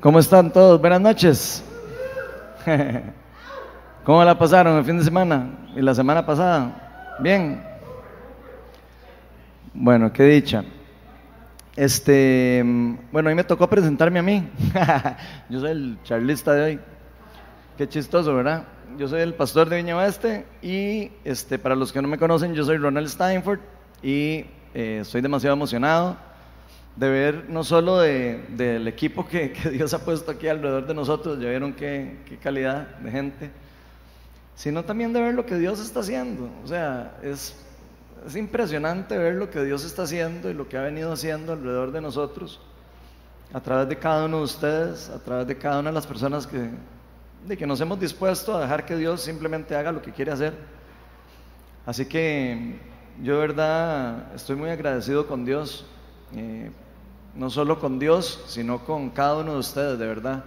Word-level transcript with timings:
¿Cómo 0.00 0.18
están 0.18 0.52
todos? 0.52 0.80
Buenas 0.80 1.00
noches. 1.00 1.64
¿Cómo 4.04 4.24
la 4.24 4.36
pasaron 4.38 4.78
el 4.78 4.84
fin 4.84 4.98
de 4.98 5.04
semana 5.04 5.50
y 5.76 5.80
la 5.80 5.94
semana 5.94 6.26
pasada? 6.26 7.16
Bien. 7.20 7.62
Bueno, 9.74 10.12
qué 10.12 10.24
dicha. 10.24 10.64
Este, 11.76 12.62
bueno, 13.12 13.28
hoy 13.28 13.34
me 13.34 13.44
tocó 13.44 13.68
presentarme 13.68 14.18
a 14.18 14.22
mí. 14.22 14.48
Yo 15.48 15.60
soy 15.60 15.70
el 15.70 15.98
charlista 16.04 16.52
de 16.54 16.62
hoy. 16.62 16.80
Qué 17.78 17.88
chistoso, 17.88 18.34
¿verdad? 18.34 18.64
Yo 18.98 19.08
soy 19.08 19.20
el 19.20 19.34
pastor 19.34 19.68
de 19.68 19.76
Viña 19.76 19.96
Oeste 19.96 20.44
y 20.60 21.10
este, 21.24 21.58
para 21.58 21.74
los 21.74 21.92
que 21.92 22.02
no 22.02 22.08
me 22.08 22.18
conocen, 22.18 22.52
yo 22.52 22.62
soy 22.62 22.76
Ronald 22.76 23.08
Steinford 23.08 23.60
y 24.02 24.44
eh, 24.74 24.98
estoy 25.00 25.22
demasiado 25.22 25.56
emocionado 25.56 26.18
de 26.96 27.08
ver 27.08 27.48
no 27.48 27.64
solo 27.64 27.98
del 27.98 28.86
equipo 28.88 29.26
que, 29.26 29.54
Dios 29.72 29.94
ha 29.94 30.04
puesto 30.04 30.30
aquí 30.30 30.48
alrededor 30.48 30.86
de 30.86 30.94
nosotros, 30.94 31.38
ya 31.40 31.48
vieron 31.48 31.72
qué, 31.72 32.18
calidad 32.42 32.96
de 32.98 33.10
gente, 33.10 33.50
sino 34.54 34.84
también 34.84 35.12
de 35.12 35.20
ver 35.20 35.34
lo 35.34 35.46
que 35.46 35.56
Dios 35.56 35.80
está 35.80 36.00
haciendo. 36.00 36.50
O 36.64 36.68
sea, 36.68 37.18
es, 37.22 37.56
es 38.26 38.36
impresionante 38.36 39.16
ver 39.16 39.34
lo 39.34 39.50
que 39.50 39.64
Dios 39.64 39.84
está 39.84 40.02
haciendo 40.02 40.50
y 40.50 40.54
lo 40.54 40.68
que 40.68 40.76
ha 40.76 40.82
venido 40.82 41.12
haciendo 41.12 41.52
alrededor 41.54 41.92
de 41.92 42.00
nosotros, 42.00 42.60
a 43.52 43.60
través 43.60 43.88
de 43.88 43.96
cada 43.96 44.26
uno 44.26 44.38
de 44.38 44.44
ustedes, 44.44 45.08
a 45.08 45.18
través 45.18 45.46
de 45.46 45.56
cada 45.56 45.80
una 45.80 45.90
de 45.90 45.94
las 45.94 46.06
personas 46.06 46.46
que, 46.46 46.70
de 47.46 47.56
que 47.56 47.66
nos 47.66 47.80
hemos 47.80 47.98
dispuesto 47.98 48.56
a 48.56 48.60
dejar 48.60 48.84
que 48.84 48.96
Dios 48.96 49.22
simplemente 49.22 49.74
haga 49.74 49.92
lo 49.92 50.02
que 50.02 50.12
quiere 50.12 50.30
hacer. 50.30 50.54
Así 51.84 52.06
que 52.06 52.78
yo 53.22 53.34
de 53.34 53.40
verdad 53.40 54.32
estoy 54.34 54.56
muy 54.56 54.70
agradecido 54.70 55.26
con 55.26 55.44
Dios 55.44 55.84
eh, 56.34 56.70
no 57.34 57.50
solo 57.50 57.78
con 57.78 57.98
Dios, 57.98 58.44
sino 58.46 58.84
con 58.84 59.10
cada 59.10 59.38
uno 59.38 59.54
de 59.54 59.58
ustedes, 59.58 59.98
de 59.98 60.06
verdad. 60.06 60.44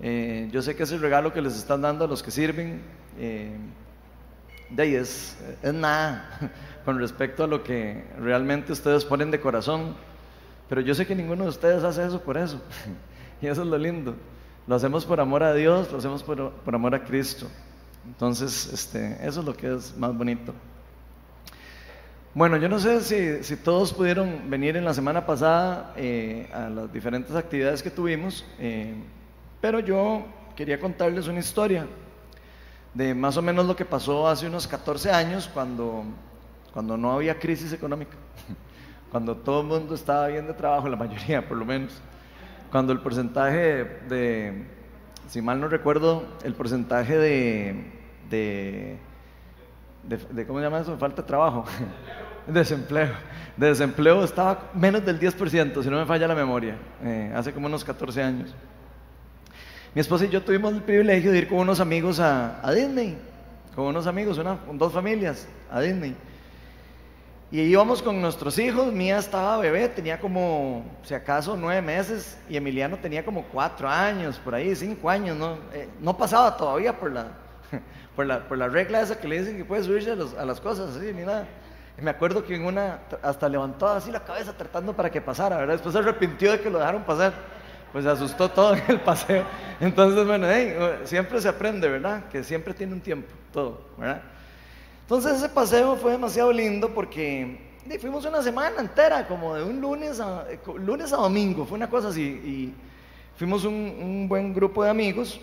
Eh, 0.00 0.48
yo 0.52 0.62
sé 0.62 0.76
que 0.76 0.82
es 0.82 0.92
el 0.92 1.00
regalo 1.00 1.32
que 1.32 1.40
les 1.40 1.56
están 1.56 1.82
dando 1.82 2.04
a 2.04 2.08
los 2.08 2.22
que 2.22 2.30
sirven. 2.30 2.82
Eh, 3.18 3.56
de 4.70 4.82
ahí 4.82 4.94
es, 4.94 5.38
es 5.62 5.74
nada 5.74 6.52
con 6.84 6.98
respecto 6.98 7.44
a 7.44 7.46
lo 7.46 7.62
que 7.62 8.04
realmente 8.20 8.72
ustedes 8.72 9.04
ponen 9.04 9.30
de 9.30 9.40
corazón. 9.40 9.96
Pero 10.68 10.80
yo 10.80 10.94
sé 10.94 11.06
que 11.06 11.14
ninguno 11.14 11.44
de 11.44 11.50
ustedes 11.50 11.84
hace 11.84 12.06
eso 12.06 12.20
por 12.20 12.36
eso. 12.36 12.60
y 13.40 13.46
eso 13.46 13.62
es 13.62 13.68
lo 13.68 13.78
lindo. 13.78 14.14
Lo 14.66 14.74
hacemos 14.74 15.04
por 15.04 15.20
amor 15.20 15.42
a 15.42 15.54
Dios, 15.54 15.90
lo 15.92 15.98
hacemos 15.98 16.22
por, 16.22 16.50
por 16.50 16.74
amor 16.74 16.94
a 16.94 17.04
Cristo. 17.04 17.46
Entonces, 18.04 18.72
este, 18.72 19.16
eso 19.26 19.40
es 19.40 19.46
lo 19.46 19.56
que 19.56 19.74
es 19.74 19.96
más 19.96 20.16
bonito. 20.16 20.52
Bueno, 22.36 22.58
yo 22.58 22.68
no 22.68 22.78
sé 22.78 23.40
si, 23.42 23.56
todos 23.56 23.94
pudieron 23.94 24.50
venir 24.50 24.76
en 24.76 24.84
la 24.84 24.92
semana 24.92 25.24
pasada 25.24 25.94
eh, 25.96 26.50
a 26.52 26.68
las 26.68 26.92
diferentes 26.92 27.34
actividades 27.34 27.82
que 27.82 27.90
tuvimos, 27.90 28.44
eh, 28.58 28.94
pero 29.58 29.80
yo 29.80 30.22
quería 30.54 30.78
contarles 30.78 31.28
una 31.28 31.40
historia 31.40 31.86
de 32.92 33.14
más 33.14 33.38
o 33.38 33.42
menos 33.42 33.64
lo 33.64 33.74
que 33.74 33.86
pasó 33.86 34.28
hace 34.28 34.46
unos 34.46 34.66
14 34.66 35.10
años 35.12 35.48
cuando, 35.48 36.04
cuando 36.74 36.98
no 36.98 37.12
había 37.12 37.38
crisis 37.38 37.72
económica, 37.72 38.18
cuando 39.10 39.34
todo 39.34 39.62
el 39.62 39.68
mundo 39.68 39.94
estaba 39.94 40.26
bien 40.26 40.46
de 40.46 40.52
trabajo, 40.52 40.90
la 40.90 40.96
mayoría 40.96 41.48
por 41.48 41.56
lo 41.56 41.64
menos, 41.64 42.02
cuando 42.70 42.92
el 42.92 43.00
porcentaje 43.00 44.02
de, 44.10 44.66
si 45.26 45.40
mal 45.40 45.58
no 45.58 45.68
recuerdo, 45.68 46.26
el 46.44 46.52
porcentaje 46.52 47.16
de, 47.16 47.92
de, 48.28 48.98
de 50.02 50.46
¿cómo 50.46 50.58
se 50.58 50.64
llama 50.66 50.80
eso? 50.80 50.98
Falta 50.98 51.22
de 51.22 51.28
trabajo. 51.28 51.64
Desempleo. 52.46 53.12
De 53.56 53.68
desempleo 53.68 54.22
estaba 54.22 54.70
menos 54.74 55.04
del 55.04 55.18
10%, 55.18 55.82
si 55.82 55.88
no 55.88 55.96
me 55.96 56.04
falla 56.04 56.28
la 56.28 56.34
memoria, 56.34 56.76
eh, 57.02 57.32
hace 57.34 57.52
como 57.52 57.66
unos 57.66 57.84
14 57.84 58.22
años. 58.22 58.54
Mi 59.94 60.00
esposa 60.00 60.26
y 60.26 60.28
yo 60.28 60.42
tuvimos 60.42 60.74
el 60.74 60.82
privilegio 60.82 61.32
de 61.32 61.38
ir 61.38 61.48
con 61.48 61.58
unos 61.58 61.80
amigos 61.80 62.20
a, 62.20 62.60
Disney, 62.74 63.16
con 63.74 63.86
unos 63.86 64.06
amigos, 64.06 64.36
una, 64.36 64.58
dos 64.74 64.92
familias 64.92 65.48
a 65.70 65.80
Disney. 65.80 66.14
Y 67.50 67.62
íbamos 67.62 68.02
con 68.02 68.20
nuestros 68.20 68.58
hijos, 68.58 68.92
Mía 68.92 69.16
estaba 69.16 69.56
bebé, 69.56 69.88
tenía 69.88 70.20
como, 70.20 70.84
si 71.02 71.14
acaso, 71.14 71.56
nueve 71.56 71.80
meses, 71.80 72.36
y 72.50 72.58
Emiliano 72.58 72.98
tenía 72.98 73.24
como 73.24 73.44
cuatro 73.44 73.88
años, 73.88 74.38
por 74.38 74.54
ahí, 74.54 74.76
cinco 74.76 75.08
años, 75.08 75.34
no, 75.34 75.54
eh, 75.72 75.88
no 76.02 76.14
pasaba 76.14 76.54
todavía 76.58 76.98
por 76.98 77.10
la, 77.10 77.28
por, 78.16 78.26
la, 78.26 78.46
por 78.46 78.58
la 78.58 78.68
regla 78.68 79.00
esa 79.00 79.18
que 79.18 79.26
le 79.26 79.38
dicen 79.38 79.56
que 79.56 79.64
puede 79.64 79.82
subirse 79.82 80.10
a, 80.10 80.42
a 80.42 80.44
las 80.44 80.60
cosas, 80.60 80.94
así, 80.94 81.10
ni 81.14 81.22
nada. 81.22 81.46
Me 81.98 82.10
acuerdo 82.10 82.44
que 82.44 82.54
en 82.54 82.64
una 82.64 83.00
hasta 83.22 83.48
levantó 83.48 83.88
así 83.88 84.10
la 84.10 84.20
cabeza 84.20 84.52
tratando 84.52 84.94
para 84.94 85.10
que 85.10 85.20
pasara, 85.20 85.56
¿verdad? 85.56 85.74
Después 85.74 85.94
se 85.94 85.98
arrepintió 85.98 86.52
de 86.52 86.60
que 86.60 86.68
lo 86.68 86.78
dejaron 86.78 87.04
pasar. 87.04 87.32
Pues 87.92 88.04
se 88.04 88.10
asustó 88.10 88.50
todo 88.50 88.74
en 88.74 88.82
el 88.88 89.00
paseo. 89.00 89.44
Entonces, 89.80 90.26
bueno, 90.26 90.46
siempre 91.04 91.40
se 91.40 91.48
aprende, 91.48 91.88
¿verdad? 91.88 92.24
Que 92.30 92.44
siempre 92.44 92.74
tiene 92.74 92.92
un 92.92 93.00
tiempo, 93.00 93.32
todo, 93.52 93.80
¿verdad? 93.96 94.20
Entonces 95.02 95.36
ese 95.36 95.48
paseo 95.48 95.96
fue 95.96 96.12
demasiado 96.12 96.52
lindo 96.52 96.92
porque 96.92 97.58
fuimos 98.00 98.26
una 98.26 98.42
semana 98.42 98.80
entera, 98.80 99.26
como 99.26 99.54
de 99.54 99.62
un 99.62 99.80
lunes 99.80 100.20
a, 100.20 100.44
lunes 100.76 101.12
a 101.12 101.16
domingo, 101.16 101.64
fue 101.64 101.76
una 101.76 101.88
cosa 101.88 102.08
así. 102.08 102.22
Y 102.22 102.74
fuimos 103.38 103.64
un 103.64 104.26
buen 104.28 104.52
grupo 104.52 104.84
de 104.84 104.90
amigos 104.90 105.40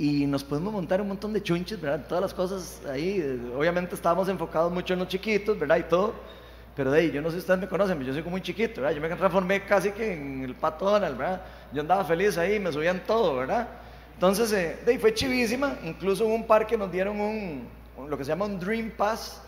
y 0.00 0.26
nos 0.26 0.42
podemos 0.42 0.72
montar 0.72 1.02
un 1.02 1.08
montón 1.08 1.30
de 1.34 1.42
chunches, 1.42 1.78
¿verdad? 1.78 2.06
Todas 2.08 2.22
las 2.22 2.32
cosas 2.32 2.80
ahí. 2.90 3.20
Obviamente 3.54 3.94
estábamos 3.94 4.30
enfocados 4.30 4.72
mucho 4.72 4.94
en 4.94 5.00
los 5.00 5.08
chiquitos, 5.08 5.58
¿verdad? 5.58 5.76
Y 5.76 5.82
todo. 5.82 6.14
Pero 6.74 6.90
de 6.90 7.00
ahí, 7.00 7.10
yo 7.10 7.20
no 7.20 7.28
sé 7.28 7.34
si 7.34 7.40
ustedes 7.40 7.60
me 7.60 7.68
conocen, 7.68 7.98
pero 7.98 8.06
yo 8.06 8.14
soy 8.14 8.22
como 8.22 8.30
muy 8.30 8.40
chiquito, 8.40 8.80
¿verdad? 8.80 8.96
Yo 8.96 9.02
me 9.02 9.14
transformé 9.14 9.62
casi 9.66 9.90
que 9.90 10.14
en 10.14 10.42
el 10.42 10.54
pato 10.54 10.86
Donald, 10.86 11.18
¿verdad? 11.18 11.42
Yo 11.70 11.82
andaba 11.82 12.02
feliz 12.02 12.38
ahí, 12.38 12.58
me 12.58 12.72
subían 12.72 13.02
todo, 13.06 13.36
¿verdad? 13.36 13.68
Entonces, 14.14 14.50
eh, 14.54 14.78
de 14.86 14.92
ahí 14.92 14.98
fue 14.98 15.12
chivísima. 15.12 15.76
Incluso 15.84 16.24
en 16.24 16.30
un 16.30 16.46
parque 16.46 16.78
nos 16.78 16.90
dieron 16.90 17.20
un, 17.20 17.68
lo 18.08 18.16
que 18.16 18.24
se 18.24 18.30
llama 18.30 18.46
un 18.46 18.58
Dream 18.58 18.92
Pass. 18.96 19.42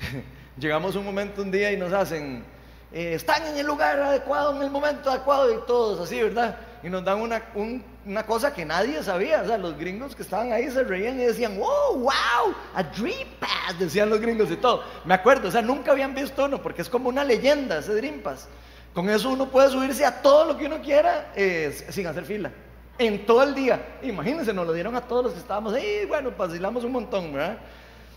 Llegamos 0.56 0.96
un 0.96 1.04
momento, 1.04 1.42
un 1.42 1.50
día, 1.50 1.72
y 1.72 1.76
nos 1.76 1.92
hacen, 1.92 2.42
eh, 2.90 3.12
están 3.16 3.46
en 3.48 3.58
el 3.58 3.66
lugar 3.66 4.00
adecuado, 4.00 4.56
en 4.56 4.62
el 4.62 4.70
momento 4.70 5.10
adecuado, 5.10 5.52
y 5.52 5.58
todos 5.66 6.00
así, 6.00 6.22
¿verdad? 6.22 6.56
Y 6.82 6.88
nos 6.88 7.04
dan 7.04 7.20
una, 7.20 7.42
un 7.54 7.89
una 8.06 8.24
cosa 8.24 8.52
que 8.52 8.64
nadie 8.64 9.02
sabía. 9.02 9.42
O 9.42 9.46
sea, 9.46 9.58
los 9.58 9.76
gringos 9.76 10.14
que 10.14 10.22
estaban 10.22 10.52
ahí 10.52 10.70
se 10.70 10.84
reían 10.84 11.20
y 11.20 11.24
decían, 11.24 11.58
wow, 11.58 11.98
wow, 11.98 12.54
a 12.74 12.82
Dream 12.82 13.28
Pass, 13.38 13.78
decían 13.78 14.10
los 14.10 14.20
gringos 14.20 14.50
y 14.50 14.56
todo. 14.56 14.82
Me 15.04 15.14
acuerdo, 15.14 15.48
o 15.48 15.50
sea, 15.50 15.62
nunca 15.62 15.92
habían 15.92 16.14
visto 16.14 16.44
uno 16.44 16.60
porque 16.62 16.82
es 16.82 16.88
como 16.88 17.08
una 17.08 17.24
leyenda 17.24 17.78
ese 17.78 17.94
Dream 17.94 18.20
Pass. 18.20 18.48
Con 18.94 19.08
eso 19.08 19.30
uno 19.30 19.48
puede 19.48 19.70
subirse 19.70 20.04
a 20.04 20.20
todo 20.20 20.44
lo 20.46 20.56
que 20.56 20.66
uno 20.66 20.80
quiera 20.80 21.32
eh, 21.36 21.86
sin 21.90 22.06
hacer 22.06 22.24
fila. 22.24 22.50
En 22.98 23.24
todo 23.24 23.42
el 23.42 23.54
día. 23.54 23.98
Imagínense, 24.02 24.52
nos 24.52 24.66
lo 24.66 24.72
dieron 24.72 24.94
a 24.96 25.00
todos 25.00 25.24
los 25.24 25.32
que 25.32 25.38
estábamos 25.38 25.72
ahí. 25.72 26.04
Bueno, 26.06 26.32
vacilamos 26.36 26.84
un 26.84 26.92
montón, 26.92 27.32
¿verdad? 27.32 27.58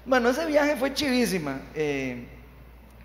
Bueno, 0.06 0.30
ese 0.30 0.46
viaje 0.46 0.76
fue 0.76 0.94
chivísima. 0.94 1.62
Eh, 1.74 2.28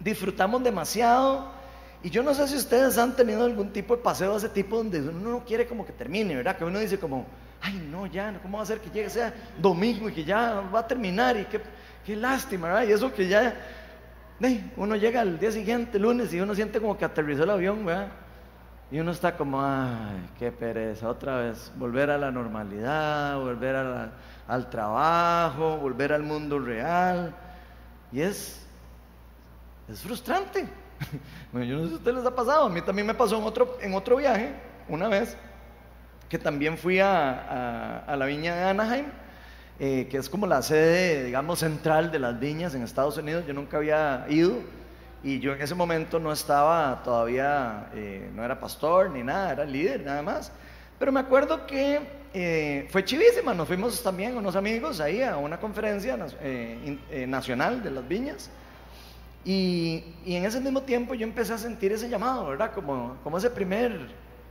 disfrutamos 0.01 0.63
demasiado. 0.65 1.58
Y 2.03 2.11
yo 2.11 2.23
no 2.23 2.33
sé 2.33 2.47
si 2.47 2.57
ustedes 2.57 2.97
han 2.97 3.17
tenido 3.17 3.45
algún 3.45 3.73
tipo 3.73 3.97
de 3.97 4.03
paseo 4.03 4.33
de 4.33 4.39
ese 4.39 4.49
tipo 4.49 4.77
donde 4.77 5.01
uno 5.01 5.31
no 5.31 5.45
quiere 5.45 5.67
como 5.67 5.85
que 5.85 5.93
termine, 5.93 6.37
¿verdad? 6.37 6.57
Que 6.57 6.65
uno 6.65 6.79
dice 6.79 6.99
como, 6.99 7.27
ay 7.61 7.89
no, 7.91 8.07
ya, 8.07 8.39
¿cómo 8.41 8.59
va 8.59 8.63
a 8.63 8.67
ser 8.67 8.79
que 8.79 8.91
llegue 8.91 9.11
sea 9.11 9.35
domingo 9.61 10.09
y 10.09 10.13
que 10.13 10.25
ya 10.25 10.61
va 10.73 10.81
a 10.81 10.87
terminar? 10.87 11.37
Y 11.37 11.47
qué, 11.47 11.61
lástima, 12.15 12.69
¿verdad? 12.69 12.89
Y 12.89 12.93
eso 12.93 13.13
que 13.13 13.27
ya, 13.27 13.55
uno 14.77 14.97
llega 14.97 15.21
al 15.21 15.39
día 15.39 15.51
siguiente, 15.51 15.99
lunes, 15.99 16.33
y 16.33 16.41
uno 16.41 16.55
siente 16.55 16.81
como 16.81 16.97
que 16.97 17.05
aterrizó 17.05 17.43
el 17.43 17.51
avión, 17.51 17.85
¿verdad? 17.85 18.09
Y 18.91 19.01
uno 19.01 19.11
está 19.11 19.37
como, 19.37 19.61
ay, 19.61 20.31
qué 20.39 20.51
pereza, 20.51 21.09
otra 21.09 21.37
vez, 21.39 21.71
volver 21.77 22.11
a 22.11 22.17
la 22.17 22.31
normalidad, 22.31 23.39
volver 23.39 23.77
al 24.47 24.71
trabajo, 24.71 25.77
volver 25.77 26.15
al 26.15 26.23
mundo 26.23 26.59
real. 26.59 27.35
Y 28.11 28.23
es, 28.23 28.67
es 29.89 30.01
frustrante. 30.01 30.67
Bueno, 31.53 31.67
yo 31.67 31.77
no 31.77 31.83
sé 31.83 31.89
si 31.89 31.95
a 31.95 31.97
ustedes 31.99 32.17
les 32.19 32.27
ha 32.27 32.35
pasado, 32.35 32.67
a 32.67 32.69
mí 32.69 32.83
también 32.83 33.07
me 33.07 33.15
pasó 33.15 33.39
en 33.39 33.45
otro, 33.45 33.79
en 33.81 33.95
otro 33.95 34.17
viaje, 34.17 34.53
una 34.89 35.09
vez, 35.09 35.37
que 36.29 36.39
también 36.39 36.77
fui 36.77 37.01
a, 37.01 38.05
a, 38.07 38.17
la 38.17 38.27
viña 38.27 38.55
de 38.55 38.65
Anaheim, 38.65 39.07
eh, 39.81 40.09
que 40.11 40.19
es 40.19 40.29
como 40.29 40.47
la 40.47 40.61
sede, 40.61 41.25
digamos, 41.25 41.61
central 41.61 42.11
de 42.11 42.19
las 42.19 42.39
viñas 42.39 42.75
en 42.75 42.83
Estados 42.83 43.17
Unidos. 43.17 43.45
Yo 43.47 43.55
nunca 43.55 43.79
había 43.79 44.27
ido 44.29 44.59
y 45.23 45.41
yo 45.41 45.55
en 45.55 45.63
ese 45.63 45.75
momento 45.75 46.19
no 46.19 46.33
estaba 46.33 47.03
todavía, 47.03 47.89
eh, 47.95 48.31
no 48.35 48.45
era 48.45 48.61
pastor 48.61 49.11
ni 49.11 49.23
nada, 49.23 49.53
era 49.53 49.65
líder 49.65 50.05
nada 50.05 50.21
más. 50.21 50.53
Pero 50.99 51.13
me 51.13 51.21
acuerdo 51.21 51.67
que 51.67 52.01
eh, 52.35 52.89
fue 52.91 53.05
chivísima, 53.05 53.55
nos 53.55 53.69
fuimos 53.69 54.03
también 54.03 54.37
unos 54.37 54.57
amigos 54.57 55.01
ahí 55.01 55.23
a 55.23 55.37
una 55.37 55.59
conferencia 55.59 56.19
nacional 57.27 57.83
de 57.83 57.91
las 57.91 58.07
viñas. 58.07 58.51
Y, 59.49 60.05
en 60.27 60.45
ese 60.45 60.61
mismo 60.61 60.83
tiempo 60.83 61.15
yo 61.15 61.25
empecé 61.25 61.55
a 61.55 61.59
sentir 61.59 61.91
ese 61.91 62.11
llamado, 62.11 62.49
¿verdad? 62.49 62.71
Como, 62.75 63.17
como 63.25 63.39
ese 63.39 63.49
primer 63.49 63.99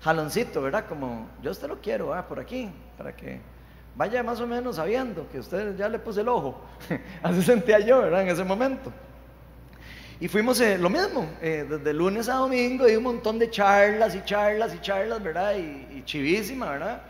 jaloncito, 0.02 0.60
¿verdad? 0.60 0.86
Como 0.90 1.28
yo 1.44 1.52
usted 1.52 1.68
lo 1.68 1.80
quiero, 1.80 2.08
¿verdad? 2.08 2.26
Por 2.26 2.40
aquí, 2.40 2.68
para 2.98 3.16
que 3.16 3.40
vaya 3.96 4.24
más 4.24 4.42
o 4.42 4.48
menos 4.48 4.78
sabiendo 4.78 5.30
que 5.30 5.38
usted 5.38 5.78
ya 5.78 5.88
le 5.88 6.00
puse 6.00 6.22
el 6.22 6.30
ojo. 6.30 6.60
Así 7.22 7.44
sentía 7.44 7.78
yo, 7.78 8.00
¿verdad? 8.00 8.24
En 8.24 8.30
ese 8.30 8.44
momento. 8.44 8.92
Y 10.20 10.28
fuimos 10.30 10.60
eh, 10.62 10.80
lo 10.80 10.90
mismo, 10.90 11.30
eh, 11.44 11.64
desde 11.70 11.94
lunes 11.94 12.28
a 12.28 12.38
domingo, 12.38 12.90
y 12.90 12.96
un 12.96 13.04
montón 13.04 13.38
de 13.38 13.52
charlas 13.52 14.16
y 14.16 14.24
charlas 14.24 14.74
y 14.74 14.80
charlas, 14.80 15.22
¿verdad? 15.22 15.58
Y, 15.58 16.02
chivísima, 16.06 16.72
¿verdad? 16.72 17.04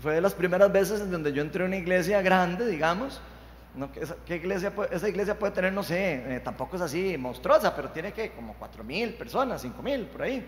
Fue 0.00 0.14
de 0.14 0.20
las 0.20 0.34
primeras 0.34 0.70
veces 0.70 1.00
en 1.00 1.10
donde 1.10 1.32
yo 1.32 1.42
entré 1.42 1.64
a 1.64 1.66
una 1.66 1.78
iglesia 1.78 2.22
grande, 2.22 2.64
digamos. 2.68 3.20
No, 3.74 3.90
¿qué 3.92 4.36
iglesia 4.36 4.72
esa 4.90 5.08
iglesia 5.08 5.36
puede 5.36 5.52
tener, 5.52 5.72
no 5.72 5.82
sé, 5.82 6.40
tampoco 6.44 6.76
es 6.76 6.82
así 6.82 7.18
monstruosa, 7.18 7.74
pero 7.74 7.90
tiene 7.90 8.12
que 8.12 8.30
como 8.30 8.54
cuatro 8.54 8.84
mil 8.84 9.14
personas, 9.14 9.62
cinco 9.62 9.82
mil, 9.82 10.06
por 10.06 10.22
ahí. 10.22 10.46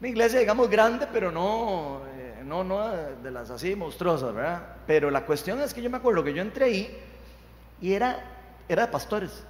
Una 0.00 0.08
iglesia, 0.08 0.40
digamos, 0.40 0.68
grande, 0.68 1.06
pero 1.12 1.30
no, 1.30 2.02
no, 2.44 2.64
no 2.64 2.88
de 2.88 3.30
las 3.30 3.50
así 3.50 3.74
monstruosas, 3.76 4.34
¿verdad? 4.34 4.76
Pero 4.86 5.10
la 5.10 5.24
cuestión 5.24 5.60
es 5.60 5.72
que 5.72 5.80
yo 5.80 5.88
me 5.88 5.98
acuerdo 5.98 6.24
que 6.24 6.34
yo 6.34 6.42
entré 6.42 6.64
ahí 6.64 6.98
y 7.80 7.92
era, 7.92 8.18
era 8.68 8.86
de 8.86 8.92
pastores. 8.92 9.44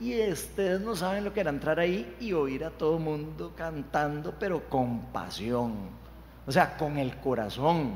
Y 0.00 0.28
ustedes 0.30 0.80
no 0.80 0.96
saben 0.96 1.24
lo 1.24 1.32
que 1.32 1.40
era 1.40 1.50
entrar 1.50 1.78
ahí 1.78 2.16
y 2.18 2.32
oír 2.32 2.64
a 2.64 2.70
todo 2.70 2.96
el 2.96 3.04
mundo 3.04 3.52
cantando, 3.56 4.34
pero 4.38 4.68
con 4.68 5.12
pasión. 5.12 5.90
O 6.46 6.50
sea, 6.50 6.76
con 6.76 6.98
el 6.98 7.16
corazón. 7.18 7.94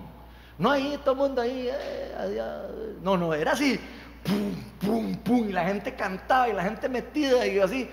No 0.58 0.70
ahí, 0.70 0.98
todo 1.04 1.12
el 1.12 1.16
mundo 1.16 1.42
ahí. 1.42 1.68
Eh, 1.68 2.96
no, 3.02 3.16
no, 3.16 3.34
era 3.34 3.52
así. 3.52 3.80
Pum, 4.24 4.54
pum, 4.80 5.16
pum. 5.16 5.48
Y 5.48 5.52
la 5.52 5.64
gente 5.64 5.94
cantaba 5.94 6.48
y 6.48 6.52
la 6.52 6.62
gente 6.62 6.88
metida 6.88 7.46
y 7.46 7.58
así. 7.58 7.88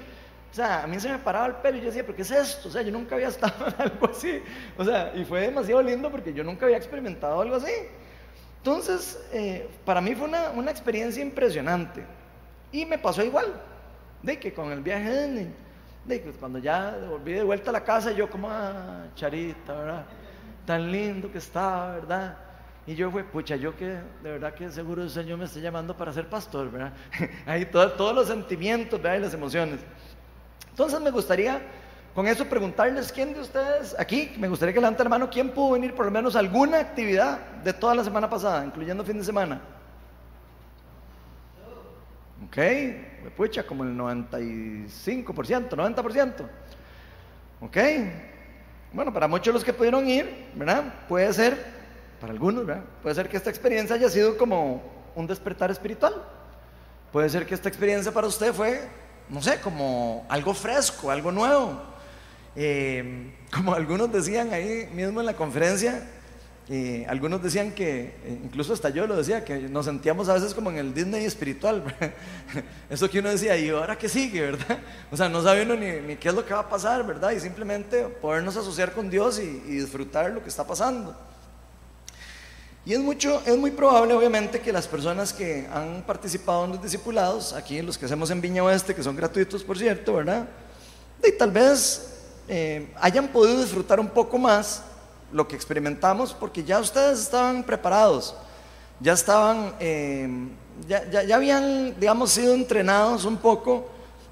O 0.52 0.56
sea, 0.56 0.84
a 0.84 0.88
mí 0.88 1.00
se 1.00 1.10
me 1.10 1.18
paraba 1.18 1.48
el 1.48 1.56
pelo 1.56 1.78
y 1.78 1.82
yo 1.82 1.88
decía, 1.88 2.04
¿pero 2.04 2.16
qué 2.16 2.22
es 2.22 2.32
esto? 2.32 2.70
O 2.70 2.72
sea, 2.72 2.84
yo 2.84 2.92
nunca 2.92 3.16
había 3.16 3.28
estado 3.30 3.68
en 3.68 3.74
algo 3.78 4.10
así. 4.10 4.42
O 4.78 4.86
sea, 4.86 5.12
y 5.16 5.26
fue 5.26 5.42
demasiado 5.42 5.82
lindo 5.82 6.12
porque 6.12 6.34
yo 6.34 6.44
nunca 6.44 6.66
había 6.66 6.78
experimentado 6.78 7.42
algo 7.42 7.56
así. 7.56 7.72
Entonces, 8.58 9.20
eh, 9.34 9.68
para 9.84 10.00
mí 10.00 10.16
fue 10.16 10.28
una, 10.28 10.52
una 10.52 10.72
experiencia 10.72 11.22
impresionante. 11.22 12.06
Y 12.72 12.86
me 12.86 12.98
pasó 12.98 13.24
igual 13.24 13.48
de 14.22 14.40
que 14.40 14.54
con 14.54 14.72
el 14.72 14.82
viaje, 14.82 15.52
de 16.06 16.22
que 16.22 16.32
cuando 16.32 16.60
ya 16.60 16.98
volví 17.10 17.34
de 17.34 17.44
vuelta 17.44 17.70
a 17.70 17.74
la 17.74 17.84
casa, 17.84 18.12
yo 18.12 18.30
como, 18.30 18.50
ah, 18.50 19.08
Charita, 19.16 19.74
¿verdad? 19.74 20.06
Tan 20.66 20.92
lindo 20.92 21.32
que 21.32 21.40
estaba, 21.40 21.96
¿verdad? 21.96 22.38
Y 22.86 22.96
yo 22.96 23.10
fue, 23.12 23.24
pucha, 23.24 23.56
yo 23.56 23.76
que 23.78 23.86
de 23.88 24.32
verdad 24.32 24.54
que 24.54 24.70
seguro 24.70 25.04
el 25.04 25.10
Señor 25.10 25.38
me 25.38 25.46
está 25.46 25.60
llamando 25.60 25.96
para 25.96 26.12
ser 26.12 26.28
pastor, 26.28 26.70
¿verdad? 26.70 26.94
Ahí 27.46 27.66
todos 27.66 28.14
los 28.14 28.28
sentimientos, 28.28 29.02
¿verdad? 29.02 29.18
Y 29.20 29.22
las 29.22 29.34
emociones. 29.34 29.80
Entonces 30.70 31.00
me 31.00 31.12
gustaría 31.12 31.62
con 32.14 32.28
eso 32.28 32.46
preguntarles 32.46 33.12
quién 33.12 33.34
de 33.34 33.40
ustedes 33.40 33.96
aquí, 33.98 34.34
me 34.38 34.48
gustaría 34.48 34.74
que 34.74 34.80
levante 34.80 35.04
la 35.04 35.10
mano, 35.10 35.30
quién 35.32 35.50
pudo 35.50 35.72
venir 35.72 35.96
por 35.96 36.06
lo 36.06 36.12
menos 36.12 36.36
a 36.36 36.40
alguna 36.40 36.80
actividad 36.80 37.40
de 37.64 37.74
toda 37.74 37.96
la 37.96 38.04
semana 38.04 38.30
pasada, 38.30 38.64
incluyendo 38.64 39.04
fin 39.04 39.18
de 39.18 39.24
semana. 39.24 39.62
¿Ok? 42.46 42.58
Pucha, 43.36 43.64
como 43.64 43.84
el 43.84 43.98
95%, 43.98 45.70
90%. 45.70 46.34
¿Ok? 47.62 47.78
Bueno, 48.92 49.12
para 49.12 49.28
muchos 49.28 49.48
de 49.48 49.54
los 49.54 49.64
que 49.64 49.74
pudieron 49.74 50.08
ir, 50.08 50.50
¿verdad? 50.54 50.84
Puede 51.08 51.34
ser, 51.34 51.73
para 52.24 52.32
algunos. 52.32 52.66
Puede 53.02 53.16
ser 53.16 53.28
que 53.28 53.36
esta 53.36 53.50
experiencia 53.50 53.98
haya 53.98 54.10
sido 54.10 54.38
como 54.38 54.82
un 55.14 55.28
despertar 55.28 55.70
espiritual. 55.72 56.14
Puede 57.12 57.28
ser 57.28 57.46
que 57.46 57.54
esta 57.54 57.68
experiencia 57.68 58.14
para 58.14 58.28
usted 58.28 58.54
fue, 58.54 58.80
no 59.28 59.42
sé, 59.42 59.60
como 59.60 60.26
algo 60.30 60.54
fresco, 60.54 61.12
algo 61.12 61.34
nuevo. 61.34 61.82
Eh, 62.56 63.30
como 63.54 63.74
algunos 63.74 64.10
decían 64.10 64.54
ahí 64.54 64.88
mismo 64.94 65.20
en 65.20 65.26
la 65.26 65.34
conferencia, 65.34 66.02
algunos 67.10 67.44
decían 67.44 67.74
que, 67.74 68.16
eh, 68.24 68.40
incluso 68.42 68.72
hasta 68.72 68.88
yo 68.90 69.06
lo 69.06 69.18
decía, 69.18 69.44
que 69.44 69.60
nos 69.60 69.84
sentíamos 69.84 70.30
a 70.30 70.36
veces 70.36 70.54
como 70.54 70.72
en 70.72 70.78
el 70.78 70.94
Disney 70.94 71.26
espiritual. 71.26 71.84
Eso 72.90 73.10
que 73.10 73.20
uno 73.20 73.32
decía, 73.32 73.58
¿y 73.58 73.68
ahora 73.68 73.98
qué 73.98 74.08
sigue, 74.08 74.40
verdad? 74.40 74.80
O 75.12 75.18
sea, 75.18 75.28
no 75.28 75.44
sabe 75.44 75.66
ni, 75.66 76.16
qué 76.16 76.30
es 76.30 76.34
lo 76.34 76.46
que 76.46 76.54
va 76.54 76.62
a 76.62 76.70
pasar, 76.70 77.06
¿verdad? 77.06 77.32
Y 77.32 77.42
simplemente 77.42 78.06
podernos 78.06 78.56
asociar 78.56 78.94
con 78.94 79.10
Dios 79.10 79.40
y, 79.40 79.74
disfrutar 79.74 80.32
lo 80.32 80.42
que 80.42 80.48
está 80.48 80.66
pasando. 80.66 81.33
Y 82.86 82.94
es, 82.94 83.00
mucho, 83.00 83.42
es 83.46 83.58
muy 83.58 83.72
probable, 83.72 84.14
obviamente, 84.14 84.60
que 84.60 84.74
las 84.74 84.88
personas 84.88 85.32
que 85.32 85.66
han 85.72 86.04
participado 86.06 86.66
en 86.66 86.72
los 86.72 86.84
discipulados, 86.84 87.54
aquí 87.54 87.82
los 87.82 87.98
que 87.98 88.06
hacemos 88.06 88.30
en 88.30 88.42
Viña 88.42 88.62
Oeste, 88.62 88.94
que 88.94 89.02
son 89.02 89.16
gratuitos, 89.16 89.64
por 89.64 89.78
cierto, 89.78 90.16
¿verdad? 90.16 90.46
Y 91.26 91.32
tal 91.32 91.52
vez 91.52 92.10
eh, 92.50 92.92
hayan 93.00 93.30
podido 93.30 93.62
disfrutar 93.62 94.02
un 94.02 94.10
poco 94.10 94.38
más 94.38 94.84
lo 95.32 95.48
que 95.48 95.56
experimentamos 95.56 96.34
porque 96.34 96.64
ya 96.64 96.80
ustedes 96.80 97.20
estaban 97.22 97.64
preparados, 97.64 98.36
ya 99.00 99.14
estaban, 99.14 99.74
eh, 99.80 100.28
ya, 100.86 101.10
ya, 101.10 101.36
habían, 101.38 101.98
digamos, 101.98 102.32
sido 102.32 102.54
entrenados 102.54 103.24
un 103.24 103.38
poco 103.38 103.88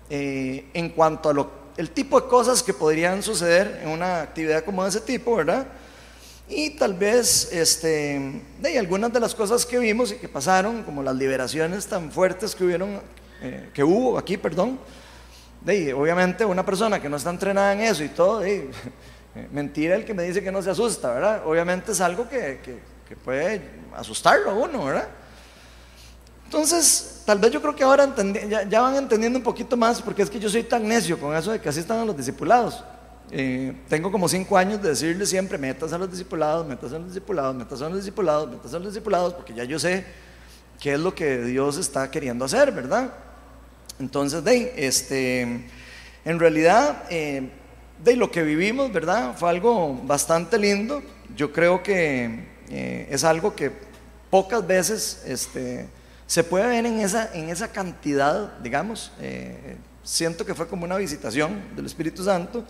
eh, 0.10 0.70
en 0.74 0.90
cuanto 0.90 1.30
a 1.30 1.34
lo, 1.34 1.50
el 1.78 1.90
tipo 1.92 2.20
de 2.20 2.28
cosas 2.28 2.62
que 2.62 2.74
podrían 2.74 3.24
suceder 3.24 3.80
en 3.82 3.90
una 3.90 4.24
actividad 4.24 4.66
como 4.66 4.84
de 4.84 4.90
ese 4.90 5.00
tipo, 5.00 5.38
¿verdad? 5.38 5.66
Y 6.54 6.72
tal 6.72 6.94
vez 6.96 7.48
este, 7.54 8.44
de 8.60 8.78
algunas 8.78 9.14
de 9.14 9.22
las 9.22 9.34
cosas 9.34 9.66
que 9.66 9.80
vimos 9.80 10.12
y 10.12 10.16
que 10.16 10.28
pasaron, 10.28 10.84
como 10.84 11.02
las 11.02 11.16
liberaciones 11.16 11.88
tan 11.88 12.12
fuertes 12.12 12.54
que, 12.54 12.66
hubieron, 12.66 13.00
eh, 13.42 13.70
que 13.74 13.82
hubo 13.86 14.18
aquí, 14.18 14.36
perdón, 14.36 14.78
de, 15.62 15.94
obviamente 15.94 16.44
una 16.44 16.66
persona 16.66 17.02
que 17.02 17.08
no 17.08 17.16
está 17.16 17.30
entrenada 17.30 17.72
en 17.72 17.80
eso 17.80 18.04
y 18.04 18.10
todo, 18.10 18.40
de, 18.40 18.70
eh, 19.36 19.48
mentira 19.50 19.96
el 19.96 20.04
que 20.04 20.14
me 20.14 20.24
dice 20.24 20.44
que 20.44 20.52
no 20.52 20.62
se 20.62 20.70
asusta, 20.70 21.14
¿verdad? 21.14 21.44
Obviamente 21.46 21.94
es 21.94 22.02
algo 22.02 22.28
que, 22.28 22.60
puede 23.24 23.62
asustarlo 23.96 24.52
a 24.52 24.54
uno, 24.54 24.86
¿verdad? 24.86 25.08
Entonces, 26.44 27.24
tal 27.26 27.40
vez 27.40 27.52
yo 27.52 27.62
creo 27.62 27.74
que 27.74 27.84
ahora 27.86 28.14
ya, 28.68 28.82
van 28.82 28.98
entendiendo 28.98 29.40
un 29.40 29.44
poquito 29.44 29.78
más, 29.78 30.02
porque 30.02 30.22
es 30.22 30.30
que 30.30 30.38
yo 30.40 30.50
soy 30.50 30.64
tan 30.64 30.86
necio 30.86 31.18
con 31.18 31.34
eso 31.34 31.54
de 31.54 31.62
que 31.62 31.70
así 31.70 31.80
están 31.80 32.06
los 32.06 32.18
discipulados. 32.18 32.84
Eh, 33.32 33.74
tengo 33.88 34.12
como 34.12 34.28
cinco 34.28 34.58
años 34.58 34.82
de 34.82 34.90
decirle 34.90 35.26
siempre, 35.26 35.58
metas 35.58 35.94
a 35.94 35.98
los 35.98 36.12
discipulados, 36.12 36.68
metas 36.68 36.92
a 36.92 37.00
los 37.00 37.08
discipulados, 37.08 37.56
metas 37.56 37.82
a 37.82 37.88
los 37.88 37.98
discipulados, 37.98 38.50
metas 38.50 38.74
a 38.74 38.80
los 38.80 38.88
discipulados, 38.88 39.34
porque 39.34 39.54
ya 39.54 39.64
yo 39.64 39.80
sé 39.80 40.06
qué 40.80 40.94
es 40.94 41.00
lo 41.00 41.16
que 41.16 41.44
Dios 41.44 41.78
está 41.78 42.12
queriendo 42.12 42.44
hacer, 42.44 42.72
¿verdad? 42.72 43.14
Entonces, 44.00 44.44
de, 44.44 44.74
este, 44.76 45.42
en 46.26 46.40
realidad, 46.40 47.04
eh, 47.10 47.50
de 48.04 48.16
lo 48.16 48.32
que 48.32 48.44
vivimos, 48.44 48.92
¿verdad? 48.92 49.36
Fue 49.38 49.50
algo 49.50 49.94
bastante 50.04 50.58
lindo. 50.58 51.04
Yo 51.36 51.52
creo 51.54 51.84
que 51.84 52.48
eh, 52.70 53.08
es 53.10 53.24
algo 53.24 53.56
que 53.56 53.72
pocas 54.30 54.66
veces 54.66 55.24
este, 55.26 55.88
se 56.26 56.44
puede 56.44 56.68
ver 56.68 56.86
en 56.86 57.00
esa, 57.00 57.32
en 57.34 57.50
esa 57.50 57.72
cantidad, 57.72 58.58
digamos. 58.60 59.12
Eh, 59.20 59.76
siento 60.04 60.46
que 60.46 60.56
fue 60.56 60.68
como 60.68 60.86
una 60.86 60.98
visitación 60.98 61.62
del 61.76 61.86
Espíritu 61.86 62.24
Santo. 62.24 62.66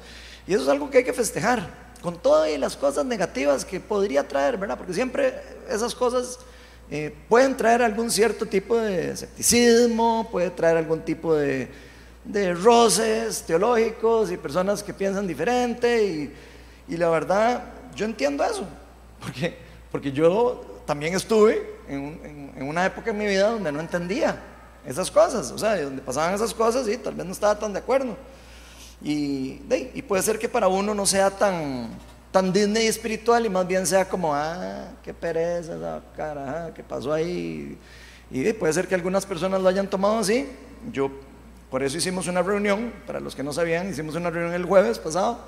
Y 0.51 0.53
eso 0.53 0.63
es 0.63 0.69
algo 0.69 0.89
que 0.89 0.97
hay 0.97 1.03
que 1.05 1.13
festejar, 1.13 1.65
con 2.01 2.17
todas 2.17 2.51
las 2.59 2.75
cosas 2.75 3.05
negativas 3.05 3.63
que 3.63 3.79
podría 3.79 4.27
traer, 4.27 4.57
¿verdad? 4.57 4.77
Porque 4.77 4.93
siempre 4.93 5.33
esas 5.69 5.95
cosas 5.95 6.39
eh, 6.89 7.15
pueden 7.29 7.55
traer 7.55 7.81
algún 7.81 8.11
cierto 8.11 8.45
tipo 8.45 8.75
de 8.75 9.11
escepticismo, 9.11 10.27
puede 10.29 10.49
traer 10.49 10.75
algún 10.75 10.99
tipo 10.99 11.33
de 11.33 11.69
de 12.25 12.53
roces 12.53 13.43
teológicos 13.43 14.29
y 14.29 14.37
personas 14.37 14.83
que 14.83 14.93
piensan 14.93 15.25
diferente 15.25 16.03
y, 16.05 16.33
y 16.89 16.97
la 16.97 17.09
verdad 17.09 17.63
yo 17.95 18.05
entiendo 18.05 18.43
eso, 18.43 18.65
porque, 19.21 19.57
porque 19.89 20.11
yo 20.11 20.81
también 20.85 21.15
estuve 21.15 21.77
en, 21.87 22.51
en, 22.57 22.67
una 22.67 22.85
época 22.85 23.11
en 23.11 23.17
mi 23.17 23.25
vida 23.25 23.49
donde 23.49 23.71
no 23.71 23.79
entendía 23.79 24.37
esas 24.85 25.09
cosas, 25.09 25.49
o 25.51 25.57
sea, 25.57 25.81
donde 25.81 26.01
pasaban 26.01 26.33
esas 26.33 26.53
cosas 26.53 26.89
y 26.89 26.97
tal 26.97 27.15
vez 27.15 27.25
no 27.25 27.31
estaba 27.31 27.57
tan 27.57 27.71
de 27.71 27.79
acuerdo. 27.79 28.17
Y, 29.03 29.61
y 29.93 30.01
puede 30.01 30.21
ser 30.21 30.37
que 30.37 30.47
para 30.47 30.67
uno 30.67 30.93
no 30.93 31.05
sea 31.05 31.31
tan, 31.31 31.89
tan 32.31 32.53
Disney 32.53 32.87
espiritual 32.87 33.45
y 33.45 33.49
más 33.49 33.67
bien 33.67 33.85
sea 33.85 34.07
como, 34.07 34.33
ah, 34.33 34.89
qué 35.03 35.13
pereza, 35.13 35.75
esa 35.75 36.71
qué 36.73 36.83
pasó 36.83 37.11
ahí. 37.13 37.77
Y 38.29 38.53
puede 38.53 38.73
ser 38.73 38.87
que 38.87 38.95
algunas 38.95 39.25
personas 39.25 39.61
lo 39.61 39.67
hayan 39.67 39.89
tomado 39.89 40.19
así. 40.19 40.47
Yo 40.91 41.11
por 41.69 41.83
eso 41.83 41.97
hicimos 41.97 42.27
una 42.27 42.41
reunión, 42.41 42.93
para 43.07 43.19
los 43.19 43.35
que 43.35 43.43
no 43.43 43.53
sabían, 43.53 43.89
hicimos 43.89 44.15
una 44.15 44.29
reunión 44.29 44.53
el 44.53 44.65
jueves 44.65 44.99
pasado. 44.99 45.39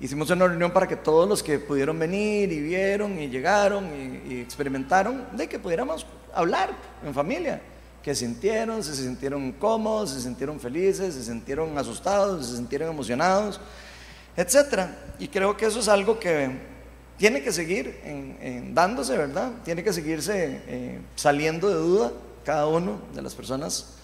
Hicimos 0.00 0.30
una 0.30 0.46
reunión 0.48 0.72
para 0.72 0.88
que 0.88 0.96
todos 0.96 1.28
los 1.28 1.42
que 1.42 1.60
pudieron 1.60 1.98
venir 1.98 2.52
y 2.52 2.60
vieron 2.60 3.18
y 3.20 3.28
llegaron 3.28 3.86
y, 4.28 4.40
experimentaron, 4.40 5.26
de 5.36 5.48
que 5.48 5.60
pudiéramos 5.60 6.06
hablar 6.34 6.70
en 7.04 7.14
familia. 7.14 7.60
Que 8.02 8.14
sintieron, 8.14 8.82
si 8.82 8.90
se 8.90 9.04
sintieron 9.04 9.52
cómodos, 9.52 10.10
se 10.10 10.20
sintieron 10.20 10.58
felices, 10.58 11.14
se 11.14 11.22
sintieron 11.22 11.76
asustados, 11.78 12.46
se 12.46 12.56
sintieron 12.56 12.88
emocionados, 12.88 13.60
etc. 14.36 14.86
Y 15.18 15.28
creo 15.28 15.56
que 15.56 15.66
eso 15.66 15.80
es 15.80 15.88
algo 15.88 16.18
que 16.18 16.50
tiene 17.16 17.42
que 17.42 17.52
seguir 17.52 18.00
en, 18.04 18.74
dándose, 18.74 19.16
¿verdad? 19.16 19.52
Tiene 19.64 19.84
que 19.84 19.92
seguirse 19.92 20.62
eh, 20.66 21.00
saliendo 21.14 21.68
de 21.68 21.74
duda 21.74 22.12
cada 22.44 22.66
uno 22.66 23.00
de 23.14 23.22
las 23.22 23.34
personas 23.34 23.94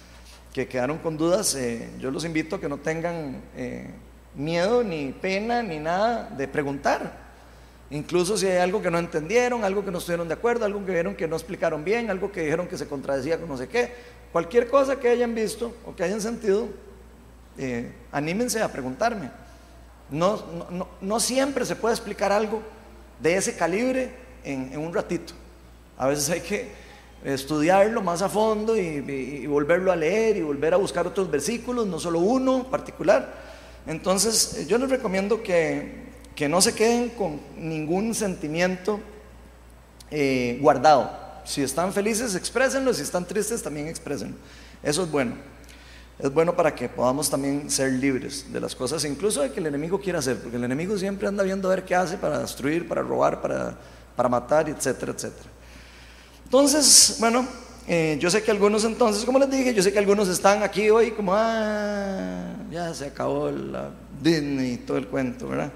que 0.53 0.67
quedaron 0.67 0.99
con 0.99 1.17
dudas, 1.17 1.55
eh, 1.55 1.89
yo 1.99 2.11
los 2.11 2.25
invito 2.25 2.57
a 2.57 2.61
que 2.61 2.69
no 2.69 2.79
tengan 2.79 3.43
eh, 3.57 3.91
miedo, 4.35 4.83
ni 4.83 5.13
pena, 5.13 5.63
ni 5.63 5.79
nada 5.79 6.31
de 6.31 6.49
preguntar. 6.49 7.28
Incluso 7.91 8.37
si 8.37 8.47
hay 8.47 8.59
algo 8.59 8.83
que 8.83 8.91
no 8.91 8.99
entendieron, 8.99 9.65
algo 9.65 9.85
que 9.85 9.91
no 9.91 9.99
estuvieron 9.99 10.29
de 10.29 10.35
acuerdo, 10.35 10.65
algo 10.65 10.85
que 10.85 10.93
vieron 10.93 11.15
que 11.15 11.27
no 11.27 11.37
explicaron 11.37 11.85
bien, 11.85 12.11
algo 12.11 12.31
que 12.31 12.43
dijeron 12.43 12.67
que 12.67 12.77
se 12.77 12.87
contradecía 12.87 13.39
con 13.39 13.49
no 13.49 13.57
sé 13.57 13.69
qué, 13.69 13.93
cualquier 14.31 14.69
cosa 14.69 15.01
que 15.01 15.09
hayan 15.09 15.35
visto 15.35 15.75
o 15.87 15.97
que 15.97 16.05
hayan 16.05 16.21
sentido, 16.21 16.69
eh, 17.57 17.91
anímense 18.13 18.61
a 18.63 18.71
preguntarme. 18.71 19.31
No, 20.11 20.43
no, 21.01 21.21
siempre 21.21 21.67
se 21.67 21.77
puede 21.77 21.95
explicar 21.95 22.33
algo 22.33 22.63
de 23.21 23.37
ese 23.37 23.57
calibre 23.57 24.11
en, 24.45 24.79
un 24.79 24.93
ratito. 24.93 25.35
A 25.99 26.09
veces 26.09 26.31
hay 26.31 26.41
que 26.41 26.71
estudiarlo 27.25 28.01
más 28.01 28.23
a 28.23 28.29
fondo 28.29 28.77
y, 28.77 29.47
volverlo 29.47 29.93
a 29.93 29.97
leer 29.97 30.37
y 30.37 30.43
volver 30.43 30.73
a 30.73 30.77
buscar 30.79 31.07
otros 31.07 31.31
versículos, 31.31 31.87
no 31.87 31.99
solo 31.99 32.21
uno 32.21 32.65
particular. 32.71 33.35
Entonces, 33.87 34.67
yo 34.67 34.79
les 34.79 34.89
recomiendo 34.89 35.43
que, 35.43 36.08
no 36.47 36.61
se 36.61 36.75
queden 36.75 37.09
con 37.09 37.41
ningún 37.57 38.15
sentimiento 38.15 39.01
eh, 40.11 40.59
guardado. 40.61 41.11
Si 41.47 41.63
están 41.63 41.95
felices, 41.95 42.35
exprésenlo. 42.35 42.93
Si 42.93 43.01
están 43.01 43.25
tristes, 43.25 43.63
también 43.63 43.89
exprésenlo. 43.89 44.37
Eso 44.83 45.05
es 45.05 45.11
bueno 45.11 45.33
es 46.19 46.33
bueno 46.33 46.57
para 46.57 46.75
que 46.75 46.89
podamos 46.89 47.31
también 47.31 47.71
ser 47.71 47.93
libres 47.93 48.53
de 48.53 48.61
las 48.61 48.75
cosas, 48.75 49.05
incluso 49.05 49.41
de 49.41 49.53
que 49.53 49.61
el 49.61 49.67
enemigo 49.67 50.01
quiera 50.01 50.19
hacer, 50.19 50.39
porque 50.39 50.57
el 50.57 50.65
enemigo 50.65 50.99
siempre 50.99 51.29
anda 51.29 51.45
viendo 51.45 51.69
a 51.69 51.75
ver 51.77 51.85
qué 51.85 51.95
hace 51.95 52.17
para 52.17 52.41
destruir, 52.41 52.89
para 52.89 53.03
robar, 53.03 53.41
para, 53.41 53.77
para 54.17 54.29
matar, 54.29 54.69
etcétera, 54.69 55.13
etcétera. 55.13 55.49
Entonces, 56.45 57.17
bueno, 57.21 57.47
eh, 57.87 58.19
yo 58.21 58.31
sé 58.31 58.43
que 58.43 58.51
algunos 58.51 58.85
entonces, 58.85 59.25
como 59.25 59.39
les 59.39 59.51
dije, 59.51 59.73
yo 59.73 59.83
sé 59.83 59.93
que 59.93 59.99
algunos 59.99 60.29
están 60.29 60.65
aquí 60.65 60.91
hoy 60.91 61.13
como, 61.13 61.33
ah, 61.35 62.57
ya 62.71 62.93
se 62.93 63.07
acabó 63.07 63.51
la 63.51 63.91
Disney 64.21 64.73
y 64.73 64.77
todo 64.79 64.97
el 64.97 65.07
cuento, 65.07 65.49
¿verdad? 65.49 65.71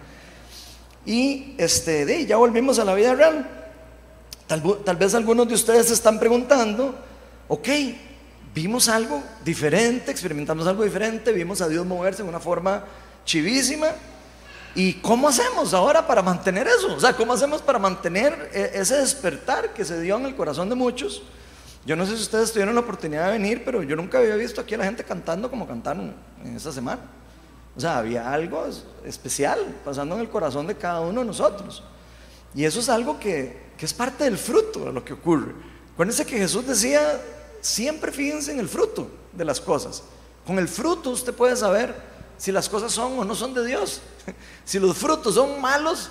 Y 1.05 1.55
este, 1.59 2.07
de, 2.07 2.27
ya 2.27 2.37
volvimos 2.37 2.79
a 2.79 2.85
la 2.85 2.95
vida 2.95 3.15
real. 3.15 3.49
Tal, 4.47 4.63
tal 4.85 4.97
vez 4.97 5.15
algunos 5.15 5.49
de 5.49 5.55
ustedes 5.55 5.87
se 5.87 5.95
están 5.95 6.19
preguntando, 6.19 6.95
ok, 7.49 7.69
vimos 8.55 8.89
algo 8.89 9.23
diferente, 9.45 10.11
experimentamos 10.11 10.67
algo 10.67 10.85
diferente, 10.85 11.33
vimos 11.33 11.61
a 11.61 11.69
Dios 11.69 11.87
moverse 11.87 12.23
en 12.23 12.29
una 12.29 12.41
forma 12.41 12.85
chivísima. 13.25 13.89
¿Y 14.75 14.95
cómo 14.95 15.29
hacemos 15.29 15.75
ahora 15.75 16.07
para 16.07 16.23
mantener 16.23 16.67
eso? 16.67 16.95
O 16.95 17.01
sea, 17.01 17.15
¿cómo 17.15 17.33
hacemos 17.33 17.61
para 17.61 17.79
mantener 17.79 18.51
e-, 18.55 18.71
ese 18.75 18.97
despertar 18.97 19.75
que 19.75 19.85
se 19.85 20.01
dio 20.01 20.17
en 20.17 20.27
el 20.27 20.35
corazón 20.35 20.69
de 20.69 20.75
muchos? 20.75 21.23
Yo 21.85 21.97
no 21.97 22.07
sé 22.07 22.17
si 22.17 22.23
ustedes 22.23 22.53
tuvieron 22.53 22.75
la 22.75 22.81
oportunidad 22.81 23.27
de 23.27 23.33
venir, 23.33 23.63
pero 23.65 23.83
yo 23.83 23.97
nunca 23.97 24.19
había 24.19 24.37
visto 24.37 24.61
aquí 24.61 24.75
a 24.75 24.79
la 24.79 24.85
gente 24.85 25.05
cantando 25.05 25.51
como 25.51 25.67
cantaron 25.67 26.15
en 26.45 26.57
esta 26.57 26.73
semana. 26.73 27.01
O 27.77 27.81
sea, 27.81 27.99
había 27.99 28.33
algo 28.33 28.67
especial 29.05 29.59
pasando 29.85 30.15
en 30.15 30.21
el 30.21 30.29
corazón 30.29 30.67
de 30.67 30.77
cada 30.77 31.01
uno 31.01 31.21
de 31.21 31.27
nosotros. 31.27 31.83
Y 32.55 32.65
eso 32.65 32.81
es 32.81 32.89
algo 32.89 33.19
que, 33.19 33.71
que 33.79 33.87
es 33.87 33.95
parte 33.95 34.25
del 34.25 34.37
fruto 34.37 34.85
de 34.85 34.93
lo 34.93 35.05
que 35.05 35.15
ocurre. 35.15 35.55
Acuérdense 35.95 36.27
que 36.27 36.37
Jesús 36.37 36.67
decía, 36.67 37.21
siempre 37.61 38.13
fíjense 38.13 38.53
en 38.53 38.61
el 38.61 38.69
fruto 38.69 39.09
de 39.33 39.45
las 39.45 39.61
cosas. 39.61 40.03
Con 40.47 40.59
el 40.59 40.69
fruto 40.69 41.11
usted 41.11 41.33
puede 41.33 41.57
saber 41.57 41.95
si 42.37 42.51
las 42.51 42.69
cosas 42.69 42.93
son 42.93 43.19
o 43.19 43.25
no 43.25 43.35
son 43.35 43.55
de 43.55 43.65
Dios. 43.65 44.01
Si 44.65 44.79
los 44.79 44.97
frutos 44.97 45.35
son 45.35 45.61
malos, 45.61 46.09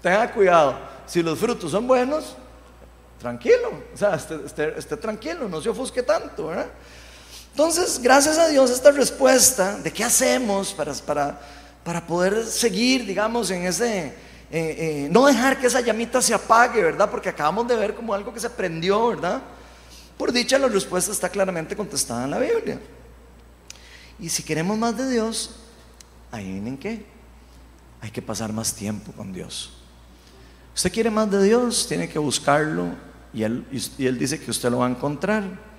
tenga 0.00 0.32
cuidado. 0.32 0.78
Si 1.06 1.22
los 1.22 1.38
frutos 1.38 1.72
son 1.72 1.86
buenos, 1.86 2.36
tranquilo. 3.18 3.70
O 3.92 3.96
sea, 3.96 4.14
esté, 4.14 4.96
tranquilo, 4.96 5.48
no 5.48 5.60
se 5.60 5.68
ofusque 5.68 6.02
tanto. 6.02 6.52
Entonces, 7.52 8.00
gracias 8.02 8.38
a 8.38 8.48
Dios, 8.48 8.70
esta 8.70 8.90
respuesta 8.90 9.76
de 9.76 9.92
qué 9.92 10.02
hacemos 10.02 10.72
para, 10.72 10.94
para, 10.94 11.38
para 11.84 12.06
poder 12.06 12.46
seguir, 12.46 13.06
digamos, 13.06 13.50
en 13.50 13.66
ese... 13.66 14.06
Eh, 14.50 15.04
eh, 15.04 15.08
no 15.10 15.26
dejar 15.26 15.58
que 15.58 15.66
esa 15.66 15.80
llamita 15.80 16.20
se 16.20 16.32
apague, 16.32 16.82
¿verdad? 16.82 17.10
Porque 17.10 17.28
acabamos 17.28 17.68
de 17.68 17.76
ver 17.76 17.94
como 17.94 18.14
algo 18.14 18.32
que 18.32 18.40
se 18.40 18.48
prendió, 18.48 19.08
¿verdad? 19.08 19.42
Por 20.16 20.32
dicha, 20.32 20.58
la 20.58 20.68
respuesta 20.68 21.12
está 21.12 21.28
claramente 21.28 21.76
contestada 21.76 22.24
en 22.24 22.30
la 22.30 22.38
Biblia. 22.38 22.80
Y 24.18 24.30
si 24.30 24.42
queremos 24.42 24.78
más 24.78 24.96
de 24.96 25.10
Dios, 25.10 25.56
ahí 26.30 26.52
vienen 26.52 26.78
qué? 26.78 27.04
Hay 28.00 28.10
que 28.10 28.22
pasar 28.22 28.52
más 28.52 28.74
tiempo 28.74 29.12
con 29.12 29.32
Dios. 29.32 29.74
Usted 30.74 30.92
quiere 30.92 31.10
más 31.10 31.30
de 31.30 31.42
Dios, 31.42 31.86
tiene 31.86 32.08
que 32.08 32.18
buscarlo 32.18 32.94
y 33.34 33.42
él 33.42 34.16
dice 34.18 34.40
que 34.40 34.50
usted 34.50 34.70
lo 34.70 34.78
va 34.78 34.86
a 34.86 34.90
encontrar. 34.90 35.71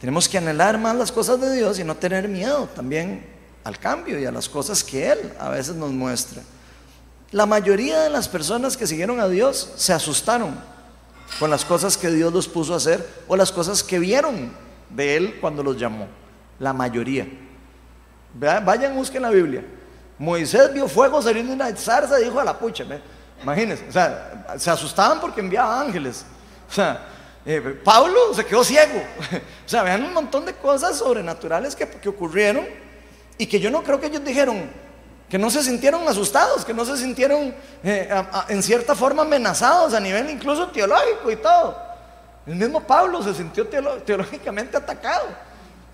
Tenemos 0.00 0.28
que 0.28 0.38
anhelar 0.38 0.78
más 0.78 0.94
las 0.94 1.10
cosas 1.10 1.40
de 1.40 1.54
Dios 1.54 1.78
y 1.78 1.84
no 1.84 1.96
tener 1.96 2.28
miedo 2.28 2.68
también 2.74 3.26
al 3.64 3.78
cambio 3.78 4.18
y 4.18 4.24
a 4.24 4.30
las 4.30 4.48
cosas 4.48 4.84
que 4.84 5.10
Él 5.10 5.32
a 5.38 5.48
veces 5.48 5.74
nos 5.74 5.90
muestra. 5.90 6.42
La 7.32 7.46
mayoría 7.46 8.00
de 8.00 8.10
las 8.10 8.28
personas 8.28 8.76
que 8.76 8.86
siguieron 8.86 9.20
a 9.20 9.28
Dios 9.28 9.72
se 9.76 9.92
asustaron 9.92 10.58
con 11.38 11.50
las 11.50 11.64
cosas 11.64 11.96
que 11.96 12.10
Dios 12.10 12.32
los 12.32 12.48
puso 12.48 12.74
a 12.74 12.78
hacer 12.78 13.06
o 13.26 13.36
las 13.36 13.52
cosas 13.52 13.82
que 13.82 13.98
vieron 13.98 14.52
de 14.88 15.16
Él 15.16 15.38
cuando 15.40 15.62
los 15.62 15.76
llamó. 15.76 16.06
La 16.58 16.72
mayoría. 16.72 17.26
Vayan, 18.34 18.94
busquen 18.94 19.22
la 19.22 19.30
Biblia. 19.30 19.64
Moisés 20.18 20.72
vio 20.72 20.88
fuego 20.88 21.20
saliendo 21.20 21.50
de 21.50 21.56
una 21.56 21.76
zarza 21.76 22.20
y 22.20 22.24
dijo 22.24 22.40
a 22.40 22.44
la 22.44 22.58
pucha. 22.58 22.84
Imagínense, 23.42 23.86
o 23.88 23.92
sea, 23.92 24.46
se 24.58 24.70
asustaban 24.70 25.20
porque 25.20 25.40
enviaba 25.40 25.80
ángeles. 25.80 26.24
O 26.68 26.72
sea, 26.72 27.06
eh, 27.50 27.80
Pablo 27.82 28.34
se 28.34 28.44
quedó 28.44 28.62
ciego. 28.62 29.02
o 29.64 29.68
sea, 29.68 29.82
vean 29.82 30.04
un 30.04 30.12
montón 30.12 30.44
de 30.44 30.52
cosas 30.52 30.98
sobrenaturales 30.98 31.74
que, 31.74 31.88
que 31.88 32.10
ocurrieron 32.10 32.66
y 33.38 33.46
que 33.46 33.58
yo 33.58 33.70
no 33.70 33.82
creo 33.82 33.98
que 33.98 34.08
ellos 34.08 34.22
dijeron, 34.22 34.70
que 35.30 35.38
no 35.38 35.48
se 35.50 35.62
sintieron 35.62 36.06
asustados, 36.06 36.62
que 36.62 36.74
no 36.74 36.84
se 36.84 36.98
sintieron 36.98 37.54
eh, 37.82 38.22
en 38.48 38.62
cierta 38.62 38.94
forma 38.94 39.22
amenazados 39.22 39.94
a 39.94 40.00
nivel 40.00 40.28
incluso 40.28 40.68
teológico 40.68 41.30
y 41.30 41.36
todo. 41.36 41.74
El 42.46 42.56
mismo 42.56 42.82
Pablo 42.82 43.22
se 43.22 43.32
sintió 43.32 43.66
teológicamente 43.66 44.76
atacado. 44.76 45.28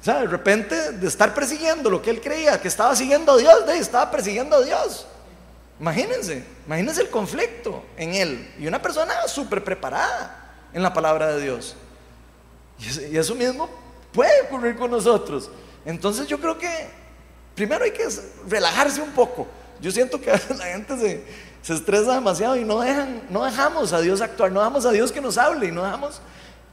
O 0.00 0.04
sea, 0.04 0.22
de 0.22 0.26
repente 0.26 0.90
de 0.90 1.06
estar 1.06 1.32
persiguiendo 1.34 1.88
lo 1.88 2.02
que 2.02 2.10
él 2.10 2.20
creía 2.20 2.60
que 2.60 2.66
estaba 2.66 2.96
siguiendo 2.96 3.30
a 3.30 3.36
Dios, 3.36 3.64
de, 3.64 3.78
estaba 3.78 4.10
persiguiendo 4.10 4.56
a 4.56 4.62
Dios. 4.62 5.06
Imagínense, 5.78 6.44
imagínense 6.66 7.00
el 7.02 7.10
conflicto 7.10 7.84
en 7.96 8.14
él. 8.14 8.54
Y 8.58 8.66
una 8.66 8.82
persona 8.82 9.14
súper 9.28 9.62
preparada 9.62 10.43
en 10.74 10.82
la 10.82 10.92
palabra 10.92 11.34
de 11.34 11.42
Dios. 11.42 11.76
Y 13.10 13.16
eso 13.16 13.34
mismo 13.34 13.70
puede 14.12 14.42
ocurrir 14.42 14.76
con 14.76 14.90
nosotros. 14.90 15.48
Entonces 15.86 16.26
yo 16.26 16.38
creo 16.38 16.58
que 16.58 16.68
Primero 17.54 17.84
hay 17.84 17.92
que 17.92 18.08
relajarse 18.48 19.00
un 19.00 19.10
poco. 19.10 19.46
Yo 19.80 19.90
siento 19.90 20.20
que 20.20 20.30
la 20.30 20.38
gente 20.38 21.24
se, 21.62 21.74
estresa 21.74 22.14
demasiado 22.14 22.56
y 22.56 22.64
no 22.64 22.80
dejamos 22.80 23.92
a 23.92 24.00
Dios 24.00 24.20
actuar, 24.20 24.50
no 24.50 24.60
dejamos 24.60 24.84
a 24.84 24.92
Dios 24.92 25.12
que 25.12 25.20
nos 25.20 25.38
hable 25.38 25.68
y 25.68 25.72
no 25.72 25.84
dejamos 25.84 26.20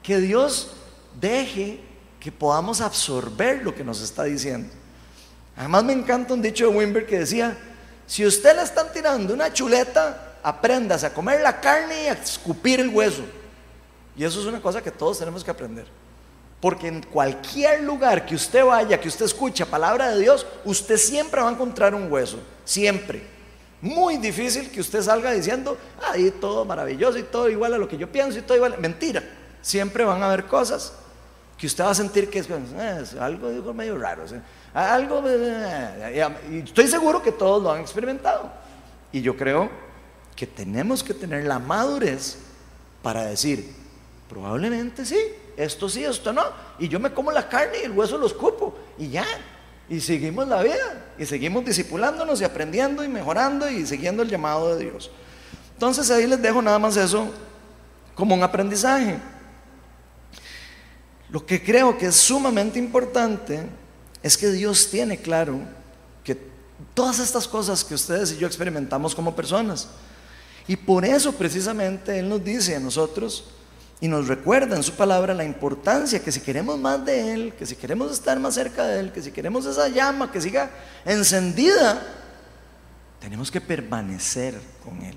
que 0.03 0.17
Dios 0.17 0.73
deje 1.19 1.79
que 2.19 2.31
podamos 2.31 2.81
absorber 2.81 3.63
lo 3.63 3.73
que 3.73 3.83
nos 3.83 4.01
está 4.01 4.23
diciendo. 4.23 4.69
Además 5.55 5.83
me 5.83 5.93
encanta 5.93 6.33
un 6.33 6.41
dicho 6.41 6.69
de 6.69 6.75
Wimber 6.75 7.05
que 7.05 7.19
decía, 7.19 7.57
si 8.07 8.25
usted 8.25 8.55
le 8.55 8.63
están 8.63 8.91
tirando 8.91 9.33
una 9.33 9.53
chuleta, 9.53 10.35
apréndase 10.43 11.05
a 11.05 11.13
comer 11.13 11.41
la 11.41 11.61
carne 11.61 12.05
y 12.05 12.07
a 12.07 12.13
escupir 12.13 12.79
el 12.79 12.89
hueso. 12.89 13.23
Y 14.21 14.23
eso 14.23 14.39
es 14.39 14.45
una 14.45 14.61
cosa 14.61 14.83
que 14.83 14.91
todos 14.91 15.17
tenemos 15.17 15.43
que 15.43 15.49
aprender. 15.49 15.87
Porque 16.59 16.87
en 16.87 17.01
cualquier 17.01 17.81
lugar 17.81 18.23
que 18.23 18.35
usted 18.35 18.63
vaya, 18.63 18.99
que 18.99 19.07
usted 19.07 19.25
escuche 19.25 19.65
palabra 19.65 20.09
de 20.11 20.21
Dios, 20.21 20.45
usted 20.63 20.95
siempre 20.97 21.41
va 21.41 21.49
a 21.49 21.51
encontrar 21.51 21.95
un 21.95 22.11
hueso. 22.11 22.37
Siempre. 22.63 23.23
Muy 23.81 24.17
difícil 24.17 24.69
que 24.69 24.79
usted 24.79 25.01
salga 25.01 25.31
diciendo, 25.31 25.75
ahí 26.07 26.29
todo 26.29 26.65
maravilloso 26.65 27.17
y 27.17 27.23
todo 27.23 27.49
igual 27.49 27.73
a 27.73 27.79
lo 27.79 27.87
que 27.87 27.97
yo 27.97 28.11
pienso 28.11 28.37
y 28.37 28.43
todo 28.43 28.57
igual. 28.57 28.75
Mentira. 28.77 29.23
Siempre 29.59 30.05
van 30.05 30.21
a 30.21 30.27
haber 30.27 30.45
cosas 30.45 30.93
que 31.57 31.65
usted 31.65 31.83
va 31.83 31.89
a 31.89 31.95
sentir 31.95 32.29
que 32.29 32.37
es, 32.37 32.47
eh, 32.47 33.19
algo 33.19 33.73
medio 33.73 33.97
raro. 33.97 34.25
Algo. 34.75 35.23
Eh, 35.25 36.27
y 36.51 36.57
estoy 36.59 36.87
seguro 36.87 37.23
que 37.23 37.31
todos 37.31 37.63
lo 37.63 37.71
han 37.71 37.81
experimentado. 37.81 38.51
Y 39.11 39.23
yo 39.23 39.35
creo 39.35 39.67
que 40.35 40.45
tenemos 40.45 41.03
que 41.03 41.15
tener 41.15 41.45
la 41.45 41.57
madurez 41.57 42.37
para 43.01 43.25
decir, 43.25 43.80
probablemente 44.31 45.05
sí 45.05 45.17
esto 45.57 45.89
sí, 45.89 46.03
esto 46.03 46.33
no. 46.33 46.43
Y 46.79 46.87
yo 46.87 46.99
me 46.99 47.11
como 47.11 47.31
la 47.31 47.47
carne 47.47 47.79
y 47.81 47.85
el 47.85 47.91
hueso 47.91 48.17
lo 48.17 48.27
escupo. 48.27 48.73
Y 48.97 49.09
ya. 49.09 49.25
Y 49.89 49.99
seguimos 49.99 50.47
la 50.47 50.63
vida. 50.63 51.13
Y 51.17 51.25
seguimos 51.25 51.65
discipulándonos 51.65 52.41
y 52.41 52.43
aprendiendo 52.43 53.03
y 53.03 53.07
mejorando 53.07 53.69
y 53.69 53.85
siguiendo 53.85 54.23
el 54.23 54.29
llamado 54.29 54.75
de 54.75 54.85
Dios. 54.85 55.11
Entonces 55.73 56.09
ahí 56.11 56.27
les 56.27 56.41
dejo 56.41 56.61
nada 56.61 56.79
más 56.79 56.97
eso 56.97 57.27
como 58.15 58.35
un 58.35 58.43
aprendizaje. 58.43 59.19
Lo 61.29 61.45
que 61.45 61.63
creo 61.63 61.97
que 61.97 62.07
es 62.07 62.15
sumamente 62.15 62.77
importante 62.77 63.61
es 64.21 64.37
que 64.37 64.49
Dios 64.51 64.89
tiene 64.89 65.17
claro 65.17 65.59
que 66.23 66.37
todas 66.93 67.19
estas 67.19 67.47
cosas 67.47 67.83
que 67.83 67.95
ustedes 67.95 68.31
y 68.33 68.37
yo 68.37 68.47
experimentamos 68.47 69.15
como 69.15 69.35
personas. 69.35 69.87
Y 70.67 70.75
por 70.75 71.05
eso 71.05 71.31
precisamente 71.33 72.19
Él 72.19 72.29
nos 72.29 72.43
dice 72.43 72.75
a 72.75 72.79
nosotros, 72.79 73.45
y 74.01 74.07
nos 74.07 74.27
recuerda 74.27 74.75
en 74.75 74.81
su 74.81 74.93
palabra 74.93 75.35
la 75.35 75.45
importancia 75.45 76.23
que 76.23 76.31
si 76.31 76.41
queremos 76.41 76.77
más 76.79 77.05
de 77.05 77.33
Él, 77.33 77.53
que 77.53 77.67
si 77.67 77.75
queremos 77.75 78.11
estar 78.11 78.39
más 78.39 78.55
cerca 78.55 78.83
de 78.87 78.99
Él, 78.99 79.11
que 79.11 79.21
si 79.21 79.31
queremos 79.31 79.63
esa 79.67 79.87
llama 79.89 80.31
que 80.31 80.41
siga 80.41 80.71
encendida, 81.05 82.01
tenemos 83.19 83.51
que 83.51 83.61
permanecer 83.61 84.59
con 84.83 84.99
Él. 85.03 85.15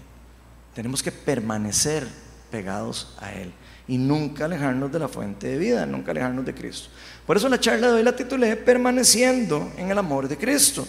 Tenemos 0.75 1.03
que 1.03 1.11
permanecer 1.11 2.07
pegados 2.51 3.17
a 3.21 3.33
Él 3.33 3.55
y 3.89 3.97
nunca 3.97 4.45
alejarnos 4.45 4.93
de 4.93 4.99
la 4.99 5.09
fuente 5.09 5.47
de 5.47 5.57
vida, 5.57 5.87
nunca 5.87 6.11
alejarnos 6.11 6.45
de 6.45 6.55
Cristo. 6.55 6.91
Por 7.27 7.39
eso 7.39 7.49
la 7.49 7.59
charla 7.59 7.89
de 7.89 7.95
hoy 7.95 8.03
la 8.03 8.15
titulé 8.15 8.55
Permaneciendo 8.55 9.73
en 9.79 9.91
el 9.91 9.97
amor 9.97 10.29
de 10.29 10.37
Cristo. 10.37 10.87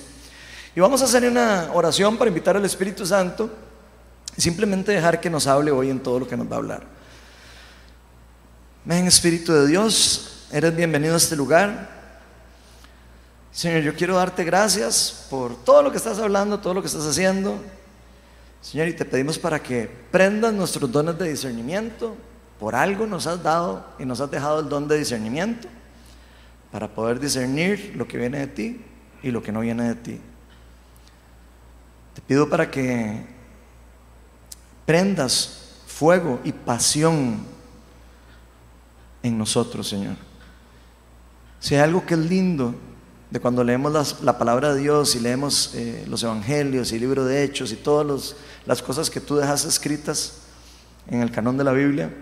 Y 0.75 0.81
vamos 0.81 1.01
a 1.01 1.05
hacer 1.05 1.25
una 1.29 1.69
oración 1.73 2.17
para 2.17 2.27
invitar 2.27 2.57
al 2.57 2.65
Espíritu 2.65 3.05
Santo 3.05 3.49
y 4.35 4.41
simplemente 4.41 4.91
dejar 4.91 5.21
que 5.21 5.29
nos 5.29 5.47
hable 5.47 5.71
hoy 5.71 5.89
en 5.89 6.01
todo 6.01 6.19
lo 6.19 6.27
que 6.27 6.35
nos 6.35 6.51
va 6.51 6.55
a 6.55 6.59
hablar. 6.59 6.94
Ven 8.85 9.07
Espíritu 9.07 9.51
de 9.51 9.65
Dios, 9.65 10.45
eres 10.51 10.75
bienvenido 10.75 11.15
a 11.15 11.17
este 11.17 11.35
lugar. 11.35 11.89
Señor, 13.51 13.81
yo 13.81 13.95
quiero 13.95 14.15
darte 14.15 14.43
gracias 14.43 15.25
por 15.27 15.55
todo 15.55 15.81
lo 15.81 15.89
que 15.89 15.97
estás 15.97 16.19
hablando, 16.19 16.59
todo 16.59 16.75
lo 16.75 16.81
que 16.81 16.87
estás 16.87 17.07
haciendo. 17.07 17.59
Señor, 18.61 18.87
y 18.87 18.93
te 18.93 19.03
pedimos 19.03 19.39
para 19.39 19.57
que 19.57 19.89
prendas 20.11 20.53
nuestros 20.53 20.91
dones 20.91 21.17
de 21.17 21.29
discernimiento. 21.29 22.15
Por 22.59 22.75
algo 22.75 23.07
nos 23.07 23.25
has 23.25 23.41
dado 23.41 23.83
y 23.97 24.05
nos 24.05 24.21
has 24.21 24.29
dejado 24.29 24.59
el 24.59 24.69
don 24.69 24.87
de 24.87 24.99
discernimiento 24.99 25.67
para 26.71 26.87
poder 26.87 27.19
discernir 27.19 27.93
lo 27.95 28.07
que 28.07 28.19
viene 28.19 28.37
de 28.37 28.47
ti 28.47 28.85
y 29.23 29.31
lo 29.31 29.41
que 29.41 29.51
no 29.51 29.61
viene 29.61 29.83
de 29.85 29.95
ti. 29.95 30.21
Te 32.13 32.21
pido 32.21 32.47
para 32.47 32.69
que 32.69 33.25
prendas 34.85 35.71
fuego 35.87 36.39
y 36.43 36.51
pasión 36.51 37.54
en 39.25 39.37
nosotros, 39.37 39.87
Señor. 39.87 40.15
Si 41.59 41.73
hay 41.73 41.81
algo 41.81 42.05
que 42.05 42.13
es 42.13 42.19
lindo 42.19 42.75
de 43.31 43.39
cuando 43.39 43.63
leemos 43.63 44.21
la 44.21 44.37
palabra 44.37 44.73
de 44.73 44.81
Dios 44.81 45.15
y 45.15 45.19
leemos 45.19 45.73
eh, 45.73 46.05
los 46.07 46.21
evangelios 46.21 46.91
y 46.91 46.95
el 46.95 47.01
libro 47.01 47.25
de 47.25 47.43
Hechos 47.43 47.71
y 47.71 47.75
todas 47.75 48.35
las 48.67 48.83
cosas 48.83 49.09
que 49.09 49.19
tú 49.19 49.35
dejas 49.35 49.65
escritas 49.65 50.41
en 51.07 51.21
el 51.21 51.31
canon 51.31 51.57
de 51.57 51.63
la 51.63 51.71
Biblia, 51.71 52.13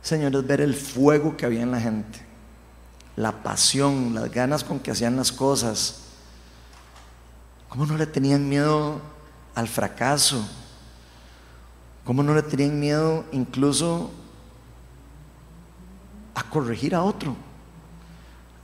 Señor, 0.00 0.34
es 0.36 0.46
ver 0.46 0.60
el 0.60 0.74
fuego 0.74 1.36
que 1.36 1.44
había 1.44 1.62
en 1.62 1.72
la 1.72 1.80
gente, 1.80 2.20
la 3.16 3.42
pasión, 3.42 4.14
las 4.14 4.30
ganas 4.30 4.62
con 4.62 4.78
que 4.78 4.92
hacían 4.92 5.16
las 5.16 5.32
cosas. 5.32 6.02
¿Cómo 7.68 7.86
no 7.86 7.96
le 7.96 8.06
tenían 8.06 8.48
miedo 8.48 9.00
al 9.56 9.66
fracaso? 9.66 10.46
¿Cómo 12.04 12.22
no 12.22 12.34
le 12.34 12.42
tenían 12.42 12.78
miedo 12.78 13.24
incluso 13.32 14.10
a 16.34 16.42
corregir 16.42 16.94
a 16.94 17.02
otro? 17.02 17.36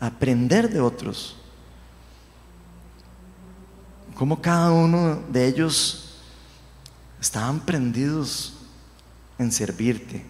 aprender 0.00 0.68
de 0.70 0.80
otros. 0.80 1.36
Cómo 4.14 4.40
cada 4.40 4.70
uno 4.70 5.22
de 5.30 5.46
ellos 5.46 6.16
estaban 7.20 7.60
prendidos 7.60 8.54
en 9.38 9.52
servirte 9.52 10.24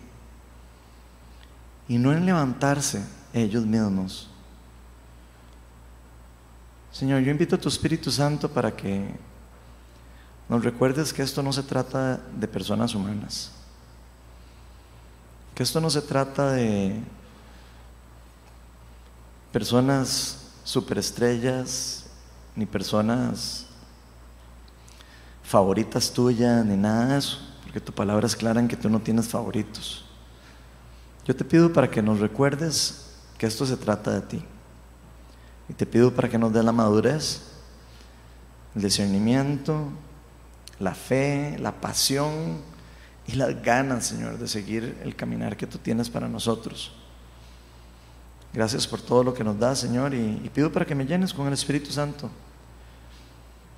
y 1.88 1.97
no 1.97 2.12
en 2.12 2.26
levantarse 2.26 3.02
ellos 3.33 3.64
mismos. 3.64 4.28
Señor, 6.92 7.23
yo 7.23 7.30
invito 7.30 7.57
a 7.57 7.61
tu 7.61 7.68
Espíritu 7.68 8.11
Santo 8.11 8.50
para 8.50 8.75
que 8.75 9.14
nos 10.49 10.64
recuerdes 10.64 11.12
que 11.12 11.23
esto 11.23 11.42
no 11.42 11.52
se 11.52 11.62
trata 11.62 12.16
de 12.16 12.49
personas 12.49 12.95
humanas, 12.95 13.52
que 15.54 15.62
esto 15.62 15.80
no 15.80 15.88
se 15.88 16.02
trata 16.02 16.52
de 16.52 17.00
personas 19.52 20.52
superestrellas, 20.64 22.06
ni 22.54 22.66
personas 22.66 23.66
favoritas 25.42 26.12
tuyas, 26.12 26.64
ni 26.64 26.76
nada 26.76 27.06
de 27.06 27.18
eso, 27.18 27.38
porque 27.62 27.80
tu 27.80 27.92
palabra 27.92 28.26
es 28.26 28.36
clara 28.36 28.60
en 28.60 28.68
que 28.68 28.76
tú 28.76 28.90
no 28.90 29.00
tienes 29.00 29.28
favoritos. 29.28 30.04
Yo 31.24 31.34
te 31.34 31.44
pido 31.44 31.72
para 31.72 31.90
que 31.90 32.02
nos 32.02 32.20
recuerdes 32.20 33.14
que 33.38 33.46
esto 33.46 33.64
se 33.64 33.76
trata 33.76 34.10
de 34.10 34.20
ti. 34.22 34.44
Y 35.68 35.74
te 35.74 35.86
pido 35.86 36.14
para 36.14 36.28
que 36.28 36.38
nos 36.38 36.52
dé 36.52 36.62
la 36.62 36.72
madurez, 36.72 37.42
el 38.74 38.82
discernimiento, 38.82 39.88
la 40.78 40.94
fe, 40.94 41.56
la 41.58 41.80
pasión 41.80 42.58
y 43.26 43.32
las 43.32 43.62
ganas, 43.62 44.06
Señor, 44.06 44.38
de 44.38 44.48
seguir 44.48 44.98
el 45.02 45.14
caminar 45.16 45.56
que 45.56 45.66
tú 45.66 45.78
tienes 45.78 46.08
para 46.08 46.28
nosotros. 46.28 46.92
Gracias 48.52 48.87
por 48.87 49.00
todo 49.00 49.22
lo 49.22 49.34
que 49.34 49.44
nos 49.44 49.58
da, 49.58 49.74
Señor, 49.76 50.14
y, 50.14 50.50
pido 50.54 50.72
para 50.72 50.87
que 50.87 50.94
me 50.94 51.04
llenes 51.04 51.34
con 51.34 51.46
el 51.46 51.52
Espíritu 51.52 51.90
Santo. 51.90 52.30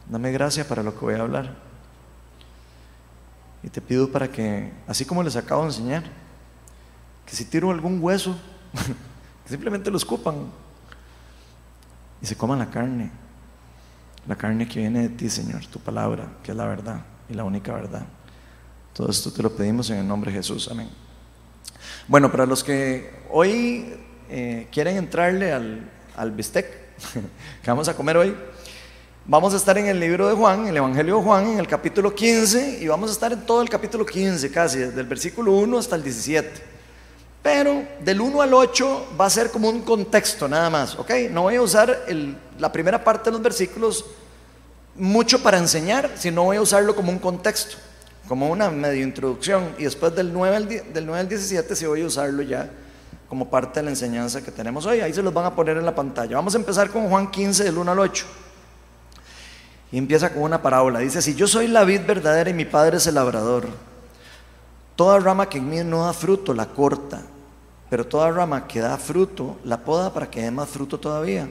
Dame 0.08 0.30
gracia 0.32 0.66
para 0.66 0.82
lo 0.82 0.94
que 0.94 1.04
voy 1.04 1.14
a 1.14 1.20
hablar. 1.20 1.56
Y 3.62 3.68
te 3.68 3.80
pido 3.80 4.10
para 4.10 4.30
que, 4.30 4.72
así 4.86 5.04
como 5.04 5.22
les 5.22 5.36
acabo 5.36 5.62
de 5.62 5.68
enseñar, 5.68 6.04
que 7.26 7.34
si 7.34 7.44
tiro 7.44 7.70
algún 7.70 8.02
hueso, 8.02 8.36
que 9.44 9.50
simplemente 9.50 9.90
lo 9.90 9.96
escupan 9.96 10.46
y 12.22 12.26
se 12.26 12.36
coman 12.36 12.58
la 12.58 12.70
carne. 12.70 13.10
La 14.26 14.36
carne 14.36 14.68
que 14.68 14.80
viene 14.80 15.02
de 15.02 15.08
ti, 15.08 15.28
Señor, 15.28 15.66
tu 15.66 15.80
palabra, 15.80 16.28
que 16.42 16.52
es 16.52 16.56
la 16.56 16.66
verdad 16.66 17.02
y 17.28 17.34
la 17.34 17.44
única 17.44 17.72
verdad. 17.72 18.06
Todo 18.92 19.10
esto 19.10 19.32
te 19.32 19.42
lo 19.42 19.54
pedimos 19.54 19.90
en 19.90 19.98
el 19.98 20.06
nombre 20.06 20.30
de 20.30 20.38
Jesús. 20.38 20.68
Amén. 20.70 20.88
Bueno, 22.06 22.30
para 22.30 22.46
los 22.46 22.62
que 22.62 23.24
hoy 23.30 23.94
eh, 24.32 24.68
quieren 24.70 24.96
entrarle 24.96 25.52
al, 25.52 25.80
al 26.16 26.30
bistec 26.30 26.66
que 27.62 27.70
vamos 27.70 27.88
a 27.88 27.94
comer 27.94 28.16
hoy, 28.16 28.36
vamos 29.26 29.52
a 29.54 29.56
estar 29.56 29.76
en 29.76 29.86
el 29.88 29.98
libro 29.98 30.28
de 30.28 30.34
Juan, 30.34 30.68
el 30.68 30.76
Evangelio 30.76 31.16
de 31.16 31.22
Juan, 31.22 31.46
en 31.48 31.58
el 31.58 31.66
capítulo 31.66 32.14
15, 32.14 32.78
y 32.80 32.86
vamos 32.86 33.10
a 33.10 33.12
estar 33.12 33.32
en 33.32 33.40
todo 33.40 33.60
el 33.60 33.68
capítulo 33.68 34.06
15 34.06 34.48
casi, 34.52 34.78
desde 34.78 35.00
el 35.00 35.06
versículo 35.08 35.52
1 35.54 35.78
hasta 35.78 35.96
el 35.96 36.04
17. 36.04 36.48
Pero 37.42 37.82
del 38.04 38.20
1 38.20 38.40
al 38.40 38.54
8 38.54 39.08
va 39.20 39.26
a 39.26 39.30
ser 39.30 39.50
como 39.50 39.68
un 39.68 39.82
contexto 39.82 40.46
nada 40.46 40.70
más, 40.70 40.96
¿ok? 40.96 41.10
No 41.32 41.42
voy 41.42 41.56
a 41.56 41.62
usar 41.62 42.06
la 42.56 42.70
primera 42.70 43.02
parte 43.02 43.30
de 43.30 43.32
los 43.32 43.42
versículos 43.42 44.04
mucho 44.94 45.42
para 45.42 45.58
enseñar, 45.58 46.08
sino 46.16 46.44
voy 46.44 46.58
a 46.58 46.62
usarlo 46.62 46.94
como 46.94 47.10
un 47.10 47.18
contexto, 47.18 47.78
como 48.28 48.48
una 48.48 48.70
medio 48.70 49.02
introducción, 49.02 49.74
y 49.76 49.84
después 49.84 50.14
del 50.14 50.32
9 50.32 50.56
al, 50.56 50.68
del 50.68 51.04
9 51.04 51.18
al 51.18 51.28
17 51.28 51.74
sí 51.74 51.86
voy 51.86 52.02
a 52.02 52.06
usarlo 52.06 52.42
ya 52.42 52.70
como 53.30 53.48
parte 53.48 53.78
de 53.78 53.84
la 53.84 53.90
enseñanza 53.90 54.42
que 54.42 54.50
tenemos 54.50 54.84
hoy. 54.86 55.00
Ahí 55.00 55.14
se 55.14 55.22
los 55.22 55.32
van 55.32 55.46
a 55.46 55.54
poner 55.54 55.76
en 55.76 55.86
la 55.86 55.94
pantalla. 55.94 56.34
Vamos 56.34 56.52
a 56.54 56.58
empezar 56.58 56.90
con 56.90 57.08
Juan 57.08 57.30
15, 57.30 57.62
del 57.62 57.78
1 57.78 57.92
al 57.92 57.98
8. 58.00 58.26
Y 59.92 59.98
empieza 59.98 60.34
con 60.34 60.42
una 60.42 60.60
parábola. 60.60 60.98
Dice 60.98 61.22
si 61.22 61.36
yo 61.36 61.46
soy 61.46 61.68
la 61.68 61.84
vid 61.84 62.00
verdadera 62.04 62.50
y 62.50 62.54
mi 62.54 62.64
padre 62.64 62.96
es 62.96 63.06
el 63.06 63.14
labrador. 63.14 63.68
Toda 64.96 65.20
rama 65.20 65.48
que 65.48 65.58
en 65.58 65.70
mí 65.70 65.78
no 65.84 66.04
da 66.04 66.12
fruto 66.12 66.52
la 66.52 66.66
corta, 66.66 67.22
pero 67.88 68.04
toda 68.04 68.32
rama 68.32 68.66
que 68.66 68.80
da 68.80 68.98
fruto 68.98 69.58
la 69.62 69.78
poda 69.78 70.12
para 70.12 70.28
que 70.28 70.42
dé 70.42 70.50
más 70.50 70.68
fruto 70.68 70.98
todavía. 70.98 71.48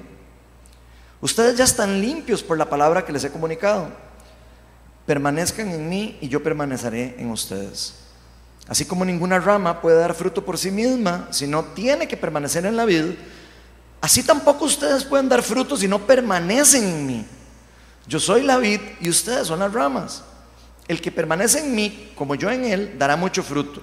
Ustedes 1.21 1.57
ya 1.57 1.63
están 1.63 2.01
limpios 2.01 2.43
por 2.43 2.57
la 2.57 2.69
palabra 2.69 3.05
que 3.05 3.13
les 3.13 3.23
he 3.23 3.31
comunicado. 3.31 3.87
Permanezcan 5.05 5.69
en 5.69 5.87
mí 5.87 6.17
y 6.19 6.27
yo 6.27 6.43
permaneceré 6.43 7.15
en 7.17 7.31
ustedes. 7.31 8.08
Así 8.69 8.85
como 8.85 9.03
ninguna 9.03 9.39
rama 9.39 9.81
puede 9.81 9.99
dar 9.99 10.13
fruto 10.13 10.45
por 10.45 10.55
sí 10.55 10.69
misma 10.69 11.27
si 11.31 11.47
no 11.47 11.65
tiene 11.65 12.07
que 12.07 12.15
permanecer 12.15 12.67
en 12.67 12.77
la 12.77 12.85
vid, 12.85 13.15
así 13.99 14.21
tampoco 14.21 14.65
ustedes 14.65 15.03
pueden 15.03 15.27
dar 15.27 15.41
fruto 15.41 15.75
si 15.75 15.87
no 15.87 16.05
permanecen 16.05 16.83
en 16.83 17.07
mí. 17.07 17.25
Yo 18.07 18.19
soy 18.19 18.43
la 18.43 18.57
vid 18.57 18.79
y 19.01 19.09
ustedes 19.09 19.47
son 19.47 19.59
las 19.59 19.73
ramas. 19.73 20.23
El 20.87 21.01
que 21.01 21.11
permanece 21.11 21.59
en 21.59 21.73
mí, 21.73 22.11
como 22.15 22.35
yo 22.35 22.51
en 22.51 22.63
él, 22.63 22.95
dará 22.99 23.15
mucho 23.15 23.41
fruto. 23.41 23.81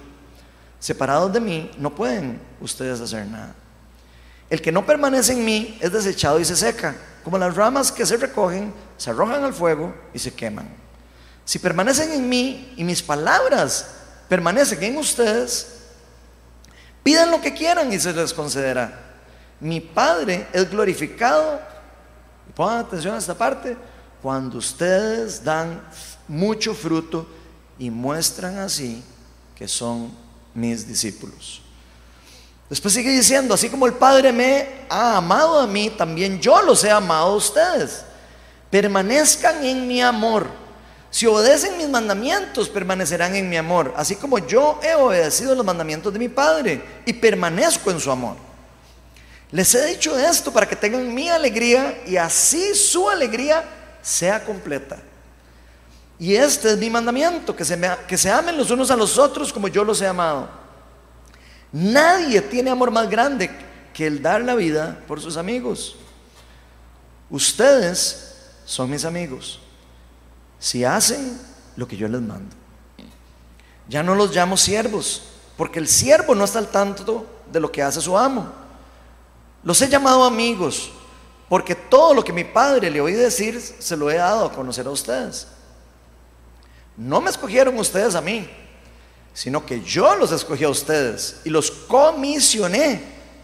Separados 0.79 1.33
de 1.33 1.41
mí, 1.41 1.69
no 1.77 1.93
pueden 1.93 2.39
ustedes 2.61 3.01
hacer 3.01 3.25
nada. 3.27 3.55
El 4.49 4.61
que 4.61 4.71
no 4.71 4.85
permanece 4.85 5.33
en 5.33 5.43
mí 5.43 5.77
es 5.81 5.91
desechado 5.91 6.39
y 6.39 6.45
se 6.45 6.55
seca, 6.55 6.95
como 7.25 7.37
las 7.37 7.53
ramas 7.55 7.91
que 7.91 8.05
se 8.05 8.15
recogen, 8.15 8.73
se 8.95 9.09
arrojan 9.09 9.43
al 9.43 9.53
fuego 9.53 9.93
y 10.13 10.19
se 10.19 10.33
queman. 10.33 10.69
Si 11.43 11.59
permanecen 11.59 12.11
en 12.13 12.29
mí 12.29 12.73
y 12.77 12.85
mis 12.85 13.01
palabras 13.01 13.96
permanecen 14.27 14.83
en 14.83 14.97
ustedes, 14.97 15.67
pidan 17.03 17.31
lo 17.31 17.41
que 17.41 17.53
quieran 17.53 17.91
y 17.91 17.99
se 17.99 18.13
les 18.13 18.33
concederá. 18.33 19.05
Mi 19.59 19.79
Padre 19.79 20.47
es 20.53 20.69
glorificado, 20.69 21.59
pongan 22.55 22.79
atención 22.79 23.15
a 23.15 23.17
esta 23.17 23.33
parte, 23.35 23.77
cuando 24.21 24.57
ustedes 24.57 25.43
dan 25.43 25.81
mucho 26.27 26.73
fruto 26.73 27.27
y 27.79 27.89
muestran 27.89 28.57
así 28.59 29.03
que 29.55 29.67
son 29.67 30.11
mis 30.53 30.87
discípulos. 30.87 31.61
Después 32.69 32.93
sigue 32.93 33.11
diciendo, 33.11 33.53
así 33.53 33.69
como 33.69 33.87
el 33.87 33.93
Padre 33.93 34.33
me 34.33 34.85
ha 34.89 35.17
amado 35.17 35.59
a 35.59 35.67
mí, 35.67 35.89
también 35.89 36.39
yo 36.39 36.61
los 36.61 36.83
he 36.83 36.91
amado 36.91 37.27
a 37.27 37.35
ustedes. 37.35 38.03
Permanezcan 38.69 39.63
en 39.63 39.87
mi 39.87 40.01
amor. 40.01 40.47
Si 41.09 41.25
obedecen 41.25 41.77
mis 41.77 41.87
mandamientos, 41.87 42.69
permanecerán 42.69 43.35
en 43.35 43.49
mi 43.49 43.57
amor, 43.57 43.93
así 43.95 44.15
como 44.15 44.39
yo 44.39 44.79
he 44.83 44.93
obedecido 44.95 45.55
los 45.55 45.65
mandamientos 45.65 46.11
de 46.11 46.19
mi 46.19 46.29
Padre 46.29 46.81
y 47.05 47.13
permanezco 47.13 47.91
en 47.91 47.99
su 47.99 48.11
amor. 48.11 48.35
Les 49.51 49.73
he 49.75 49.85
dicho 49.85 50.17
esto 50.17 50.51
para 50.51 50.67
que 50.67 50.75
tengan 50.75 51.13
mi 51.13 51.29
alegría 51.29 52.01
y 52.05 52.17
así 52.17 52.75
su 52.75 53.09
alegría 53.09 53.63
sea 54.01 54.43
completa. 54.43 54.97
Y 56.19 56.35
este 56.35 56.71
es 56.71 56.77
mi 56.77 56.89
mandamiento, 56.89 57.55
que 57.55 57.63
se, 57.63 57.79
que 58.07 58.17
se 58.17 58.29
amen 58.29 58.57
los 58.57 58.69
unos 58.69 58.91
a 58.91 58.95
los 58.95 59.17
otros 59.17 59.53
como 59.53 59.69
yo 59.69 59.85
los 59.85 60.01
he 60.01 60.07
amado. 60.07 60.49
Nadie 61.71 62.41
tiene 62.41 62.69
amor 62.69 62.91
más 62.91 63.09
grande 63.09 63.49
que 63.93 64.07
el 64.07 64.21
dar 64.21 64.41
la 64.41 64.55
vida 64.55 64.99
por 65.07 65.21
sus 65.21 65.37
amigos. 65.37 65.95
Ustedes 67.29 68.35
son 68.65 68.89
mis 68.89 69.05
amigos 69.05 69.61
si 70.59 70.83
hacen 70.83 71.39
lo 71.75 71.87
que 71.87 71.97
yo 71.97 72.07
les 72.07 72.21
mando. 72.21 72.55
Ya 73.87 74.03
no 74.03 74.15
los 74.15 74.35
llamo 74.35 74.57
siervos, 74.57 75.23
porque 75.55 75.79
el 75.79 75.87
siervo 75.87 76.35
no 76.35 76.43
está 76.43 76.59
al 76.59 76.67
tanto 76.67 77.25
de 77.51 77.59
lo 77.59 77.71
que 77.71 77.81
hace 77.81 78.01
su 78.01 78.17
amo. 78.17 78.51
Los 79.63 79.81
he 79.81 79.87
llamado 79.87 80.23
amigos, 80.23 80.91
porque 81.49 81.75
todo 81.75 82.13
lo 82.13 82.23
que 82.23 82.33
mi 82.33 82.43
padre 82.43 82.89
le 82.89 83.01
oí 83.01 83.13
decir 83.13 83.59
se 83.61 83.95
lo 83.95 84.11
he 84.11 84.15
dado 84.15 84.45
a 84.45 84.51
conocer 84.51 84.85
a 84.87 84.91
ustedes. 84.91 85.47
No 86.97 87.21
me 87.21 87.29
escogieron 87.29 87.77
ustedes 87.77 88.15
a 88.15 88.21
mí, 88.21 88.49
sino 89.33 89.65
que 89.65 89.81
yo 89.81 90.15
los 90.15 90.31
escogí 90.31 90.63
a 90.63 90.69
ustedes 90.69 91.41
y 91.45 91.49
los 91.49 91.69
comisioné 91.69 93.01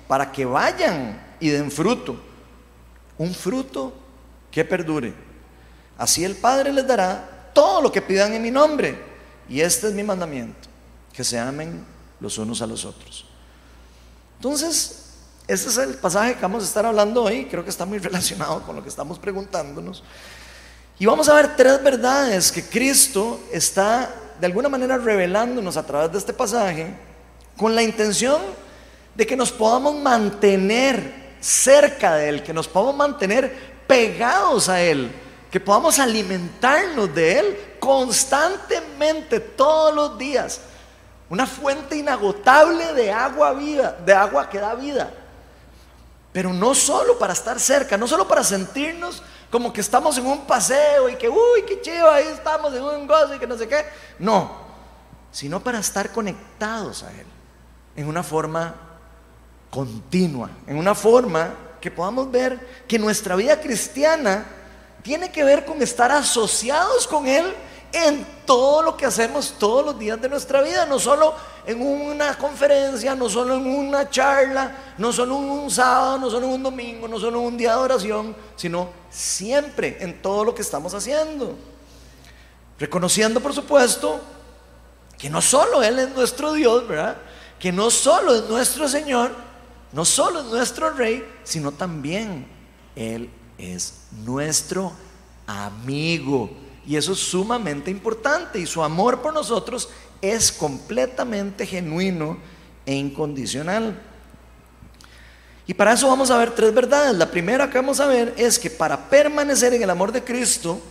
para 0.08 0.32
que 0.32 0.44
vayan 0.44 1.36
y 1.40 1.50
den 1.50 1.72
fruto. 1.72 2.18
Un 3.18 3.34
fruto 3.34 3.94
que 4.52 4.66
perdure. 4.66 5.14
Así 5.98 6.24
el 6.24 6.36
Padre 6.36 6.72
les 6.72 6.88
dará 6.88 7.52
todo 7.54 7.82
lo 7.82 7.92
que 7.92 8.02
pidan 8.02 8.34
en 8.34 8.42
mi 8.42 8.52
nombre. 8.52 8.98
Y 9.48 9.62
este 9.62 9.88
es 9.88 9.94
mi 9.94 10.04
mandamiento, 10.04 10.70
que 11.12 11.24
se 11.24 11.38
amen 11.38 11.86
los 12.20 12.38
unos 12.38 12.62
a 12.62 12.68
los 12.68 12.86
otros. 12.86 13.26
Entonces, 14.38 15.04
este 15.48 15.70
es 15.70 15.78
el 15.78 15.96
pasaje 15.96 16.36
que 16.36 16.42
vamos 16.42 16.64
a 16.64 16.68
estar 16.68 16.86
hablando 16.86 17.24
hoy. 17.24 17.46
Creo 17.46 17.64
que 17.64 17.70
está 17.70 17.86
muy 17.86 17.98
relacionado 18.00 18.64
con 18.64 18.76
lo 18.76 18.84
que 18.84 18.90
estamos 18.90 19.20
preguntándonos. 19.20 20.04
Y 21.00 21.06
vamos 21.06 21.28
a 21.28 21.34
ver 21.34 21.56
tres 21.56 21.84
verdades 21.84 22.52
que 22.52 22.64
Cristo 22.64 23.42
está 23.52 24.14
de 24.40 24.46
alguna 24.46 24.70
manera 24.70 24.98
revelándonos 24.98 25.78
a 25.78 25.86
través 25.86 26.12
de 26.12 26.18
este 26.18 26.34
pasaje 26.34 26.94
con 27.58 27.76
la 27.76 27.84
intención 27.84 28.42
de 29.16 29.26
que 29.26 29.36
nos 29.36 29.52
podamos 29.52 29.96
mantener 29.96 31.36
cerca 31.40 32.16
de 32.16 32.30
Él, 32.30 32.44
que 32.44 32.54
nos 32.54 32.68
podamos 32.68 32.96
mantener 32.96 33.84
pegados 33.88 34.70
a 34.70 34.82
Él, 34.82 35.12
que 35.54 35.60
podamos 35.60 36.00
alimentarnos 36.00 37.14
de 37.14 37.38
Él 37.38 37.76
constantemente, 37.80 39.40
todos 39.40 39.94
los 39.94 40.18
días. 40.18 40.62
Una 41.30 41.46
fuente 41.46 41.96
inagotable 41.96 42.92
de 42.94 43.12
agua 43.12 43.54
viva, 43.54 43.92
de 44.04 44.16
agua 44.16 44.50
que 44.50 44.58
da 44.58 44.74
vida. 44.74 45.14
Pero 46.32 46.52
no 46.52 46.74
solo 46.74 47.20
para 47.20 47.34
estar 47.34 47.60
cerca, 47.60 48.00
no 48.00 48.08
solo 48.08 48.28
para 48.28 48.44
sentirnos 48.44 49.22
como 49.52 49.72
que 49.72 49.82
estamos 49.82 50.18
en 50.18 50.26
un 50.26 50.48
paseo 50.48 51.08
y 51.08 51.18
que, 51.18 51.30
uy, 51.30 51.62
qué 51.68 51.80
chido, 51.82 52.10
ahí 52.10 52.26
estamos 52.34 52.74
en 52.74 52.82
un 52.82 53.06
gozo 53.06 53.36
y 53.36 53.38
que 53.38 53.46
no 53.46 53.56
sé 53.56 53.68
qué. 53.68 53.86
No, 54.18 54.54
sino 55.32 55.60
para 55.60 55.78
estar 55.78 56.12
conectados 56.12 57.04
a 57.04 57.12
Él 57.12 57.28
en 57.96 58.08
una 58.08 58.24
forma 58.24 58.74
continua, 59.70 60.50
en 60.66 60.78
una 60.78 60.96
forma 60.96 61.54
que 61.80 61.92
podamos 61.92 62.32
ver 62.32 62.86
que 62.88 62.98
nuestra 62.98 63.36
vida 63.36 63.62
cristiana 63.62 64.63
tiene 65.04 65.32
que 65.32 65.44
ver 65.44 65.66
con 65.66 65.82
estar 65.82 66.12
asociados 66.12 67.06
con 67.06 67.28
Él 67.28 67.54
en 67.92 68.26
todo 68.46 68.82
lo 68.82 68.98
que 68.98 69.06
hacemos 69.06 69.56
todos 69.60 69.86
los 69.86 70.00
días 70.00 70.20
de 70.20 70.28
nuestra 70.28 70.64
vida, 70.64 70.86
no 70.88 70.98
solo 70.98 71.36
en 71.66 71.80
una 71.80 72.36
conferencia, 72.38 73.14
no 73.16 73.30
solo 73.30 73.56
en 73.56 73.68
una 73.68 74.10
charla, 74.10 74.96
no 74.98 75.14
solo 75.14 75.36
un 75.36 75.70
sábado, 75.70 76.18
no 76.18 76.30
solo 76.30 76.48
en 76.48 76.54
un 76.54 76.64
domingo, 76.64 77.08
no 77.08 77.20
solo 77.20 77.40
en 77.40 77.46
un 77.46 77.58
día 77.58 77.74
de 77.74 77.78
oración, 77.78 78.36
sino 78.56 78.90
siempre 79.12 79.98
en 80.00 80.22
todo 80.22 80.44
lo 80.44 80.56
que 80.56 80.64
estamos 80.64 80.94
haciendo. 80.96 81.56
Reconociendo, 82.80 83.40
por 83.40 83.54
supuesto, 83.54 84.20
que 85.18 85.30
no 85.30 85.42
solo 85.42 85.84
Él 85.84 86.00
es 86.00 86.10
nuestro 86.16 86.54
Dios, 86.54 86.88
¿verdad? 86.88 87.18
Que 87.60 87.72
no 87.72 87.92
solo 87.92 88.34
es 88.34 88.50
nuestro 88.50 88.88
Señor, 88.88 89.32
no 89.92 90.04
solo 90.04 90.40
es 90.40 90.46
nuestro 90.48 90.90
Rey, 90.90 91.24
sino 91.44 91.72
también 91.72 92.48
Él 92.96 93.30
es 93.72 93.94
nuestro 94.26 94.92
amigo. 95.48 96.52
Y 96.86 96.96
eso 96.96 97.14
es 97.14 97.20
sumamente 97.20 97.90
importante. 97.90 98.60
Y 98.60 98.66
su 98.66 98.84
amor 98.84 99.22
por 99.22 99.34
nosotros 99.34 99.90
es 100.22 100.52
completamente 100.52 101.66
genuino 101.66 102.38
e 102.86 102.94
incondicional. 102.96 104.00
Y 105.66 105.74
para 105.74 105.94
eso 105.94 106.08
vamos 106.08 106.30
a 106.30 106.38
ver 106.38 106.52
tres 106.52 106.74
verdades. 106.74 107.16
La 107.16 107.32
primera 107.32 107.70
que 107.70 107.78
vamos 107.78 108.00
a 108.00 108.08
ver 108.08 108.34
es 108.38 108.60
que 108.60 108.70
para 108.70 109.10
permanecer 109.10 109.74
en 109.74 109.84
el 109.84 109.90
amor 109.90 110.12
de 110.12 110.24
Cristo 110.24 110.82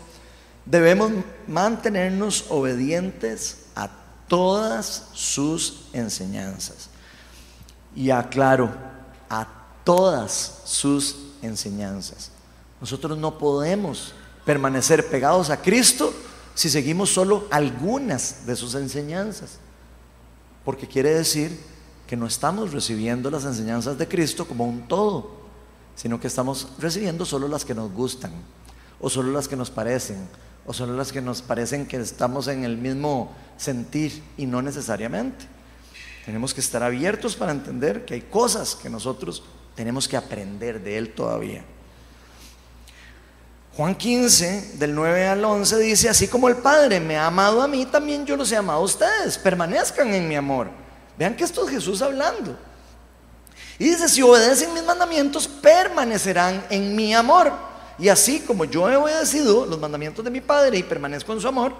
debemos 0.64 1.10
mantenernos 1.46 2.46
obedientes 2.48 3.66
a 3.74 3.90
todas 4.28 5.08
sus 5.12 5.88
enseñanzas. 5.92 6.88
Y 7.94 8.10
aclaro, 8.10 8.70
a 9.28 9.46
todas 9.84 10.62
sus 10.64 11.16
enseñanzas. 11.42 12.31
Nosotros 12.82 13.16
no 13.16 13.38
podemos 13.38 14.12
permanecer 14.44 15.08
pegados 15.08 15.50
a 15.50 15.62
Cristo 15.62 16.12
si 16.52 16.68
seguimos 16.68 17.10
solo 17.10 17.46
algunas 17.52 18.44
de 18.44 18.56
sus 18.56 18.74
enseñanzas. 18.74 19.58
Porque 20.64 20.88
quiere 20.88 21.14
decir 21.14 21.56
que 22.08 22.16
no 22.16 22.26
estamos 22.26 22.72
recibiendo 22.72 23.30
las 23.30 23.44
enseñanzas 23.44 23.98
de 23.98 24.08
Cristo 24.08 24.48
como 24.48 24.64
un 24.64 24.88
todo, 24.88 25.30
sino 25.94 26.18
que 26.18 26.26
estamos 26.26 26.70
recibiendo 26.80 27.24
solo 27.24 27.46
las 27.46 27.64
que 27.64 27.72
nos 27.72 27.92
gustan, 27.92 28.32
o 29.00 29.08
solo 29.08 29.30
las 29.30 29.46
que 29.46 29.54
nos 29.54 29.70
parecen, 29.70 30.18
o 30.66 30.72
solo 30.72 30.96
las 30.96 31.12
que 31.12 31.22
nos 31.22 31.40
parecen 31.40 31.86
que 31.86 31.98
estamos 31.98 32.48
en 32.48 32.64
el 32.64 32.78
mismo 32.78 33.30
sentir 33.58 34.24
y 34.36 34.46
no 34.46 34.60
necesariamente. 34.60 35.46
Tenemos 36.26 36.52
que 36.52 36.60
estar 36.60 36.82
abiertos 36.82 37.36
para 37.36 37.52
entender 37.52 38.04
que 38.04 38.14
hay 38.14 38.22
cosas 38.22 38.74
que 38.74 38.90
nosotros 38.90 39.44
tenemos 39.76 40.08
que 40.08 40.16
aprender 40.16 40.82
de 40.82 40.98
Él 40.98 41.14
todavía. 41.14 41.64
Juan 43.76 43.94
15, 43.94 44.72
del 44.74 44.94
9 44.94 45.28
al 45.28 45.44
11, 45.44 45.78
dice, 45.78 46.08
así 46.10 46.28
como 46.28 46.48
el 46.48 46.56
Padre 46.56 47.00
me 47.00 47.16
ha 47.16 47.26
amado 47.26 47.62
a 47.62 47.68
mí, 47.68 47.86
también 47.86 48.26
yo 48.26 48.36
los 48.36 48.52
he 48.52 48.56
amado 48.56 48.80
a 48.80 48.84
ustedes. 48.84 49.38
Permanezcan 49.38 50.12
en 50.12 50.28
mi 50.28 50.36
amor. 50.36 50.68
Vean 51.16 51.34
que 51.34 51.44
esto 51.44 51.64
es 51.64 51.70
Jesús 51.70 52.02
hablando. 52.02 52.58
Y 53.78 53.84
dice, 53.84 54.10
si 54.10 54.20
obedecen 54.20 54.74
mis 54.74 54.84
mandamientos, 54.84 55.48
permanecerán 55.48 56.66
en 56.68 56.94
mi 56.94 57.14
amor. 57.14 57.50
Y 57.98 58.10
así 58.10 58.40
como 58.40 58.66
yo 58.66 58.90
he 58.90 58.96
obedecido 58.96 59.64
los 59.64 59.78
mandamientos 59.78 60.22
de 60.22 60.30
mi 60.30 60.42
Padre 60.42 60.76
y 60.76 60.82
permanezco 60.82 61.32
en 61.32 61.40
su 61.40 61.48
amor, 61.48 61.72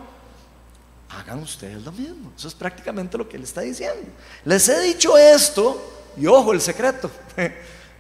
hagan 1.11 1.41
ustedes 1.41 1.83
lo 1.83 1.93
mismo. 1.93 2.33
Eso 2.35 2.49
es 2.49 2.55
prácticamente 2.55 3.19
lo 3.19 3.29
que 3.29 3.37
él 3.37 3.43
está 3.43 3.61
diciendo. 3.61 4.01
Les 4.47 4.67
he 4.67 4.81
dicho 4.81 5.19
esto, 5.19 6.11
y 6.17 6.27
ojo 6.27 6.53
el 6.53 6.63
secreto, 6.63 7.11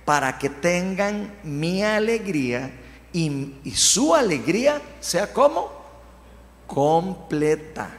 para 0.06 0.38
que 0.38 0.48
tengan 0.48 1.34
mi 1.42 1.84
alegría 1.84 2.70
y, 3.12 3.72
su 3.74 4.14
alegría 4.14 4.80
sea 5.00 5.32
como 5.32 5.70
completa. 6.66 7.90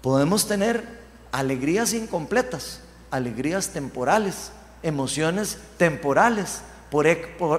Podemos 0.00 0.46
tener 0.46 1.00
alegrías 1.32 1.92
incompletas, 1.92 2.80
alegrías 3.10 3.68
temporales, 3.68 4.52
emociones 4.82 5.58
temporales, 5.76 6.62
por, 6.90 7.06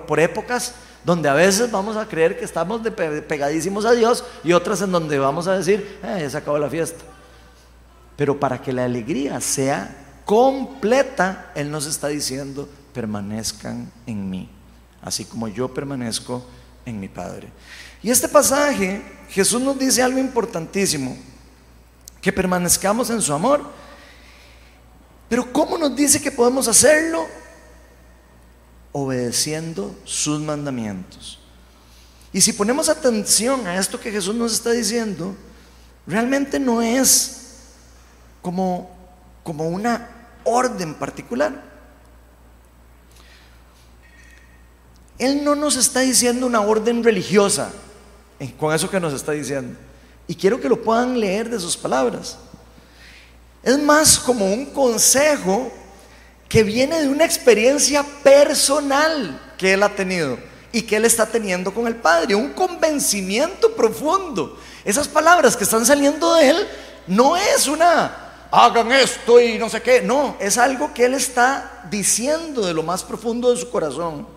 por, 0.06 0.20
épocas 0.20 0.74
donde 1.04 1.28
a 1.28 1.34
veces 1.34 1.70
vamos 1.70 1.98
a 1.98 2.08
creer 2.08 2.38
que 2.40 2.46
estamos 2.46 2.82
pegadísimos 3.28 3.86
a 3.86 3.92
Dios 3.92 4.24
y 4.44 4.54
otras 4.54 4.82
en 4.82 4.92
donde 4.92 5.20
vamos 5.20 5.48
a 5.48 5.58
decir, 5.58 6.00
eh, 6.04 6.20
ya 6.22 6.30
se 6.30 6.38
acabó 6.38 6.58
la 6.58 6.70
fiesta. 6.70 7.04
Pero 8.16 8.40
para 8.40 8.62
que 8.62 8.72
la 8.72 8.86
alegría 8.86 9.42
sea 9.42 10.22
completa, 10.24 11.52
Él 11.54 11.70
nos 11.70 11.86
está 11.86 12.08
diciendo, 12.08 12.70
permanezcan 12.94 13.92
en 14.08 14.30
mí 14.30 14.55
así 15.06 15.24
como 15.24 15.48
yo 15.48 15.74
permanezco 15.74 16.44
en 16.84 17.00
mi 17.00 17.08
Padre. 17.08 17.50
Y 18.02 18.10
este 18.10 18.28
pasaje, 18.28 19.02
Jesús 19.30 19.62
nos 19.62 19.78
dice 19.80 20.02
algo 20.02 20.20
importantísimo, 20.20 21.16
que 22.22 22.34
permanezcamos 22.34 23.10
en 23.12 23.22
su 23.22 23.32
amor. 23.32 23.64
Pero 25.30 25.52
¿cómo 25.54 25.78
nos 25.78 25.96
dice 25.96 26.22
que 26.22 26.32
podemos 26.32 26.68
hacerlo? 26.68 27.28
Obedeciendo 28.92 29.96
sus 30.04 30.42
mandamientos. 30.42 31.40
Y 32.34 32.42
si 32.42 32.52
ponemos 32.52 32.90
atención 32.90 33.66
a 33.68 33.78
esto 33.78 34.00
que 34.00 34.12
Jesús 34.12 34.36
nos 34.36 34.54
está 34.54 34.72
diciendo, 34.72 35.36
realmente 36.08 36.60
no 36.60 36.82
es 36.82 37.60
como, 38.42 38.90
como 39.44 39.70
una 39.70 40.10
orden 40.44 40.96
particular. 40.96 41.75
Él 45.18 45.44
no 45.44 45.56
nos 45.56 45.76
está 45.78 46.02
diciendo 46.02 46.46
una 46.46 46.62
orden 46.62 47.04
religiosa 47.04 47.72
eh, 48.40 48.54
con 48.60 48.74
eso 48.74 48.90
que 48.90 49.00
nos 49.00 49.14
está 49.14 49.32
diciendo. 49.32 49.78
Y 50.28 50.36
quiero 50.36 50.60
que 50.60 50.70
lo 50.70 50.82
puedan 50.82 51.20
leer 51.20 51.50
de 51.50 51.60
sus 51.60 51.78
palabras. 51.78 52.38
Es 53.64 53.80
más 53.80 54.20
como 54.20 54.46
un 54.46 54.68
consejo 54.68 55.72
que 56.50 56.64
viene 56.64 57.02
de 57.02 57.08
una 57.08 57.26
experiencia 57.26 58.04
personal 58.24 59.56
que 59.58 59.74
él 59.74 59.84
ha 59.84 59.96
tenido 59.96 60.38
y 60.72 60.82
que 60.82 60.98
él 60.98 61.06
está 61.06 61.26
teniendo 61.26 61.74
con 61.74 61.88
el 61.88 61.96
Padre, 61.96 62.36
un 62.36 62.54
convencimiento 62.54 63.74
profundo. 63.76 64.60
Esas 64.84 65.08
palabras 65.08 65.56
que 65.56 65.64
están 65.64 65.86
saliendo 65.86 66.36
de 66.36 66.50
él 66.50 66.68
no 67.08 67.38
es 67.38 67.68
una, 67.68 68.48
hagan 68.52 68.92
esto 68.92 69.40
y 69.40 69.58
no 69.58 69.70
sé 69.70 69.82
qué, 69.82 70.02
no, 70.02 70.36
es 70.40 70.58
algo 70.58 70.94
que 70.94 71.06
él 71.06 71.14
está 71.14 71.84
diciendo 71.90 72.66
de 72.66 72.74
lo 72.74 72.84
más 72.84 73.04
profundo 73.04 73.52
de 73.52 73.58
su 73.58 73.70
corazón. 73.70 74.28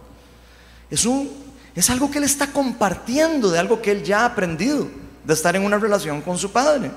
Es, 0.90 1.05
un, 1.05 1.31
es 1.74 1.90
algo 1.90 2.11
que 2.11 2.18
él 2.18 2.24
está 2.24 2.53
compartiendo 2.53 3.51
de 3.51 3.59
algo 3.59 3.81
que 3.83 3.90
él 3.90 4.03
ya 4.03 4.20
ha 4.20 4.27
aprendido, 4.27 4.88
de 5.24 5.35
estar 5.35 5.55
en 5.57 5.64
una 5.64 5.79
relación 5.79 6.22
con 6.22 6.38
su 6.38 6.51
Padre. 6.51 6.90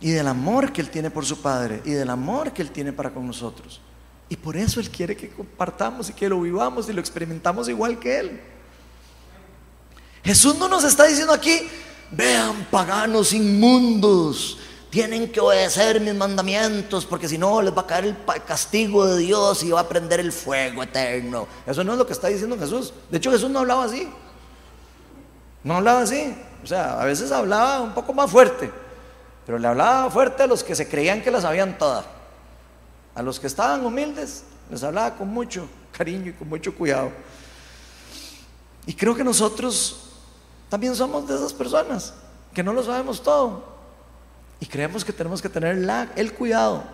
Y 0.00 0.10
del 0.10 0.28
amor 0.28 0.72
que 0.72 0.80
él 0.80 0.90
tiene 0.90 1.10
por 1.10 1.24
su 1.24 1.40
Padre 1.40 1.80
y 1.84 1.92
del 1.92 2.10
amor 2.10 2.52
que 2.52 2.62
él 2.62 2.70
tiene 2.70 2.92
para 2.92 3.10
con 3.10 3.26
nosotros. 3.26 3.80
Y 4.28 4.36
por 4.36 4.56
eso 4.56 4.80
Él 4.80 4.90
quiere 4.90 5.16
que 5.16 5.28
compartamos 5.28 6.10
y 6.10 6.12
que 6.12 6.28
lo 6.28 6.40
vivamos 6.40 6.88
y 6.88 6.92
lo 6.92 7.00
experimentamos 7.00 7.68
igual 7.68 7.98
que 7.98 8.18
Él. 8.18 8.40
Jesús 10.24 10.56
no 10.58 10.68
nos 10.68 10.84
está 10.84 11.04
diciendo 11.04 11.32
aquí, 11.32 11.60
vean 12.10 12.66
paganos 12.70 13.32
inmundos, 13.32 14.58
tienen 14.94 15.32
que 15.32 15.40
obedecer 15.40 16.00
mis 16.00 16.14
mandamientos 16.14 17.04
porque 17.04 17.28
si 17.28 17.36
no 17.36 17.60
les 17.60 17.76
va 17.76 17.80
a 17.80 17.86
caer 17.88 18.04
el 18.04 18.16
castigo 18.44 19.04
de 19.04 19.18
Dios 19.18 19.64
y 19.64 19.72
va 19.72 19.80
a 19.80 19.88
prender 19.88 20.20
el 20.20 20.30
fuego 20.30 20.84
eterno. 20.84 21.48
Eso 21.66 21.82
no 21.82 21.94
es 21.94 21.98
lo 21.98 22.06
que 22.06 22.12
está 22.12 22.28
diciendo 22.28 22.56
Jesús. 22.56 22.94
De 23.10 23.18
hecho 23.18 23.32
Jesús 23.32 23.50
no 23.50 23.58
hablaba 23.58 23.82
así. 23.82 24.08
No 25.64 25.78
hablaba 25.78 26.02
así. 26.02 26.36
O 26.62 26.66
sea, 26.68 27.00
a 27.00 27.06
veces 27.06 27.32
hablaba 27.32 27.80
un 27.80 27.92
poco 27.92 28.12
más 28.12 28.30
fuerte, 28.30 28.70
pero 29.44 29.58
le 29.58 29.66
hablaba 29.66 30.08
fuerte 30.12 30.44
a 30.44 30.46
los 30.46 30.62
que 30.62 30.76
se 30.76 30.88
creían 30.88 31.22
que 31.22 31.32
las 31.32 31.42
sabían 31.42 31.76
todas. 31.76 32.04
A 33.16 33.22
los 33.22 33.40
que 33.40 33.48
estaban 33.48 33.84
humildes 33.84 34.44
les 34.70 34.84
hablaba 34.84 35.16
con 35.16 35.26
mucho 35.26 35.66
cariño 35.90 36.30
y 36.30 36.34
con 36.34 36.48
mucho 36.48 36.72
cuidado. 36.72 37.10
Y 38.86 38.94
creo 38.94 39.16
que 39.16 39.24
nosotros 39.24 40.10
también 40.68 40.94
somos 40.94 41.26
de 41.26 41.34
esas 41.34 41.52
personas 41.52 42.14
que 42.54 42.62
no 42.62 42.72
lo 42.72 42.84
sabemos 42.84 43.20
todo. 43.20 43.73
Y 44.60 44.66
creemos 44.66 45.04
que 45.04 45.12
tenemos 45.12 45.42
que 45.42 45.48
tener 45.48 45.78
el 46.16 46.32
cuidado 46.32 46.84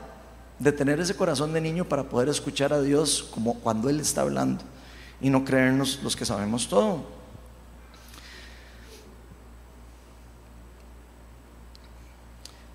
de 0.60 0.72
tener 0.72 1.00
ese 1.00 1.16
corazón 1.16 1.54
de 1.54 1.60
niño 1.60 1.86
para 1.86 2.04
poder 2.04 2.28
escuchar 2.28 2.72
a 2.72 2.82
Dios 2.82 3.26
como 3.30 3.54
cuando 3.60 3.88
Él 3.88 3.98
está 3.98 4.20
hablando 4.20 4.62
y 5.20 5.30
no 5.30 5.42
creernos 5.42 6.00
los 6.02 6.14
que 6.14 6.26
sabemos 6.26 6.68
todo. 6.68 7.02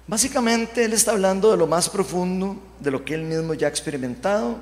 Básicamente 0.08 0.84
Él 0.84 0.94
está 0.94 1.12
hablando 1.12 1.52
de 1.52 1.58
lo 1.58 1.68
más 1.68 1.88
profundo, 1.88 2.58
de 2.80 2.92
lo 2.92 3.06
que 3.06 3.14
Él 3.14 3.22
mismo 3.22 3.54
ya 3.54 3.68
ha 3.68 3.70
experimentado, 3.70 4.58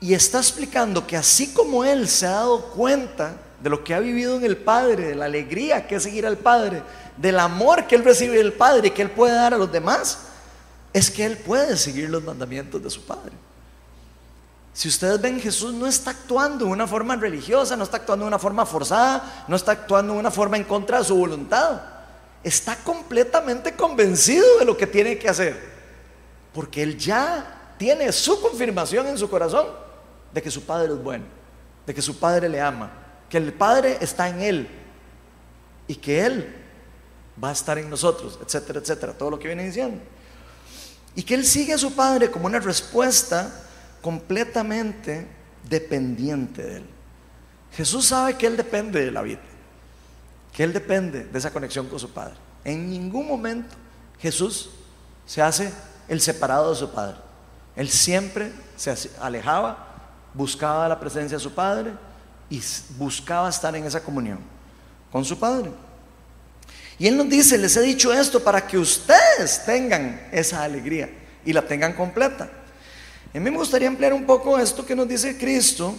y 0.00 0.14
está 0.14 0.38
explicando 0.38 1.06
que 1.06 1.16
así 1.16 1.52
como 1.52 1.84
Él 1.84 2.08
se 2.08 2.26
ha 2.26 2.30
dado 2.30 2.60
cuenta 2.70 3.36
de 3.62 3.70
lo 3.70 3.84
que 3.84 3.94
ha 3.94 4.00
vivido 4.00 4.36
en 4.36 4.44
el 4.44 4.56
Padre, 4.58 5.08
de 5.08 5.14
la 5.14 5.26
alegría 5.26 5.86
que 5.86 5.96
es 5.96 6.02
seguir 6.02 6.26
al 6.26 6.38
Padre, 6.38 6.82
del 7.20 7.38
amor 7.38 7.86
que 7.86 7.96
Él 7.96 8.04
recibe 8.04 8.36
del 8.36 8.52
Padre 8.52 8.88
y 8.88 8.90
que 8.90 9.02
Él 9.02 9.10
puede 9.10 9.34
dar 9.34 9.54
a 9.54 9.58
los 9.58 9.70
demás, 9.70 10.18
es 10.92 11.10
que 11.10 11.24
Él 11.24 11.36
puede 11.36 11.76
seguir 11.76 12.08
los 12.08 12.22
mandamientos 12.22 12.82
de 12.82 12.90
su 12.90 13.04
Padre. 13.04 13.32
Si 14.72 14.88
ustedes 14.88 15.20
ven, 15.20 15.40
Jesús 15.40 15.74
no 15.74 15.86
está 15.86 16.10
actuando 16.10 16.64
de 16.64 16.70
una 16.70 16.86
forma 16.86 17.16
religiosa, 17.16 17.76
no 17.76 17.84
está 17.84 17.98
actuando 17.98 18.24
de 18.24 18.28
una 18.28 18.38
forma 18.38 18.64
forzada, 18.64 19.44
no 19.48 19.56
está 19.56 19.72
actuando 19.72 20.14
de 20.14 20.20
una 20.20 20.30
forma 20.30 20.56
en 20.56 20.64
contra 20.64 20.98
de 20.98 21.04
su 21.04 21.16
voluntad 21.16 21.80
está 22.42 22.76
completamente 22.76 23.74
convencido 23.74 24.58
de 24.58 24.64
lo 24.64 24.76
que 24.76 24.86
tiene 24.86 25.18
que 25.18 25.28
hacer, 25.28 25.60
porque 26.52 26.82
él 26.82 26.96
ya 26.96 27.74
tiene 27.76 28.10
su 28.12 28.40
confirmación 28.40 29.06
en 29.06 29.18
su 29.18 29.28
corazón 29.28 29.66
de 30.32 30.42
que 30.42 30.50
su 30.50 30.64
Padre 30.64 30.92
es 30.92 31.02
bueno, 31.02 31.24
de 31.86 31.94
que 31.94 32.02
su 32.02 32.18
Padre 32.18 32.48
le 32.48 32.60
ama, 32.60 32.90
que 33.28 33.36
el 33.36 33.52
Padre 33.52 33.98
está 34.00 34.28
en 34.28 34.40
él 34.40 34.68
y 35.86 35.94
que 35.96 36.24
él 36.24 36.56
va 37.42 37.50
a 37.50 37.52
estar 37.52 37.78
en 37.78 37.88
nosotros, 37.88 38.38
etcétera, 38.44 38.80
etcétera, 38.80 39.12
todo 39.12 39.30
lo 39.30 39.38
que 39.38 39.48
viene 39.48 39.64
diciendo. 39.64 40.00
Y 41.14 41.22
que 41.22 41.34
él 41.34 41.44
sigue 41.44 41.72
a 41.72 41.78
su 41.78 41.92
Padre 41.94 42.30
como 42.30 42.46
una 42.46 42.60
respuesta 42.60 43.50
completamente 44.00 45.26
dependiente 45.68 46.62
de 46.62 46.76
él. 46.78 46.84
Jesús 47.72 48.06
sabe 48.06 48.36
que 48.36 48.46
él 48.46 48.56
depende 48.56 49.04
de 49.04 49.10
la 49.10 49.22
vida 49.22 49.40
que 50.52 50.64
Él 50.64 50.72
depende 50.72 51.24
de 51.24 51.38
esa 51.38 51.52
conexión 51.52 51.86
con 51.86 51.98
su 51.98 52.10
Padre. 52.10 52.34
En 52.64 52.90
ningún 52.90 53.26
momento 53.26 53.74
Jesús 54.18 54.70
se 55.26 55.40
hace 55.40 55.72
el 56.08 56.20
separado 56.20 56.70
de 56.70 56.76
su 56.76 56.90
Padre. 56.90 57.16
Él 57.76 57.88
siempre 57.88 58.52
se 58.76 59.10
alejaba, 59.20 59.86
buscaba 60.34 60.88
la 60.88 60.98
presencia 60.98 61.38
de 61.38 61.42
su 61.42 61.54
Padre 61.54 61.92
y 62.48 62.60
buscaba 62.98 63.48
estar 63.48 63.74
en 63.76 63.84
esa 63.84 64.02
comunión 64.02 64.40
con 65.10 65.24
su 65.24 65.38
Padre. 65.38 65.70
Y 67.00 67.08
Él 67.08 67.16
nos 67.16 67.30
dice, 67.30 67.56
les 67.56 67.74
he 67.78 67.80
dicho 67.80 68.12
esto 68.12 68.44
para 68.44 68.66
que 68.66 68.76
ustedes 68.76 69.64
tengan 69.64 70.28
esa 70.30 70.62
alegría 70.62 71.08
y 71.46 71.52
la 71.52 71.62
tengan 71.62 71.94
completa. 71.94 72.44
A 73.34 73.38
mí 73.38 73.50
me 73.50 73.56
gustaría 73.56 73.88
ampliar 73.88 74.12
un 74.12 74.26
poco 74.26 74.58
esto 74.58 74.84
que 74.84 74.94
nos 74.94 75.08
dice 75.08 75.38
Cristo, 75.38 75.94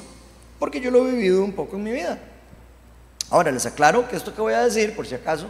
porque 0.60 0.80
yo 0.80 0.92
lo 0.92 1.08
he 1.08 1.12
vivido 1.12 1.44
un 1.44 1.54
poco 1.54 1.76
en 1.76 1.84
mi 1.84 1.92
vida. 1.92 2.20
Ahora, 3.32 3.52
les 3.52 3.66
aclaro 3.66 4.08
que 4.08 4.16
esto 4.16 4.36
que 4.36 4.42
voy 4.42 4.54
a 4.54 4.64
decir, 4.64 4.96
por 4.96 5.08
si 5.08 5.16
acaso, 5.16 5.48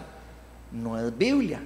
no 0.72 0.98
es 0.98 1.18
Biblia. 1.18 1.62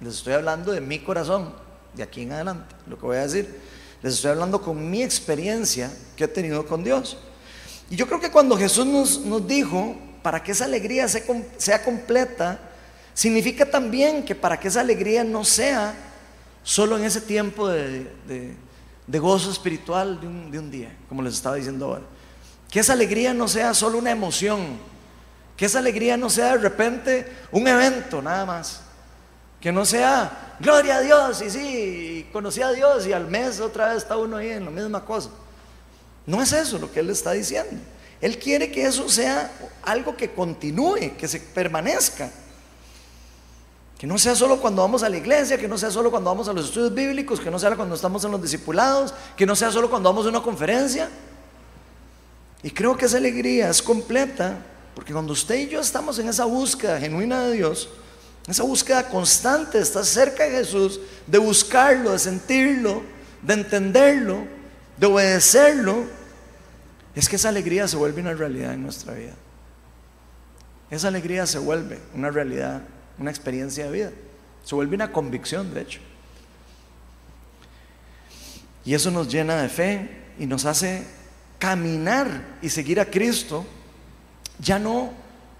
Les 0.00 0.14
estoy 0.14 0.32
hablando 0.32 0.72
de 0.72 0.80
mi 0.80 0.98
corazón, 0.98 1.54
de 1.94 2.02
aquí 2.02 2.22
en 2.22 2.32
adelante, 2.32 2.74
lo 2.88 2.98
que 2.98 3.06
voy 3.06 3.18
a 3.18 3.22
decir. 3.22 3.60
Les 4.02 4.14
estoy 4.14 4.32
hablando 4.32 4.60
con 4.60 4.90
mi 4.90 5.04
experiencia 5.04 5.88
que 6.16 6.24
he 6.24 6.28
tenido 6.28 6.66
con 6.66 6.82
Dios. 6.82 7.16
Y 7.90 7.94
yo 7.94 8.08
creo 8.08 8.20
que 8.20 8.32
cuando 8.32 8.56
Jesús 8.56 8.86
nos, 8.86 9.46
dijo, 9.46 9.96
para 10.20 10.42
que 10.42 10.50
esa 10.50 10.64
alegría 10.64 11.06
sea, 11.06 11.84
completa, 11.84 12.58
significa 13.18 13.68
también 13.68 14.24
que 14.24 14.36
para 14.36 14.60
que 14.60 14.68
esa 14.68 14.80
alegría 14.80 15.24
no 15.24 15.44
sea 15.44 15.92
solo 16.62 16.96
en 16.96 17.02
ese 17.02 17.20
tiempo 17.20 17.66
de, 17.66 18.06
gozo 19.08 19.50
espiritual 19.50 20.20
de 20.20 20.28
un, 20.28 20.52
de 20.52 20.58
un 20.60 20.70
día, 20.70 20.96
como 21.08 21.20
les 21.22 21.34
estaba 21.34 21.56
diciendo 21.56 21.86
ahora. 21.86 22.04
Que 22.70 22.78
esa 22.78 22.92
alegría 22.92 23.34
no 23.34 23.48
sea 23.48 23.74
solo 23.74 23.98
una 23.98 24.12
emoción, 24.12 24.78
que 25.56 25.64
esa 25.64 25.80
alegría 25.80 26.16
no 26.16 26.30
sea 26.30 26.52
de 26.52 26.58
repente 26.58 27.26
un 27.50 27.66
evento 27.66 28.22
nada 28.22 28.46
más. 28.46 28.82
Que 29.60 29.72
no 29.72 29.84
sea, 29.84 30.54
gloria 30.60 30.98
a 30.98 31.00
Dios, 31.00 31.42
y 31.42 31.50
sí, 31.50 32.28
conocí 32.32 32.62
a 32.62 32.70
Dios 32.70 33.04
y 33.04 33.12
al 33.12 33.26
mes 33.26 33.58
otra 33.58 33.88
vez 33.88 33.96
está 33.96 34.16
uno 34.16 34.36
ahí 34.36 34.50
en 34.50 34.66
la 34.66 34.70
misma 34.70 35.04
cosa. 35.04 35.30
No 36.24 36.40
es 36.40 36.52
eso 36.52 36.78
lo 36.78 36.92
que 36.92 37.00
Él 37.00 37.10
está 37.10 37.32
diciendo. 37.32 37.82
Él 38.20 38.38
quiere 38.38 38.70
que 38.70 38.84
eso 38.84 39.08
sea 39.08 39.50
algo 39.82 40.16
que 40.16 40.30
continúe, 40.30 41.16
que 41.18 41.26
se 41.26 41.40
permanezca. 41.40 42.30
Que 43.98 44.06
no 44.06 44.16
sea 44.16 44.36
solo 44.36 44.60
cuando 44.60 44.80
vamos 44.80 45.02
a 45.02 45.08
la 45.08 45.16
iglesia, 45.16 45.58
que 45.58 45.68
no 45.68 45.76
sea 45.76 45.90
solo 45.90 46.10
cuando 46.10 46.30
vamos 46.30 46.48
a 46.48 46.52
los 46.52 46.66
estudios 46.66 46.94
bíblicos, 46.94 47.40
que 47.40 47.50
no 47.50 47.58
sea 47.58 47.74
cuando 47.74 47.96
estamos 47.96 48.24
en 48.24 48.30
los 48.30 48.40
discipulados, 48.40 49.12
que 49.36 49.44
no 49.44 49.56
sea 49.56 49.72
solo 49.72 49.90
cuando 49.90 50.08
vamos 50.08 50.24
a 50.24 50.28
una 50.28 50.40
conferencia. 50.40 51.08
Y 52.62 52.70
creo 52.70 52.96
que 52.96 53.06
esa 53.06 53.16
alegría 53.16 53.68
es 53.68 53.82
completa 53.82 54.58
porque 54.98 55.12
cuando 55.12 55.32
usted 55.32 55.54
y 55.54 55.68
yo 55.68 55.80
estamos 55.80 56.18
en 56.18 56.28
esa 56.28 56.44
búsqueda 56.44 56.98
genuina 56.98 57.42
de 57.44 57.52
Dios, 57.52 57.88
esa 58.48 58.64
búsqueda 58.64 59.08
constante 59.08 59.78
de 59.78 59.84
estar 59.84 60.04
cerca 60.04 60.42
de 60.42 60.50
Jesús, 60.50 60.98
de 61.24 61.38
buscarlo, 61.38 62.10
de 62.10 62.18
sentirlo, 62.18 63.02
de 63.42 63.54
entenderlo, 63.54 64.38
de 64.96 65.06
obedecerlo, 65.06 66.04
es 67.14 67.28
que 67.28 67.36
esa 67.36 67.50
alegría 67.50 67.86
se 67.86 67.96
vuelve 67.96 68.22
una 68.22 68.34
realidad 68.34 68.74
en 68.74 68.82
nuestra 68.82 69.14
vida. 69.14 69.34
Esa 70.90 71.06
alegría 71.06 71.46
se 71.46 71.60
vuelve 71.60 72.00
una 72.12 72.30
realidad, 72.30 72.82
una 73.18 73.30
experiencia 73.30 73.84
de 73.84 73.92
vida. 73.92 74.12
Se 74.64 74.74
vuelve 74.74 74.94
una 74.94 75.12
convicción, 75.12 75.72
de 75.72 75.82
hecho. 75.82 76.00
Y 78.84 78.94
eso 78.94 79.10
nos 79.10 79.28
llena 79.28 79.60
de 79.60 79.68
fe 79.68 80.08
y 80.38 80.46
nos 80.46 80.64
hace 80.64 81.06
caminar 81.58 82.58
y 82.62 82.68
seguir 82.68 83.00
a 83.00 83.04
Cristo 83.04 83.66
ya 84.58 84.78
no 84.78 85.12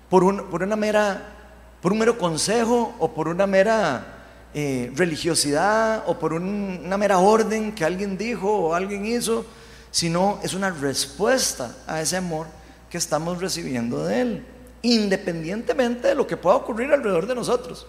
por, 0.08 0.24
una 0.24 0.76
mera, 0.76 1.34
por 1.82 1.92
un 1.92 1.98
mero 1.98 2.18
consejo 2.18 2.94
o 2.98 3.12
por 3.12 3.28
una 3.28 3.46
mera 3.46 4.18
eh, 4.54 4.90
religiosidad 4.94 6.04
o 6.06 6.18
por 6.18 6.32
una 6.32 6.96
mera 6.96 7.18
orden 7.18 7.72
que 7.72 7.84
alguien 7.84 8.16
dijo 8.16 8.50
o 8.50 8.74
alguien 8.74 9.04
hizo, 9.04 9.44
sino 9.90 10.40
es 10.42 10.54
una 10.54 10.70
respuesta 10.70 11.76
a 11.86 12.00
ese 12.00 12.16
amor 12.16 12.46
que 12.90 12.98
estamos 12.98 13.40
recibiendo 13.40 14.04
de 14.06 14.20
Él, 14.20 14.46
independientemente 14.82 16.08
de 16.08 16.14
lo 16.14 16.26
que 16.26 16.36
pueda 16.36 16.56
ocurrir 16.56 16.92
alrededor 16.92 17.26
de 17.26 17.34
nosotros, 17.34 17.86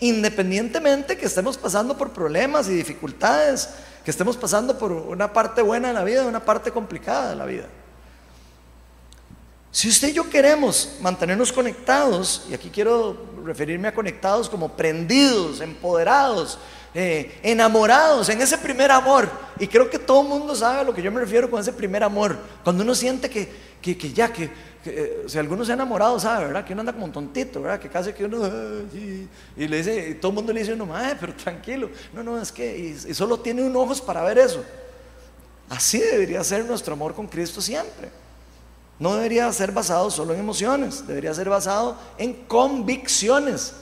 independientemente 0.00 1.16
que 1.16 1.26
estemos 1.26 1.56
pasando 1.56 1.96
por 1.96 2.10
problemas 2.10 2.68
y 2.68 2.74
dificultades, 2.74 3.70
que 4.04 4.10
estemos 4.10 4.36
pasando 4.36 4.78
por 4.78 4.92
una 4.92 5.32
parte 5.32 5.62
buena 5.62 5.88
de 5.88 5.94
la 5.94 6.04
vida 6.04 6.26
una 6.26 6.44
parte 6.44 6.70
complicada 6.70 7.30
de 7.30 7.36
la 7.36 7.46
vida. 7.46 7.66
Si 9.76 9.90
usted 9.90 10.08
y 10.08 10.12
yo 10.14 10.30
queremos 10.30 10.92
mantenernos 11.02 11.52
conectados, 11.52 12.46
y 12.48 12.54
aquí 12.54 12.70
quiero 12.70 13.14
referirme 13.44 13.88
a 13.88 13.94
conectados 13.94 14.48
como 14.48 14.74
prendidos, 14.74 15.60
empoderados, 15.60 16.58
eh, 16.94 17.38
enamorados 17.42 18.30
en 18.30 18.40
ese 18.40 18.56
primer 18.56 18.90
amor, 18.90 19.28
y 19.58 19.66
creo 19.66 19.90
que 19.90 19.98
todo 19.98 20.22
el 20.22 20.28
mundo 20.28 20.56
sabe 20.56 20.80
a 20.80 20.82
lo 20.82 20.94
que 20.94 21.02
yo 21.02 21.12
me 21.12 21.20
refiero 21.20 21.50
con 21.50 21.60
ese 21.60 21.74
primer 21.74 22.02
amor, 22.02 22.38
cuando 22.64 22.82
uno 22.82 22.94
siente 22.94 23.28
que, 23.28 23.50
que, 23.82 24.12
ya, 24.14 24.32
que, 24.32 24.48
eh, 24.86 25.24
si 25.26 25.36
alguno 25.36 25.62
se 25.62 25.72
ha 25.72 25.74
enamorado, 25.74 26.18
sabe, 26.18 26.46
¿verdad? 26.46 26.64
Que 26.64 26.72
uno 26.72 26.80
anda 26.80 26.94
como 26.94 27.04
un 27.04 27.12
tontito, 27.12 27.60
¿verdad? 27.60 27.78
Que 27.78 27.90
casi 27.90 28.14
que 28.14 28.24
uno, 28.24 28.48
y, 28.94 29.68
le 29.68 29.76
dice, 29.76 30.08
y 30.08 30.14
todo 30.14 30.30
el 30.30 30.36
mundo 30.36 30.54
le 30.54 30.60
dice 30.60 30.72
uno, 30.72 30.88
pero 31.20 31.34
tranquilo, 31.34 31.90
no, 32.14 32.22
no, 32.22 32.40
es 32.40 32.50
que, 32.50 32.78
y, 32.78 33.10
y 33.10 33.12
solo 33.12 33.40
tiene 33.40 33.62
un 33.62 33.76
ojos 33.76 34.00
para 34.00 34.24
ver 34.24 34.38
eso. 34.38 34.64
Así 35.68 35.98
debería 35.98 36.42
ser 36.42 36.64
nuestro 36.64 36.94
amor 36.94 37.14
con 37.14 37.26
Cristo 37.26 37.60
siempre. 37.60 38.08
No 38.98 39.14
debería 39.14 39.52
ser 39.52 39.72
basado 39.72 40.10
solo 40.10 40.32
en 40.32 40.40
emociones, 40.40 41.06
debería 41.06 41.34
ser 41.34 41.48
basado 41.48 41.96
en 42.16 42.32
convicciones 42.32 43.74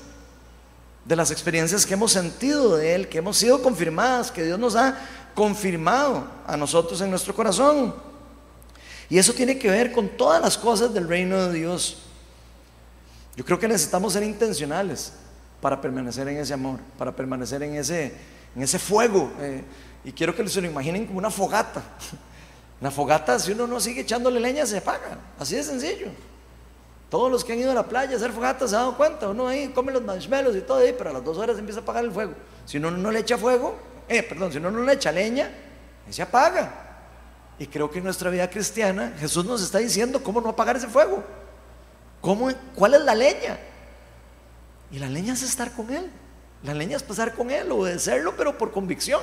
de 1.04 1.16
las 1.16 1.30
experiencias 1.30 1.86
que 1.86 1.94
hemos 1.94 2.12
sentido 2.12 2.76
de 2.76 2.94
Él, 2.94 3.08
que 3.08 3.18
hemos 3.18 3.36
sido 3.36 3.62
confirmadas, 3.62 4.30
que 4.30 4.44
Dios 4.44 4.58
nos 4.58 4.74
ha 4.74 4.98
confirmado 5.34 6.26
a 6.46 6.56
nosotros 6.56 7.00
en 7.00 7.10
nuestro 7.10 7.34
corazón. 7.34 7.94
Y 9.08 9.18
eso 9.18 9.32
tiene 9.32 9.58
que 9.58 9.70
ver 9.70 9.92
con 9.92 10.08
todas 10.08 10.40
las 10.40 10.56
cosas 10.56 10.92
del 10.92 11.06
reino 11.06 11.46
de 11.46 11.52
Dios. 11.52 11.98
Yo 13.36 13.44
creo 13.44 13.58
que 13.58 13.68
necesitamos 13.68 14.12
ser 14.12 14.22
intencionales 14.22 15.12
para 15.60 15.80
permanecer 15.80 16.26
en 16.28 16.38
ese 16.38 16.54
amor, 16.54 16.80
para 16.98 17.14
permanecer 17.14 17.62
en 17.62 17.74
ese, 17.74 18.14
en 18.56 18.62
ese 18.62 18.78
fuego. 18.78 19.32
Eh, 19.40 19.62
y 20.04 20.12
quiero 20.12 20.34
que 20.34 20.48
se 20.48 20.60
lo 20.60 20.66
imaginen 20.66 21.06
como 21.06 21.18
una 21.18 21.30
fogata. 21.30 21.82
La 22.80 22.90
fogata, 22.90 23.38
si 23.38 23.52
uno 23.52 23.66
no 23.66 23.80
sigue 23.80 24.02
echándole 24.02 24.40
leña, 24.40 24.66
se 24.66 24.78
apaga. 24.78 25.18
Así 25.38 25.56
de 25.56 25.62
sencillo. 25.62 26.08
Todos 27.08 27.30
los 27.30 27.44
que 27.44 27.52
han 27.52 27.60
ido 27.60 27.70
a 27.70 27.74
la 27.74 27.86
playa 27.86 28.14
a 28.14 28.16
hacer 28.16 28.32
fogatas 28.32 28.70
se 28.70 28.76
han 28.76 28.82
dado 28.82 28.96
cuenta. 28.96 29.28
Uno 29.28 29.46
ahí 29.46 29.68
come 29.68 29.92
los 29.92 30.02
marshmallows 30.02 30.56
y 30.56 30.60
todo 30.62 30.78
ahí, 30.78 30.94
pero 30.96 31.10
a 31.10 31.12
las 31.12 31.24
dos 31.24 31.38
horas 31.38 31.58
empieza 31.58 31.80
a 31.80 31.82
apagar 31.82 32.04
el 32.04 32.10
fuego. 32.10 32.34
Si 32.66 32.78
uno 32.78 32.90
no 32.90 33.10
le 33.10 33.20
echa 33.20 33.38
fuego, 33.38 33.76
eh, 34.08 34.22
perdón, 34.22 34.50
si 34.52 34.58
uno 34.58 34.70
no 34.70 34.82
le 34.82 34.94
echa 34.94 35.12
leña, 35.12 35.50
se 36.10 36.22
apaga. 36.22 36.72
Y 37.58 37.66
creo 37.68 37.90
que 37.90 37.98
en 37.98 38.04
nuestra 38.04 38.30
vida 38.30 38.50
cristiana 38.50 39.14
Jesús 39.18 39.44
nos 39.44 39.62
está 39.62 39.78
diciendo 39.78 40.22
cómo 40.22 40.40
no 40.40 40.48
apagar 40.50 40.76
ese 40.76 40.88
fuego. 40.88 41.22
¿Cómo, 42.20 42.50
¿Cuál 42.74 42.94
es 42.94 43.02
la 43.02 43.14
leña? 43.14 43.58
Y 44.90 44.98
la 44.98 45.08
leña 45.08 45.34
es 45.34 45.42
estar 45.42 45.70
con 45.72 45.92
Él. 45.92 46.10
La 46.62 46.74
leña 46.74 46.96
es 46.96 47.02
pasar 47.02 47.34
con 47.34 47.50
Él, 47.50 47.70
obedecerlo, 47.70 48.34
pero 48.36 48.56
por 48.58 48.72
convicción. 48.72 49.22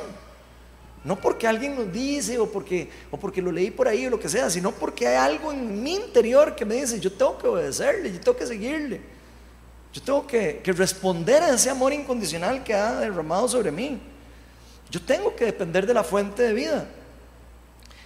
No 1.04 1.20
porque 1.20 1.48
alguien 1.48 1.76
nos 1.76 1.92
dice 1.92 2.38
o 2.38 2.52
porque, 2.52 2.90
o 3.10 3.18
porque 3.18 3.42
lo 3.42 3.52
leí 3.52 3.72
por 3.72 3.88
ahí 3.88 4.06
o 4.06 4.10
lo 4.10 4.20
que 4.20 4.30
sea, 4.30 4.50
sino 4.50 4.72
porque 4.72 5.08
hay 5.08 5.16
algo 5.16 5.52
en 5.52 5.82
mi 5.82 5.96
interior 5.96 6.56
que 6.56 6.64
me 6.64 6.76
dice, 6.76 7.00
yo 7.00 7.12
tengo 7.12 7.38
que 7.38 7.48
obedecerle, 7.48 8.12
yo 8.12 8.20
tengo 8.20 8.38
que 8.38 8.46
seguirle. 8.46 9.02
Yo 9.94 10.02
tengo 10.02 10.26
que, 10.26 10.62
que 10.64 10.72
responder 10.72 11.44
a 11.44 11.54
ese 11.54 11.70
amor 11.70 11.92
incondicional 11.92 12.64
que 12.64 12.74
ha 12.74 13.00
derramado 13.00 13.48
sobre 13.48 13.72
mí. 13.72 14.00
Yo 14.90 15.02
tengo 15.02 15.36
que 15.36 15.46
depender 15.46 15.86
de 15.86 15.94
la 15.94 16.04
fuente 16.04 16.44
de 16.44 16.54
vida. 16.54 16.88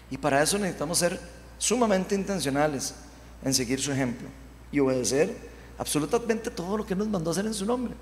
Y 0.10 0.18
para 0.18 0.42
eso 0.42 0.58
necesitamos 0.58 0.98
ser 0.98 1.20
sumamente 1.58 2.16
intencionales 2.16 2.96
en 3.44 3.54
seguir 3.54 3.82
su 3.82 3.92
ejemplo 3.92 4.28
y 4.72 4.80
obedecer 4.80 5.36
absolutamente 5.78 6.50
todo 6.50 6.78
lo 6.78 6.86
que 6.86 6.96
nos 6.96 7.08
mandó 7.08 7.32
hacer 7.32 7.46
en 7.46 7.54
su 7.54 7.66
nombre. 7.66 7.94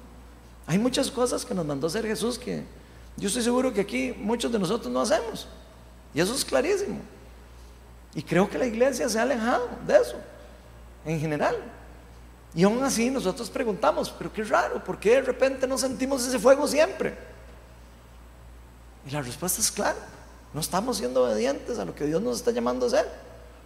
Hay 0.65 0.77
muchas 0.77 1.10
cosas 1.12 1.45
que 1.45 1.53
nos 1.53 1.65
mandó 1.65 1.88
hacer 1.88 2.06
Jesús 2.06 2.38
que, 2.38 2.63
yo 3.17 3.28
estoy 3.28 3.43
seguro 3.43 3.73
que 3.73 3.82
aquí 3.82 4.13
muchos 4.17 4.52
de 4.52 4.60
nosotros 4.60 4.91
no 4.91 5.02
hacemos. 5.02 5.47
Y 6.13 6.21
eso 6.21 6.34
es 6.34 6.43
clarísimo. 6.43 6.99
Y 8.15 8.21
creo 8.21 8.49
que 8.49 8.58
la 8.58 8.65
iglesia 8.65 9.10
se 9.10 9.19
ha 9.19 9.23
alejado 9.23 9.67
de 9.88 9.97
eso, 9.97 10.15
en 11.06 11.19
general. 11.19 11.56
Y 12.56 12.63
aún 12.63 12.84
así 12.84 13.10
nosotros 13.10 13.49
preguntamos, 13.49 14.13
pero 14.15 14.32
qué 14.32 14.43
raro, 14.43 14.84
¿por 14.84 14.99
qué 14.99 15.15
de 15.15 15.21
repente 15.21 15.67
no 15.67 15.78
sentimos 15.78 16.26
ese 16.26 16.38
fuego 16.38 16.67
siempre? 16.67 17.17
Y 19.08 19.12
la 19.12 19.21
respuesta 19.21 19.60
es 19.60 19.71
clara, 19.71 19.97
no 20.54 20.62
estamos 20.62 20.97
siendo 20.97 21.23
obedientes 21.23 21.80
a 21.80 21.86
lo 21.86 21.95
que 21.95 22.06
Dios 22.06 22.21
nos 22.21 22.38
está 22.38 22.52
llamando 22.52 22.86
a 22.86 22.89
hacer. 22.89 23.10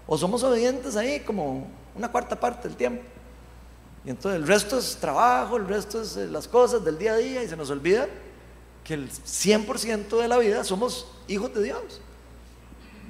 O 0.08 0.18
somos 0.18 0.42
obedientes 0.44 0.96
ahí 0.96 1.20
como 1.20 1.68
una 1.94 2.10
cuarta 2.10 2.40
parte 2.40 2.70
del 2.70 2.78
tiempo. 2.78 3.04
Y 4.06 4.10
entonces 4.10 4.40
el 4.40 4.48
resto 4.48 4.80
es 4.80 4.96
trabajo, 4.96 5.58
el 5.58 5.68
resto 5.68 6.02
es 6.02 6.16
eh, 6.16 6.28
las 6.28 6.48
cosas 6.48 6.86
del 6.86 6.98
día 6.98 7.14
a 7.14 7.18
día 7.18 7.44
y 7.44 7.50
se 7.50 7.58
nos 7.58 7.70
olvida 7.70 8.08
que 8.88 8.94
el 8.94 9.12
100% 9.12 10.18
de 10.18 10.28
la 10.30 10.38
vida 10.38 10.64
somos 10.64 11.08
hijos 11.28 11.54
de 11.54 11.64
Dios 11.64 12.00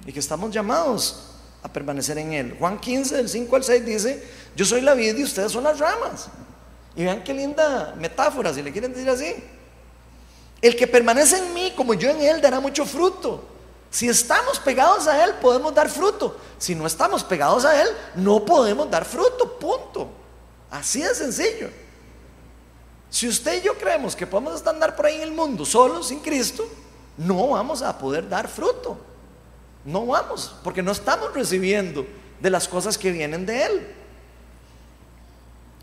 y 0.07 0.11
que 0.11 0.19
estamos 0.19 0.49
llamados 0.49 1.35
a 1.61 1.71
permanecer 1.71 2.17
en 2.17 2.33
Él. 2.33 2.55
Juan 2.57 2.79
15, 2.79 3.15
del 3.15 3.29
5 3.29 3.55
al 3.55 3.63
6 3.63 3.85
dice, 3.85 4.27
yo 4.55 4.65
soy 4.65 4.81
la 4.81 4.95
vida 4.95 5.19
y 5.19 5.23
ustedes 5.23 5.51
son 5.51 5.65
las 5.65 5.77
ramas. 5.77 6.29
Y 6.95 7.03
vean 7.03 7.23
qué 7.23 7.31
linda 7.31 7.93
metáfora, 7.99 8.51
si 8.55 8.63
le 8.63 8.71
quieren 8.71 8.91
decir 8.91 9.07
así. 9.07 9.35
El 10.63 10.75
que 10.75 10.87
permanece 10.87 11.37
en 11.37 11.53
mí 11.53 11.71
como 11.75 11.93
yo 11.93 12.09
en 12.09 12.21
Él 12.21 12.41
dará 12.41 12.59
mucho 12.59 12.83
fruto. 12.83 13.47
Si 13.91 14.09
estamos 14.09 14.59
pegados 14.59 15.07
a 15.07 15.23
Él, 15.23 15.35
podemos 15.39 15.75
dar 15.75 15.89
fruto. 15.89 16.39
Si 16.57 16.73
no 16.73 16.87
estamos 16.87 17.23
pegados 17.23 17.65
a 17.65 17.79
Él, 17.79 17.87
no 18.15 18.43
podemos 18.43 18.89
dar 18.89 19.05
fruto. 19.05 19.59
Punto. 19.59 20.09
Así 20.71 21.01
de 21.03 21.13
sencillo. 21.13 21.69
Si 23.09 23.27
usted 23.27 23.61
y 23.61 23.65
yo 23.65 23.77
creemos 23.77 24.15
que 24.15 24.27
podemos 24.27 24.65
andar 24.65 24.95
por 24.95 25.05
ahí 25.05 25.15
en 25.15 25.21
el 25.21 25.31
mundo 25.31 25.65
solos, 25.65 26.09
sin 26.09 26.19
Cristo, 26.19 26.67
no 27.17 27.49
vamos 27.49 27.81
a 27.81 27.97
poder 27.97 28.27
dar 28.27 28.47
fruto. 28.47 28.97
No 29.85 30.05
vamos, 30.05 30.53
porque 30.63 30.83
no 30.83 30.91
estamos 30.91 31.33
recibiendo 31.33 32.05
de 32.39 32.49
las 32.49 32.67
cosas 32.67 32.97
que 32.97 33.11
vienen 33.11 33.45
de 33.45 33.63
Él. 33.63 33.87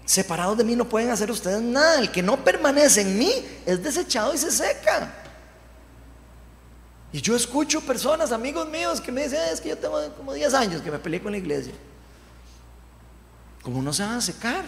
Separados 0.05 0.59
de 0.59 0.65
mí 0.65 0.77
no 0.77 0.87
pueden 0.87 1.11
hacer 1.11 1.31
ustedes 1.31 1.63
nada. 1.63 1.99
El 1.99 2.11
que 2.11 2.23
no 2.23 2.37
permanece 2.45 3.01
en 3.01 3.19
mí 3.19 3.33
es 3.65 3.83
desechado 3.83 4.35
y 4.35 4.39
se 4.39 4.51
seca. 4.51 5.15
Y 7.11 7.21
yo 7.21 7.35
escucho 7.35 7.81
personas, 7.81 8.33
amigos 8.33 8.69
míos, 8.69 9.01
que 9.01 9.11
me 9.11 9.23
dicen, 9.23 9.41
es 9.51 9.61
que 9.61 9.71
yo 9.71 9.79
tengo 9.79 9.99
como 10.15 10.35
10 10.35 10.53
años 10.53 10.83
que 10.83 10.91
me 10.91 10.99
peleé 10.99 11.23
con 11.23 11.33
la 11.33 11.39
iglesia. 11.39 11.73
¿Cómo 13.63 13.81
no 13.81 13.93
se 13.93 14.03
van 14.03 14.17
a 14.17 14.21
secar? 14.21 14.65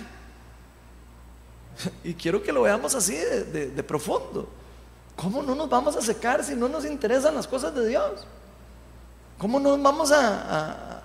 Y 2.04 2.14
quiero 2.14 2.42
que 2.42 2.52
lo 2.52 2.62
veamos 2.62 2.94
así 2.94 3.14
de, 3.14 3.82
profundo. 3.82 4.48
¿Cómo 5.16 5.42
no 5.42 5.54
nos 5.54 5.68
vamos 5.68 5.96
a 5.96 6.02
secar 6.02 6.44
si 6.44 6.54
no 6.54 6.68
nos 6.68 6.84
interesan 6.84 7.34
las 7.34 7.46
cosas 7.46 7.74
de 7.74 7.88
Dios? 7.88 8.26
¿Cómo 9.38 9.58
nos 9.58 9.80
vamos 9.82 10.12
a, 10.12 11.02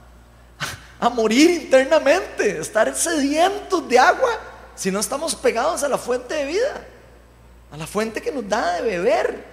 a, 1.00 1.10
morir 1.10 1.50
internamente? 1.50 2.60
Estar 2.60 2.94
sedientos 2.96 3.88
de 3.88 4.00
agua 4.00 4.40
si 4.76 4.92
no 4.92 5.00
estamos 5.00 5.36
pegados 5.36 5.84
a 5.84 5.90
la 5.90 5.98
fuente 5.98 6.34
de 6.34 6.46
vida, 6.46 6.86
a 7.72 7.78
la 7.78 7.88
fuente 7.88 8.22
que 8.22 8.32
nos 8.32 8.48
da 8.48 8.76
de 8.76 8.82
beber, 8.82 9.46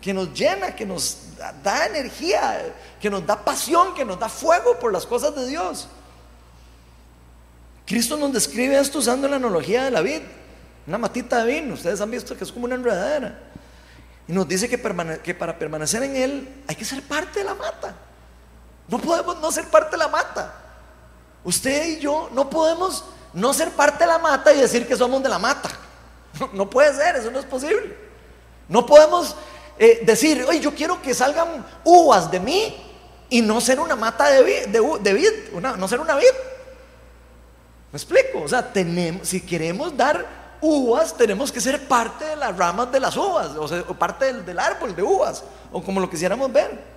que 0.00 0.12
nos 0.12 0.32
llena, 0.32 0.74
que 0.74 0.86
nos 0.86 1.18
da 1.62 1.86
energía, 1.86 2.74
que 3.00 3.10
nos 3.10 3.26
da 3.26 3.44
pasión, 3.44 3.94
que 3.94 4.04
nos 4.04 4.18
da 4.18 4.28
fuego 4.28 4.78
por 4.78 4.92
las 4.92 5.06
cosas 5.06 5.34
de 5.34 5.46
Dios. 5.46 5.88
Cristo 7.86 8.16
nos 8.16 8.32
describe 8.32 8.78
esto 8.78 8.98
usando 8.98 9.28
la 9.28 9.36
analogía 9.36 9.84
de 9.84 9.90
la 9.90 10.00
vid. 10.00 10.22
Una 10.86 10.98
matita 10.98 11.44
de 11.44 11.52
vino, 11.52 11.74
ustedes 11.74 12.00
han 12.00 12.10
visto 12.10 12.36
que 12.36 12.44
es 12.44 12.52
como 12.52 12.66
una 12.66 12.76
enredadera. 12.76 13.38
Y 14.28 14.32
nos 14.32 14.46
dice 14.46 14.68
que, 14.68 14.78
para 14.78 15.58
permanecer 15.58 16.02
en 16.02 16.16
Él 16.16 16.62
hay 16.66 16.76
que 16.76 16.84
ser 16.84 17.02
parte 17.02 17.40
de 17.40 17.44
la 17.44 17.54
mata. 17.54 17.94
No 18.88 18.98
podemos 18.98 19.40
no 19.40 19.50
ser 19.50 19.66
parte 19.66 19.92
de 19.92 19.98
la 19.98 20.08
mata. 20.08 20.54
Usted 21.44 21.86
y 21.86 21.98
yo 21.98 22.30
no 22.32 22.48
podemos 22.48 23.04
no 23.32 23.52
ser 23.52 23.70
parte 23.70 24.04
de 24.04 24.06
la 24.06 24.18
mata 24.18 24.52
y 24.52 24.60
decir 24.60 24.86
que 24.86 24.96
somos 24.96 25.22
de 25.22 25.28
la 25.28 25.38
mata. 25.38 25.70
No, 26.52 26.68
puede 26.68 26.94
ser, 26.94 27.16
eso 27.16 27.30
no 27.30 27.38
es 27.38 27.46
posible. 27.46 27.96
No 28.68 28.84
podemos 28.84 29.34
eh, 29.78 30.02
decir, 30.04 30.44
oye, 30.46 30.60
yo 30.60 30.74
quiero 30.74 31.00
que 31.00 31.14
salgan 31.14 31.64
uvas 31.82 32.30
de 32.30 32.38
mí 32.38 32.76
y 33.30 33.40
no 33.40 33.58
ser 33.58 33.80
una 33.80 33.96
mata 33.96 34.28
de, 34.28 34.42
vid 34.42 35.54
no 35.54 35.88
ser 35.88 35.98
una 35.98 36.14
vid. 36.14 36.26
¿Me 37.90 37.96
explico? 37.96 38.42
O 38.42 38.48
sea, 38.48 38.70
tenemos, 38.70 39.26
si 39.26 39.40
queremos 39.40 39.96
dar 39.96 40.45
uvas, 40.60 41.16
tenemos 41.16 41.52
que 41.52 41.60
ser 41.60 41.86
parte 41.86 42.24
de 42.24 42.36
las 42.36 42.56
ramas 42.56 42.90
de 42.90 43.00
las 43.00 43.16
uvas, 43.16 43.50
o, 43.56 43.94
parte 43.94 44.32
del, 44.32 44.58
árbol 44.58 44.94
de 44.94 45.02
uvas, 45.02 45.44
o 45.72 45.82
como 45.82 46.00
lo 46.00 46.08
quisiéramos 46.08 46.52
ver. 46.52 46.96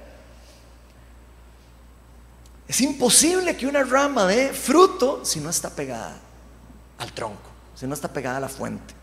Es 2.68 2.82
imposible 2.82 3.58
que 3.58 3.66
una 3.66 3.84
rama 3.84 4.26
dé 4.26 4.54
fruto 4.54 5.26
si 5.26 5.40
no 5.40 5.50
está 5.50 5.70
pegada 5.70 6.18
al 7.00 7.12
tronco, 7.14 7.50
si 7.76 7.88
no 7.88 7.94
está 7.94 8.12
pegada 8.12 8.38
a 8.38 8.42
la 8.42 8.50
fuente. 8.50 8.94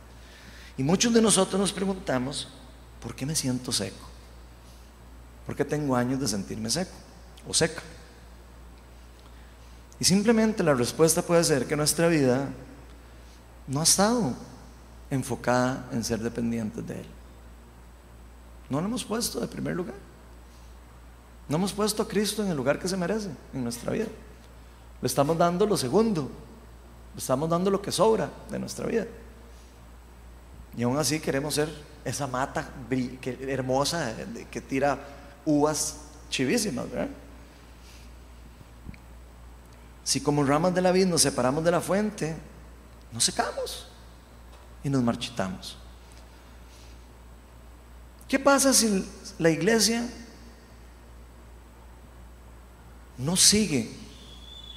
Y 0.78 0.82
muchos 0.82 1.12
de 1.12 1.22
nosotros 1.22 1.60
nos 1.60 1.72
preguntamos, 1.72 2.48
¿por 3.02 3.14
qué 3.14 3.26
me 3.26 3.34
siento 3.34 3.72
seco? 3.72 4.06
¿Por 5.46 5.56
qué 5.56 5.64
tengo 5.64 5.96
años 5.96 6.20
de 6.20 6.28
sentirme 6.28 6.70
seco 6.70 6.92
o 7.48 7.54
seca? 7.54 7.82
Y 9.98 10.04
simplemente 10.04 10.62
la 10.62 10.74
respuesta 10.74 11.22
puede 11.22 11.42
ser 11.42 11.66
que 11.66 11.76
nuestra 11.76 12.08
vida 12.08 12.48
no 13.66 13.80
ha 13.80 13.84
estado 13.84 14.34
enfocada 15.10 15.88
en 15.92 16.04
ser 16.04 16.20
dependientes 16.20 16.86
de 16.86 17.00
Él. 17.00 17.06
No 18.68 18.80
lo 18.80 18.86
hemos 18.86 19.04
puesto 19.04 19.40
de 19.40 19.46
primer 19.46 19.74
lugar. 19.74 19.94
No 21.48 21.56
hemos 21.56 21.72
puesto 21.72 22.02
a 22.02 22.08
Cristo 22.08 22.42
en 22.42 22.50
el 22.50 22.56
lugar 22.56 22.78
que 22.78 22.88
se 22.88 22.96
merece 22.96 23.30
en 23.54 23.62
nuestra 23.62 23.92
vida. 23.92 24.06
Le 25.00 25.06
estamos 25.06 25.38
dando 25.38 25.66
lo 25.66 25.76
segundo. 25.76 26.28
Le 27.14 27.18
estamos 27.18 27.48
dando 27.48 27.70
lo 27.70 27.80
que 27.80 27.92
sobra 27.92 28.30
de 28.50 28.58
nuestra 28.58 28.86
vida. 28.86 29.06
Y 30.76 30.82
aún 30.82 30.98
así 30.98 31.20
queremos 31.20 31.54
ser 31.54 31.72
esa 32.04 32.26
mata 32.26 32.68
hermosa 33.24 34.14
que 34.50 34.60
tira 34.60 34.98
uvas 35.44 35.98
chivísimas. 36.28 36.86
Si 40.04 40.20
como 40.20 40.44
ramas 40.44 40.74
de 40.74 40.82
la 40.82 40.92
vid 40.92 41.06
nos 41.06 41.22
separamos 41.22 41.64
de 41.64 41.70
la 41.70 41.80
fuente, 41.80 42.36
nos 43.12 43.24
secamos 43.24 43.86
y 44.82 44.88
nos 44.88 45.02
marchitamos. 45.02 45.76
¿Qué 48.28 48.38
pasa 48.38 48.72
si 48.72 49.08
la 49.38 49.50
iglesia 49.50 50.08
no 53.18 53.36
sigue 53.36 53.90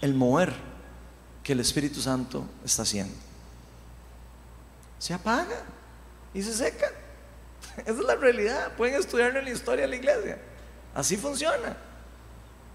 el 0.02 0.14
mover 0.14 0.54
que 1.44 1.54
el 1.54 1.60
Espíritu 1.60 2.02
Santo 2.02 2.46
está 2.64 2.84
haciendo? 2.84 3.16
Se 5.00 5.14
apaga 5.14 5.64
y 6.34 6.44
se 6.44 6.54
seca. 6.54 6.92
Esa 7.78 7.92
es 7.92 7.98
la 8.00 8.16
realidad. 8.16 8.76
Pueden 8.76 8.96
estudiarlo 8.96 9.40
en 9.40 9.46
la 9.46 9.52
historia 9.52 9.84
de 9.84 9.90
la 9.90 9.96
iglesia. 9.96 10.38
Así 10.94 11.18
funciona. 11.18 11.76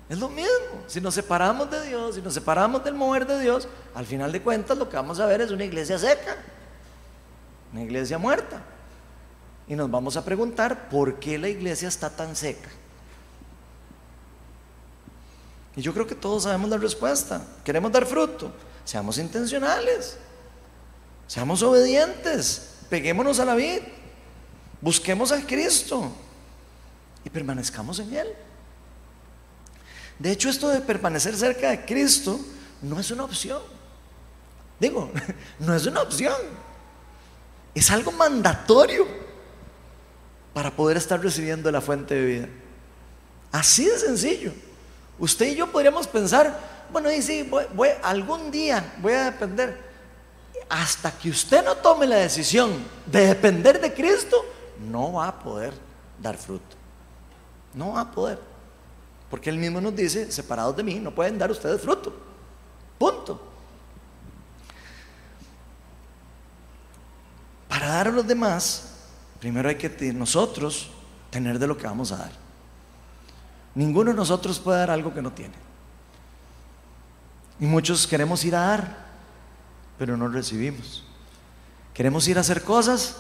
Es 0.09 0.19
lo 0.19 0.29
mismo. 0.29 0.85
Si 0.87 1.01
nos 1.01 1.15
separamos 1.15 1.71
de 1.71 1.87
Dios, 1.89 2.17
si 2.17 2.23
nos 2.23 2.35
separamos 2.35 2.85
del 2.85 2.95
mover 2.95 3.27
de 3.27 3.41
Dios, 3.41 3.69
al 3.95 4.05
final 4.05 4.33
de 4.33 4.43
cuentas 4.43 4.77
lo 4.77 4.89
que 4.89 4.97
vamos 4.97 5.19
a 5.19 5.27
ver 5.27 5.41
es 5.41 5.51
una 5.51 5.65
iglesia 5.65 5.99
seca, 5.99 6.37
una 7.73 7.83
iglesia 7.83 8.19
muerta. 8.19 8.63
Y 9.67 9.75
nos 9.75 9.91
vamos 9.91 10.17
a 10.17 10.25
preguntar 10.25 10.91
por 10.91 11.19
qué 11.19 11.39
la 11.39 11.49
iglesia 11.49 11.89
está 11.89 12.11
tan 12.11 12.37
seca. 12.37 12.69
Y 15.77 15.83
yo 15.83 15.93
creo 15.93 16.07
que 16.07 16.15
todos 16.15 16.45
sabemos 16.45 16.69
la 16.69 16.77
respuesta. 16.77 17.43
Queremos 17.65 17.91
dar 17.91 18.07
fruto. 18.07 18.53
Seamos 18.85 19.19
intencionales. 19.19 20.19
Seamos 21.27 21.63
obedientes. 21.63 22.75
Peguémonos 22.91 23.41
a 23.41 23.45
la 23.45 23.55
vida. 23.55 23.81
Busquemos 24.81 25.33
a 25.33 25.45
Cristo. 25.45 26.13
Y 27.25 27.31
permanezcamos 27.31 27.99
en 27.99 28.15
Él. 28.15 28.29
De 30.19 30.31
hecho, 30.31 30.49
esto 30.49 30.69
de 30.69 30.81
permanecer 30.81 31.35
cerca 31.37 31.71
de 31.71 31.85
Cristo 31.85 32.39
no 32.83 33.01
es 33.01 33.11
una 33.11 33.25
opción. 33.25 33.61
Digo, 34.79 35.11
no 35.59 35.75
es 35.75 35.87
una 35.87 36.03
opción. 36.03 36.37
Es 37.75 37.91
algo 37.91 38.13
mandatorio 38.13 39.07
para 40.53 40.71
poder 40.71 40.97
estar 40.97 41.21
recibiendo 41.21 41.71
la 41.71 41.81
fuente 41.81 42.15
de 42.15 42.25
vida. 42.25 42.49
Así 43.51 43.85
de 43.85 43.99
sencillo. 43.99 44.53
Usted 45.19 45.47
y 45.47 45.57
yo 45.57 45.71
podríamos 45.71 46.07
pensar, 46.07 46.59
bueno, 46.93 47.11
y 47.11 47.23
sí, 47.23 47.51
algún 48.03 48.51
día 48.51 48.95
voy 48.99 49.13
a 49.13 49.25
depender. 49.25 49.83
Hasta 50.69 51.11
que 51.11 51.31
usted 51.31 51.65
no 51.65 51.77
tome 51.77 52.07
la 52.07 52.17
decisión 52.17 52.73
de 53.07 53.27
depender 53.27 53.81
de 53.81 53.93
Cristo, 53.93 54.45
no 54.91 55.15
va 55.15 55.29
a 55.29 55.39
poder 55.39 55.73
dar 56.21 56.37
fruto. 56.37 56.77
No 57.75 57.93
va 57.93 58.03
a 58.03 58.11
poder. 58.11 58.54
Porque 59.35 59.51
Él 59.51 59.59
mismo 59.59 59.81
nos 59.81 59.97
dice, 59.97 60.31
separados 60.31 60.77
de 60.77 60.85
mí, 60.85 61.01
no 61.01 61.13
pueden 61.13 61.37
dar 61.37 61.51
ustedes 61.51 61.81
fruto. 61.81 62.15
Punto. 62.97 63.45
Para 67.69 67.89
dar 67.89 68.07
a 68.07 68.13
los 68.13 68.25
demás, 68.25 68.93
primero 69.41 69.69
hay 69.69 69.75
que 69.75 69.91
nosotros 70.13 70.89
tener 71.31 71.59
de 71.59 71.67
lo 71.67 71.77
que 71.77 71.85
vamos 71.85 72.13
a 72.13 72.19
dar. 72.19 72.31
Ninguno 73.75 74.13
de 74.13 74.17
nosotros 74.17 74.61
puede 74.61 74.79
dar 74.79 74.93
algo 74.93 75.13
que 75.13 75.21
no 75.21 75.33
tiene. 75.33 75.55
Y 77.59 77.67
muchos 77.67 78.07
queremos 78.07 78.45
ir 78.45 78.55
a 78.55 78.61
dar, 78.61 78.99
pero 79.99 80.17
no 80.17 80.29
recibimos. 80.29 81.03
Queremos 81.93 82.29
ir 82.29 82.39
a 82.39 82.43
hacer 82.43 82.63
cosas, 82.63 83.17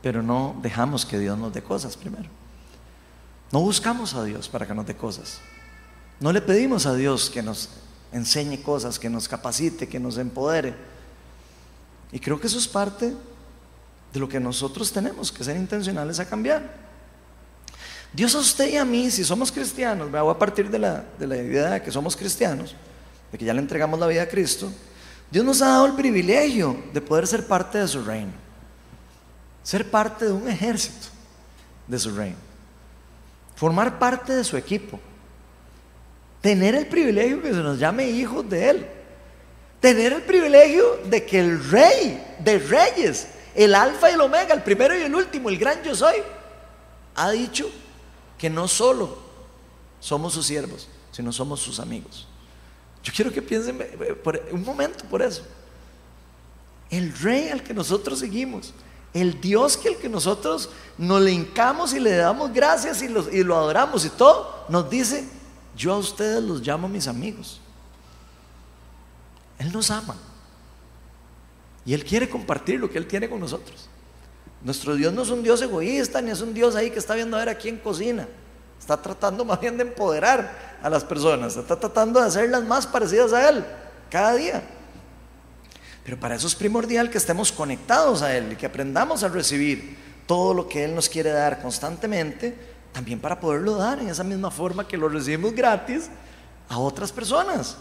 pero 0.00 0.22
no 0.22 0.56
dejamos 0.62 1.04
que 1.04 1.18
Dios 1.18 1.36
nos 1.36 1.52
dé 1.52 1.62
cosas 1.62 1.94
primero. 1.94 2.30
No 3.52 3.60
buscamos 3.60 4.14
a 4.14 4.24
Dios 4.24 4.48
para 4.48 4.66
que 4.66 4.74
nos 4.74 4.86
dé 4.86 4.96
cosas. 4.96 5.40
No 6.18 6.32
le 6.32 6.40
pedimos 6.40 6.86
a 6.86 6.94
Dios 6.94 7.30
que 7.30 7.42
nos 7.42 7.68
enseñe 8.12 8.62
cosas, 8.62 8.98
que 8.98 9.10
nos 9.10 9.28
capacite, 9.28 9.88
que 9.88 10.00
nos 10.00 10.18
empodere. 10.18 10.74
Y 12.10 12.18
creo 12.18 12.40
que 12.40 12.46
eso 12.46 12.58
es 12.58 12.66
parte 12.66 13.14
de 14.12 14.20
lo 14.20 14.28
que 14.28 14.40
nosotros 14.40 14.90
tenemos 14.92 15.30
que 15.30 15.44
ser 15.44 15.56
intencionales 15.56 16.18
a 16.18 16.28
cambiar. 16.28 16.86
Dios 18.12 18.34
a 18.34 18.38
usted 18.38 18.72
y 18.72 18.76
a 18.76 18.84
mí, 18.84 19.10
si 19.10 19.24
somos 19.24 19.52
cristianos, 19.52 20.10
voy 20.10 20.30
a 20.30 20.38
partir 20.38 20.70
de 20.70 20.78
la, 20.78 21.04
de 21.18 21.26
la 21.26 21.36
idea 21.36 21.70
de 21.72 21.82
que 21.82 21.92
somos 21.92 22.16
cristianos, 22.16 22.74
de 23.30 23.38
que 23.38 23.44
ya 23.44 23.52
le 23.52 23.60
entregamos 23.60 24.00
la 24.00 24.06
vida 24.06 24.22
a 24.22 24.28
Cristo, 24.28 24.72
Dios 25.30 25.44
nos 25.44 25.60
ha 25.60 25.68
dado 25.68 25.86
el 25.86 25.94
privilegio 25.94 26.82
de 26.94 27.00
poder 27.00 27.26
ser 27.26 27.46
parte 27.46 27.78
de 27.78 27.88
su 27.88 28.02
reino, 28.02 28.32
ser 29.62 29.90
parte 29.90 30.24
de 30.24 30.32
un 30.32 30.48
ejército 30.48 31.08
de 31.86 31.98
su 31.98 32.14
reino 32.14 32.45
formar 33.56 33.98
parte 33.98 34.34
de 34.34 34.44
su 34.44 34.56
equipo, 34.56 35.00
tener 36.40 36.76
el 36.76 36.86
privilegio 36.86 37.42
que 37.42 37.48
se 37.48 37.56
nos 37.56 37.78
llame 37.78 38.08
hijos 38.08 38.48
de 38.48 38.70
Él, 38.70 38.86
tener 39.80 40.12
el 40.12 40.22
privilegio 40.22 41.00
de 41.06 41.24
que 41.24 41.40
el 41.40 41.70
rey 41.70 42.22
de 42.38 42.58
reyes, 42.58 43.28
el 43.54 43.74
alfa 43.74 44.10
y 44.10 44.14
el 44.14 44.20
omega, 44.20 44.54
el 44.54 44.62
primero 44.62 44.96
y 44.96 45.02
el 45.02 45.14
último, 45.14 45.48
el 45.48 45.58
gran 45.58 45.82
yo 45.82 45.94
soy, 45.94 46.16
ha 47.16 47.30
dicho 47.30 47.68
que 48.38 48.50
no 48.50 48.68
solo 48.68 49.18
somos 49.98 50.34
sus 50.34 50.46
siervos, 50.46 50.88
sino 51.10 51.32
somos 51.32 51.60
sus 51.60 51.80
amigos. 51.80 52.28
Yo 53.02 53.12
quiero 53.14 53.32
que 53.32 53.40
piensen 53.40 53.78
por 54.22 54.40
un 54.52 54.62
momento 54.62 55.04
por 55.06 55.22
eso. 55.22 55.42
El 56.90 57.16
rey 57.18 57.48
al 57.48 57.62
que 57.62 57.72
nosotros 57.72 58.18
seguimos, 58.18 58.74
el 59.16 59.40
Dios 59.40 59.76
que 59.76 59.88
el 59.88 59.96
que 59.96 60.08
nosotros 60.08 60.70
nos 60.98 61.20
le 61.20 61.32
hincamos 61.32 61.92
y 61.94 62.00
le 62.00 62.16
damos 62.16 62.52
gracias 62.52 63.02
y, 63.02 63.06
y 63.06 63.42
lo 63.42 63.56
adoramos 63.56 64.04
y 64.04 64.10
todo, 64.10 64.64
nos 64.68 64.88
dice, 64.90 65.28
yo 65.76 65.94
a 65.94 65.98
ustedes 65.98 66.42
los 66.42 66.60
llamo 66.60 66.88
mis 66.88 67.06
amigos. 67.08 67.60
Él 69.58 69.72
nos 69.72 69.90
ama. 69.90 70.16
Y 71.84 71.94
Él 71.94 72.04
quiere 72.04 72.28
compartir 72.28 72.80
lo 72.80 72.90
que 72.90 72.98
Él 72.98 73.06
tiene 73.06 73.28
con 73.30 73.40
nosotros. 73.40 73.88
Nuestro 74.62 74.96
Dios 74.96 75.12
no 75.12 75.22
es 75.22 75.30
un 75.30 75.42
Dios 75.42 75.62
egoísta, 75.62 76.20
ni 76.20 76.30
es 76.30 76.40
un 76.40 76.52
Dios 76.52 76.74
ahí 76.74 76.90
que 76.90 76.98
está 76.98 77.14
viendo 77.14 77.36
a 77.36 77.40
ver 77.40 77.50
a 77.50 77.54
quién 77.54 77.78
cocina. 77.78 78.26
Está 78.78 79.00
tratando 79.00 79.44
más 79.44 79.60
bien 79.60 79.76
de 79.76 79.84
empoderar 79.84 80.78
a 80.82 80.90
las 80.90 81.04
personas, 81.04 81.56
está 81.56 81.78
tratando 81.78 82.20
de 82.20 82.26
hacerlas 82.26 82.64
más 82.64 82.86
parecidas 82.86 83.32
a 83.32 83.48
Él 83.48 83.64
cada 84.10 84.34
día. 84.34 84.62
Pero 86.06 86.20
para 86.20 86.36
eso 86.36 86.46
es 86.46 86.54
primordial 86.54 87.10
que 87.10 87.18
estemos 87.18 87.50
conectados 87.50 88.22
a 88.22 88.36
Él 88.36 88.52
y 88.52 88.54
que 88.54 88.66
aprendamos 88.66 89.24
a 89.24 89.28
recibir 89.28 89.96
todo 90.24 90.54
lo 90.54 90.68
que 90.68 90.84
Él 90.84 90.94
nos 90.94 91.08
quiere 91.08 91.30
dar 91.30 91.60
constantemente, 91.60 92.56
también 92.92 93.18
para 93.18 93.40
poderlo 93.40 93.74
dar 93.74 93.98
en 93.98 94.08
esa 94.08 94.22
misma 94.22 94.52
forma 94.52 94.86
que 94.86 94.96
lo 94.96 95.08
recibimos 95.08 95.52
gratis 95.52 96.08
a 96.68 96.78
otras 96.78 97.10
personas. 97.10 97.76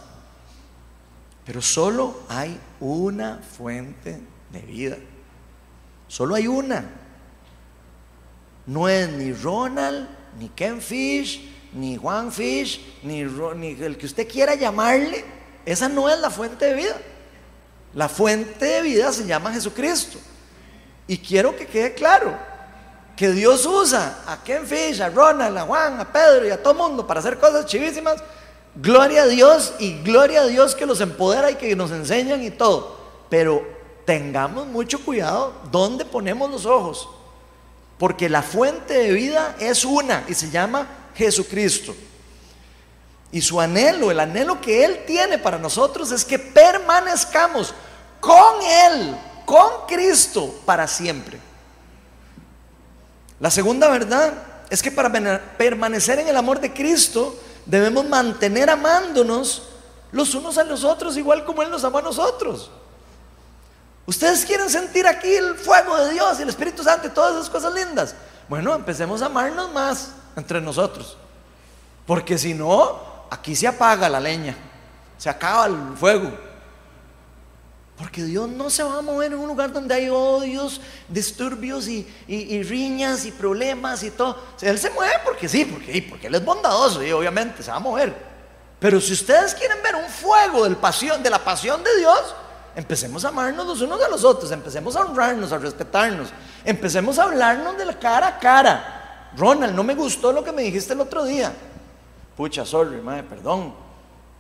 Pero 1.46 1.62
solo 1.62 2.22
hay 2.28 2.60
una 2.80 3.38
fuente 3.38 4.20
de 4.52 4.60
vida. 4.62 4.98
Solo 6.08 6.34
hay 6.34 6.48
una. 6.48 6.84
No 8.66 8.90
es 8.90 9.08
ni 9.08 9.34
Ronald, 9.34 10.08
ni 10.40 10.50
Ken 10.50 10.82
Fish, 10.82 11.48
ni 11.74 11.96
Juan 11.96 12.32
Fish, 12.32 13.00
ni, 13.04 13.24
ni 13.24 13.68
el 13.84 13.96
que 14.00 14.08
usted 14.08 14.28
quiera 14.28 14.56
llamarle. 14.56 15.24
Esa 15.64 15.88
no 15.88 16.10
es 16.10 16.20
la 16.20 16.32
fuente 16.32 16.66
de 16.66 16.74
vida. 16.74 16.96
La 17.96 18.10
fuente 18.10 18.66
de 18.66 18.82
vida 18.82 19.12
se 19.14 19.26
llama 19.26 19.54
Jesucristo. 19.54 20.20
Y 21.08 21.18
quiero 21.18 21.56
que 21.56 21.66
quede 21.66 21.94
claro 21.94 22.38
que 23.16 23.32
Dios 23.32 23.66
usa 23.66 24.24
a 24.28 24.44
Ken 24.44 24.68
Fish, 24.68 25.02
a 25.02 25.10
Ronald, 25.10 25.58
a 25.58 25.62
Juan, 25.62 26.00
a 26.00 26.12
Pedro 26.12 26.46
y 26.46 26.52
a 26.52 26.62
todo 26.62 26.74
mundo 26.74 27.08
para 27.08 27.22
hacer 27.22 27.40
cosas 27.40 27.66
chivísimas. 27.66 28.22
Gloria 28.76 29.24
a 29.24 29.28
Dios 29.28 29.74
y 29.80 30.04
gloria 30.04 30.42
a 30.42 30.46
Dios 30.48 30.76
que 30.76 30.86
los 30.86 31.00
empodera 31.00 31.50
y 31.50 31.56
que 31.56 31.74
nos 31.76 31.92
enseñan 31.92 32.44
y 32.44 32.52
todo. 32.52 33.00
Pero 33.30 33.66
tengamos 34.04 34.68
mucho 34.68 35.04
cuidado 35.04 35.54
donde 35.72 36.04
ponemos 36.04 36.52
los 36.52 36.66
ojos. 36.66 37.08
Porque 37.98 38.28
la 38.28 38.42
fuente 38.42 38.94
de 38.94 39.14
vida 39.14 39.56
es 39.58 39.86
una 39.86 40.26
y 40.28 40.34
se 40.34 40.50
llama 40.50 40.86
Jesucristo. 41.16 41.96
Y 43.32 43.42
su 43.42 43.62
anhelo, 43.62 44.12
el 44.12 44.20
anhelo 44.20 44.60
que 44.60 44.84
Él 44.84 45.04
tiene 45.08 45.38
para 45.38 45.58
nosotros 45.58 46.12
es 46.12 46.26
que 46.26 46.38
permanezcamos 46.38 47.74
con 48.26 48.62
Él, 48.64 49.16
con 49.46 49.86
Cristo, 49.88 50.56
para 50.66 50.88
siempre. 50.88 51.40
La 53.40 53.52
segunda 53.52 53.88
verdad 53.88 54.34
es 54.70 54.82
que 54.82 54.92
para 54.92 55.12
permanecer 55.58 56.18
en 56.20 56.28
el 56.28 56.36
amor 56.36 56.60
de 56.60 56.74
Cristo 56.74 57.38
debemos 57.68 58.04
mantener 58.06 58.70
amándonos 58.70 59.64
los 60.12 60.34
unos 60.34 60.58
a 60.58 60.64
los 60.64 60.84
otros 60.84 61.18
igual 61.18 61.46
como 61.46 61.62
Él 61.62 61.70
nos 61.70 61.84
amó 61.84 62.00
a 62.00 62.02
nosotros. 62.02 62.72
Ustedes 64.08 64.44
quieren 64.44 64.70
sentir 64.70 65.06
aquí 65.06 65.32
el 65.32 65.56
fuego 65.56 65.96
de 65.98 66.14
Dios 66.14 66.40
y 66.40 66.44
el 66.44 66.50
Espíritu 66.50 66.84
Santo 66.84 67.08
y 67.08 67.12
todas 67.12 67.36
esas 67.36 67.50
cosas 67.50 67.74
lindas. 67.74 68.16
Bueno, 68.50 68.74
empecemos 68.74 69.22
a 69.22 69.28
amarnos 69.28 69.72
más 69.72 70.12
entre 70.36 70.62
nosotros. 70.62 71.18
Porque 72.08 72.38
si 72.38 72.54
no, 72.54 73.26
aquí 73.30 73.56
se 73.56 73.68
apaga 73.68 74.10
la 74.10 74.20
leña. 74.20 74.56
se 75.18 75.30
acaba 75.30 75.68
el 75.68 75.96
fuego. 75.98 76.55
Porque 77.98 78.24
Dios 78.24 78.50
no 78.50 78.70
se 78.70 78.84
va 78.84 78.98
a 78.98 79.02
mover 79.02 79.32
en 79.32 79.40
un 79.40 79.48
lugar 79.48 79.72
donde 79.72 79.96
hay 79.96 80.10
odios, 80.10 80.82
disturbios 81.08 81.88
y, 81.88 82.06
riñas 82.64 83.26
y 83.26 83.32
problemas 83.32 84.04
y 84.04 84.12
todo. 84.12 84.38
Él 84.62 84.78
se 84.78 84.90
mueve 84.90 85.14
porque 85.24 85.48
sí, 85.48 85.64
porque, 85.64 86.06
porque 86.10 86.28
Él 86.28 86.36
es 86.36 86.44
bondadoso 86.44 87.02
y 87.04 87.12
obviamente 87.14 87.64
se 87.64 87.72
va 87.72 87.78
a 87.78 87.80
mover. 87.80 88.14
Pero 88.80 89.00
si 89.00 89.14
ustedes 89.14 89.56
quieren 89.56 89.78
ver 89.82 89.96
un 89.96 90.10
fuego 90.10 90.66
del 90.66 90.76
pasión, 90.76 91.24
de 91.24 91.30
la 91.30 91.40
pasión 91.40 91.82
de 91.84 91.98
Dios, 91.98 92.36
empecemos 92.76 93.24
a 93.24 93.30
amarnos 93.30 93.66
los 93.66 93.82
unos 93.82 94.02
a 94.04 94.10
los 94.10 94.26
otros, 94.26 94.52
empecemos 94.52 94.98
a 94.98 95.02
honrarnos, 95.02 95.54
a 95.54 95.58
respetarnos, 95.58 96.30
empecemos 96.66 97.18
a 97.18 97.24
hablarnos 97.24 97.78
de 97.78 97.86
la 97.86 97.98
cara 97.98 98.28
a 98.28 98.40
cara. 98.40 99.32
Ronald, 99.38 99.74
no 99.74 99.84
me 99.84 99.96
gustó 99.96 100.34
lo 100.34 100.44
que 100.44 100.52
me 100.52 100.64
dijiste 100.64 100.92
el 100.92 101.00
otro 101.00 101.24
día. 101.24 101.54
Pucha, 102.36 102.66
sorry, 102.66 102.98
madre, 102.98 103.24
perdón. 103.24 103.74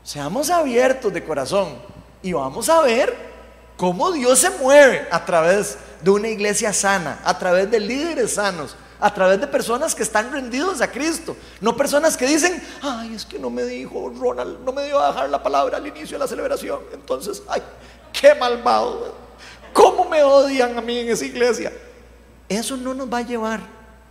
Seamos 0.04 0.50
abiertos 0.50 1.14
de 1.14 1.24
corazón 1.24 1.78
y 2.22 2.34
vamos 2.34 2.68
a 2.68 2.82
ver 2.82 3.35
cómo 3.78 4.12
Dios 4.12 4.40
se 4.40 4.50
mueve 4.52 5.08
a 5.12 5.26
través 5.26 5.78
de 6.02 6.12
una 6.12 6.28
iglesia 6.28 6.74
sana, 6.74 7.20
a 7.24 7.38
través 7.38 7.70
de 7.70 7.80
líderes 7.80 8.36
sanos, 8.36 8.76
a 9.00 9.14
través 9.14 9.40
de 9.40 9.48
personas 9.48 9.94
que 9.94 10.04
están 10.04 10.32
rendidos 10.32 10.82
a 10.82 10.92
Cristo, 10.92 11.36
no 11.60 11.76
personas 11.76 12.16
que 12.16 12.26
dicen, 12.26 12.62
ay, 12.82 13.14
es 13.14 13.26
que 13.26 13.38
no 13.38 13.50
me 13.50 13.64
dijo 13.64 14.12
Ronald, 14.18 14.60
no 14.64 14.72
me 14.72 14.86
dio 14.86 15.00
a 15.00 15.08
dejar 15.08 15.30
la 15.30 15.44
palabra 15.44 15.78
al 15.78 15.88
inicio 15.88 16.18
de 16.18 16.20
la 16.20 16.28
celebración, 16.28 16.80
entonces, 16.94 17.44
ay, 17.48 17.62
qué 18.14 18.34
malvado, 18.36 19.16
cómo 19.74 20.06
me 20.06 20.24
odian 20.24 20.78
a 20.78 20.82
mí 20.82 21.00
en 21.00 21.10
esa 21.10 21.26
iglesia. 21.26 21.72
Eso 22.48 22.78
no 22.78 22.94
nos 22.94 23.12
va 23.12 23.20
a 23.20 23.22
llevar 23.22 23.60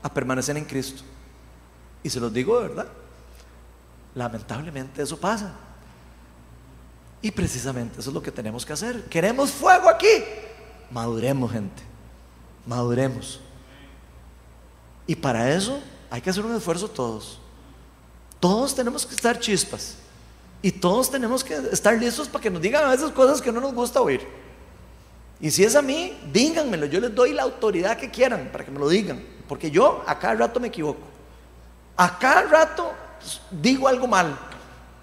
a 0.03 0.13
permanecer 0.13 0.57
en 0.57 0.65
Cristo. 0.65 1.03
Y 2.03 2.11
se 2.11 2.21
los 2.21 2.33
digo 2.33 2.61
de 2.61 2.69
verdad, 2.69 2.87
lamentablemente 4.15 5.03
eso 5.03 5.19
pasa. 5.19 5.55
Y 7.25 7.31
precisamente 7.31 8.01
eso 8.01 8.11
es 8.11 8.15
lo 8.15 8.23
que 8.23 8.31
tenemos 8.31 8.67
que 8.67 8.75
hacer. 8.75 9.05
¿Queremos 9.05 9.51
fuego 9.51 9.89
aquí? 9.89 10.07
Maduremos, 10.91 11.51
gente. 11.51 11.83
Maduremos. 12.67 13.41
Y 15.07 15.17
para 15.17 15.51
eso 15.51 15.81
hay 16.11 16.21
que 16.21 16.29
hacer 16.29 16.45
un 16.45 16.55
esfuerzo 16.55 16.87
todos. 16.87 17.41
Todos 18.39 18.75
tenemos 18.75 19.07
que 19.07 19.15
estar 19.15 19.41
chispas. 19.41 19.97
Y 20.61 20.71
todos 20.71 21.11
tenemos 21.11 21.43
que 21.43 21.55
estar 21.73 21.97
listos 21.97 22.29
para 22.29 22.43
que 22.43 22.51
nos 22.51 22.61
digan 22.61 22.85
a 22.85 22.91
veces 22.91 23.11
cosas 23.13 23.41
que 23.41 23.51
no 23.51 23.59
nos 23.59 23.73
gusta 23.73 24.03
oír. 24.03 24.21
Y 25.41 25.51
si 25.51 25.65
es 25.65 25.75
a 25.77 25.81
mí, 25.81 26.19
díganmelo. 26.31 26.85
Yo 26.85 27.01
les 27.01 27.15
doy 27.15 27.33
la 27.33 27.45
autoridad 27.45 27.97
que 27.97 28.11
quieran 28.11 28.51
para 28.53 28.67
que 28.67 28.71
me 28.71 28.79
lo 28.79 28.87
digan. 28.87 29.25
Porque 29.49 29.71
yo 29.71 30.05
a 30.07 30.19
cada 30.19 30.35
rato 30.35 30.61
me 30.61 30.69
equivoco. 30.69 31.01
A 31.97 32.19
cada 32.19 32.43
rato 32.43 32.93
digo 33.51 33.89
algo 33.89 34.07
mal. 34.07 34.39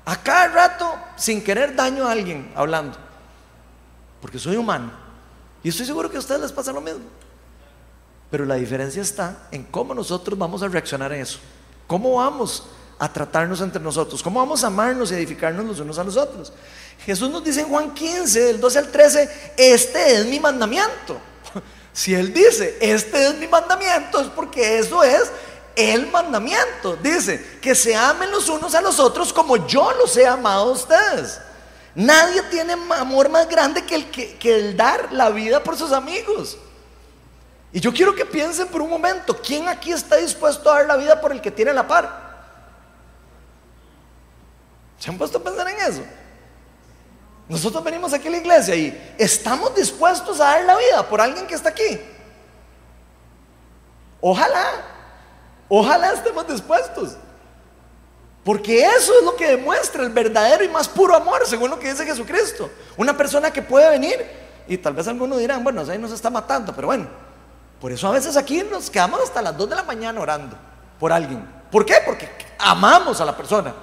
A 0.06 0.18
cada 0.22 0.48
rato, 0.48 0.96
sin 1.16 1.44
querer 1.44 1.76
daño 1.76 2.08
a 2.08 2.12
alguien, 2.12 2.52
hablando. 2.56 2.98
Porque 4.20 4.40
soy 4.40 4.56
humano. 4.56 4.92
Y 5.64 5.70
estoy 5.70 5.86
seguro 5.86 6.10
que 6.10 6.18
a 6.18 6.20
ustedes 6.20 6.42
les 6.42 6.52
pasa 6.52 6.72
lo 6.72 6.82
mismo. 6.82 7.02
Pero 8.30 8.46
la 8.46 8.56
diferencia 8.56 9.02
está 9.02 9.48
en 9.52 9.64
cómo 9.64 9.94
nosotros 9.94 10.38
vamos 10.40 10.64
a 10.64 10.68
reaccionar 10.68 11.12
a 11.12 11.18
eso. 11.18 11.40
¿Cómo 11.86 12.16
vamos 12.16 12.66
a 12.98 13.12
tratarnos 13.12 13.62
entre 13.62 13.82
nosotros? 13.82 14.24
¿Cómo 14.24 14.40
vamos 14.40 14.64
a 14.64 14.68
amarnos 14.68 15.12
y 15.12 15.16
edificarnos 15.16 15.66
los 15.66 15.80
unos 15.80 16.00
a 16.00 16.04
los 16.04 16.18
otros? 16.18 16.54
Jesús 17.06 17.30
nos 17.30 17.44
dice 17.44 17.62
en 17.62 17.68
Juan 17.68 17.94
15, 17.94 18.40
del 18.40 18.62
12 18.62 18.80
al 18.80 18.88
13, 18.92 19.54
este 19.58 20.16
es 20.16 20.26
mi 20.26 20.40
mandamiento. 20.40 21.20
Si 21.94 22.16
Él 22.16 22.34
dice, 22.34 22.78
este 22.80 23.28
es 23.28 23.36
mi 23.38 23.50
mandamiento, 23.50 24.22
es 24.22 24.28
porque 24.28 24.80
eso 24.80 25.04
es 25.04 25.30
el 25.76 26.08
mandamiento. 26.08 26.96
Dice, 26.98 27.60
que 27.62 27.76
se 27.76 27.96
amen 27.96 28.32
los 28.32 28.50
unos 28.50 28.76
a 28.76 28.82
los 28.82 29.00
otros 29.00 29.32
como 29.32 29.68
yo 29.68 29.92
los 29.94 30.16
he 30.18 30.28
amado 30.28 30.70
a 30.70 30.72
ustedes. 30.72 31.40
Nadie 31.94 32.42
tiene 32.44 32.74
amor 32.74 33.30
más 33.30 33.48
grande 33.50 33.86
que 33.86 33.96
el, 33.96 34.12
que, 34.12 34.38
el 34.44 34.78
dar 34.78 35.12
la 35.12 35.30
vida 35.30 35.62
por 35.62 35.78
sus 35.78 35.92
amigos. 35.92 36.58
Y 37.74 37.80
yo 37.80 37.94
quiero 37.94 38.16
que 38.16 38.26
piensen 38.26 38.68
por 38.68 38.82
un 38.82 38.90
momento, 38.90 39.38
¿quién 39.42 39.68
aquí 39.68 39.92
está 39.92 40.18
dispuesto 40.18 40.70
a 40.70 40.76
dar 40.76 40.88
la 40.88 40.98
vida 40.98 41.20
por 41.20 41.32
el 41.32 41.42
que 41.42 41.52
tiene 41.52 41.74
la 41.74 41.88
par? 41.88 42.32
¿Se 45.00 45.10
han 45.10 45.18
puesto 45.18 45.38
a 45.38 45.44
pensar 45.44 45.68
en 45.70 45.78
eso? 45.80 46.02
Nosotros 47.48 47.84
venimos 47.84 48.14
aquí 48.14 48.28
a 48.28 48.32
la 48.32 48.38
iglesia 48.38 48.76
y 48.76 49.16
estamos 49.18 49.76
dispuestos 49.76 50.40
a 50.40 50.46
dar 50.46 50.64
la 50.64 50.78
vida 50.78 51.10
por 51.10 51.20
alguien 51.20 51.48
que 51.48 51.56
está 51.56 51.70
aquí. 51.70 52.00
Ojalá 54.22 55.01
Ojalá 55.74 56.12
estemos 56.12 56.46
dispuestos. 56.50 57.16
Porque 58.44 58.82
eso 58.82 59.18
es 59.18 59.24
lo 59.24 59.38
que 59.38 59.56
demuestra 59.56 60.04
el 60.04 60.10
verdadero 60.10 60.66
y 60.66 60.68
más 60.68 60.90
puro 60.90 61.16
amor, 61.16 61.44
según 61.46 61.70
lo 61.70 61.80
que 61.80 61.90
dice 61.90 62.06
Jesucristo. 62.06 62.70
Una 62.98 63.16
persona 63.16 63.52
que 63.52 63.62
puede 63.62 63.90
venir, 63.90 64.20
y 64.68 64.78
tal 64.78 64.94
vez 64.94 65.08
algunos 65.08 65.40
dirán, 65.40 65.64
bueno, 65.64 65.82
ahí 65.90 65.98
nos 65.98 66.12
está 66.12 66.30
matando, 66.30 66.76
pero 66.76 66.88
bueno, 66.88 67.08
por 67.80 67.90
eso 67.90 68.06
a 68.10 68.12
veces 68.12 68.36
aquí 68.36 68.64
nos 68.70 68.90
quedamos 68.90 69.22
hasta 69.22 69.42
las 69.42 69.56
2 69.56 69.70
de 69.70 69.76
la 69.78 69.84
mañana 69.84 70.20
orando 70.20 70.58
por 71.00 71.14
alguien. 71.14 71.48
¿Por 71.72 71.86
qué? 71.86 71.96
Porque 72.06 72.28
amamos 72.60 73.22
a 73.22 73.26
la 73.26 73.38
persona 73.38 73.74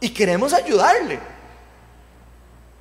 y 0.00 0.10
queremos 0.10 0.52
ayudarle. 0.52 1.20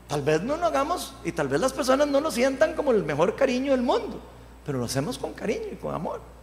Tal 0.07 0.23
vez 0.23 0.41
no 0.41 0.57
lo 0.57 0.65
hagamos 0.65 1.13
y 1.23 1.33
tal 1.33 1.47
vez 1.49 1.61
las 1.61 1.71
personas 1.71 2.07
no 2.07 2.19
lo 2.19 2.31
sientan 2.31 2.73
como 2.73 2.91
el 2.93 3.03
mejor 3.03 3.35
cariño 3.35 3.73
del 3.73 3.83
mundo, 3.83 4.19
pero 4.65 4.79
lo 4.79 4.85
hacemos 4.85 5.19
con 5.19 5.33
cariño 5.33 5.67
y 5.71 5.75
con 5.75 5.93
amor. 5.93 6.40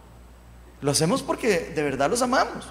Lo 0.81 0.91
hacemos 0.91 1.21
porque 1.21 1.71
de 1.75 1.83
verdad 1.83 2.09
los 2.09 2.21
amamos. 2.21 2.67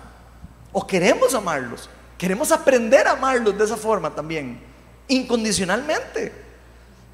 O 0.72 0.86
queremos 0.86 1.34
amarlos. 1.34 1.88
Queremos 2.16 2.50
aprender 2.52 3.06
a 3.06 3.12
amarlos 3.12 3.56
de 3.56 3.64
esa 3.64 3.76
forma 3.76 4.14
también. 4.14 4.60
Incondicionalmente. 5.08 6.32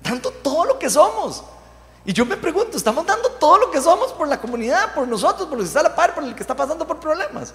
Dando 0.02 0.30
todo 0.30 0.64
lo 0.64 0.78
que 0.78 0.88
somos. 0.88 1.44
Y 2.04 2.12
yo 2.12 2.26
me 2.26 2.36
pregunto, 2.36 2.76
¿estamos 2.76 3.06
dando 3.06 3.30
todo 3.32 3.58
lo 3.58 3.70
que 3.70 3.80
somos 3.80 4.12
por 4.12 4.28
la 4.28 4.40
comunidad, 4.40 4.94
por 4.94 5.08
nosotros, 5.08 5.48
por 5.48 5.56
los 5.56 5.64
que 5.64 5.68
está 5.68 5.80
a 5.80 5.84
la 5.84 5.96
par, 5.96 6.14
por 6.14 6.22
el 6.22 6.34
que 6.34 6.42
está 6.42 6.54
pasando 6.54 6.86
por 6.86 7.00
problemas? 7.00 7.54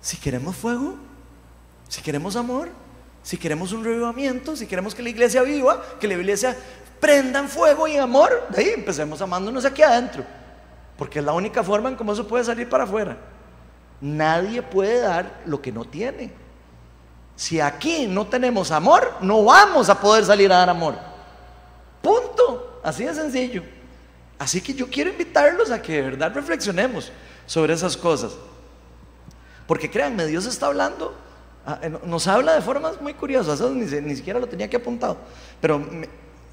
Si 0.00 0.16
queremos 0.16 0.56
fuego, 0.56 0.96
si 1.88 2.02
queremos 2.02 2.34
amor, 2.34 2.68
si 3.22 3.38
queremos 3.38 3.72
un 3.72 3.84
revivamiento, 3.84 4.56
si 4.56 4.66
queremos 4.66 4.94
que 4.94 5.02
la 5.02 5.08
iglesia 5.08 5.42
viva, 5.42 5.82
que 6.00 6.08
la 6.08 6.14
iglesia 6.14 6.56
prendan 7.04 7.50
fuego 7.50 7.86
y 7.86 7.98
amor, 7.98 8.46
de 8.48 8.62
ahí 8.62 8.68
empecemos 8.70 9.20
amándonos 9.20 9.62
aquí 9.66 9.82
adentro. 9.82 10.24
Porque 10.96 11.18
es 11.18 11.24
la 11.24 11.34
única 11.34 11.62
forma 11.62 11.90
en 11.90 11.96
cómo 11.96 12.14
eso 12.14 12.26
puede 12.26 12.44
salir 12.44 12.66
para 12.66 12.84
afuera. 12.84 13.18
Nadie 14.00 14.62
puede 14.62 15.00
dar 15.00 15.42
lo 15.44 15.60
que 15.60 15.70
no 15.70 15.84
tiene. 15.84 16.32
Si 17.36 17.60
aquí 17.60 18.06
no 18.06 18.26
tenemos 18.26 18.70
amor, 18.70 19.18
no 19.20 19.44
vamos 19.44 19.90
a 19.90 20.00
poder 20.00 20.24
salir 20.24 20.50
a 20.50 20.56
dar 20.56 20.70
amor. 20.70 20.94
Punto. 22.00 22.80
Así 22.82 23.04
de 23.04 23.14
sencillo. 23.14 23.62
Así 24.38 24.62
que 24.62 24.72
yo 24.72 24.88
quiero 24.88 25.10
invitarlos 25.10 25.70
a 25.70 25.82
que 25.82 25.96
de 25.96 26.02
verdad 26.02 26.32
reflexionemos 26.34 27.12
sobre 27.44 27.74
esas 27.74 27.98
cosas. 27.98 28.32
Porque 29.66 29.90
créanme, 29.90 30.24
Dios 30.24 30.46
está 30.46 30.68
hablando, 30.68 31.14
ah, 31.66 31.80
eh, 31.82 31.92
nos 32.06 32.26
habla 32.28 32.54
de 32.54 32.62
formas 32.62 32.98
muy 33.02 33.12
curiosas, 33.12 33.60
ni, 33.72 33.84
ni 33.84 34.16
siquiera 34.16 34.40
lo 34.40 34.46
tenía 34.46 34.70
que 34.70 34.76
apuntado. 34.78 35.18
Pero 35.60 35.82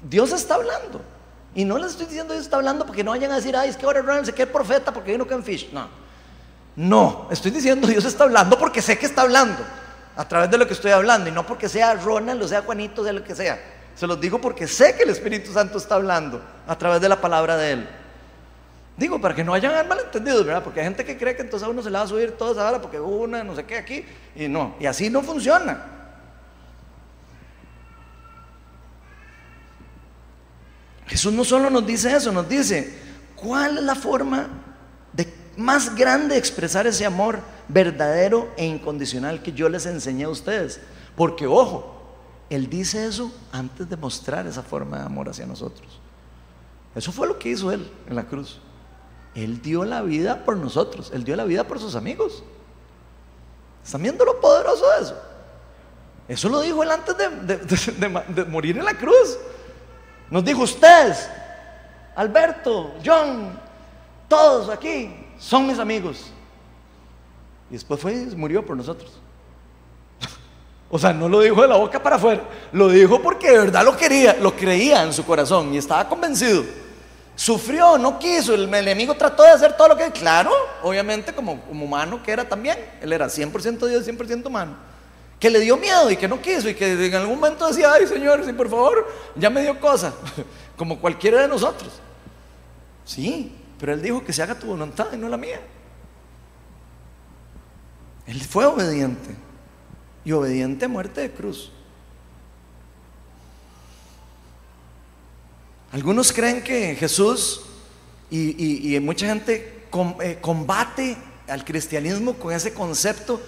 Dios 0.02 0.32
está 0.32 0.56
hablando. 0.56 1.00
Y 1.54 1.64
no 1.64 1.78
les 1.78 1.92
estoy 1.92 2.06
diciendo 2.06 2.32
Dios 2.32 2.44
está 2.44 2.56
hablando 2.56 2.86
porque 2.86 3.04
no 3.04 3.10
vayan 3.10 3.30
a 3.32 3.36
decir, 3.36 3.54
ay, 3.56 3.68
es 3.68 3.76
que 3.76 3.84
ahora 3.84 4.00
Ronald 4.00 4.26
se 4.26 4.32
queda 4.32 4.50
profeta 4.50 4.92
porque 4.92 5.12
vino 5.12 5.26
Ken 5.26 5.44
Fish. 5.44 5.70
No. 5.72 5.88
No, 6.74 7.28
estoy 7.30 7.50
diciendo 7.50 7.86
Dios 7.86 8.04
está 8.04 8.24
hablando 8.24 8.58
porque 8.58 8.80
sé 8.80 8.98
que 8.98 9.04
está 9.04 9.22
hablando 9.22 9.62
a 10.16 10.26
través 10.26 10.50
de 10.50 10.56
lo 10.56 10.66
que 10.66 10.72
estoy 10.72 10.90
hablando 10.90 11.28
y 11.28 11.32
no 11.32 11.46
porque 11.46 11.68
sea 11.68 11.94
Ronald 11.94 12.42
o 12.42 12.48
sea 12.48 12.62
Juanito, 12.62 13.02
de 13.02 13.12
lo 13.12 13.22
que 13.22 13.34
sea. 13.34 13.60
Se 13.94 14.06
los 14.06 14.18
digo 14.18 14.40
porque 14.40 14.66
sé 14.66 14.96
que 14.96 15.02
el 15.02 15.10
Espíritu 15.10 15.52
Santo 15.52 15.76
está 15.76 15.96
hablando 15.96 16.42
a 16.66 16.76
través 16.78 17.00
de 17.00 17.08
la 17.08 17.20
palabra 17.20 17.56
de 17.58 17.72
Él. 17.72 17.88
Digo, 18.96 19.20
para 19.20 19.34
que 19.34 19.44
no 19.44 19.52
hayan 19.54 19.86
malentendidos, 19.86 20.44
¿verdad? 20.44 20.62
Porque 20.62 20.80
hay 20.80 20.86
gente 20.86 21.04
que 21.04 21.16
cree 21.18 21.34
que 21.34 21.42
entonces 21.42 21.66
a 21.66 21.70
uno 21.70 21.82
se 21.82 21.90
le 21.90 21.98
va 21.98 22.04
a 22.04 22.06
subir 22.06 22.32
toda 22.32 22.52
esa 22.52 22.68
hora 22.68 22.80
porque 22.80 23.00
una, 23.00 23.42
no 23.42 23.54
sé 23.54 23.64
qué 23.64 23.76
aquí, 23.76 24.04
y 24.34 24.48
no, 24.48 24.76
y 24.78 24.86
así 24.86 25.10
no 25.10 25.22
funciona. 25.22 26.01
Jesús 31.06 31.32
no 31.32 31.44
solo 31.44 31.70
nos 31.70 31.86
dice 31.86 32.14
eso, 32.14 32.32
nos 32.32 32.48
dice, 32.48 32.98
¿cuál 33.36 33.78
es 33.78 33.84
la 33.84 33.94
forma 33.94 34.48
de 35.12 35.32
más 35.56 35.94
grande 35.94 36.34
de 36.34 36.38
expresar 36.38 36.86
ese 36.86 37.04
amor 37.04 37.40
verdadero 37.68 38.50
e 38.56 38.64
incondicional 38.64 39.42
que 39.42 39.52
yo 39.52 39.68
les 39.68 39.86
enseñé 39.86 40.24
a 40.24 40.28
ustedes? 40.28 40.80
Porque 41.16 41.46
ojo, 41.46 42.00
Él 42.50 42.68
dice 42.70 43.06
eso 43.06 43.32
antes 43.52 43.88
de 43.88 43.96
mostrar 43.96 44.46
esa 44.46 44.62
forma 44.62 44.98
de 44.98 45.04
amor 45.04 45.28
hacia 45.28 45.46
nosotros. 45.46 46.00
Eso 46.94 47.12
fue 47.12 47.26
lo 47.26 47.38
que 47.38 47.50
hizo 47.50 47.72
Él 47.72 47.90
en 48.06 48.16
la 48.16 48.24
cruz. 48.24 48.60
Él 49.34 49.62
dio 49.62 49.84
la 49.84 50.02
vida 50.02 50.44
por 50.44 50.56
nosotros, 50.56 51.10
Él 51.14 51.24
dio 51.24 51.36
la 51.36 51.44
vida 51.44 51.64
por 51.64 51.78
sus 51.78 51.94
amigos. 51.94 52.42
¿Están 53.84 54.02
viendo 54.02 54.24
lo 54.24 54.40
poderoso 54.40 54.84
de 54.96 55.02
eso? 55.02 55.16
Eso 56.28 56.48
lo 56.48 56.60
dijo 56.60 56.82
Él 56.82 56.90
antes 56.90 57.16
de, 57.16 58.44
morir 58.46 58.78
en 58.78 58.84
la 58.84 58.94
cruz. 58.94 59.38
Nos 60.32 60.42
dijo 60.42 60.62
ustedes, 60.62 61.28
Alberto, 62.16 62.94
John, 63.04 63.60
todos 64.26 64.70
aquí 64.70 65.14
son 65.38 65.66
mis 65.66 65.78
amigos. 65.78 66.24
Y 67.68 67.74
después 67.74 68.00
fue, 68.00 68.14
murió 68.34 68.64
por 68.64 68.74
nosotros. 68.74 69.12
O 70.88 70.98
sea, 70.98 71.12
no 71.12 71.28
lo 71.28 71.40
dijo 71.40 71.60
de 71.60 71.68
la 71.68 71.76
boca 71.76 72.02
para 72.02 72.16
afuera, 72.16 72.42
lo 72.72 72.88
dijo 72.88 73.20
porque 73.20 73.50
de 73.50 73.58
verdad 73.58 73.84
lo 73.84 73.94
quería, 73.94 74.34
lo 74.40 74.56
creía 74.56 75.02
en 75.02 75.12
su 75.12 75.22
corazón 75.24 75.74
y 75.74 75.76
estaba 75.76 76.08
convencido. 76.08 76.64
Sufrió, 77.34 77.98
no 77.98 78.18
quiso, 78.18 78.54
el 78.54 78.72
enemigo 78.74 79.12
trató 79.14 79.42
de 79.42 79.50
hacer 79.50 79.74
todo 79.76 79.88
lo 79.88 79.96
que... 79.98 80.10
Claro, 80.12 80.50
obviamente 80.82 81.34
como, 81.34 81.60
como 81.62 81.84
humano 81.84 82.22
que 82.22 82.30
era 82.30 82.48
también, 82.48 82.78
él 83.02 83.12
era 83.12 83.26
100% 83.26 83.86
Dios, 83.86 84.08
100% 84.08 84.46
humano. 84.46 84.91
Que 85.42 85.50
le 85.50 85.58
dio 85.58 85.76
miedo 85.76 86.08
y 86.08 86.16
que 86.16 86.28
no 86.28 86.40
quiso 86.40 86.68
y 86.68 86.74
que 86.76 86.92
en 87.06 87.14
algún 87.16 87.40
momento 87.40 87.66
decía, 87.66 87.92
ay 87.92 88.06
Señor, 88.06 88.44
sí, 88.44 88.52
por 88.52 88.70
favor, 88.70 89.12
ya 89.34 89.50
me 89.50 89.60
dio 89.62 89.80
cosa, 89.80 90.14
como 90.76 91.00
cualquiera 91.00 91.42
de 91.42 91.48
nosotros. 91.48 91.94
Sí, 93.04 93.52
pero 93.80 93.92
él 93.92 94.00
dijo 94.00 94.24
que 94.24 94.32
se 94.32 94.40
haga 94.40 94.56
tu 94.56 94.68
voluntad 94.68 95.08
y 95.12 95.16
no 95.16 95.28
la 95.28 95.36
mía. 95.36 95.60
Él 98.24 98.40
fue 98.40 98.66
obediente 98.66 99.34
y 100.24 100.30
obediente 100.30 100.84
a 100.84 100.88
muerte 100.88 101.22
de 101.22 101.32
cruz. 101.32 101.72
Algunos 105.90 106.32
creen 106.32 106.62
que 106.62 106.94
Jesús 106.94 107.62
y, 108.30 108.96
mucha 109.02 109.26
gente 109.26 109.88
eh, 110.20 110.38
combate 110.40 111.16
al 111.48 111.64
cristianismo 111.64 112.34
con 112.34 112.52
ese 112.52 112.72
concepto 112.72 113.42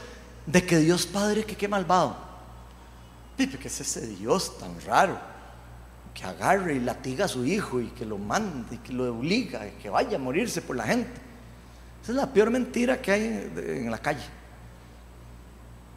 de 0.47 0.65
que 0.65 0.79
Dios 0.79 1.07
Padre, 1.07 1.45
que 1.45 1.57
qué 1.57 1.69
malvado. 1.69 2.17
Pipe, 3.37 3.59
¿qué 3.59 3.69
es 3.69 3.81
ese 3.81 4.07
Dios 4.07 4.59
tan 4.59 4.81
raro? 4.83 5.19
Que 6.13 6.25
agarre 6.25 6.75
y 6.75 6.81
latiga 6.81 7.25
a 7.25 7.29
su 7.29 7.45
hijo 7.45 7.81
y 7.81 7.89
que 7.89 8.05
lo 8.05 8.19
mande 8.19 8.77
y 8.77 8.79
que 8.79 8.93
lo 8.93 9.13
obliga, 9.13 9.67
y 9.67 9.71
que 9.83 9.91
vaya 9.91 10.17
a 10.17 10.21
morirse 10.21 10.63
por 10.63 10.77
la 10.77 10.85
gente. 10.85 11.21
Esa 12.03 12.13
es 12.13 12.17
la 12.17 12.33
peor 12.33 12.51
mentira 12.51 13.01
que 13.01 13.11
hay 13.11 13.53
en 13.57 13.91
la 13.91 13.99
calle. 13.99 14.25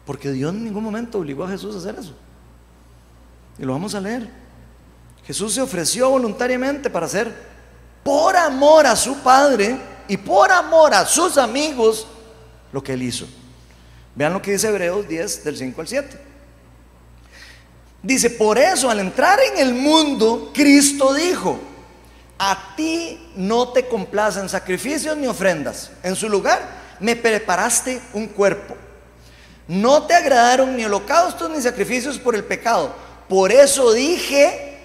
Porque 0.04 0.32
Dios 0.32 0.54
en 0.54 0.64
ningún 0.64 0.82
momento 0.82 1.18
obligó 1.18 1.44
a 1.44 1.50
Jesús 1.50 1.74
a 1.74 1.78
hacer 1.78 1.96
eso. 1.98 2.14
Y 3.58 3.62
lo 3.62 3.72
vamos 3.74 3.94
a 3.94 4.00
leer. 4.00 4.28
Jesús 5.24 5.52
se 5.52 5.60
ofreció 5.60 6.08
voluntariamente 6.08 6.88
para 6.88 7.04
hacer, 7.04 7.30
por 8.02 8.34
amor 8.34 8.86
a 8.86 8.96
su 8.96 9.18
Padre 9.18 9.78
y 10.08 10.16
por 10.16 10.50
amor 10.50 10.94
a 10.94 11.04
sus 11.04 11.36
amigos, 11.36 12.06
lo 12.72 12.82
que 12.82 12.94
él 12.94 13.02
hizo. 13.02 13.26
Vean 14.18 14.32
lo 14.32 14.42
que 14.42 14.50
dice 14.50 14.66
Hebreos 14.66 15.06
10 15.06 15.44
del 15.44 15.56
5 15.56 15.80
al 15.80 15.86
7. 15.86 16.18
Dice, 18.02 18.30
por 18.30 18.58
eso 18.58 18.90
al 18.90 18.98
entrar 18.98 19.38
en 19.38 19.58
el 19.58 19.74
mundo, 19.74 20.50
Cristo 20.52 21.14
dijo, 21.14 21.60
a 22.36 22.74
ti 22.76 23.30
no 23.36 23.68
te 23.68 23.86
complacen 23.86 24.48
sacrificios 24.48 25.16
ni 25.16 25.28
ofrendas. 25.28 25.92
En 26.02 26.16
su 26.16 26.28
lugar, 26.28 26.60
me 26.98 27.14
preparaste 27.14 28.00
un 28.12 28.26
cuerpo. 28.26 28.74
No 29.68 30.02
te 30.02 30.14
agradaron 30.14 30.76
ni 30.76 30.84
holocaustos 30.84 31.48
ni 31.48 31.62
sacrificios 31.62 32.18
por 32.18 32.34
el 32.34 32.42
pecado. 32.42 32.92
Por 33.28 33.52
eso 33.52 33.92
dije, 33.92 34.80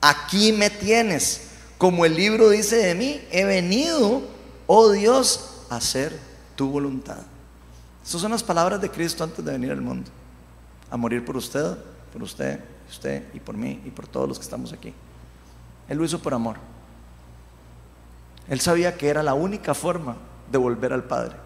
aquí 0.00 0.52
me 0.52 0.70
tienes. 0.70 1.40
Como 1.76 2.04
el 2.04 2.14
libro 2.14 2.50
dice 2.50 2.76
de 2.76 2.94
mí, 2.94 3.20
he 3.32 3.44
venido, 3.44 4.22
oh 4.68 4.92
Dios, 4.92 5.64
a 5.70 5.78
hacer 5.78 6.16
tu 6.54 6.70
voluntad. 6.70 7.18
Esas 8.08 8.22
son 8.22 8.30
las 8.30 8.42
palabras 8.42 8.80
de 8.80 8.90
Cristo 8.90 9.22
antes 9.22 9.44
de 9.44 9.52
venir 9.52 9.70
al 9.70 9.82
mundo. 9.82 10.10
A 10.90 10.96
morir 10.96 11.22
por 11.26 11.36
usted, 11.36 11.76
por 12.10 12.22
usted, 12.22 12.58
usted 12.88 13.24
y 13.34 13.38
por 13.38 13.54
mí 13.54 13.82
y 13.84 13.90
por 13.90 14.08
todos 14.08 14.26
los 14.26 14.38
que 14.38 14.44
estamos 14.44 14.72
aquí. 14.72 14.94
Él 15.90 15.98
lo 15.98 16.06
hizo 16.06 16.18
por 16.18 16.32
amor. 16.32 16.56
Él 18.48 18.60
sabía 18.60 18.96
que 18.96 19.08
era 19.08 19.22
la 19.22 19.34
única 19.34 19.74
forma 19.74 20.16
de 20.50 20.56
volver 20.56 20.94
al 20.94 21.04
Padre. 21.04 21.36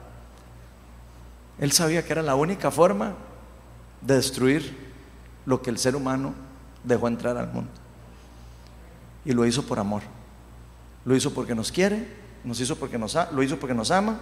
Él 1.59 1.73
sabía 1.73 2.07
que 2.07 2.13
era 2.13 2.23
la 2.23 2.37
única 2.37 2.71
forma 2.71 3.15
de 4.01 4.15
destruir 4.15 4.93
lo 5.45 5.63
que 5.63 5.71
el 5.71 5.79
ser 5.79 5.97
humano 5.97 6.33
dejó 6.85 7.09
entrar 7.09 7.37
al 7.39 7.53
mundo. 7.53 7.73
Y 9.25 9.33
lo 9.33 9.45
hizo 9.47 9.67
por 9.67 9.81
amor. 9.81 10.03
Lo 11.05 11.17
hizo 11.17 11.35
porque 11.35 11.57
nos 11.57 11.73
quiere, 11.73 12.07
nos 12.45 12.61
hizo 12.61 12.77
porque 12.77 12.99
nos, 12.99 13.19
lo 13.33 13.43
hizo 13.43 13.59
porque 13.59 13.75
nos 13.75 13.91
ama 13.91 14.21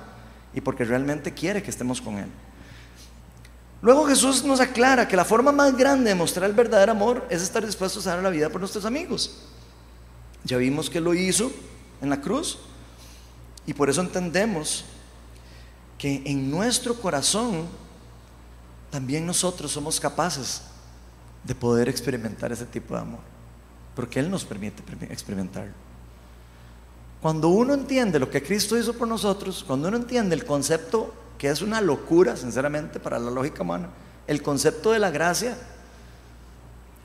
y 0.55 0.61
porque 0.61 0.84
realmente 0.84 1.32
quiere 1.32 1.62
que 1.62 1.70
estemos 1.70 2.01
con 2.01 2.18
Él. 2.18 2.28
Luego 3.82 4.07
Jesús 4.07 4.44
nos 4.44 4.61
aclara 4.61 5.09
que 5.09 5.16
la 5.16 5.24
forma 5.24 5.53
más 5.53 5.76
grande 5.76 6.11
de 6.11 6.14
mostrar 6.14 6.48
el 6.48 6.55
verdadero 6.55 6.92
amor 6.92 7.26
es 7.30 7.42
estar 7.42 7.64
dispuestos 7.64 8.07
a 8.07 8.14
dar 8.14 8.22
la 8.22 8.30
vida 8.30 8.51
por 8.51 8.61
nuestros 8.61 8.84
amigos. 8.84 9.38
Ya 10.44 10.59
vimos 10.59 10.90
que 10.90 11.01
lo 11.01 11.14
hizo 11.14 11.51
en 12.03 12.11
la 12.11 12.20
cruz 12.20 12.59
y 13.66 13.72
por 13.72 13.88
eso 13.88 14.01
entendemos 14.01 14.84
que 15.96 16.22
en 16.24 16.51
nuestro 16.51 16.94
corazón 16.94 17.66
también 18.90 19.24
nosotros 19.24 19.70
somos 19.70 20.01
capaces 20.01 20.62
de 21.44 21.55
poder 21.55 21.88
experimentar 21.88 22.53
ese 22.53 22.66
tipo 22.66 22.94
de 22.94 23.01
amor, 23.01 23.20
porque 23.94 24.20
Él 24.20 24.30
nos 24.30 24.44
permite 24.44 24.82
experimentarlo. 25.11 25.89
Cuando 27.20 27.48
uno 27.48 27.74
entiende 27.74 28.18
lo 28.18 28.30
que 28.30 28.42
Cristo 28.42 28.78
hizo 28.78 28.94
por 28.94 29.06
nosotros, 29.06 29.62
cuando 29.66 29.88
uno 29.88 29.98
entiende 29.98 30.34
el 30.34 30.44
concepto, 30.44 31.14
que 31.36 31.48
es 31.48 31.60
una 31.60 31.80
locura, 31.80 32.36
sinceramente, 32.36 32.98
para 32.98 33.18
la 33.18 33.30
lógica 33.30 33.62
humana, 33.62 33.90
el 34.26 34.42
concepto 34.42 34.92
de 34.92 34.98
la 34.98 35.10
gracia, 35.10 35.56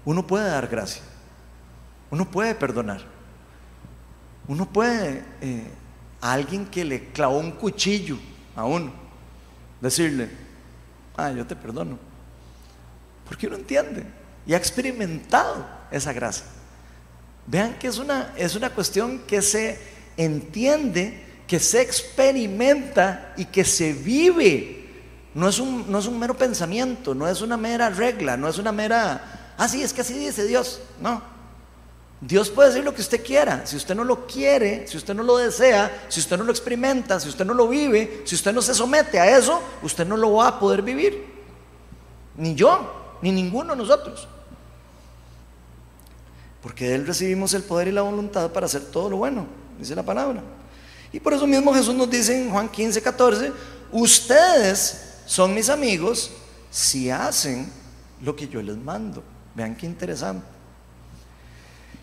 uno 0.05 0.25
puede 0.25 0.47
dar 0.47 0.67
gracia, 0.67 1.01
uno 2.11 2.29
puede 2.29 2.55
perdonar, 2.55 3.01
uno 4.47 4.71
puede 4.71 5.25
eh, 5.41 5.69
a 6.21 6.33
alguien 6.33 6.65
que 6.65 6.85
le 6.85 7.09
clavó 7.11 7.37
un 7.39 7.51
cuchillo, 7.51 8.17
a 8.55 8.65
uno, 8.65 8.93
decirle, 9.81 10.29
ah, 11.17 11.31
yo 11.31 11.45
te 11.45 11.55
perdono. 11.55 11.97
Porque 13.27 13.47
uno 13.47 13.57
entiende 13.57 14.05
y 14.45 14.53
ha 14.53 14.57
experimentado 14.57 15.65
esa 15.91 16.13
gracia. 16.13 16.45
Vean 17.47 17.77
que 17.77 17.87
es 17.87 17.97
una, 17.97 18.33
es 18.37 18.55
una 18.55 18.69
cuestión 18.69 19.19
que 19.19 19.41
se 19.41 19.94
entiende, 20.17 21.23
que 21.47 21.59
se 21.59 21.81
experimenta 21.81 23.33
y 23.37 23.45
que 23.45 23.63
se 23.63 23.93
vive. 23.93 24.83
No 25.33 25.49
es, 25.49 25.59
un, 25.59 25.91
no 25.91 25.99
es 25.99 26.05
un 26.05 26.17
mero 26.17 26.35
pensamiento, 26.35 27.13
no 27.13 27.27
es 27.27 27.41
una 27.41 27.57
mera 27.57 27.89
regla, 27.89 28.37
no 28.37 28.47
es 28.47 28.57
una 28.57 28.71
mera, 28.71 29.53
ah, 29.57 29.67
sí, 29.67 29.83
es 29.83 29.91
que 29.91 30.01
así 30.01 30.13
dice 30.13 30.45
Dios. 30.45 30.81
No, 31.01 31.21
Dios 32.21 32.49
puede 32.49 32.69
decir 32.69 32.83
lo 32.83 32.95
que 32.95 33.01
usted 33.01 33.23
quiera. 33.23 33.65
Si 33.65 33.75
usted 33.75 33.95
no 33.95 34.03
lo 34.03 34.25
quiere, 34.25 34.87
si 34.87 34.97
usted 34.97 35.13
no 35.13 35.23
lo 35.23 35.37
desea, 35.37 36.05
si 36.07 36.21
usted 36.21 36.37
no 36.37 36.43
lo 36.43 36.51
experimenta, 36.51 37.19
si 37.19 37.27
usted 37.27 37.45
no 37.45 37.53
lo 37.53 37.67
vive, 37.67 38.21
si 38.23 38.35
usted 38.35 38.53
no 38.53 38.61
se 38.61 38.73
somete 38.73 39.19
a 39.19 39.37
eso, 39.37 39.61
usted 39.83 40.07
no 40.07 40.15
lo 40.15 40.33
va 40.33 40.47
a 40.47 40.59
poder 40.59 40.81
vivir. 40.81 41.25
Ni 42.37 42.55
yo, 42.55 43.17
ni 43.21 43.31
ninguno 43.31 43.73
de 43.73 43.77
nosotros. 43.77 44.27
Porque 46.61 46.87
de 46.87 46.95
Él 46.95 47.05
recibimos 47.05 47.53
el 47.53 47.63
poder 47.63 47.89
y 47.89 47.91
la 47.91 48.01
voluntad 48.01 48.51
para 48.51 48.65
hacer 48.65 48.85
todo 48.85 49.09
lo 49.09 49.17
bueno, 49.17 49.45
dice 49.77 49.95
la 49.95 50.03
palabra. 50.03 50.41
Y 51.11 51.19
por 51.19 51.33
eso 51.33 51.47
mismo 51.47 51.73
Jesús 51.73 51.95
nos 51.95 52.09
dice 52.09 52.39
en 52.41 52.49
Juan 52.49 52.69
15, 52.69 53.01
14, 53.01 53.51
ustedes 53.91 55.21
son 55.25 55.53
mis 55.53 55.69
amigos 55.69 56.31
si 56.69 57.09
hacen 57.09 57.71
lo 58.21 58.35
que 58.35 58.47
yo 58.47 58.61
les 58.61 58.77
mando. 58.77 59.23
Vean 59.55 59.75
qué 59.75 59.85
interesante. 59.85 60.45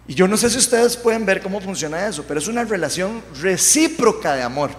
Y 0.07 0.15
yo 0.15 0.27
no 0.27 0.37
sé 0.37 0.51
si 0.51 0.59
ustedes 0.59 0.97
pueden 0.97 1.25
ver 1.25 1.43
cómo 1.43 1.61
funciona 1.61 2.07
eso, 2.07 2.25
pero 2.27 2.41
es 2.41 2.49
una 2.49 2.65
relación 2.65 3.23
recíproca 3.41 4.35
de 4.35 4.43
amor 4.43 4.71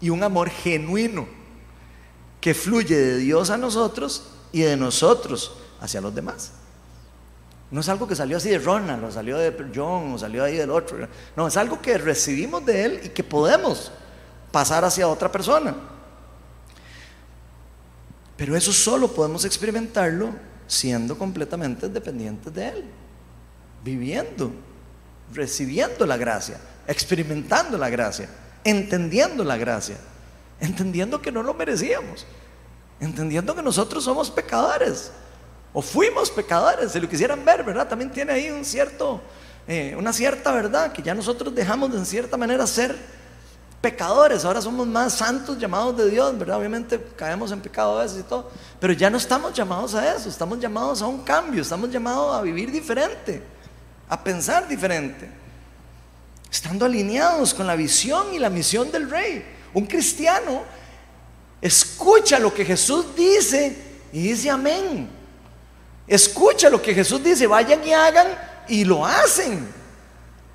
y 0.00 0.10
un 0.10 0.22
amor 0.22 0.50
genuino 0.50 1.26
que 2.40 2.54
fluye 2.54 2.96
de 2.96 3.16
Dios 3.18 3.50
a 3.50 3.58
nosotros 3.58 4.24
y 4.52 4.60
de 4.60 4.76
nosotros 4.76 5.52
hacia 5.80 6.00
los 6.00 6.14
demás. 6.14 6.52
No 7.70 7.80
es 7.80 7.88
algo 7.88 8.08
que 8.08 8.16
salió 8.16 8.36
así 8.36 8.48
de 8.48 8.58
Ronald, 8.58 9.04
o 9.04 9.10
salió 9.10 9.38
de 9.38 9.54
John, 9.74 10.14
o 10.14 10.18
salió 10.18 10.42
ahí 10.42 10.56
del 10.56 10.70
otro. 10.70 11.06
No, 11.36 11.46
es 11.46 11.56
algo 11.56 11.80
que 11.80 11.98
recibimos 11.98 12.64
de 12.66 12.84
Él 12.84 13.00
y 13.04 13.08
que 13.10 13.22
podemos 13.22 13.92
pasar 14.50 14.84
hacia 14.84 15.06
otra 15.06 15.30
persona. 15.30 15.74
Pero 18.36 18.56
eso 18.56 18.72
solo 18.72 19.08
podemos 19.08 19.44
experimentarlo 19.44 20.30
siendo 20.66 21.16
completamente 21.16 21.88
dependientes 21.88 22.52
de 22.52 22.68
Él 22.68 22.84
viviendo, 23.82 24.52
recibiendo 25.32 26.06
la 26.06 26.16
gracia, 26.16 26.58
experimentando 26.86 27.78
la 27.78 27.88
gracia, 27.88 28.28
entendiendo 28.64 29.44
la 29.44 29.56
gracia, 29.56 29.96
entendiendo 30.60 31.20
que 31.22 31.32
no 31.32 31.42
lo 31.42 31.54
merecíamos, 31.54 32.26
entendiendo 33.00 33.54
que 33.54 33.62
nosotros 33.62 34.04
somos 34.04 34.30
pecadores 34.30 35.12
o 35.72 35.82
fuimos 35.82 36.30
pecadores, 36.30 36.92
si 36.92 37.00
lo 37.00 37.08
quisieran 37.08 37.44
ver, 37.44 37.62
¿verdad? 37.62 37.88
También 37.88 38.10
tiene 38.10 38.32
ahí 38.32 38.50
un 38.50 38.64
cierto, 38.64 39.20
eh, 39.68 39.94
una 39.98 40.12
cierta 40.12 40.52
verdad, 40.52 40.92
que 40.92 41.02
ya 41.02 41.14
nosotros 41.14 41.54
dejamos 41.54 41.92
de 41.92 41.98
en 41.98 42.06
cierta 42.06 42.36
manera 42.36 42.66
ser 42.66 42.96
pecadores, 43.80 44.44
ahora 44.44 44.60
somos 44.60 44.86
más 44.86 45.14
santos 45.14 45.58
llamados 45.58 45.96
de 45.96 46.10
Dios, 46.10 46.38
¿verdad? 46.38 46.58
Obviamente 46.58 47.00
caemos 47.16 47.50
en 47.52 47.60
pecado 47.60 47.98
a 47.98 48.02
veces 48.02 48.20
y 48.20 48.22
todo, 48.24 48.50
pero 48.78 48.92
ya 48.92 49.08
no 49.08 49.16
estamos 49.16 49.54
llamados 49.54 49.94
a 49.94 50.14
eso, 50.14 50.28
estamos 50.28 50.58
llamados 50.58 51.00
a 51.00 51.06
un 51.06 51.22
cambio, 51.22 51.62
estamos 51.62 51.90
llamados 51.90 52.36
a 52.36 52.42
vivir 52.42 52.70
diferente 52.70 53.42
a 54.10 54.22
pensar 54.22 54.66
diferente, 54.66 55.30
estando 56.50 56.84
alineados 56.84 57.54
con 57.54 57.66
la 57.66 57.76
visión 57.76 58.34
y 58.34 58.40
la 58.40 58.50
misión 58.50 58.90
del 58.90 59.08
rey. 59.08 59.44
Un 59.72 59.86
cristiano 59.86 60.64
escucha 61.62 62.40
lo 62.40 62.52
que 62.52 62.64
Jesús 62.64 63.06
dice 63.16 63.76
y 64.12 64.22
dice 64.22 64.50
amén. 64.50 65.08
Escucha 66.10 66.68
lo 66.68 66.82
que 66.82 66.92
Jesús 66.92 67.22
dice, 67.22 67.46
vayan 67.46 67.86
y 67.86 67.92
hagan 67.92 68.26
y 68.66 68.84
lo 68.84 69.06
hacen. 69.06 69.72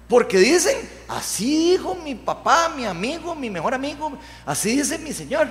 Porque 0.10 0.38
dicen, 0.38 0.78
así 1.08 1.72
dijo 1.72 1.96
mi 1.96 2.14
papá, 2.14 2.74
mi 2.76 2.86
amigo, 2.86 3.34
mi 3.34 3.50
mejor 3.50 3.74
amigo, 3.74 4.12
así 4.46 4.76
dice 4.76 4.98
mi 4.98 5.14
Señor. 5.14 5.48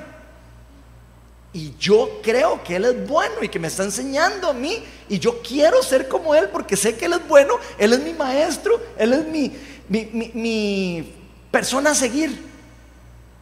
Y 1.54 1.74
yo 1.78 2.20
creo 2.22 2.62
que 2.62 2.76
Él 2.76 2.84
es 2.84 3.08
bueno 3.08 3.36
y 3.40 3.48
que 3.48 3.58
me 3.58 3.68
está 3.68 3.82
enseñando 3.82 4.50
a 4.50 4.52
mí. 4.52 4.84
Y 5.08 5.18
yo 5.18 5.40
quiero 5.40 5.82
ser 5.82 6.06
como 6.06 6.34
Él 6.34 6.50
porque 6.52 6.76
sé 6.76 6.94
que 6.98 7.06
Él 7.06 7.14
es 7.14 7.26
bueno, 7.26 7.54
Él 7.78 7.94
es 7.94 8.00
mi 8.00 8.12
maestro, 8.12 8.78
Él 8.98 9.14
es 9.14 9.26
mi, 9.26 9.56
mi, 9.88 11.14
persona 11.50 11.92
a 11.92 11.94
seguir. 11.94 12.44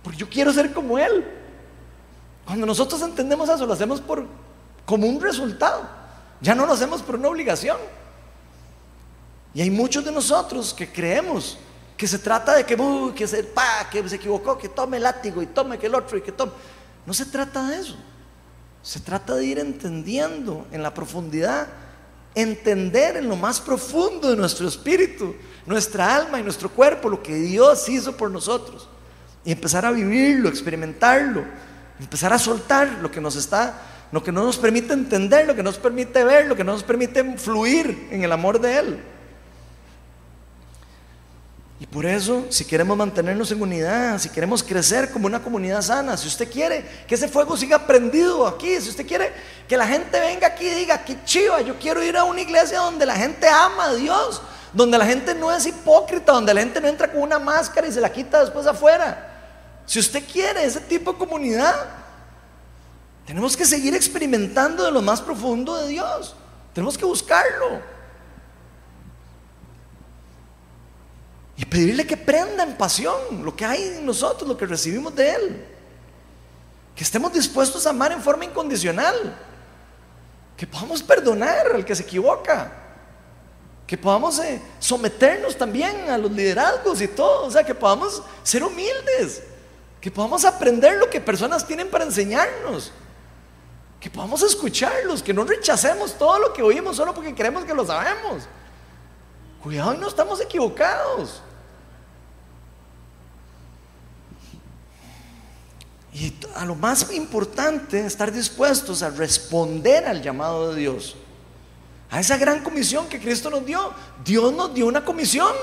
Porque 0.05 0.19
yo 0.19 0.29
quiero 0.29 0.53
ser 0.53 0.73
como 0.73 0.97
Él. 0.97 1.27
Cuando 2.47 2.67
nosotros 2.67 3.03
entendemos 3.03 3.49
eso, 3.49 3.67
lo 3.67 3.73
hacemos 3.73 4.01
por, 4.01 4.29
como 4.87 5.09
un 5.09 5.21
resultado. 5.21 6.02
Ya 6.43 6.55
no 6.55 6.67
lo 6.67 6.73
hacemos 6.73 7.01
por 7.01 7.15
una 7.15 7.29
obligación. 7.29 7.79
Y 9.55 9.63
hay 9.63 9.71
muchos 9.71 10.05
de 10.05 10.11
nosotros 10.11 10.75
que 10.75 10.91
creemos 10.91 11.59
que 11.97 12.09
se 12.09 12.19
trata 12.19 12.55
de 12.55 12.67
que, 12.67 12.77
que, 13.15 13.29
se, 13.29 13.45
pa, 13.45 13.89
que 13.89 14.07
se 14.09 14.17
equivocó, 14.17 14.59
que 14.59 14.69
tome 14.69 14.97
el 14.97 15.05
látigo 15.05 15.41
y 15.41 15.47
tome 15.47 15.79
que 15.79 15.87
el 15.87 15.95
otro 15.95 16.19
y 16.19 16.21
que 16.21 16.33
tome. 16.33 16.53
No 17.07 17.15
se 17.15 17.27
trata 17.27 17.69
de 17.69 17.79
eso. 17.79 17.97
Se 18.83 18.99
trata 18.99 19.37
de 19.37 19.45
ir 19.45 19.61
entendiendo 19.61 20.67
en 20.73 20.83
la 20.83 20.93
profundidad, 20.93 21.69
entender 22.35 23.19
en 23.19 23.29
lo 23.29 23.37
más 23.37 23.61
profundo 23.61 24.31
de 24.31 24.37
nuestro 24.37 24.67
espíritu, 24.67 25.37
nuestra 25.65 26.17
alma 26.17 26.41
y 26.41 26.43
nuestro 26.43 26.69
cuerpo 26.71 27.09
lo 27.09 27.23
que 27.23 27.37
Dios 27.37 27.89
hizo 27.89 28.17
por 28.17 28.33
nosotros. 28.33 28.89
Y 29.45 29.53
empezar 29.53 29.87
a 29.87 29.93
vivirlo, 29.93 30.49
experimentarlo, 30.49 31.45
empezar 32.01 32.33
a 32.33 32.39
soltar 32.39 32.89
lo 33.01 33.13
que 33.13 33.21
nos 33.21 33.37
está, 33.37 33.81
lo 34.13 34.23
que 34.23 34.31
no 34.31 34.45
nos 34.45 34.59
permite 34.59 34.93
entender, 34.93 35.47
lo 35.47 35.57
que 35.57 35.63
nos 35.63 35.79
permite 35.79 36.23
ver, 36.23 36.47
lo 36.47 36.55
que 36.55 36.63
no 36.63 36.73
nos 36.73 36.83
permite 36.83 37.39
fluir 37.39 38.09
en 38.11 38.23
el 38.23 38.31
amor 38.31 38.61
de 38.61 38.79
Él. 38.79 39.03
Y 41.81 41.87
por 41.87 42.07
eso, 42.07 42.47
si 42.51 42.65
queremos 42.65 42.97
mantenernos 42.97 43.51
en 43.51 43.61
unidad, 43.61 44.19
si 44.19 44.29
queremos 44.29 44.63
crecer 44.63 45.11
como 45.11 45.27
una 45.27 45.43
comunidad 45.43 45.83
sana, 45.83 46.17
si 46.17 46.29
usted 46.29 46.49
quiere 46.49 46.85
que 47.09 47.17
ese 47.17 47.27
fuego 47.27 47.57
siga 47.57 47.87
prendido 47.87 48.47
aquí, 48.47 48.81
si 48.81 48.91
usted 48.91 49.05
quiere 49.05 49.33
que 49.67 49.77
la 49.77 49.87
gente 49.87 50.21
venga 50.21 50.47
aquí 50.47 50.69
y 50.69 50.75
diga, 50.75 51.03
qué 51.03 51.17
chiva, 51.25 51.61
yo 51.63 51.77
quiero 51.81 52.01
ir 52.05 52.17
a 52.17 52.23
una 52.23 52.43
iglesia 52.43 52.79
donde 52.81 53.05
la 53.07 53.17
gente 53.17 53.49
ama 53.49 53.87
a 53.87 53.95
Dios, 53.95 54.43
donde 54.73 54.97
la 54.97 55.07
gente 55.07 55.35
no 55.35 55.51
es 55.51 55.67
hipócrita, 55.67 56.33
donde 56.33 56.55
la 56.55 56.61
gente 56.61 56.81
no 56.81 56.87
entra 56.87 57.11
con 57.11 57.23
una 57.23 57.39
máscara 57.39 57.89
y 57.89 57.93
se 57.93 58.01
la 58.01 58.13
quita 58.13 58.41
después 58.41 58.67
afuera. 58.67 59.31
Si 59.87 59.99
usted 59.99 60.23
quiere 60.31 60.65
ese 60.65 60.81
tipo 60.81 61.13
de 61.13 61.19
comunidad, 61.19 62.02
tenemos 63.27 63.57
que 63.57 63.65
seguir 63.65 63.95
experimentando 63.95 64.85
de 64.85 64.91
lo 64.91 65.01
más 65.01 65.21
profundo 65.21 65.77
de 65.77 65.89
Dios. 65.89 66.35
Tenemos 66.73 66.99
que 66.99 67.05
buscarlo. 67.05 67.81
Y 71.57 71.65
pedirle 71.65 72.07
que 72.07 72.17
prenda 72.17 72.65
en 72.65 72.77
pasión 72.77 73.45
lo 73.45 73.55
que 73.55 73.65
hay 73.65 73.83
en 73.99 74.07
nosotros, 74.07 74.49
lo 74.49 74.57
que 74.57 74.67
recibimos 74.67 75.15
de 75.15 75.31
Él. 75.31 75.65
Que 76.97 77.05
estemos 77.05 77.33
dispuestos 77.33 77.87
a 77.87 77.91
amar 77.91 78.11
en 78.13 78.21
forma 78.21 78.45
incondicional. 78.45 79.37
Que 80.57 80.67
podamos 80.67 81.03
perdonar 81.03 81.69
al 81.75 81.85
que 81.85 81.95
se 81.95 82.03
equivoca. 82.03 82.73
Que 83.87 83.97
podamos 83.97 84.39
eh, 84.41 84.61
someternos 84.81 85.57
también 85.57 86.11
a 86.11 86.19
los 86.19 86.33
liderazgos 86.33 87.01
y 87.01 87.09
todo. 87.09 87.47
O 87.47 87.51
sea, 87.51 87.63
que 87.63 87.75
podamos 87.75 88.23
ser 88.43 88.65
humildes. 88.65 89.43
Que 90.01 90.11
podamos 90.11 90.45
aprender 90.45 90.97
lo 90.97 91.09
que 91.09 91.21
personas 91.21 91.65
tienen 91.65 91.89
para 91.89 92.05
enseñarnos. 92.05 92.93
Que 94.03 94.11
podamos 94.11 94.43
escucharlos. 94.43 95.23
Que 95.23 95.33
no 95.33 95.45
rechacemos 95.45 96.19
todo 96.19 96.37
lo 96.41 96.53
que 96.53 96.61
oímos 96.61 96.97
solo 96.97 97.15
porque 97.15 97.33
creemos 97.33 97.65
que 97.65 97.73
lo 97.73 97.87
sabemos. 97.87 98.43
Cuidado 99.63 99.95
no 99.95 100.09
estamos 100.09 100.41
equivocados. 100.41 101.41
Y 106.13 106.35
a 106.57 106.65
lo 106.67 106.75
más 106.75 107.13
importante, 107.13 108.05
estar 108.05 108.33
dispuestos 108.33 109.03
a 109.03 109.11
responder 109.11 110.05
al 110.05 110.21
llamado 110.21 110.73
de 110.73 110.81
Dios. 110.81 111.17
A 112.11 112.19
esa 112.19 112.37
gran 112.37 112.63
comisión 112.63 113.09
que 113.09 113.21
Cristo 113.21 113.51
nos 113.51 113.65
dio. 113.65 113.95
Dios 114.25 114.53
nos 114.53 114.75
dio 114.75 114.89
una 114.89 115.05
comisión. 115.05 115.55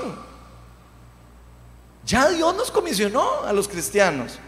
Ya 2.06 2.26
Dios 2.30 2.56
nos 2.56 2.70
comisionó 2.70 3.44
a 3.44 3.52
los 3.52 3.68
cristianos. 3.68 4.38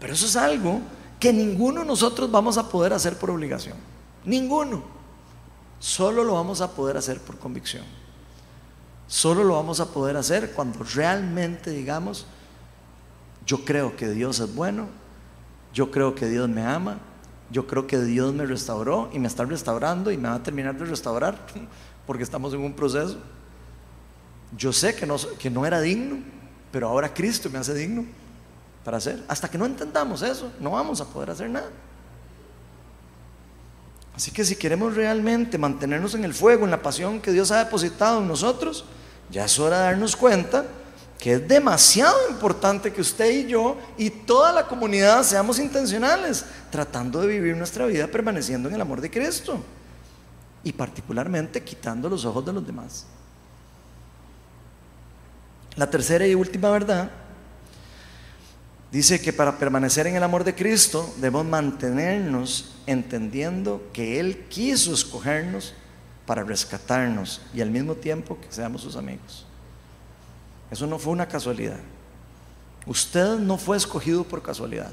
Pero 0.00 0.12
eso 0.12 0.26
es 0.26 0.34
algo 0.34 0.80
que 1.20 1.32
ninguno 1.34 1.84
nosotros 1.84 2.30
vamos 2.30 2.56
a 2.56 2.68
poder 2.68 2.94
hacer 2.94 3.16
por 3.18 3.30
obligación. 3.30 3.76
Ninguno. 4.24 4.82
Solo 5.78 6.24
lo 6.24 6.34
vamos 6.34 6.62
a 6.62 6.72
poder 6.72 6.96
hacer 6.96 7.20
por 7.20 7.38
convicción. 7.38 7.84
Solo 9.06 9.44
lo 9.44 9.54
vamos 9.54 9.80
a 9.80 9.86
poder 9.92 10.16
hacer 10.16 10.52
cuando 10.52 10.82
realmente 10.82 11.70
digamos, 11.70 12.26
yo 13.44 13.64
creo 13.64 13.96
que 13.96 14.08
Dios 14.08 14.40
es 14.40 14.54
bueno, 14.54 14.88
yo 15.74 15.90
creo 15.90 16.14
que 16.14 16.26
Dios 16.26 16.48
me 16.48 16.64
ama, 16.64 16.98
yo 17.50 17.66
creo 17.66 17.86
que 17.86 17.98
Dios 18.00 18.32
me 18.32 18.46
restauró 18.46 19.10
y 19.12 19.18
me 19.18 19.28
está 19.28 19.44
restaurando 19.44 20.10
y 20.10 20.16
me 20.16 20.28
va 20.28 20.36
a 20.36 20.42
terminar 20.42 20.78
de 20.78 20.86
restaurar 20.86 21.46
porque 22.06 22.22
estamos 22.22 22.54
en 22.54 22.60
un 22.60 22.72
proceso. 22.72 23.18
Yo 24.56 24.72
sé 24.72 24.94
que 24.94 25.06
no, 25.06 25.16
que 25.38 25.50
no 25.50 25.66
era 25.66 25.80
digno, 25.80 26.18
pero 26.72 26.88
ahora 26.88 27.12
Cristo 27.12 27.50
me 27.50 27.58
hace 27.58 27.74
digno 27.74 28.06
para 28.84 28.96
hacer. 28.96 29.22
Hasta 29.28 29.48
que 29.48 29.58
no 29.58 29.66
entendamos 29.66 30.22
eso, 30.22 30.52
no 30.60 30.70
vamos 30.70 31.00
a 31.00 31.04
poder 31.04 31.30
hacer 31.30 31.50
nada. 31.50 31.70
Así 34.14 34.30
que 34.30 34.44
si 34.44 34.56
queremos 34.56 34.94
realmente 34.94 35.56
mantenernos 35.56 36.14
en 36.14 36.24
el 36.24 36.34
fuego, 36.34 36.64
en 36.64 36.70
la 36.70 36.82
pasión 36.82 37.20
que 37.20 37.32
Dios 37.32 37.50
ha 37.50 37.64
depositado 37.64 38.20
en 38.20 38.28
nosotros, 38.28 38.84
ya 39.30 39.44
es 39.44 39.58
hora 39.58 39.78
de 39.78 39.84
darnos 39.84 40.16
cuenta 40.16 40.66
que 41.18 41.34
es 41.34 41.48
demasiado 41.48 42.16
importante 42.30 42.92
que 42.92 43.00
usted 43.02 43.30
y 43.30 43.46
yo 43.46 43.76
y 43.98 44.08
toda 44.10 44.52
la 44.52 44.66
comunidad 44.66 45.22
seamos 45.22 45.58
intencionales, 45.58 46.44
tratando 46.70 47.20
de 47.20 47.28
vivir 47.28 47.56
nuestra 47.56 47.86
vida 47.86 48.06
permaneciendo 48.06 48.68
en 48.68 48.74
el 48.74 48.80
amor 48.80 49.00
de 49.00 49.10
Cristo 49.10 49.58
y 50.64 50.72
particularmente 50.72 51.62
quitando 51.62 52.08
los 52.08 52.24
ojos 52.24 52.44
de 52.44 52.52
los 52.54 52.66
demás. 52.66 53.06
La 55.76 55.88
tercera 55.88 56.26
y 56.26 56.34
última 56.34 56.70
verdad 56.70 57.10
Dice 58.92 59.20
que 59.20 59.32
para 59.32 59.56
permanecer 59.56 60.06
en 60.08 60.16
el 60.16 60.22
amor 60.22 60.42
de 60.42 60.54
Cristo 60.54 61.12
debemos 61.18 61.46
mantenernos 61.46 62.74
entendiendo 62.86 63.82
que 63.92 64.18
Él 64.18 64.46
quiso 64.48 64.92
escogernos 64.92 65.74
para 66.26 66.42
rescatarnos 66.42 67.40
y 67.54 67.60
al 67.60 67.70
mismo 67.70 67.94
tiempo 67.94 68.38
que 68.40 68.50
seamos 68.50 68.82
sus 68.82 68.96
amigos. 68.96 69.46
Eso 70.70 70.86
no 70.86 70.98
fue 70.98 71.12
una 71.12 71.28
casualidad. 71.28 71.78
Usted 72.86 73.38
no 73.38 73.58
fue 73.58 73.76
escogido 73.76 74.24
por 74.24 74.42
casualidad. 74.42 74.92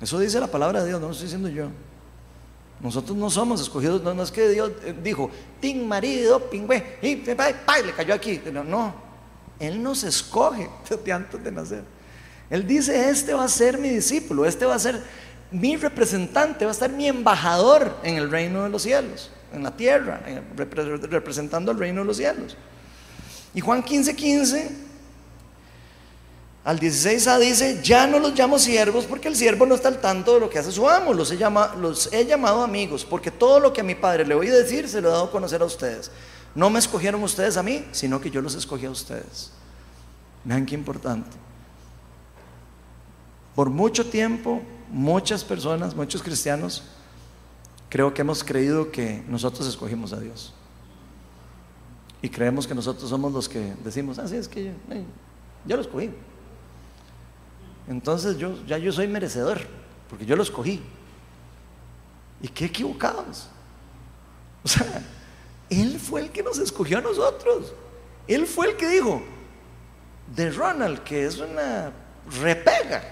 Eso 0.00 0.18
dice 0.18 0.40
la 0.40 0.48
palabra 0.48 0.82
de 0.82 0.88
Dios, 0.88 1.00
no 1.00 1.06
lo 1.06 1.12
estoy 1.12 1.26
diciendo 1.26 1.48
yo. 1.48 1.68
Nosotros 2.80 3.16
no 3.16 3.30
somos 3.30 3.60
escogidos, 3.60 4.02
no, 4.02 4.20
es 4.20 4.32
que 4.32 4.48
Dios 4.48 4.72
eh, 4.82 4.92
dijo, 5.00 5.30
tin 5.60 5.86
marido, 5.86 6.50
pingüe, 6.50 6.98
y 7.00 7.14
le 7.14 7.92
cayó 7.96 8.12
aquí. 8.12 8.42
No, 8.52 8.92
Él 9.62 9.82
nos 9.82 10.04
escoge 10.04 10.68
desde 10.90 11.12
antes 11.12 11.42
de 11.42 11.52
nacer. 11.52 11.84
Él 12.50 12.66
dice, 12.66 13.08
este 13.08 13.32
va 13.32 13.44
a 13.44 13.48
ser 13.48 13.78
mi 13.78 13.88
discípulo, 13.88 14.44
este 14.44 14.66
va 14.66 14.74
a 14.74 14.78
ser 14.78 15.00
mi 15.50 15.76
representante, 15.76 16.64
va 16.64 16.70
a 16.70 16.74
ser 16.74 16.90
mi 16.90 17.08
embajador 17.08 17.96
en 18.02 18.16
el 18.16 18.30
reino 18.30 18.64
de 18.64 18.68
los 18.68 18.82
cielos, 18.82 19.30
en 19.54 19.62
la 19.62 19.74
tierra, 19.74 20.20
representando 21.10 21.72
el 21.72 21.78
reino 21.78 22.02
de 22.02 22.06
los 22.06 22.16
cielos. 22.16 22.56
Y 23.54 23.60
Juan 23.60 23.82
15, 23.82 24.16
15 24.16 24.70
al 26.64 26.78
16a 26.78 27.38
dice, 27.38 27.80
ya 27.82 28.06
no 28.06 28.18
los 28.18 28.38
llamo 28.38 28.58
siervos 28.58 29.04
porque 29.06 29.28
el 29.28 29.34
siervo 29.34 29.66
no 29.66 29.74
está 29.74 29.88
al 29.88 30.00
tanto 30.00 30.34
de 30.34 30.40
lo 30.40 30.48
que 30.48 30.58
hace 30.58 30.70
su 30.70 30.88
amo, 30.88 31.12
los 31.12 31.32
he, 31.32 31.38
los 31.78 32.12
he 32.12 32.24
llamado 32.24 32.62
amigos, 32.62 33.04
porque 33.04 33.30
todo 33.30 33.60
lo 33.60 33.72
que 33.72 33.80
a 33.80 33.84
mi 33.84 33.94
padre 33.94 34.26
le 34.26 34.34
oí 34.34 34.48
decir 34.48 34.88
se 34.88 35.00
lo 35.00 35.08
he 35.08 35.12
dado 35.12 35.24
a 35.24 35.30
conocer 35.30 35.60
a 35.60 35.64
ustedes. 35.64 36.10
No 36.54 36.68
me 36.68 36.78
escogieron 36.78 37.22
ustedes 37.22 37.56
a 37.56 37.62
mí, 37.62 37.84
sino 37.92 38.20
que 38.20 38.30
yo 38.30 38.42
los 38.42 38.54
escogí 38.54 38.86
a 38.86 38.90
ustedes. 38.90 39.50
Vean 40.44 40.66
qué 40.66 40.74
importante. 40.74 41.36
Por 43.54 43.70
mucho 43.70 44.06
tiempo, 44.06 44.62
muchas 44.90 45.44
personas, 45.44 45.94
muchos 45.94 46.22
cristianos, 46.22 46.82
creo 47.88 48.12
que 48.12 48.22
hemos 48.22 48.44
creído 48.44 48.90
que 48.90 49.22
nosotros 49.28 49.66
escogimos 49.66 50.12
a 50.12 50.20
Dios. 50.20 50.52
Y 52.22 52.28
creemos 52.28 52.66
que 52.66 52.74
nosotros 52.74 53.10
somos 53.10 53.32
los 53.32 53.48
que 53.48 53.74
decimos, 53.82 54.18
así 54.18 54.36
ah, 54.36 54.38
es 54.38 54.48
que 54.48 54.72
yo, 55.66 55.76
lo 55.76 55.82
escogí. 55.82 56.10
Entonces 57.88 58.38
yo, 58.38 58.64
ya 58.64 58.78
yo 58.78 58.92
soy 58.92 59.08
merecedor, 59.08 59.60
porque 60.08 60.24
yo 60.24 60.36
lo 60.36 60.42
escogí. 60.42 60.82
Y 62.40 62.48
qué 62.48 62.66
equivocados. 62.66 63.48
O 64.64 64.68
sea, 64.68 65.02
Él 65.72 65.98
fue 65.98 66.20
el 66.20 66.30
que 66.30 66.42
nos 66.42 66.58
escogió 66.58 66.98
a 66.98 67.00
nosotros. 67.00 67.72
Él 68.28 68.46
fue 68.46 68.68
el 68.68 68.76
que 68.76 68.88
dijo, 68.88 69.22
de 70.34 70.50
Ronald, 70.50 71.02
que 71.02 71.24
es 71.24 71.38
una 71.38 71.92
repega, 72.40 73.02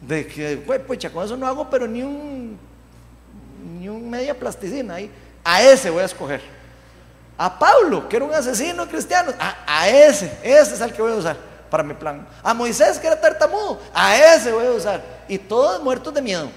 De 0.00 0.26
que, 0.26 0.56
pues, 0.64 0.80
pucha, 0.80 1.10
con 1.10 1.24
eso 1.24 1.36
no 1.36 1.46
hago, 1.46 1.68
pero 1.68 1.86
ni 1.86 2.02
un, 2.02 2.56
ni 3.78 3.88
un 3.88 4.08
media 4.08 4.38
plasticina 4.38 4.94
ahí. 4.94 5.10
A 5.44 5.62
ese 5.62 5.90
voy 5.90 6.02
a 6.02 6.06
escoger. 6.06 6.40
A 7.36 7.58
Pablo, 7.58 8.08
que 8.08 8.16
era 8.16 8.24
un 8.24 8.32
asesino 8.32 8.86
cristiano, 8.86 9.32
a, 9.38 9.56
a 9.66 9.88
ese, 9.88 10.32
ese 10.42 10.74
es 10.74 10.80
el 10.80 10.92
que 10.92 11.02
voy 11.02 11.12
a 11.12 11.16
usar 11.16 11.36
para 11.68 11.82
mi 11.82 11.94
plan. 11.94 12.26
A 12.42 12.54
Moisés, 12.54 12.98
que 12.98 13.08
era 13.08 13.20
tartamudo, 13.20 13.80
a 13.92 14.16
ese 14.16 14.52
voy 14.52 14.66
a 14.66 14.70
usar. 14.70 15.02
Y 15.28 15.36
todos 15.36 15.82
muertos 15.82 16.14
de 16.14 16.22
miedo. 16.22 16.48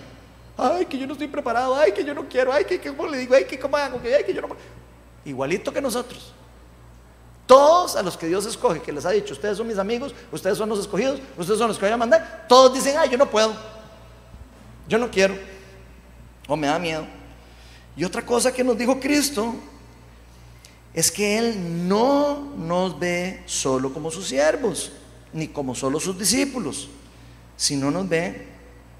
Ay, 0.55 0.85
que 0.85 0.97
yo 0.99 1.07
no 1.07 1.13
estoy 1.13 1.27
preparado, 1.27 1.75
ay, 1.75 1.91
que 1.91 2.03
yo 2.03 2.13
no 2.13 2.27
quiero, 2.29 2.53
ay, 2.53 2.63
que 2.63 2.79
cómo 2.79 3.07
le 3.07 3.17
digo, 3.17 3.33
ay, 3.33 3.45
que 3.45 3.57
cómo 3.57 3.75
hago, 3.75 3.99
ay, 4.03 4.23
que 4.23 4.33
yo 4.33 4.41
no. 4.41 4.49
Igualito 5.25 5.71
que 5.71 5.81
nosotros. 5.81 6.33
Todos 7.45 7.95
a 7.95 8.03
los 8.03 8.17
que 8.17 8.27
Dios 8.27 8.45
escoge, 8.45 8.81
que 8.81 8.91
les 8.91 9.05
ha 9.05 9.11
dicho, 9.11 9.33
ustedes 9.33 9.57
son 9.57 9.67
mis 9.67 9.77
amigos, 9.77 10.15
ustedes 10.31 10.57
son 10.57 10.69
los 10.69 10.79
escogidos, 10.79 11.19
ustedes 11.37 11.59
son 11.59 11.67
los 11.67 11.77
que 11.77 11.85
voy 11.85 11.93
a 11.93 11.97
mandar, 11.97 12.45
todos 12.47 12.73
dicen, 12.73 12.95
ay, 12.97 13.09
yo 13.09 13.17
no 13.17 13.29
puedo, 13.29 13.53
yo 14.87 14.97
no 14.97 15.11
quiero, 15.11 15.35
o 16.47 16.55
me 16.55 16.67
da 16.67 16.79
miedo. 16.79 17.05
Y 17.95 18.03
otra 18.05 18.25
cosa 18.25 18.51
que 18.51 18.63
nos 18.63 18.77
dijo 18.77 18.99
Cristo 18.99 19.53
es 20.93 21.11
que 21.11 21.37
Él 21.37 21.87
no 21.87 22.53
nos 22.55 22.97
ve 22.97 23.43
solo 23.45 23.93
como 23.93 24.09
sus 24.09 24.27
siervos, 24.27 24.91
ni 25.33 25.47
como 25.47 25.75
solo 25.75 25.99
sus 25.99 26.17
discípulos, 26.17 26.87
sino 27.57 27.91
nos 27.91 28.07
ve 28.07 28.47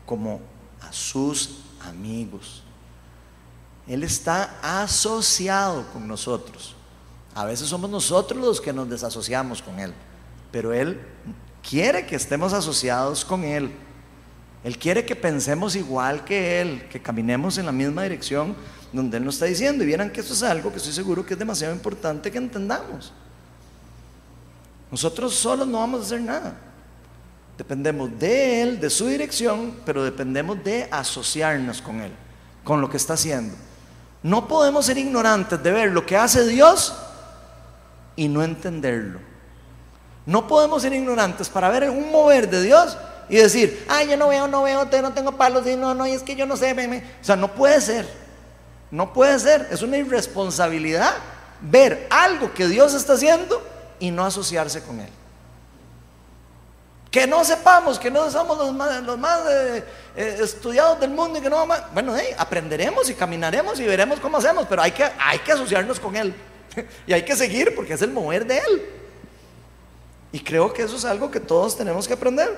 como 0.05 0.41
a 0.81 0.91
sus 0.91 1.59
amigos. 1.81 2.62
Él 3.87 4.03
está 4.03 4.59
asociado 4.61 5.85
con 5.91 6.07
nosotros. 6.07 6.75
A 7.35 7.45
veces 7.45 7.67
somos 7.67 7.89
nosotros 7.89 8.39
los 8.39 8.61
que 8.61 8.71
nos 8.71 8.89
desasociamos 8.89 9.61
con 9.61 9.79
Él, 9.79 9.93
pero 10.51 10.71
Él 10.71 11.01
quiere 11.67 12.05
que 12.05 12.15
estemos 12.15 12.53
asociados 12.53 13.25
con 13.25 13.43
Él. 13.43 13.71
Él 14.63 14.77
quiere 14.77 15.05
que 15.05 15.15
pensemos 15.15 15.75
igual 15.75 16.23
que 16.23 16.61
Él, 16.61 16.87
que 16.89 17.01
caminemos 17.01 17.57
en 17.57 17.65
la 17.65 17.71
misma 17.71 18.03
dirección 18.03 18.55
donde 18.93 19.17
Él 19.17 19.25
nos 19.25 19.35
está 19.35 19.45
diciendo. 19.45 19.83
Y 19.83 19.87
vieran 19.87 20.09
que 20.11 20.21
esto 20.21 20.33
es 20.33 20.43
algo 20.43 20.69
que 20.71 20.77
estoy 20.77 20.93
seguro 20.93 21.25
que 21.25 21.33
es 21.33 21.39
demasiado 21.39 21.73
importante 21.73 22.31
que 22.31 22.37
entendamos. 22.37 23.11
Nosotros 24.91 25.33
solos 25.33 25.67
no 25.67 25.79
vamos 25.79 26.01
a 26.01 26.05
hacer 26.05 26.21
nada. 26.21 26.55
Dependemos 27.57 28.17
de 28.17 28.61
Él, 28.61 28.79
de 28.79 28.89
su 28.89 29.07
dirección, 29.07 29.75
pero 29.85 30.03
dependemos 30.03 30.63
de 30.63 30.87
asociarnos 30.91 31.81
con 31.81 32.01
Él, 32.01 32.11
con 32.63 32.79
lo 32.79 32.89
que 32.89 32.97
está 32.97 33.13
haciendo. 33.13 33.55
No 34.23 34.47
podemos 34.47 34.85
ser 34.85 34.97
ignorantes 34.97 35.61
de 35.61 35.71
ver 35.71 35.91
lo 35.91 36.05
que 36.05 36.17
hace 36.17 36.47
Dios 36.47 36.95
y 38.15 38.29
no 38.29 38.41
entenderlo. 38.41 39.19
No 40.25 40.47
podemos 40.47 40.81
ser 40.81 40.93
ignorantes 40.93 41.49
para 41.49 41.69
ver 41.69 41.89
un 41.89 42.09
mover 42.09 42.49
de 42.49 42.61
Dios 42.61 42.97
y 43.27 43.35
decir, 43.35 43.85
ay, 43.89 44.07
yo 44.07 44.17
no 44.17 44.29
veo, 44.29 44.47
no 44.47 44.63
veo, 44.63 44.85
no 44.85 45.13
tengo 45.13 45.33
palos, 45.33 45.67
y 45.67 45.75
no, 45.75 45.93
no, 45.93 46.05
es 46.05 46.23
que 46.23 46.35
yo 46.35 46.45
no 46.45 46.55
sé. 46.55 46.71
O 47.21 47.25
sea, 47.25 47.35
no 47.35 47.53
puede 47.53 47.81
ser. 47.81 48.07
No 48.91 49.11
puede 49.11 49.37
ser. 49.39 49.67
Es 49.71 49.81
una 49.81 49.97
irresponsabilidad 49.97 51.13
ver 51.61 52.07
algo 52.09 52.53
que 52.53 52.67
Dios 52.67 52.93
está 52.93 53.13
haciendo 53.13 53.61
y 53.99 54.11
no 54.11 54.25
asociarse 54.25 54.81
con 54.83 54.99
Él. 54.99 55.09
Que 57.13 57.27
no 57.27 57.45
sepamos, 57.45 57.99
que 57.99 58.09
no 58.09 58.27
somos 58.31 58.57
los 58.57 58.73
más, 58.73 59.03
los 59.03 59.19
más 59.19 59.41
eh, 59.47 59.83
eh, 60.15 60.37
estudiados 60.41 60.99
del 60.99 61.11
mundo 61.11 61.37
y 61.37 61.43
que 61.43 61.49
no 61.49 61.67
Bueno, 61.93 62.15
aprenderemos 62.39 63.07
y 63.07 63.13
caminaremos 63.13 63.79
y 63.79 63.85
veremos 63.85 64.19
cómo 64.19 64.37
hacemos, 64.37 64.65
pero 64.67 64.81
hay 64.81 64.93
que, 64.93 65.03
hay 65.03 65.37
que 65.37 65.51
asociarnos 65.51 65.99
con 65.99 66.15
Él. 66.15 66.33
y 67.05 67.13
hay 67.13 67.23
que 67.23 67.35
seguir 67.35 67.75
porque 67.75 67.93
es 67.93 68.01
el 68.01 68.09
mover 68.09 68.47
de 68.47 68.57
Él. 68.57 68.89
Y 70.31 70.39
creo 70.39 70.73
que 70.73 70.81
eso 70.81 70.95
es 70.95 71.05
algo 71.05 71.29
que 71.29 71.39
todos 71.39 71.77
tenemos 71.77 72.07
que 72.07 72.15
aprender. 72.15 72.57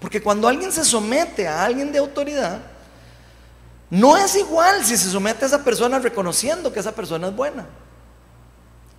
Porque 0.00 0.20
cuando 0.20 0.48
alguien 0.48 0.72
se 0.72 0.84
somete 0.84 1.46
a 1.46 1.62
alguien 1.62 1.92
de 1.92 2.00
autoridad, 2.00 2.58
no 3.90 4.16
es 4.16 4.34
igual 4.34 4.84
si 4.84 4.96
se 4.96 5.08
somete 5.08 5.44
a 5.44 5.46
esa 5.46 5.62
persona 5.62 6.00
reconociendo 6.00 6.72
que 6.72 6.80
esa 6.80 6.96
persona 6.96 7.28
es 7.28 7.36
buena. 7.36 7.64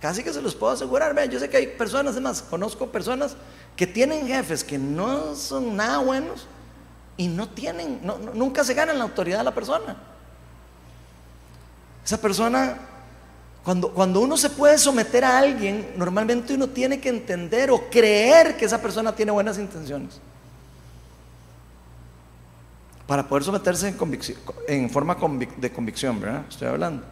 Casi 0.00 0.24
que 0.24 0.32
se 0.32 0.40
los 0.40 0.54
puedo 0.54 0.72
asegurar. 0.72 1.14
Vean, 1.14 1.30
yo 1.30 1.38
sé 1.38 1.50
que 1.50 1.58
hay 1.58 1.66
personas, 1.66 2.14
además, 2.14 2.42
conozco 2.48 2.90
personas 2.90 3.36
que 3.76 3.86
tienen 3.86 4.26
jefes 4.26 4.62
que 4.62 4.78
no 4.78 5.34
son 5.34 5.76
nada 5.76 5.98
buenos 5.98 6.46
y 7.16 7.28
no 7.28 7.48
tienen, 7.48 8.00
nunca 8.34 8.64
se 8.64 8.74
ganan 8.74 8.98
la 8.98 9.04
autoridad 9.04 9.38
de 9.38 9.44
la 9.44 9.54
persona. 9.54 9.96
Esa 12.04 12.20
persona 12.20 12.78
cuando, 13.64 14.20
uno 14.20 14.36
se 14.36 14.50
puede 14.50 14.76
someter 14.76 15.24
a 15.24 15.38
alguien, 15.38 15.92
normalmente 15.96 16.54
uno 16.54 16.68
tiene 16.68 17.00
que 17.00 17.08
entender 17.08 17.70
o 17.70 17.88
creer 17.88 18.56
que 18.56 18.64
esa 18.64 18.82
persona 18.82 19.14
tiene 19.14 19.30
buenas 19.30 19.56
intenciones. 19.56 20.20
Para 23.06 23.28
poder 23.28 23.44
someterse 23.44 23.88
en, 23.88 24.20
en 24.66 24.90
forma 24.90 25.16
de 25.58 25.72
convicción, 25.72 26.20
¿verdad? 26.20 26.44
Estoy 26.48 26.68
hablando. 26.68 27.04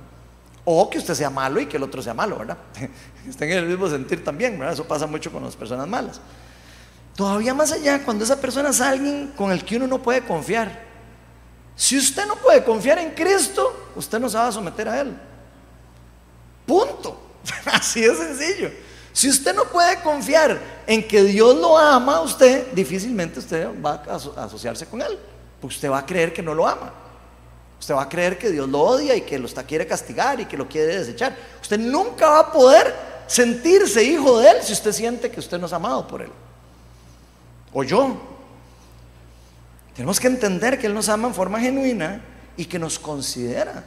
O 0.65 0.91
que 0.91 0.99
usted 0.99 1.15
sea 1.15 1.31
malo 1.31 1.61
y 1.61 1.67
que 1.67 1.77
el 1.77 1.85
otro 1.85 2.03
sea 2.03 2.15
malo, 2.15 2.39
¿verdad? 2.39 2.59
Estén 3.29 3.51
en 3.53 3.59
el 3.59 3.67
mismo 3.67 3.89
sentir 3.89 4.25
también, 4.25 4.59
¿verdad? 4.59 4.75
Eso 4.75 4.85
pasa 4.89 5.07
mucho 5.07 5.31
con 5.31 5.45
las 5.45 5.55
personas 5.55 5.87
malas. 5.87 6.21
Todavía 7.21 7.53
más 7.53 7.71
allá, 7.71 8.03
cuando 8.03 8.25
esa 8.25 8.41
persona 8.41 8.71
es 8.71 8.81
alguien 8.81 9.35
con 9.37 9.53
el 9.53 9.63
que 9.63 9.77
uno 9.77 9.87
no 9.87 10.03
puede 10.03 10.23
confiar. 10.23 10.87
Si 11.77 11.99
usted 11.99 12.25
no 12.25 12.35
puede 12.37 12.65
confiar 12.65 12.99
en 12.99 13.11
Cristo, 13.11 13.91
usted 13.95 14.19
no 14.19 14.27
se 14.31 14.39
va 14.39 14.47
a 14.47 14.53
someter 14.53 14.89
a 14.89 15.03
Él. 15.03 15.15
Punto. 16.65 17.21
Así 17.67 18.01
de 18.01 18.17
sencillo. 18.17 18.71
Si 19.13 19.29
usted 19.29 19.55
no 19.55 19.65
puede 19.67 20.01
confiar 20.01 20.59
en 20.87 21.07
que 21.07 21.23
Dios 21.25 21.55
lo 21.57 21.77
ama 21.77 22.17
a 22.17 22.21
usted, 22.23 22.73
difícilmente 22.73 23.39
usted 23.39 23.69
va 23.85 24.03
a 24.09 24.45
asociarse 24.47 24.87
con 24.87 25.03
Él. 25.03 25.19
Porque 25.61 25.75
usted 25.75 25.91
va 25.91 25.99
a 25.99 26.07
creer 26.07 26.33
que 26.33 26.43
no 26.43 26.55
lo 26.55 26.67
ama. 26.67 26.91
Usted 27.79 27.95
va 27.95 28.05
a 28.05 28.09
creer 28.09 28.39
que 28.39 28.49
Dios 28.49 28.67
lo 28.67 28.81
odia 28.81 29.15
y 29.15 29.21
que 29.21 29.39
lo 29.39 29.45
está, 29.45 29.63
quiere 29.65 29.87
castigar 29.87 30.41
y 30.41 30.47
que 30.47 30.57
lo 30.57 30.67
quiere 30.67 30.97
desechar. 30.97 31.37
Usted 31.61 31.79
nunca 31.79 32.31
va 32.31 32.39
a 32.39 32.51
poder 32.51 32.95
sentirse 33.27 34.03
hijo 34.03 34.39
de 34.39 34.53
Él 34.53 34.57
si 34.63 34.73
usted 34.73 34.93
siente 34.93 35.31
que 35.31 35.41
usted 35.41 35.59
no 35.59 35.67
es 35.67 35.73
amado 35.75 36.09
por 36.09 36.23
Él. 36.23 36.31
O 37.73 37.83
yo. 37.83 38.21
Tenemos 39.95 40.19
que 40.19 40.29
entender 40.29 40.79
que 40.79 40.87
Él 40.87 40.95
nos 40.95 41.09
ama 41.09 41.29
en 41.29 41.35
forma 41.35 41.61
genuina 41.61 42.23
y 42.57 42.65
que 42.65 42.79
nos 42.79 42.99
considera 42.99 43.85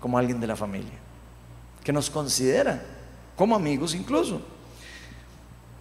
como 0.00 0.18
alguien 0.18 0.40
de 0.40 0.46
la 0.46 0.56
familia 0.56 1.06
que 1.86 1.92
nos 1.92 2.10
considera 2.10 2.82
como 3.36 3.54
amigos 3.54 3.94
incluso. 3.94 4.42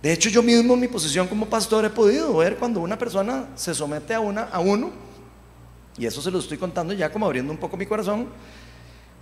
De 0.03 0.13
hecho, 0.13 0.29
yo 0.29 0.43
mismo 0.43 0.75
en 0.75 0.81
mi 0.81 0.87
posición 0.87 1.27
como 1.27 1.47
pastor 1.47 1.83
he 1.83 1.89
podido 1.89 2.31
ver 2.37 2.57
cuando 2.57 2.79
una 2.79 2.95
persona 2.95 3.47
se 3.55 3.73
somete 3.73 4.13
a, 4.13 4.19
una, 4.19 4.43
a 4.43 4.59
uno, 4.59 4.91
y 5.97 6.05
eso 6.05 6.21
se 6.21 6.29
lo 6.29 6.37
estoy 6.37 6.59
contando 6.59 6.93
ya 6.93 7.11
como 7.11 7.25
abriendo 7.25 7.51
un 7.51 7.57
poco 7.57 7.75
mi 7.75 7.87
corazón, 7.87 8.27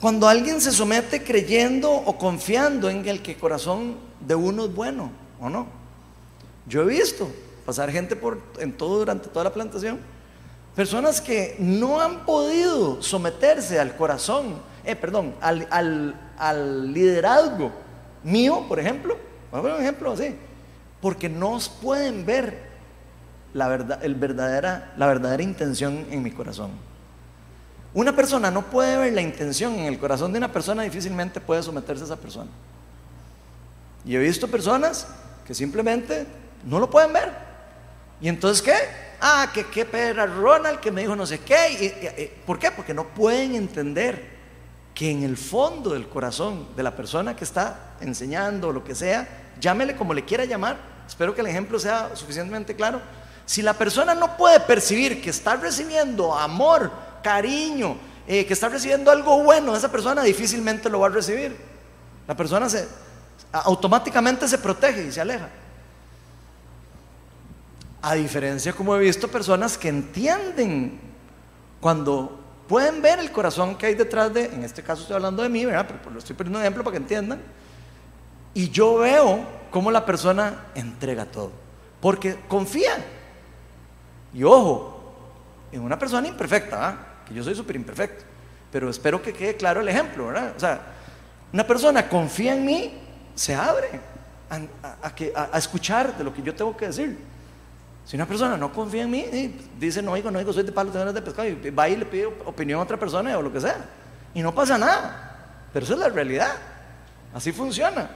cuando 0.02 0.28
alguien 0.28 0.60
se 0.60 0.74
somete 0.74 1.24
creyendo 1.24 1.90
o 1.90 2.18
confiando 2.18 2.90
en 2.90 3.08
el 3.08 3.22
que 3.22 3.32
el 3.32 3.38
corazón 3.38 3.96
de 4.20 4.36
uno 4.36 4.66
es 4.66 4.76
bueno, 4.76 5.10
¿o 5.40 5.50
no? 5.50 5.68
Yo 6.68 6.82
he 6.82 6.86
visto 6.86 7.32
pasar 7.66 7.92
gente 7.92 8.16
por, 8.16 8.40
en 8.60 8.74
todo, 8.74 9.00
durante 9.00 9.30
toda 9.30 9.46
la 9.46 9.54
plantación, 9.54 10.00
personas 10.76 11.22
que 11.22 11.56
no 11.60 12.02
han 12.02 12.26
podido 12.26 13.02
someterse 13.02 13.80
al 13.80 13.96
corazón, 13.96 14.56
eh, 14.84 14.96
perdón, 14.96 15.36
al, 15.40 15.68
al 16.38 16.94
liderazgo 16.94 17.72
mío, 18.24 18.66
por 18.68 18.80
ejemplo, 18.80 19.18
vamos 19.52 19.66
a 19.66 19.70
ver 19.70 19.80
un 19.80 19.82
ejemplo 19.82 20.12
así, 20.12 20.36
porque 21.02 21.30
no 21.30 21.58
pueden 21.82 22.26
ver 22.26 22.74
la, 23.54 23.68
verdad, 23.68 24.04
el 24.04 24.16
verdadera, 24.16 24.94
la 24.98 25.08
verdadera 25.08 25.44
intención 25.44 26.06
en 26.10 26.24
mi 26.24 26.32
corazón. 26.32 26.72
Una 27.94 28.16
persona 28.16 28.50
no 28.50 28.64
puede 28.64 28.98
ver 28.98 29.14
la 29.14 29.22
intención 29.22 29.76
en 29.76 29.86
el 29.86 30.00
corazón 30.00 30.32
de 30.32 30.40
una 30.40 30.52
persona, 30.52 30.82
difícilmente 30.84 31.40
puede 31.40 31.62
someterse 31.62 32.04
a 32.04 32.06
esa 32.06 32.16
persona. 32.16 32.50
Y 34.04 34.16
he 34.16 34.20
visto 34.20 34.48
personas 34.48 35.08
que 35.46 35.54
simplemente 35.54 36.26
no 36.66 36.80
lo 36.80 36.90
pueden 36.90 37.14
ver. 37.14 37.53
¿Y 38.22 38.30
entonces 38.30 38.62
qué? 38.62 38.76
Ah, 39.22 39.50
que 39.54 39.66
qué 39.68 39.86
perra 39.86 40.26
Ronald 40.26 40.80
que 40.80 40.92
me 40.92 41.02
dijo 41.02 41.16
no 41.16 41.26
sé 41.26 41.40
qué. 41.40 42.42
¿Por 42.46 42.60
qué? 42.60 42.72
Porque 42.72 42.94
no 42.94 43.06
pueden 43.06 43.56
entender 43.56 44.34
que 44.94 45.10
en 45.10 45.24
el 45.24 45.38
fondo 45.38 45.92
del 45.92 46.08
corazón 46.08 46.68
de 46.76 46.84
la 46.84 46.96
persona 46.96 47.36
que 47.36 47.44
está 47.44 47.96
enseñando 48.02 48.70
o 48.70 48.74
lo 48.74 48.84
que 48.84 48.96
sea, 48.96 49.28
llámele 49.60 49.96
como 49.96 50.14
le 50.14 50.24
quiera 50.24 50.46
llamar, 50.46 50.78
espero 51.08 51.34
que 51.34 51.42
el 51.42 51.48
ejemplo 51.48 51.80
sea 51.80 52.16
suficientemente 52.16 52.76
claro, 52.76 53.02
si 53.46 53.62
la 53.62 53.74
persona 53.74 54.14
no 54.14 54.38
puede 54.38 54.60
percibir 54.60 55.22
que 55.22 55.30
está 55.30 55.56
recibiendo 55.56 56.36
amor, 56.36 56.92
cariño, 57.24 57.98
eh, 58.28 58.46
que 58.46 58.54
está 58.54 58.70
recibiendo 58.70 59.12
algo 59.12 59.44
bueno, 59.44 59.76
esa 59.76 59.92
persona 59.92 60.24
difícilmente 60.24 60.90
lo 60.90 61.00
va 61.00 61.08
a 61.08 61.12
recibir. 61.12 61.58
La 62.28 62.36
persona 62.36 62.70
se, 62.70 62.88
automáticamente 63.52 64.48
se 64.48 64.58
protege 64.58 65.06
y 65.06 65.12
se 65.12 65.22
aleja. 65.22 65.50
A 68.06 68.16
diferencia, 68.16 68.74
como 68.74 68.98
he 68.98 69.00
visto, 69.00 69.30
personas 69.30 69.78
que 69.78 69.88
entienden 69.88 71.00
cuando 71.80 72.38
pueden 72.68 73.02
ver 73.02 73.18
el 73.20 73.32
corazón 73.32 73.78
que 73.78 73.86
hay 73.86 73.96
detrás 73.96 74.34
de, 74.34 74.44
en 74.44 74.66
este 74.66 74.84
caso 74.84 75.04
estoy 75.04 75.16
hablando 75.16 75.42
de 75.42 75.48
mí, 75.48 75.64
¿verdad? 75.64 75.88
Pero 75.88 76.12
lo 76.12 76.20
estoy 76.20 76.36
poniendo 76.36 76.60
un 76.60 76.64
ejemplo 76.64 76.84
para 76.84 76.96
que 76.96 77.02
entiendan. 77.02 77.42
Y 78.54 78.70
yo 78.72 78.96
veo 78.96 79.46
cómo 79.72 79.90
la 79.90 80.06
persona 80.06 80.66
entrega 80.76 81.24
todo, 81.24 81.54
porque 82.02 82.38
confía. 82.50 82.92
Y 84.34 84.44
ojo, 84.44 85.14
en 85.72 85.80
una 85.80 85.98
persona 85.98 86.28
imperfecta, 86.28 87.22
que 87.26 87.34
yo 87.34 87.42
soy 87.42 87.56
súper 87.56 87.78
imperfecto, 87.78 88.26
pero 88.70 88.90
espero 88.90 89.22
que 89.22 89.32
quede 89.32 89.56
claro 89.56 89.80
el 89.80 89.88
ejemplo, 89.88 90.28
¿verdad? 90.28 90.52
O 90.58 90.60
sea, 90.60 90.82
una 91.54 91.66
persona 91.66 92.10
confía 92.10 92.54
en 92.54 92.66
mí, 92.66 93.02
se 93.34 93.56
abre 93.56 93.92
a, 94.50 95.48
a 95.54 95.58
escuchar 95.58 96.18
de 96.18 96.26
lo 96.26 96.34
que 96.34 96.42
yo 96.42 96.54
tengo 96.54 96.76
que 96.76 96.88
decir. 96.88 97.32
Si 98.06 98.16
una 98.18 98.26
persona 98.26 98.58
no 98.58 98.72
confía 98.74 99.04
en 99.04 99.12
mí, 99.12 99.26
dice, 99.80 100.02
no 100.02 100.12
oigo, 100.12 100.30
no 100.30 100.40
oigo, 100.40 100.52
soy 100.52 100.64
de 100.64 100.72
palo, 100.72 100.92
tengo 100.92 101.12
de 101.14 101.22
pescado, 101.22 101.48
y 101.48 101.70
va 101.70 101.88
y 101.88 101.96
le 101.96 102.06
pide 102.06 102.26
opinión 102.26 102.80
a 102.80 102.84
otra 102.84 103.00
persona 103.00 103.38
o 103.38 103.42
lo 103.42 103.52
que 103.52 103.62
sea. 103.62 103.86
Y 104.34 104.42
no 104.42 104.54
pasa 104.54 104.78
nada. 104.78 105.70
Pero 105.72 105.86
eso 105.86 105.94
es 105.94 106.00
la 106.00 106.10
realidad. 106.10 106.52
Así 107.34 107.52
funciona. 107.52 108.10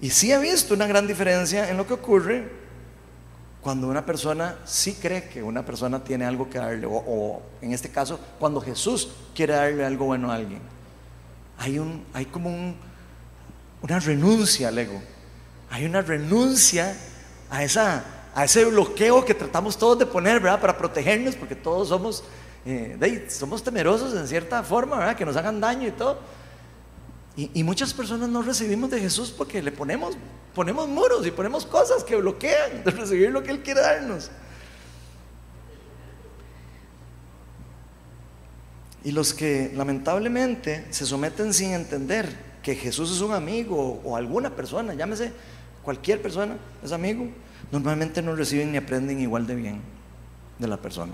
Y 0.00 0.10
sí 0.10 0.32
he 0.32 0.38
visto 0.38 0.74
una 0.74 0.86
gran 0.86 1.06
diferencia 1.06 1.70
en 1.70 1.76
lo 1.76 1.86
que 1.86 1.94
ocurre 1.94 2.50
cuando 3.60 3.88
una 3.88 4.04
persona 4.04 4.56
sí 4.64 4.94
cree 5.00 5.28
que 5.28 5.42
una 5.42 5.64
persona 5.64 6.02
tiene 6.02 6.24
algo 6.24 6.50
que 6.50 6.58
darle, 6.58 6.86
o, 6.86 7.40
en 7.62 7.72
este 7.72 7.90
caso, 7.90 8.18
cuando 8.38 8.60
Jesús 8.60 9.08
quiere 9.34 9.54
darle 9.54 9.84
algo 9.84 10.06
bueno 10.06 10.30
a 10.30 10.34
alguien. 10.34 10.60
Hay, 11.58 11.78
un, 11.78 12.04
hay 12.12 12.26
como 12.26 12.50
un, 12.50 12.76
una 13.80 14.00
renuncia 14.00 14.68
al 14.68 14.78
ego 14.78 15.00
hay 15.70 15.84
una 15.84 16.02
renuncia 16.02 16.96
a, 17.50 17.62
esa, 17.64 18.04
a 18.34 18.44
ese 18.44 18.64
bloqueo 18.64 19.24
que 19.24 19.34
tratamos 19.34 19.76
todos 19.76 19.98
de 19.98 20.06
poner, 20.06 20.40
¿verdad? 20.40 20.60
Para 20.60 20.78
protegernos, 20.78 21.36
porque 21.36 21.54
todos 21.54 21.88
somos, 21.88 22.24
eh, 22.64 23.26
somos 23.30 23.62
temerosos 23.62 24.14
en 24.14 24.26
cierta 24.26 24.62
forma, 24.62 24.98
¿verdad? 24.98 25.16
Que 25.16 25.24
nos 25.24 25.36
hagan 25.36 25.60
daño 25.60 25.88
y 25.88 25.92
todo. 25.92 26.18
Y, 27.36 27.64
muchas 27.64 27.92
personas 27.92 28.28
no 28.28 28.42
recibimos 28.42 28.90
de 28.90 29.00
Jesús 29.00 29.34
porque 29.36 29.60
le 29.60 29.72
ponemos, 29.72 30.16
ponemos 30.54 30.86
muros 30.86 31.26
y 31.26 31.32
ponemos 31.32 31.66
cosas 31.66 32.04
que 32.04 32.14
bloquean 32.14 32.84
de 32.84 32.90
recibir 32.92 33.32
lo 33.32 33.42
que 33.42 33.50
Él 33.50 33.62
quiere 33.62 33.80
darnos. 33.80 34.30
Y 39.02 39.10
los 39.10 39.34
que 39.34 39.72
lamentablemente 39.74 40.86
se 40.90 41.04
someten 41.04 41.52
sin 41.52 41.72
entender 41.72 42.53
que 42.64 42.74
Jesús 42.74 43.12
es 43.12 43.20
un 43.20 43.32
amigo 43.32 44.00
o 44.02 44.16
alguna 44.16 44.48
persona, 44.56 44.94
llámese 44.94 45.32
cualquier 45.82 46.22
persona 46.22 46.56
es 46.82 46.92
amigo, 46.92 47.28
normalmente 47.70 48.22
no 48.22 48.34
reciben 48.34 48.72
ni 48.72 48.78
aprenden 48.78 49.20
igual 49.20 49.46
de 49.46 49.54
bien 49.54 49.80
de 50.58 50.66
la 50.66 50.78
persona. 50.78 51.12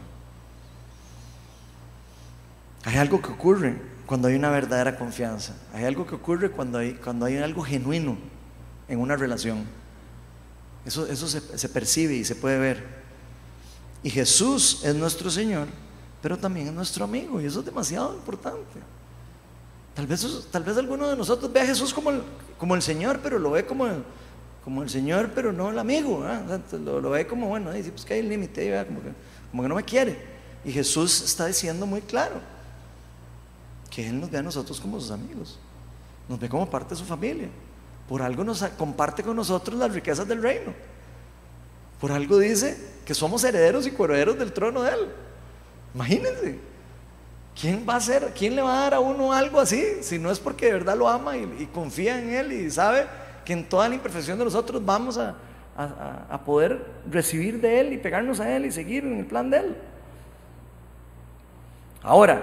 Hay 2.84 2.96
algo 2.96 3.20
que 3.20 3.32
ocurre 3.32 3.76
cuando 4.06 4.28
hay 4.28 4.36
una 4.36 4.48
verdadera 4.50 4.96
confianza. 4.96 5.54
Hay 5.74 5.84
algo 5.84 6.06
que 6.06 6.14
ocurre 6.14 6.52
cuando 6.52 6.78
hay, 6.78 6.94
cuando 6.94 7.26
hay 7.26 7.38
algo 7.38 7.62
genuino 7.62 8.16
en 8.88 9.00
una 9.00 9.16
relación. 9.16 9.64
Eso, 10.86 11.06
eso 11.08 11.26
se, 11.26 11.58
se 11.58 11.68
percibe 11.68 12.14
y 12.14 12.24
se 12.24 12.36
puede 12.36 12.58
ver. 12.58 12.86
Y 14.04 14.10
Jesús 14.10 14.82
es 14.84 14.94
nuestro 14.94 15.30
Señor, 15.30 15.66
pero 16.22 16.38
también 16.38 16.68
es 16.68 16.72
nuestro 16.72 17.04
amigo. 17.04 17.40
Y 17.40 17.46
eso 17.46 17.58
es 17.58 17.66
demasiado 17.66 18.14
importante. 18.14 18.80
Tal 19.94 20.06
vez, 20.06 20.48
tal 20.50 20.62
vez 20.62 20.76
alguno 20.76 21.08
de 21.08 21.16
nosotros 21.16 21.52
ve 21.52 21.60
a 21.60 21.66
Jesús 21.66 21.92
como 21.92 22.10
el, 22.10 22.22
como 22.58 22.74
el 22.74 22.82
Señor, 22.82 23.20
pero 23.22 23.38
lo 23.38 23.50
ve 23.50 23.66
como, 23.66 23.88
como 24.64 24.82
el 24.82 24.90
Señor, 24.90 25.30
pero 25.34 25.52
no 25.52 25.70
el 25.70 25.78
amigo. 25.78 26.24
Lo, 26.84 27.10
ve 27.10 27.26
como, 27.26 27.48
bueno, 27.48 27.72
dice, 27.72 27.90
pues 27.90 28.04
que 28.04 28.14
hay 28.14 28.20
el 28.20 28.28
límite, 28.28 28.84
como 28.86 29.02
que, 29.02 29.12
como 29.50 29.62
que 29.62 29.68
no 29.68 29.74
me 29.74 29.84
quiere. 29.84 30.18
Y 30.64 30.72
Jesús 30.72 31.22
está 31.22 31.46
diciendo 31.46 31.86
muy 31.86 32.02
claro 32.02 32.36
que 33.90 34.06
Él 34.08 34.20
nos 34.20 34.30
ve 34.30 34.38
a 34.38 34.42
nosotros 34.42 34.80
como 34.80 35.00
sus 35.00 35.10
amigos, 35.10 35.58
nos 36.28 36.38
ve 36.38 36.48
como 36.48 36.68
parte 36.68 36.90
de 36.90 36.96
su 36.96 37.04
familia. 37.04 37.48
Por 38.08 38.22
algo 38.22 38.42
nos 38.42 38.62
comparte 38.76 39.22
con 39.22 39.36
nosotros 39.36 39.78
las 39.78 39.92
riquezas 39.92 40.26
del 40.26 40.42
reino. 40.42 40.72
Por 42.00 42.10
algo 42.12 42.38
dice 42.38 42.76
que 43.04 43.14
somos 43.14 43.44
herederos 43.44 43.86
y 43.86 43.90
coherederos 43.90 44.38
del 44.38 44.52
trono 44.52 44.82
de 44.82 44.92
Él. 44.92 45.08
Imagínense. 45.94 46.69
¿Quién 47.60 47.84
va 47.86 47.96
a 47.96 48.00
ser, 48.00 48.32
quién 48.34 48.56
le 48.56 48.62
va 48.62 48.78
a 48.78 48.80
dar 48.84 48.94
a 48.94 49.00
uno 49.00 49.34
algo 49.34 49.60
así 49.60 49.84
si 50.00 50.18
no 50.18 50.30
es 50.30 50.40
porque 50.40 50.66
de 50.66 50.72
verdad 50.72 50.96
lo 50.96 51.08
ama 51.08 51.36
y 51.36 51.68
confía 51.74 52.18
en 52.18 52.30
Él 52.30 52.52
y 52.52 52.70
sabe 52.70 53.04
que 53.44 53.52
en 53.52 53.68
toda 53.68 53.88
la 53.88 53.94
imperfección 53.94 54.38
de 54.38 54.44
nosotros 54.44 54.84
vamos 54.84 55.18
a, 55.18 55.34
poder 56.44 56.84
recibir 57.10 57.60
de 57.60 57.80
Él 57.80 57.92
y 57.92 57.98
pegarnos 57.98 58.40
a 58.40 58.54
Él 58.54 58.66
y 58.66 58.72
seguir 58.72 59.04
en 59.04 59.18
el 59.18 59.26
plan 59.26 59.50
de 59.50 59.58
Él. 59.58 59.76
Ahora, 62.02 62.42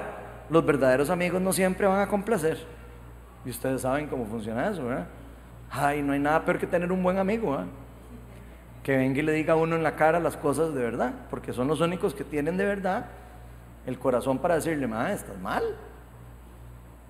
los 0.49 0.65
verdaderos 0.65 1.09
amigos 1.09 1.41
no 1.41 1.53
siempre 1.53 1.87
van 1.87 1.99
a 1.99 2.07
complacer. 2.07 2.57
Y 3.45 3.49
ustedes 3.49 3.81
saben 3.81 4.07
cómo 4.07 4.25
funciona 4.25 4.69
eso, 4.69 4.85
¿verdad? 4.85 5.07
Ay, 5.69 6.01
no 6.01 6.13
hay 6.13 6.19
nada 6.19 6.43
peor 6.45 6.59
que 6.59 6.67
tener 6.67 6.91
un 6.91 7.01
buen 7.01 7.17
amigo. 7.17 7.57
Que 8.83 8.97
venga 8.97 9.19
y 9.19 9.21
le 9.21 9.33
diga 9.33 9.53
a 9.53 9.55
uno 9.55 9.75
en 9.75 9.83
la 9.83 9.95
cara 9.95 10.19
las 10.19 10.37
cosas 10.37 10.73
de 10.73 10.81
verdad, 10.81 11.13
porque 11.29 11.53
son 11.53 11.67
los 11.67 11.81
únicos 11.81 12.13
que 12.13 12.23
tienen 12.23 12.57
de 12.57 12.65
verdad 12.65 13.05
el 13.87 13.97
corazón 13.97 14.37
para 14.37 14.55
decirle, 14.55 14.85
ma, 14.85 15.11
estás 15.11 15.39
mal, 15.39 15.63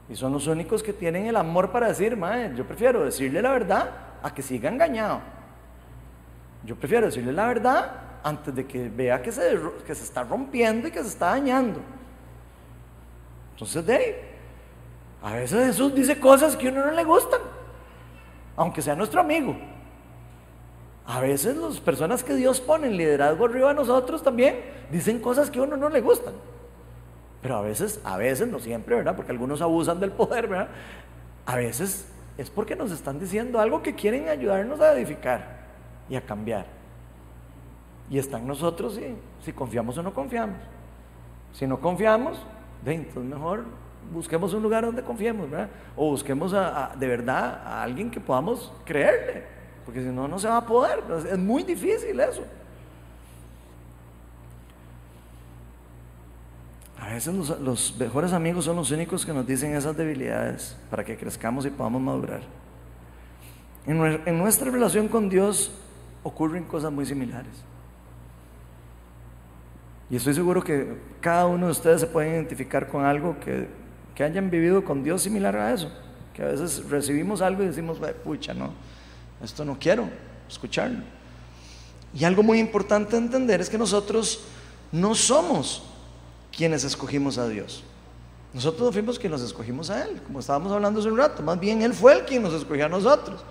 y 0.10 0.16
son 0.16 0.32
los 0.32 0.48
únicos 0.48 0.82
que 0.82 0.94
tienen 0.94 1.26
el 1.26 1.36
amor 1.36 1.72
para 1.72 1.88
decir, 1.90 2.16
madre, 2.16 2.54
yo 2.56 2.66
prefiero 2.66 3.04
decirle 3.04 3.42
la 3.42 3.52
verdad 3.52 3.90
a 4.24 4.34
que 4.34 4.42
siga 4.42 4.70
engañado. 4.70 5.20
Yo 6.64 6.76
prefiero 6.76 7.08
decirle 7.08 7.34
la 7.34 7.48
verdad 7.48 7.92
antes 8.24 8.56
de 8.56 8.66
que 8.66 8.90
vea 8.90 9.22
que 9.22 9.32
se, 9.32 9.60
que 9.86 9.94
se 9.94 10.04
está 10.04 10.24
rompiendo 10.24 10.88
y 10.88 10.92
que 10.92 11.02
se 11.02 11.10
está 11.10 11.28
dañando. 11.32 11.82
Entonces, 13.54 13.86
de 13.86 14.28
a 15.22 15.34
veces 15.34 15.66
Jesús 15.68 15.94
dice 15.94 16.20
cosas 16.20 16.56
que 16.56 16.68
a 16.68 16.72
uno 16.72 16.86
no 16.86 16.92
le 16.92 17.04
gustan, 17.04 17.42
aunque 18.56 18.82
sea 18.82 18.96
nuestro 18.96 19.20
amigo. 19.20 19.58
A 21.06 21.20
veces 21.20 21.56
las 21.58 21.80
personas 21.80 22.24
que 22.24 22.36
Dios 22.36 22.62
pone 22.62 22.88
en 22.88 22.98
liderazgo 22.98 23.46
arriba 23.46 23.70
de 23.70 23.76
nosotros 23.76 24.24
también 24.24 24.62
dicen 24.92 25.20
cosas 25.20 25.50
que 25.50 25.60
a 25.60 25.64
uno 25.64 25.76
no 25.76 25.90
le 25.90 26.02
gustan. 26.02 26.34
Pero 27.42 27.58
a 27.58 27.62
veces, 27.62 28.02
a 28.04 28.18
veces, 28.18 28.48
no 28.48 28.60
siempre, 28.60 28.96
¿verdad? 28.96 29.16
Porque 29.16 29.32
algunos 29.32 29.62
abusan 29.62 30.00
del 30.00 30.12
poder, 30.12 30.48
¿verdad? 30.48 30.70
A 31.46 31.56
veces 31.56 32.08
es 32.38 32.50
porque 32.50 32.76
nos 32.76 32.92
están 32.92 33.20
diciendo 33.20 33.60
algo 33.60 33.82
que 33.82 33.96
quieren 33.96 34.30
ayudarnos 34.30 34.80
a 34.80 34.94
edificar 34.94 35.58
y 36.10 36.16
a 36.16 36.22
cambiar. 36.22 36.66
Y 38.10 38.18
está 38.18 38.38
en 38.38 38.48
nosotros 38.48 38.96
si, 38.96 39.16
si 39.44 39.54
confiamos 39.54 39.98
o 39.98 40.04
no 40.04 40.14
confiamos. 40.14 40.58
Si 41.54 41.68
no 41.68 41.80
confiamos, 41.80 42.40
entonces 42.86 43.24
mejor 43.24 43.66
busquemos 44.14 44.54
un 44.54 44.64
lugar 44.64 44.86
donde 44.86 45.02
confiemos, 45.02 45.50
¿verdad? 45.50 45.70
O 45.96 46.12
busquemos 46.12 46.52
de 46.52 47.08
verdad 47.08 47.62
a 47.66 47.84
alguien 47.84 48.10
que 48.10 48.20
podamos 48.20 48.72
creerle, 48.86 49.44
porque 49.86 50.02
si 50.02 50.08
no, 50.08 50.28
no 50.28 50.40
se 50.40 50.48
va 50.48 50.58
a 50.58 50.66
poder. 50.66 51.04
Es 51.30 51.38
muy 51.38 51.64
difícil 51.64 52.20
eso. 52.20 52.44
A 57.00 57.14
veces 57.14 57.34
los, 57.34 57.96
mejores 57.98 58.34
amigos 58.34 58.66
son 58.66 58.76
los 58.76 58.92
únicos 58.92 59.26
que 59.26 59.32
nos 59.32 59.46
dicen 59.46 59.76
esas 59.76 59.96
debilidades 59.96 60.76
para 60.90 61.06
que 61.06 61.16
crezcamos 61.16 61.66
y 61.66 61.70
podamos 61.70 62.02
madurar. 62.02 62.42
En, 63.86 64.38
nuestra 64.38 64.72
relación 64.72 65.08
con 65.08 65.30
Dios 65.30 65.72
ocurren 66.24 66.64
cosas 66.64 66.92
muy 66.92 67.06
similares. 67.06 67.54
Y 70.10 70.16
estoy 70.16 70.34
seguro 70.34 70.64
que 70.64 70.98
cada 71.22 71.46
uno 71.46 71.68
de 71.68 71.72
ustedes 71.72 72.02
se 72.02 72.08
puede 72.08 72.30
identificar 72.30 72.88
con 72.88 73.06
algo 73.06 73.40
que, 73.40 73.68
que 74.16 74.24
hayan 74.24 74.50
vivido 74.50 74.84
con 74.84 75.04
Dios 75.04 75.22
similar 75.22 75.56
a 75.56 75.74
eso. 75.74 75.92
Que 76.34 76.44
a 76.44 76.48
veces 76.48 76.90
recibimos 76.90 77.42
algo 77.42 77.64
y 77.64 77.68
decimos, 77.68 78.00
pucha, 78.24 78.54
no, 78.54 78.72
esto 79.44 79.64
no 79.64 79.78
quiero 79.80 80.10
escucharlo. 80.50 81.04
Y 82.14 82.24
algo 82.24 82.42
muy 82.42 82.60
importante 82.60 83.16
entender 83.18 83.62
es 83.62 83.70
que 83.70 83.78
nosotros 83.78 84.46
no 84.92 85.14
somos 85.14 85.84
quienes 86.58 86.84
escogimos 86.84 87.38
a 87.38 87.48
Dios. 87.48 87.84
Nosotros 88.52 88.88
no 88.88 88.92
fuimos 88.92 89.20
quienes 89.20 89.40
nos 89.40 89.50
escogimos 89.50 89.92
a 89.92 90.04
Él, 90.04 90.22
como 90.24 90.40
estábamos 90.40 90.72
hablando 90.72 91.00
hace 91.00 91.10
un 91.10 91.18
rato, 91.18 91.44
más 91.44 91.60
bien 91.60 91.84
Él 91.84 91.94
fue 91.94 92.14
el 92.14 92.26
quien 92.26 92.42
nos 92.42 92.54
escogió 92.54 92.88
a 92.88 92.90
nosotros. 92.90 93.42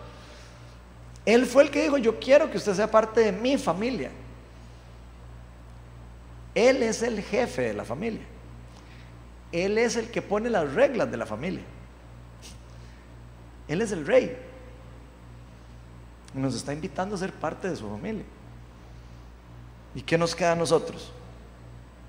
Él 1.24 1.46
fue 1.46 1.62
el 1.62 1.70
que 1.70 1.82
dijo, 1.82 1.98
yo 1.98 2.18
quiero 2.18 2.50
que 2.50 2.56
usted 2.56 2.74
sea 2.74 2.90
parte 2.90 3.20
de 3.20 3.32
mi 3.32 3.56
familia. 3.56 4.10
Él 6.54 6.82
es 6.82 7.02
el 7.02 7.22
jefe 7.22 7.62
de 7.62 7.74
la 7.74 7.84
familia. 7.84 8.22
Él 9.52 9.78
es 9.78 9.96
el 9.96 10.10
que 10.10 10.22
pone 10.22 10.50
las 10.50 10.72
reglas 10.72 11.10
de 11.10 11.16
la 11.16 11.26
familia. 11.26 11.62
Él 13.68 13.82
es 13.82 13.92
el 13.92 14.06
rey. 14.06 14.36
Nos 16.34 16.54
está 16.54 16.72
invitando 16.72 17.14
a 17.14 17.18
ser 17.18 17.32
parte 17.32 17.68
de 17.68 17.76
su 17.76 17.88
familia. 17.88 18.24
¿Y 19.94 20.02
qué 20.02 20.18
nos 20.18 20.34
queda 20.34 20.52
a 20.52 20.56
nosotros? 20.56 21.12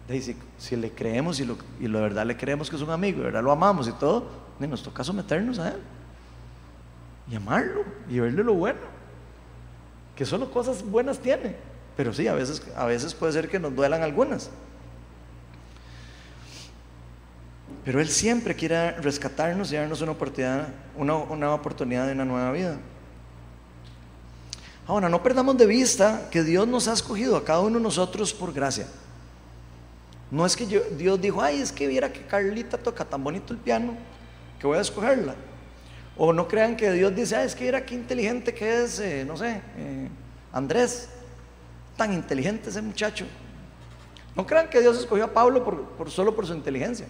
Si, 0.08 0.36
si, 0.58 0.76
le 0.76 0.92
creemos 0.92 1.40
y, 1.40 1.46
lo, 1.46 1.58
y 1.80 1.88
la 1.88 2.00
verdad 2.00 2.26
le 2.26 2.38
creemos 2.38 2.70
que 2.70 2.76
es 2.76 2.82
un 2.82 2.90
amigo, 2.90 3.20
y 3.20 3.24
verdad 3.24 3.44
lo 3.44 3.52
amamos 3.52 3.88
y 3.88 3.92
todo, 3.94 4.28
en 4.60 4.70
nuestro 4.70 4.94
caso 4.94 5.14
meternos 5.14 5.60
a 5.60 5.70
él 5.70 5.80
y 7.30 7.36
amarlo 7.36 7.84
y 8.10 8.20
verle 8.20 8.44
lo 8.44 8.54
bueno, 8.54 8.80
que 10.16 10.26
solo 10.26 10.50
cosas 10.50 10.84
buenas 10.84 11.20
tiene, 11.20 11.56
pero 11.96 12.14
sí, 12.14 12.28
a 12.28 12.34
veces, 12.34 12.62
a 12.76 12.86
veces 12.86 13.14
puede 13.14 13.34
ser 13.34 13.50
que 13.50 13.60
nos 13.60 13.76
duelan 13.76 14.02
algunas. 14.02 14.50
Pero 17.84 18.02
Él 18.02 18.10
siempre 18.10 18.56
quiere 18.56 18.92
rescatarnos 18.92 19.72
y 19.72 19.78
darnos 19.78 20.02
una 20.02 20.12
oportunidad, 20.12 20.68
una, 20.98 21.16
una 21.16 21.54
oportunidad 21.54 22.06
de 22.06 22.14
una 22.14 22.26
nueva 22.26 22.52
vida. 22.52 22.78
Ahora, 24.88 25.10
no 25.10 25.24
perdamos 25.24 25.58
de 25.58 25.66
vista 25.66 26.30
que 26.30 26.44
Dios 26.44 26.68
nos 26.68 26.88
ha 26.88 26.94
escogido 26.94 27.36
a 27.36 27.44
cada 27.44 27.62
uno 27.62 27.78
de 27.78 27.84
nosotros 27.84 28.34
por 28.34 28.54
gracia. 28.54 28.88
No 30.30 30.46
es 30.46 30.56
que 30.58 30.66
Dios 30.66 31.22
dijo, 31.22 31.42
ay, 31.42 31.62
es 31.62 31.72
que 31.72 31.88
viera 31.88 32.12
que 32.12 32.22
Carlita 32.22 32.78
toca 32.78 33.06
tan 33.06 33.24
bonito 33.24 33.54
el 33.54 33.60
piano, 33.60 33.96
que 34.60 34.68
voy 34.68 34.78
a 34.78 34.82
escogerla. 34.82 35.36
O 36.18 36.34
no 36.34 36.48
crean 36.48 36.76
que 36.76 36.92
Dios 36.92 37.16
dice, 37.16 37.36
ay, 37.36 37.46
es 37.46 37.56
que 37.56 37.64
viera 37.64 37.86
qué 37.86 37.96
inteligente 37.96 38.54
que 38.54 38.84
es, 38.84 39.00
eh, 39.00 39.24
no 39.26 39.38
sé, 39.38 39.62
eh, 39.78 40.10
Andrés, 40.52 41.10
tan 41.96 42.14
inteligente 42.14 42.70
ese 42.70 42.82
muchacho. 42.82 43.26
No 44.36 44.46
crean 44.46 44.70
que 44.70 44.82
Dios 44.82 44.98
escogió 44.98 45.26
a 45.26 45.34
Pablo 45.34 45.64
por, 45.64 46.12
solo 46.12 46.36
por 46.36 46.46
su 46.46 46.54
inteligencia. 46.54 47.08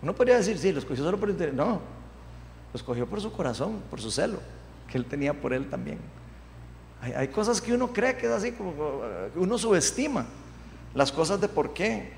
Uno 0.00 0.14
podría 0.14 0.36
decir, 0.36 0.58
sí, 0.58 0.72
lo 0.72 0.78
escogió 0.78 1.02
solo 1.02 1.18
por 1.18 1.28
inteligencia. 1.28 1.64
No, 1.64 1.80
lo 2.72 2.76
escogió 2.76 3.06
por 3.06 3.20
su 3.20 3.32
corazón, 3.32 3.82
por 3.90 4.00
su 4.00 4.10
celo, 4.10 4.38
que 4.88 4.96
él 4.96 5.04
tenía 5.06 5.34
por 5.34 5.52
él 5.52 5.68
también. 5.68 5.98
Hay, 7.02 7.12
hay 7.12 7.28
cosas 7.28 7.60
que 7.60 7.74
uno 7.74 7.92
cree 7.92 8.16
que 8.16 8.26
es 8.26 8.32
así, 8.32 8.52
como 8.52 8.72
uno 9.34 9.58
subestima 9.58 10.26
las 10.94 11.12
cosas 11.12 11.40
de 11.40 11.48
por 11.48 11.72
qué. 11.72 12.12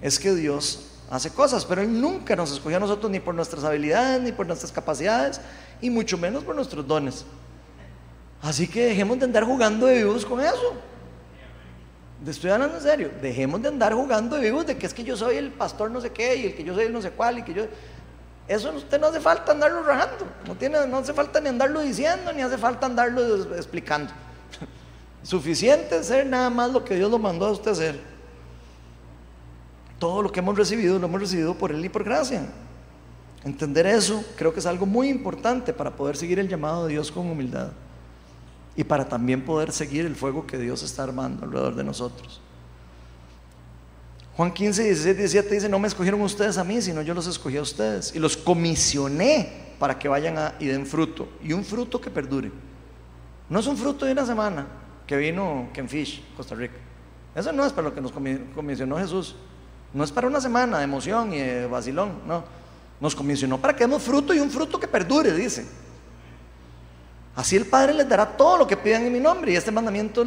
Es 0.00 0.18
que 0.18 0.34
Dios 0.34 0.94
hace 1.10 1.30
cosas, 1.30 1.64
pero 1.64 1.82
Él 1.82 2.00
nunca 2.00 2.34
nos 2.36 2.52
escogió 2.52 2.76
a 2.76 2.80
nosotros 2.80 3.10
ni 3.10 3.20
por 3.20 3.34
nuestras 3.34 3.64
habilidades, 3.64 4.20
ni 4.22 4.32
por 4.32 4.46
nuestras 4.46 4.72
capacidades, 4.72 5.40
y 5.80 5.90
mucho 5.90 6.18
menos 6.18 6.44
por 6.44 6.54
nuestros 6.54 6.86
dones. 6.86 7.24
Así 8.42 8.68
que 8.68 8.86
dejemos 8.86 9.18
de 9.18 9.24
andar 9.24 9.44
jugando 9.44 9.86
de 9.86 9.96
vivos 9.96 10.26
con 10.26 10.40
eso. 10.40 10.74
Estoy 12.26 12.50
hablando 12.50 12.76
en 12.76 12.82
serio, 12.82 13.10
dejemos 13.20 13.60
de 13.60 13.68
andar 13.68 13.92
jugando 13.92 14.36
de 14.36 14.42
vivos 14.42 14.66
de 14.66 14.76
que 14.76 14.86
es 14.86 14.94
que 14.94 15.04
yo 15.04 15.16
soy 15.16 15.36
el 15.36 15.50
pastor 15.50 15.90
no 15.90 16.00
sé 16.00 16.10
qué 16.10 16.36
y 16.36 16.46
el 16.46 16.54
que 16.54 16.64
yo 16.64 16.74
soy 16.74 16.84
el 16.84 16.92
no 16.92 17.02
sé 17.02 17.10
cuál 17.10 17.38
y 17.38 17.42
que 17.42 17.54
yo... 17.54 17.66
Eso 18.46 18.70
usted 18.72 19.00
no 19.00 19.06
hace 19.06 19.20
falta 19.20 19.52
andarlo 19.52 19.82
rajando, 19.82 20.26
no, 20.46 20.54
tiene, 20.54 20.86
no 20.86 20.98
hace 20.98 21.14
falta 21.14 21.40
ni 21.40 21.48
andarlo 21.48 21.80
diciendo, 21.80 22.30
ni 22.32 22.42
hace 22.42 22.58
falta 22.58 22.86
andarlo 22.86 23.54
explicando. 23.54 24.12
Suficiente 25.24 26.04
ser 26.04 26.26
nada 26.26 26.50
más 26.50 26.70
lo 26.70 26.84
que 26.84 26.94
Dios 26.94 27.10
lo 27.10 27.18
mandó 27.18 27.46
a 27.46 27.50
usted 27.50 27.70
hacer. 27.70 28.00
Todo 29.98 30.22
lo 30.22 30.30
que 30.30 30.40
hemos 30.40 30.56
recibido 30.56 30.98
lo 30.98 31.06
hemos 31.06 31.20
recibido 31.20 31.54
por 31.54 31.72
Él 31.72 31.82
y 31.82 31.88
por 31.88 32.04
gracia. 32.04 32.46
Entender 33.42 33.86
eso 33.86 34.22
creo 34.36 34.52
que 34.52 34.60
es 34.60 34.66
algo 34.66 34.84
muy 34.84 35.08
importante 35.08 35.72
para 35.72 35.90
poder 35.96 36.16
seguir 36.16 36.38
el 36.38 36.48
llamado 36.48 36.86
de 36.86 36.92
Dios 36.92 37.10
con 37.10 37.28
humildad 37.28 37.72
y 38.76 38.84
para 38.84 39.08
también 39.08 39.44
poder 39.44 39.72
seguir 39.72 40.04
el 40.04 40.14
fuego 40.14 40.46
que 40.46 40.58
Dios 40.58 40.82
está 40.82 41.04
armando 41.04 41.44
alrededor 41.44 41.74
de 41.74 41.84
nosotros. 41.84 42.42
Juan 44.36 44.52
15, 44.52 44.82
16, 44.84 45.16
17 45.16 45.54
dice, 45.54 45.68
no 45.70 45.78
me 45.78 45.88
escogieron 45.88 46.20
ustedes 46.20 46.58
a 46.58 46.64
mí, 46.64 46.82
sino 46.82 47.00
yo 47.00 47.14
los 47.14 47.26
escogí 47.26 47.56
a 47.56 47.62
ustedes 47.62 48.14
y 48.14 48.18
los 48.18 48.36
comisioné 48.36 49.74
para 49.78 49.98
que 49.98 50.08
vayan 50.08 50.36
a, 50.36 50.54
y 50.58 50.66
den 50.66 50.86
fruto, 50.86 51.28
y 51.42 51.52
un 51.54 51.64
fruto 51.64 51.98
que 51.98 52.10
perdure. 52.10 52.50
No 53.48 53.60
es 53.60 53.66
un 53.66 53.76
fruto 53.76 54.04
de 54.04 54.12
una 54.12 54.26
semana, 54.26 54.66
que 55.06 55.16
vino 55.16 55.68
Ken 55.72 55.88
Fish, 55.88 56.22
Costa 56.36 56.54
Rica. 56.54 56.76
Eso 57.34 57.52
no 57.52 57.64
es 57.64 57.72
para 57.72 57.88
lo 57.88 57.94
que 57.94 58.00
nos 58.00 58.12
comisionó 58.12 58.96
Jesús. 58.98 59.36
No 59.92 60.02
es 60.02 60.10
para 60.10 60.26
una 60.26 60.40
semana 60.40 60.78
de 60.78 60.84
emoción 60.84 61.32
y 61.32 61.38
de 61.38 61.66
vacilón, 61.66 62.20
no. 62.26 62.44
Nos 63.00 63.14
comisionó 63.14 63.58
para 63.58 63.74
que 63.74 63.84
demos 63.84 64.02
fruto 64.02 64.32
y 64.34 64.38
un 64.38 64.50
fruto 64.50 64.78
que 64.78 64.88
perdure, 64.88 65.32
dice. 65.32 65.66
Así 67.36 67.56
el 67.56 67.66
Padre 67.66 67.94
les 67.94 68.08
dará 68.08 68.36
todo 68.36 68.58
lo 68.58 68.66
que 68.66 68.76
pidan 68.76 69.04
en 69.04 69.12
mi 69.12 69.20
nombre. 69.20 69.52
Y 69.52 69.56
este 69.56 69.70
mandamiento, 69.70 70.22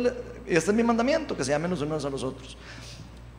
este 0.45 0.71
es 0.71 0.73
mi 0.73 0.83
mandamiento, 0.83 1.35
que 1.35 1.43
se 1.43 1.51
llamen 1.51 1.71
los 1.71 1.81
unos 1.81 2.03
a 2.03 2.09
los 2.09 2.23
otros. 2.23 2.57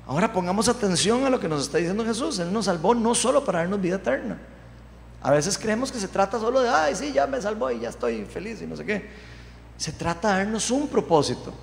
Ahora 0.07 0.33
pongamos 0.33 0.69
atención 0.69 1.25
a 1.27 1.31
lo 1.31 1.39
que 1.39 1.49
nos 1.49 1.63
está 1.63 1.77
diciendo 1.79 2.05
Jesús. 2.05 2.39
Él 2.39 2.53
nos 2.53 2.65
salvó 2.65 2.95
no 2.95 3.15
solo 3.15 3.45
para 3.45 3.61
darnos 3.61 3.81
vida 3.81 3.97
eterna. 3.97 4.39
A 5.21 5.33
veces 5.33 5.59
creemos 5.59 5.93
que 5.93 5.99
se 5.99 6.09
trata 6.09 6.39
solo 6.39 6.61
de, 6.61 6.69
ay, 6.69 6.95
sí, 6.95 7.13
ya 7.13 7.27
me 7.27 7.41
salvó 7.43 7.71
y 7.71 7.81
ya 7.81 7.91
estoy 7.91 8.25
feliz 8.25 8.63
y 8.63 8.67
no 8.67 8.77
sé 8.77 8.85
qué. 8.85 9.09
Se 9.79 9.93
trata 9.93 10.33
de 10.33 10.39
darnos 10.39 10.71
un 10.73 10.89
propósito. 10.89 11.55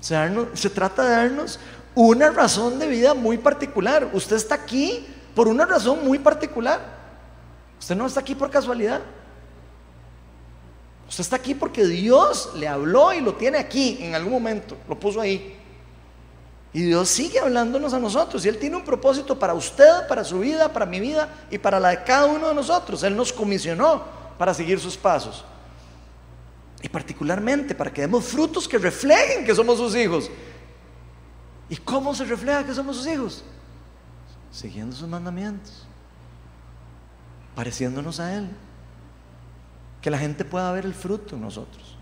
Se, 0.00 0.70
trata 0.70 1.04
de 1.04 1.10
darnos 1.10 1.60
una 1.94 2.30
razón 2.30 2.78
de 2.78 2.88
vida 2.88 3.12
muy 3.12 3.36
particular. 3.36 4.08
Usted 4.14 4.36
está 4.36 4.54
aquí 4.54 5.06
por 5.34 5.46
una 5.46 5.66
razón 5.66 6.04
muy 6.04 6.18
particular. 6.18 6.80
Usted 7.78 7.94
no 7.94 8.06
está 8.06 8.20
aquí 8.20 8.34
por 8.34 8.50
casualidad. 8.50 9.02
Usted 11.06 11.20
está 11.20 11.36
aquí 11.36 11.54
porque 11.54 11.84
Dios 11.84 12.52
le 12.56 12.66
habló 12.66 13.12
y 13.12 13.20
lo 13.20 13.34
tiene 13.34 13.58
aquí 13.58 13.98
en 14.00 14.14
algún 14.14 14.32
momento, 14.32 14.76
lo 14.88 14.98
puso 14.98 15.20
ahí. 15.20 15.54
Y 16.72 16.82
Dios 16.82 17.08
sigue 17.08 17.40
hablándonos 17.40 17.92
a 17.92 17.98
nosotros. 17.98 18.44
Y 18.44 18.48
Él 18.48 18.58
tiene 18.58 18.76
un 18.76 18.84
propósito 18.84 19.38
para 19.38 19.52
usted, 19.54 20.06
para 20.06 20.24
su 20.24 20.38
vida, 20.38 20.72
para 20.72 20.86
mi 20.86 21.00
vida 21.00 21.28
y 21.50 21.58
para 21.58 21.80
la 21.80 21.90
de 21.90 22.04
cada 22.04 22.26
uno 22.26 22.48
de 22.48 22.54
nosotros. 22.54 23.02
Él 23.02 23.16
nos 23.16 23.32
comisionó 23.32 24.02
para 24.38 24.54
seguir 24.54 24.78
sus 24.80 24.96
pasos. 24.96 25.44
Y 26.82 26.88
particularmente 26.88 27.74
para 27.74 27.92
que 27.92 28.02
demos 28.02 28.24
frutos 28.24 28.68
que 28.68 28.78
reflejen 28.78 29.44
que 29.44 29.54
somos 29.54 29.78
sus 29.78 29.96
hijos. 29.96 30.30
¿Y 31.68 31.76
cómo 31.76 32.14
se 32.14 32.24
refleja 32.24 32.64
que 32.64 32.72
somos 32.72 32.96
sus 32.96 33.06
hijos? 33.06 33.44
Siguiendo 34.50 34.94
sus 34.94 35.08
mandamientos. 35.08 35.86
Pareciéndonos 37.54 38.20
a 38.20 38.34
Él. 38.34 38.48
Que 40.00 40.10
la 40.10 40.18
gente 40.18 40.44
pueda 40.44 40.70
ver 40.72 40.86
el 40.86 40.94
fruto 40.94 41.34
en 41.34 41.42
nosotros. 41.42 41.96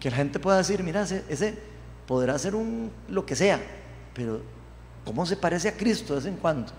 Que 0.00 0.10
la 0.10 0.16
gente 0.16 0.40
pueda 0.40 0.56
decir, 0.56 0.82
mira, 0.82 1.02
ese, 1.02 1.58
podrá 2.06 2.38
ser 2.38 2.54
un 2.54 2.90
lo 3.08 3.24
que 3.24 3.36
sea, 3.36 3.60
pero 4.14 4.42
¿cómo 5.04 5.24
se 5.26 5.36
parece 5.36 5.68
a 5.68 5.76
Cristo 5.76 6.14
de 6.14 6.20
vez 6.20 6.28
en 6.28 6.36
cuando? 6.36 6.72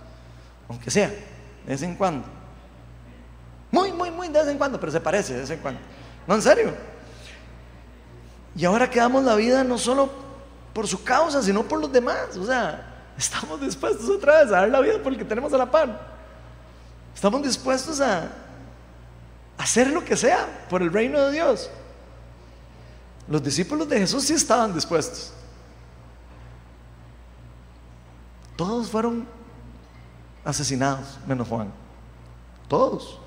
Aunque 0.68 0.90
sea, 0.90 1.10
de 1.10 1.68
vez 1.68 1.82
en 1.84 1.96
cuando. 1.96 2.28
Muy, 3.72 3.92
muy, 3.92 4.12
muy 4.12 4.28
de 4.28 4.40
vez 4.40 4.48
en 4.48 4.58
cuando, 4.58 4.80
pero 4.80 4.92
se 4.92 5.00
parece 5.00 5.34
de 5.34 5.40
vez 5.42 5.50
en 5.50 5.60
cuando. 5.60 5.82
No, 6.28 6.36
en 6.36 6.42
serio. 6.42 6.74
Y 8.56 8.66
ahora 8.66 8.90
quedamos 8.90 9.24
la 9.24 9.36
vida 9.36 9.64
no 9.64 9.78
solo 9.78 10.10
por 10.74 10.88
su 10.88 11.04
causa, 11.04 11.42
sino 11.42 11.64
por 11.64 11.80
los 11.80 11.92
demás. 11.92 12.38
O 12.38 12.46
sea, 12.46 13.12
estamos 13.18 13.60
dispuestos 13.62 14.10
otra 14.10 14.40
vez 14.40 14.48
a 14.48 14.62
dar 14.62 14.70
la 14.70 14.80
vida 14.80 15.00
porque 15.04 15.24
tenemos 15.26 15.54
a 15.54 15.58
la 15.58 15.70
par. 15.70 16.16
Estamos 17.14 17.44
dispuestos 17.44 18.02
a 18.02 18.30
hacer 19.58 19.88
lo 19.88 20.04
que 20.04 20.18
sea 20.18 20.66
por 20.70 20.82
el 20.82 20.92
reino 20.92 21.20
de 21.20 21.32
Dios. 21.32 21.70
Los 23.28 23.44
discípulos 23.44 23.90
de 23.90 24.00
Jesús 24.00 24.24
sí 24.26 24.34
estaban 24.34 24.74
dispuestos. 24.74 25.32
Todos 28.56 28.90
fueron 28.90 29.28
asesinados, 30.44 31.18
menos 31.28 31.48
Juan. 31.48 31.72
Todos 32.68 33.20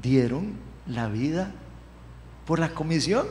dieron 0.00 0.56
la 0.86 1.08
vida 1.08 1.52
por 2.46 2.58
la 2.58 2.70
comisión. 2.70 3.26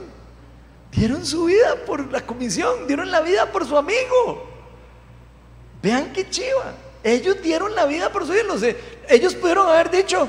Dieron 0.91 1.25
su 1.25 1.45
vida 1.45 1.75
por 1.85 2.11
la 2.11 2.21
comisión, 2.21 2.87
dieron 2.87 3.11
la 3.11 3.21
vida 3.21 3.51
por 3.51 3.65
su 3.65 3.77
amigo. 3.77 4.49
Vean 5.81 6.11
qué 6.13 6.29
chiva. 6.29 6.73
Ellos 7.03 7.41
dieron 7.41 7.73
la 7.73 7.85
vida 7.85 8.11
por 8.11 8.25
su 8.25 8.33
hijo. 8.33 8.55
Ellos 9.09 9.33
pudieron 9.35 9.67
haber 9.67 9.89
dicho, 9.89 10.27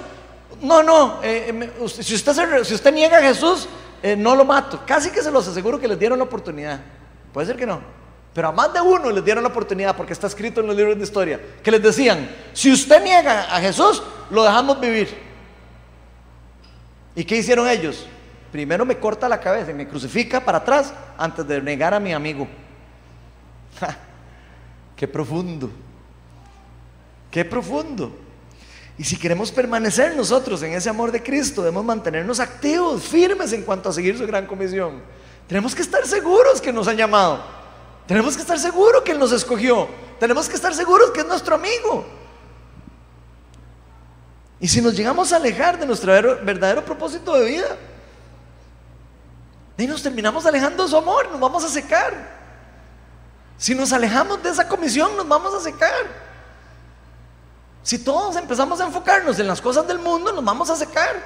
no, 0.61 0.83
no, 0.83 1.21
eh, 1.23 1.51
eh, 1.53 1.89
si, 1.89 2.15
usted 2.15 2.65
si 2.65 2.75
usted 2.75 2.95
niega 2.95 3.19
a 3.19 3.23
Jesús, 3.23 3.69
eh, 4.03 4.17
no 4.17 4.35
lo 4.35 4.45
mato. 4.45 4.81
Casi 4.87 5.11
que 5.11 5.23
se 5.23 5.31
los 5.31 5.47
aseguro 5.47 5.79
que 5.79 5.89
les 5.89 5.99
dieron 5.99 6.19
la 6.19 6.25
oportunidad. 6.25 6.81
Puede 7.33 7.47
ser 7.47 7.57
que 7.57 7.67
no. 7.67 7.81
Pero 8.33 8.49
a 8.49 8.53
más 8.53 8.73
de 8.73 8.81
uno 8.81 9.11
les 9.11 9.25
dieron 9.25 9.43
la 9.43 9.51
oportunidad, 9.51 9.95
porque 9.97 10.13
está 10.13 10.27
escrito 10.27 10.61
en 10.61 10.67
los 10.67 10.77
libros 10.77 10.97
de 10.97 11.05
historia, 11.05 11.41
que 11.63 11.71
les 11.71 11.83
decían, 11.83 12.31
si 12.55 12.73
usted 12.73 13.03
niega 13.03 13.55
a 13.55 13.61
Jesús, 13.61 14.03
lo 14.31 14.43
dejamos 14.43 14.81
vivir. 14.81 15.15
¿Y 17.15 17.25
qué 17.25 17.37
hicieron 17.37 17.69
ellos? 17.69 18.07
Primero 18.53 18.85
me 18.85 18.99
corta 18.99 19.31
la 19.31 19.41
cabeza 19.41 19.71
y 19.71 19.75
me 19.75 19.89
crucifica 19.89 20.39
para 20.45 20.59
atrás 20.59 20.93
antes 21.17 21.49
de 21.49 21.63
negar 21.63 21.95
a 21.95 21.99
mi 21.99 22.13
amigo. 22.13 22.47
¡Qué 24.95 25.09
profundo! 25.09 25.71
¡Qué 27.31 27.47
profundo! 27.47 28.15
Y 28.99 29.05
si 29.05 29.17
queremos 29.17 29.51
permanecer 29.51 30.15
nosotros 30.15 30.63
en 30.63 30.75
ese 30.75 30.91
amor 30.91 31.11
de 31.11 31.23
Cristo, 31.23 31.63
debemos 31.63 31.83
mantenernos 31.83 32.41
activos, 32.41 33.03
firmes 33.03 33.55
en 33.55 33.63
cuanto 33.63 33.89
a 33.89 33.93
seguir 33.93 34.19
su 34.19 34.27
gran 34.27 34.47
comisión. 34.47 35.03
Tenemos 35.49 35.75
que 35.75 35.81
estar 35.81 36.07
seguros 36.07 36.61
que 36.61 36.75
nos 36.75 36.87
han 36.87 36.99
llamado. 36.99 37.43
Tenemos 38.07 38.37
que 38.37 38.43
estar 38.43 38.59
seguros 38.59 39.03
que 39.03 39.13
Él 39.13 39.19
nos 39.19 39.33
escogió. 39.33 39.89
Tenemos 40.21 40.47
que 40.47 40.57
estar 40.57 40.75
seguros 40.75 41.11
que 41.11 41.21
es 41.21 41.27
nuestro 41.27 41.55
amigo. 41.55 42.05
Y 44.61 44.69
si 44.69 44.83
nos 44.83 44.95
llegamos 44.95 45.33
a 45.33 45.37
alejar 45.37 45.81
de 45.81 45.87
nuestro 45.87 46.13
verdadero 46.45 46.85
propósito 46.85 47.33
de 47.35 47.47
vida, 47.47 47.79
y 49.77 49.87
nos 49.87 50.03
terminamos 50.03 50.47
alejando 50.47 50.85
de 50.85 50.89
su 50.89 50.97
amor, 50.97 51.31
nos 51.31 51.41
vamos 51.41 51.65
a 51.65 51.69
secar. 51.69 52.43
Si 53.57 53.75
nos 53.75 53.93
alejamos 53.93 54.43
de 54.43 54.51
esa 54.51 54.69
comisión, 54.69 55.17
nos 55.17 55.27
vamos 55.27 55.55
a 55.55 55.61
secar. 55.61 55.93
Si 57.83 57.99
todos 57.99 58.37
empezamos 58.37 58.81
a 58.81 58.87
enfocarnos 58.87 59.39
en 59.39 59.47
las 59.47 59.61
cosas 59.61 59.87
del 59.87 59.99
mundo, 59.99 60.33
nos 60.33 60.45
vamos 60.45 60.71
a 60.71 60.77
secar. 60.77 61.23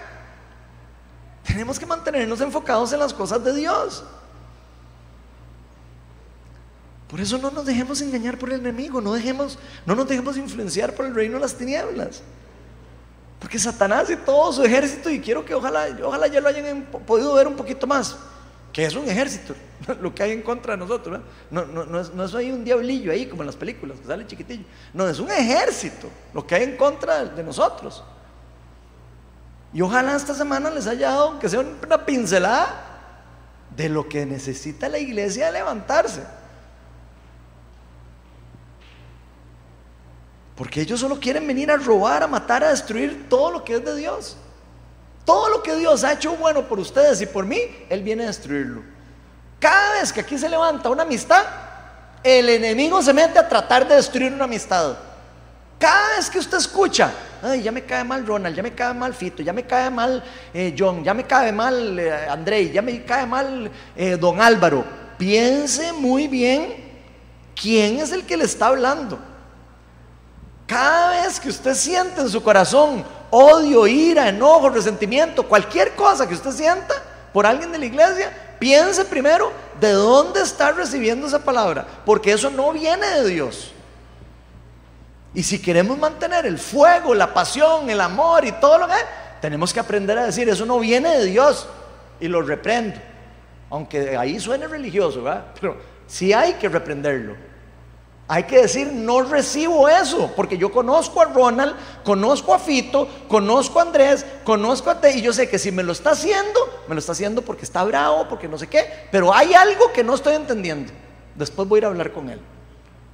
Tenemos 1.46 1.78
que 1.78 1.86
mantenernos 1.86 2.40
enfocados 2.40 2.92
en 2.92 2.98
las 2.98 3.12
cosas 3.12 3.42
de 3.44 3.54
Dios. 3.54 4.04
Por 7.08 7.20
eso 7.20 7.38
no 7.38 7.50
nos 7.50 7.64
dejemos 7.64 8.00
engañar 8.00 8.36
por 8.36 8.50
el 8.50 8.60
enemigo, 8.60 9.00
no, 9.00 9.12
dejemos, 9.12 9.58
no 9.84 9.94
nos 9.94 10.08
dejemos 10.08 10.36
influenciar 10.36 10.94
por 10.94 11.06
el 11.06 11.14
reino 11.14 11.34
de 11.34 11.40
las 11.40 11.54
tinieblas. 11.54 12.22
Porque 13.38 13.58
Satanás 13.58 14.10
y 14.10 14.16
todo 14.16 14.52
su 14.52 14.64
ejército, 14.64 15.08
y 15.10 15.20
quiero 15.20 15.44
que 15.44 15.54
ojalá, 15.54 15.86
ojalá 16.02 16.26
ya 16.26 16.40
lo 16.40 16.48
hayan 16.48 16.82
podido 17.06 17.32
ver 17.34 17.46
un 17.46 17.54
poquito 17.54 17.86
más, 17.86 18.16
que 18.76 18.84
es 18.84 18.94
un 18.94 19.08
ejército, 19.08 19.54
lo 20.02 20.14
que 20.14 20.22
hay 20.22 20.32
en 20.32 20.42
contra 20.42 20.74
de 20.74 20.76
nosotros. 20.76 21.18
No, 21.50 22.24
es, 22.24 22.34
ahí 22.34 22.52
un 22.52 22.62
diablillo 22.62 23.10
ahí 23.10 23.24
como 23.24 23.40
en 23.40 23.46
las 23.46 23.56
películas, 23.56 23.98
que 23.98 24.06
sale 24.06 24.26
chiquitillo. 24.26 24.64
No, 24.92 25.08
es 25.08 25.18
un 25.18 25.30
ejército 25.30 26.10
lo 26.34 26.46
que 26.46 26.56
hay 26.56 26.64
en 26.64 26.76
contra 26.76 27.24
de 27.24 27.42
nosotros. 27.42 28.04
Y 29.72 29.80
ojalá 29.80 30.14
esta 30.14 30.34
semana 30.34 30.68
les 30.68 30.86
haya 30.86 31.08
dado, 31.08 31.38
que 31.38 31.48
sea 31.48 31.60
una 31.60 32.04
pincelada 32.04 33.00
de 33.74 33.88
lo 33.88 34.06
que 34.06 34.26
necesita 34.26 34.90
la 34.90 34.98
iglesia 34.98 35.50
levantarse. 35.50 36.22
Porque 40.54 40.82
ellos 40.82 41.00
solo 41.00 41.18
quieren 41.18 41.46
venir 41.46 41.70
a 41.70 41.78
robar, 41.78 42.22
a 42.22 42.26
matar, 42.26 42.62
a 42.62 42.68
destruir 42.68 43.26
todo 43.30 43.52
lo 43.52 43.64
que 43.64 43.76
es 43.76 43.84
de 43.86 43.96
Dios. 43.96 44.36
Todo 45.26 45.50
lo 45.50 45.62
que 45.62 45.74
Dios 45.74 46.04
ha 46.04 46.12
hecho 46.12 46.36
bueno 46.36 46.66
por 46.68 46.78
ustedes 46.78 47.20
y 47.20 47.26
por 47.26 47.44
mí, 47.44 47.60
Él 47.90 48.02
viene 48.02 48.22
a 48.22 48.28
destruirlo. 48.28 48.82
Cada 49.58 49.94
vez 49.94 50.12
que 50.12 50.20
aquí 50.20 50.38
se 50.38 50.48
levanta 50.48 50.88
una 50.88 51.02
amistad, 51.02 51.44
el 52.22 52.48
enemigo 52.48 53.02
se 53.02 53.12
mete 53.12 53.38
a 53.38 53.48
tratar 53.48 53.86
de 53.88 53.96
destruir 53.96 54.32
una 54.32 54.44
amistad. 54.44 54.96
Cada 55.78 56.16
vez 56.16 56.30
que 56.30 56.38
usted 56.38 56.58
escucha, 56.58 57.12
ay, 57.42 57.62
ya 57.62 57.72
me 57.72 57.82
cae 57.82 58.04
mal 58.04 58.24
Ronald, 58.24 58.54
ya 58.54 58.62
me 58.62 58.72
cae 58.72 58.94
mal 58.94 59.12
Fito, 59.12 59.42
ya 59.42 59.52
me 59.52 59.64
cae 59.64 59.90
mal 59.90 60.22
eh, 60.54 60.74
John, 60.78 61.02
ya 61.02 61.12
me 61.12 61.24
cae 61.24 61.50
mal 61.52 61.98
eh, 61.98 62.70
ya 62.72 62.80
me 62.80 63.04
cae 63.04 63.26
mal 63.26 63.70
eh, 63.96 64.16
Don 64.16 64.40
Álvaro, 64.40 64.84
piense 65.18 65.92
muy 65.92 66.28
bien 66.28 66.76
quién 67.60 67.98
es 67.98 68.12
el 68.12 68.24
que 68.24 68.36
le 68.36 68.44
está 68.44 68.68
hablando. 68.68 69.18
Cada 70.66 71.22
vez 71.22 71.38
que 71.38 71.48
usted 71.48 71.74
siente 71.74 72.20
en 72.20 72.28
su 72.28 72.42
corazón 72.42 73.04
odio, 73.30 73.86
ira, 73.86 74.28
enojo, 74.28 74.70
resentimiento, 74.70 75.46
cualquier 75.46 75.94
cosa 75.94 76.28
que 76.28 76.34
usted 76.34 76.52
sienta 76.52 76.94
por 77.32 77.46
alguien 77.46 77.72
de 77.72 77.78
la 77.78 77.86
iglesia, 77.86 78.56
piense 78.58 79.04
primero 79.04 79.52
de 79.80 79.92
dónde 79.92 80.40
está 80.42 80.72
recibiendo 80.72 81.26
esa 81.26 81.44
palabra, 81.44 81.86
porque 82.04 82.32
eso 82.32 82.50
no 82.50 82.72
viene 82.72 83.06
de 83.06 83.28
Dios. 83.28 83.72
Y 85.34 85.42
si 85.42 85.60
queremos 85.60 85.98
mantener 85.98 86.46
el 86.46 86.58
fuego, 86.58 87.14
la 87.14 87.34
pasión, 87.34 87.90
el 87.90 88.00
amor 88.00 88.46
y 88.46 88.52
todo 88.52 88.78
lo 88.78 88.86
que 88.86 88.94
tenemos 89.42 89.72
que 89.74 89.80
aprender 89.80 90.16
a 90.18 90.24
decir, 90.24 90.48
eso 90.48 90.64
no 90.64 90.78
viene 90.78 91.18
de 91.18 91.26
Dios 91.26 91.68
y 92.20 92.28
lo 92.28 92.40
reprendo. 92.40 92.98
Aunque 93.68 94.16
ahí 94.16 94.40
suene 94.40 94.66
religioso. 94.66 95.22
Pero 95.60 95.76
sí 96.06 96.32
hay 96.32 96.54
que 96.54 96.70
reprenderlo. 96.70 97.36
Hay 98.28 98.42
que 98.44 98.62
decir, 98.62 98.92
no 98.92 99.22
recibo 99.22 99.88
eso, 99.88 100.32
porque 100.34 100.58
yo 100.58 100.72
conozco 100.72 101.20
a 101.20 101.26
Ronald, 101.26 101.76
conozco 102.02 102.52
a 102.52 102.58
Fito, 102.58 103.08
conozco 103.28 103.78
a 103.78 103.82
Andrés, 103.82 104.26
conozco 104.42 104.90
a 104.90 105.00
Te, 105.00 105.16
y 105.16 105.22
yo 105.22 105.32
sé 105.32 105.48
que 105.48 105.60
si 105.60 105.70
me 105.70 105.84
lo 105.84 105.92
está 105.92 106.10
haciendo, 106.10 106.58
me 106.88 106.96
lo 106.96 106.98
está 106.98 107.12
haciendo 107.12 107.42
porque 107.42 107.64
está 107.64 107.84
bravo, 107.84 108.26
porque 108.28 108.48
no 108.48 108.58
sé 108.58 108.66
qué, 108.66 108.84
pero 109.12 109.32
hay 109.32 109.54
algo 109.54 109.92
que 109.92 110.02
no 110.02 110.14
estoy 110.14 110.34
entendiendo. 110.34 110.92
Después 111.36 111.68
voy 111.68 111.78
a 111.78 111.80
ir 111.80 111.84
a 111.84 111.88
hablar 111.88 112.12
con 112.12 112.28
él. 112.28 112.40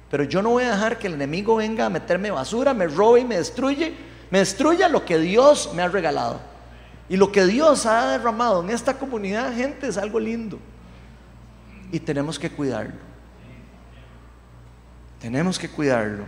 Pero 0.09 0.23
yo 0.23 0.41
no 0.41 0.49
voy 0.49 0.63
a 0.63 0.71
dejar 0.71 0.97
que 0.97 1.07
el 1.07 1.13
enemigo 1.13 1.57
venga 1.57 1.85
a 1.85 1.89
meterme 1.89 2.31
basura, 2.31 2.73
me 2.73 2.87
robe 2.87 3.19
y 3.19 3.25
me 3.25 3.37
destruye, 3.37 3.93
me 4.31 4.39
destruya 4.39 4.89
lo 4.89 5.05
que 5.05 5.19
Dios 5.19 5.71
me 5.75 5.83
ha 5.83 5.89
regalado. 5.89 6.39
Y 7.07 7.17
lo 7.17 7.31
que 7.31 7.45
Dios 7.45 7.85
ha 7.85 8.11
derramado 8.11 8.63
en 8.63 8.71
esta 8.71 8.97
comunidad, 8.97 9.53
gente, 9.55 9.87
es 9.87 9.97
algo 9.97 10.19
lindo. 10.19 10.57
Y 11.91 11.99
tenemos 11.99 12.39
que 12.39 12.49
cuidarlo. 12.49 13.12
Tenemos 15.23 15.57
que 15.57 15.69
cuidarlo. 15.69 16.25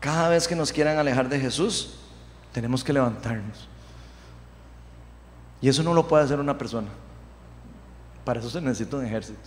Cada 0.00 0.30
vez 0.30 0.48
que 0.48 0.56
nos 0.56 0.72
quieran 0.72 0.98
alejar 0.98 1.28
de 1.28 1.38
Jesús, 1.38 1.96
tenemos 2.52 2.82
que 2.82 2.92
levantarnos. 2.92 3.68
Y 5.60 5.68
eso 5.68 5.84
no 5.84 5.94
lo 5.94 6.08
puede 6.08 6.24
hacer 6.24 6.40
una 6.40 6.58
persona. 6.58 6.88
Para 8.24 8.40
eso 8.40 8.50
se 8.50 8.60
necesita 8.60 8.96
un 8.96 9.06
ejército. 9.06 9.38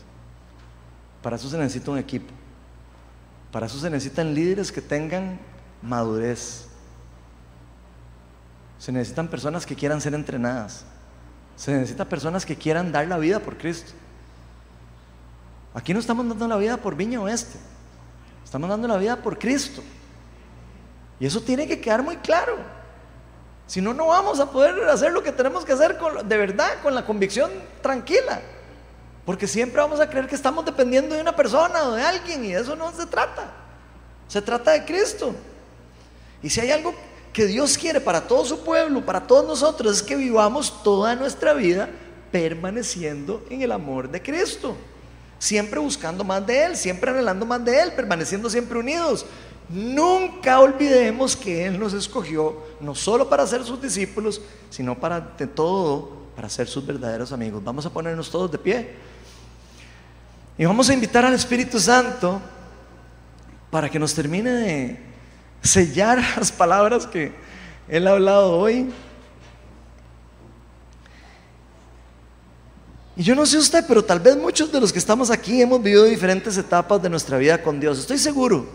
Para 1.22 1.36
eso 1.36 1.50
se 1.50 1.58
necesita 1.58 1.92
un 1.92 1.98
equipo. 1.98 2.34
Para 3.52 3.66
eso 3.66 3.78
se 3.80 3.90
necesitan 3.90 4.34
líderes 4.34 4.72
que 4.72 4.82
tengan 4.82 5.42
madurez. 5.82 6.70
Se 8.78 8.94
necesitan 8.94 9.28
personas 9.28 9.66
que 9.66 9.76
quieran 9.76 10.00
ser 10.00 10.14
entrenadas. 10.14 10.86
Se 11.60 11.74
necesita 11.74 12.06
personas 12.06 12.46
que 12.46 12.56
quieran 12.56 12.90
dar 12.94 13.06
la 13.06 13.18
vida 13.18 13.42
por 13.42 13.58
Cristo. 13.58 13.92
Aquí 15.74 15.94
no 15.94 16.00
estamos 16.00 16.26
dando 16.26 16.48
la 16.48 16.56
vida 16.56 16.78
por 16.78 16.96
Viña 16.96 17.20
Oeste. 17.20 17.60
Estamos 18.46 18.70
dando 18.70 18.88
la 18.88 18.96
vida 18.96 19.18
por 19.18 19.38
Cristo. 19.38 19.84
Y 21.20 21.26
eso 21.26 21.42
tiene 21.42 21.68
que 21.68 21.82
quedar 21.82 22.02
muy 22.02 22.16
claro. 22.16 22.56
Si 23.68 23.82
no, 23.82 23.94
no 23.94 24.08
vamos 24.08 24.40
a 24.40 24.50
poder 24.50 24.86
hacer 24.86 25.12
lo 25.12 25.22
que 25.22 25.34
tenemos 25.34 25.66
que 25.66 25.74
hacer 25.74 26.00
de 26.24 26.38
verdad, 26.38 26.82
con 26.82 26.96
la 26.96 27.06
convicción 27.06 27.52
tranquila. 27.82 28.40
Porque 29.26 29.46
siempre 29.46 29.82
vamos 29.82 30.00
a 30.00 30.10
creer 30.10 30.28
que 30.28 30.36
estamos 30.36 30.64
dependiendo 30.64 31.14
de 31.14 31.22
una 31.22 31.36
persona 31.36 31.84
o 31.84 31.92
de 31.92 32.02
alguien 32.02 32.46
y 32.46 32.54
de 32.54 32.62
eso 32.62 32.74
no 32.78 32.90
se 32.94 33.06
trata. 33.06 33.52
Se 34.30 34.42
trata 34.42 34.72
de 34.72 34.86
Cristo. 34.86 35.36
Y 36.42 36.50
si 36.50 36.62
hay 36.62 36.72
algo 36.72 36.96
que 37.40 37.48
Dios 37.48 37.78
quiere 37.78 38.02
para 38.02 38.28
todo 38.28 38.44
su 38.44 38.60
pueblo, 38.66 39.06
para 39.06 39.26
todos 39.26 39.48
nosotros, 39.48 39.96
es 39.96 40.04
que 40.04 40.18
vivamos 40.18 40.84
toda 40.84 41.16
nuestra 41.16 41.54
vida 41.54 41.90
permaneciendo 42.34 43.46
en 43.50 43.62
el 43.62 43.72
amor 43.72 44.10
de 44.10 44.22
Cristo. 44.22 44.76
Siempre 45.38 45.80
buscando 45.80 46.26
más 46.26 46.46
de 46.46 46.66
Él, 46.66 46.76
siempre 46.76 47.12
anhelando 47.12 47.46
más 47.46 47.64
de 47.64 47.80
Él, 47.80 47.94
permaneciendo 47.94 48.50
siempre 48.50 48.78
unidos. 48.78 49.26
Nunca 49.70 50.60
olvidemos 50.60 51.38
que 51.38 51.66
Él 51.66 51.80
nos 51.80 51.94
escogió 51.94 52.58
no 52.82 52.94
solo 52.94 53.30
para 53.30 53.48
ser 53.48 53.64
sus 53.64 53.82
discípulos, 53.82 54.42
sino 54.70 55.00
para 55.00 55.22
de 55.22 55.48
todo, 55.48 56.12
para 56.36 56.50
ser 56.50 56.68
sus 56.68 56.86
verdaderos 56.86 57.32
amigos. 57.32 57.64
Vamos 57.64 57.86
a 57.86 57.90
ponernos 57.90 58.30
todos 58.30 58.52
de 58.52 58.58
pie. 58.58 58.96
Y 60.58 60.66
vamos 60.66 60.90
a 60.90 60.94
invitar 60.94 61.24
al 61.24 61.36
Espíritu 61.36 61.80
Santo 61.80 62.42
para 63.72 63.90
que 63.90 63.98
nos 63.98 64.14
termine 64.14 64.52
de 64.52 65.09
sellar 65.62 66.22
las 66.38 66.52
palabras 66.52 67.06
que 67.08 67.32
Él 67.88 68.08
ha 68.08 68.12
hablado 68.12 68.58
hoy. 68.58 68.92
Y 73.16 73.24
yo 73.24 73.36
no 73.36 73.46
sé 73.46 73.58
usted, 73.58 73.84
pero 73.86 74.04
tal 74.04 74.22
vez 74.22 74.38
muchos 74.38 74.72
de 74.72 74.80
los 74.80 74.94
que 74.94 75.00
estamos 75.00 75.30
aquí 75.30 75.62
hemos 75.62 75.84
vivido 75.84 76.06
diferentes 76.06 76.58
etapas 76.58 77.02
de 77.02 77.10
nuestra 77.10 77.38
vida 77.38 77.62
con 77.62 77.78
Dios. 77.78 78.00
Estoy 78.00 78.18
seguro. 78.18 78.66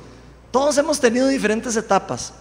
Todos 0.51 0.77
hemos 0.77 1.01
tenido 1.01 1.27
diferentes 1.29 1.75
etapas. 1.77 2.33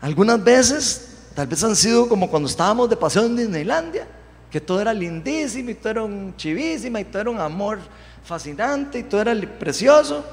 Algunas 0.00 0.42
veces, 0.42 1.08
tal 1.34 1.46
vez 1.46 1.62
han 1.62 1.76
sido 1.76 2.08
como 2.08 2.28
cuando 2.28 2.48
estábamos 2.48 2.90
de 2.90 2.96
paseo 2.96 3.26
en 3.26 3.36
Disneylandia, 3.36 4.08
que 4.50 4.60
todo 4.60 4.80
era 4.80 4.92
lindísimo 4.92 5.70
y 5.70 5.74
todo 5.74 5.90
era 5.90 6.02
un 6.02 6.34
chivísimo 6.36 6.98
y 6.98 7.04
todo 7.04 7.22
era 7.22 7.30
un 7.30 7.40
amor 7.40 7.78
fascinante 8.24 8.98
y 8.98 9.02
todo 9.04 9.20
era 9.20 9.34
precioso. 9.58 10.24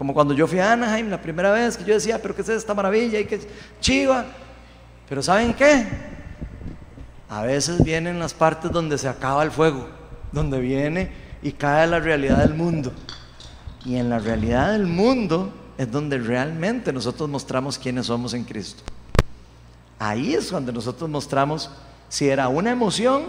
Como 0.00 0.14
cuando 0.14 0.32
yo 0.32 0.46
fui 0.46 0.58
a 0.58 0.72
Anaheim 0.72 1.10
la 1.10 1.20
primera 1.20 1.52
vez, 1.52 1.76
que 1.76 1.84
yo 1.84 1.92
decía, 1.92 2.22
pero 2.22 2.34
¿qué 2.34 2.40
es 2.40 2.48
esta 2.48 2.72
maravilla? 2.72 3.20
Y 3.20 3.26
qué 3.26 3.38
chiva. 3.82 4.24
Pero 5.06 5.22
¿saben 5.22 5.52
qué? 5.52 5.86
A 7.28 7.42
veces 7.42 7.84
vienen 7.84 8.18
las 8.18 8.32
partes 8.32 8.72
donde 8.72 8.96
se 8.96 9.08
acaba 9.08 9.42
el 9.42 9.50
fuego, 9.50 9.90
donde 10.32 10.58
viene 10.58 11.12
y 11.42 11.52
cae 11.52 11.86
la 11.86 12.00
realidad 12.00 12.38
del 12.38 12.54
mundo. 12.54 12.94
Y 13.84 13.96
en 13.96 14.08
la 14.08 14.18
realidad 14.18 14.72
del 14.72 14.86
mundo 14.86 15.52
es 15.76 15.92
donde 15.92 16.16
realmente 16.16 16.94
nosotros 16.94 17.28
mostramos 17.28 17.76
quiénes 17.76 18.06
somos 18.06 18.32
en 18.32 18.44
Cristo. 18.44 18.82
Ahí 19.98 20.32
es 20.32 20.50
donde 20.50 20.72
nosotros 20.72 21.10
mostramos 21.10 21.70
si 22.08 22.26
era 22.26 22.48
una 22.48 22.70
emoción 22.70 23.24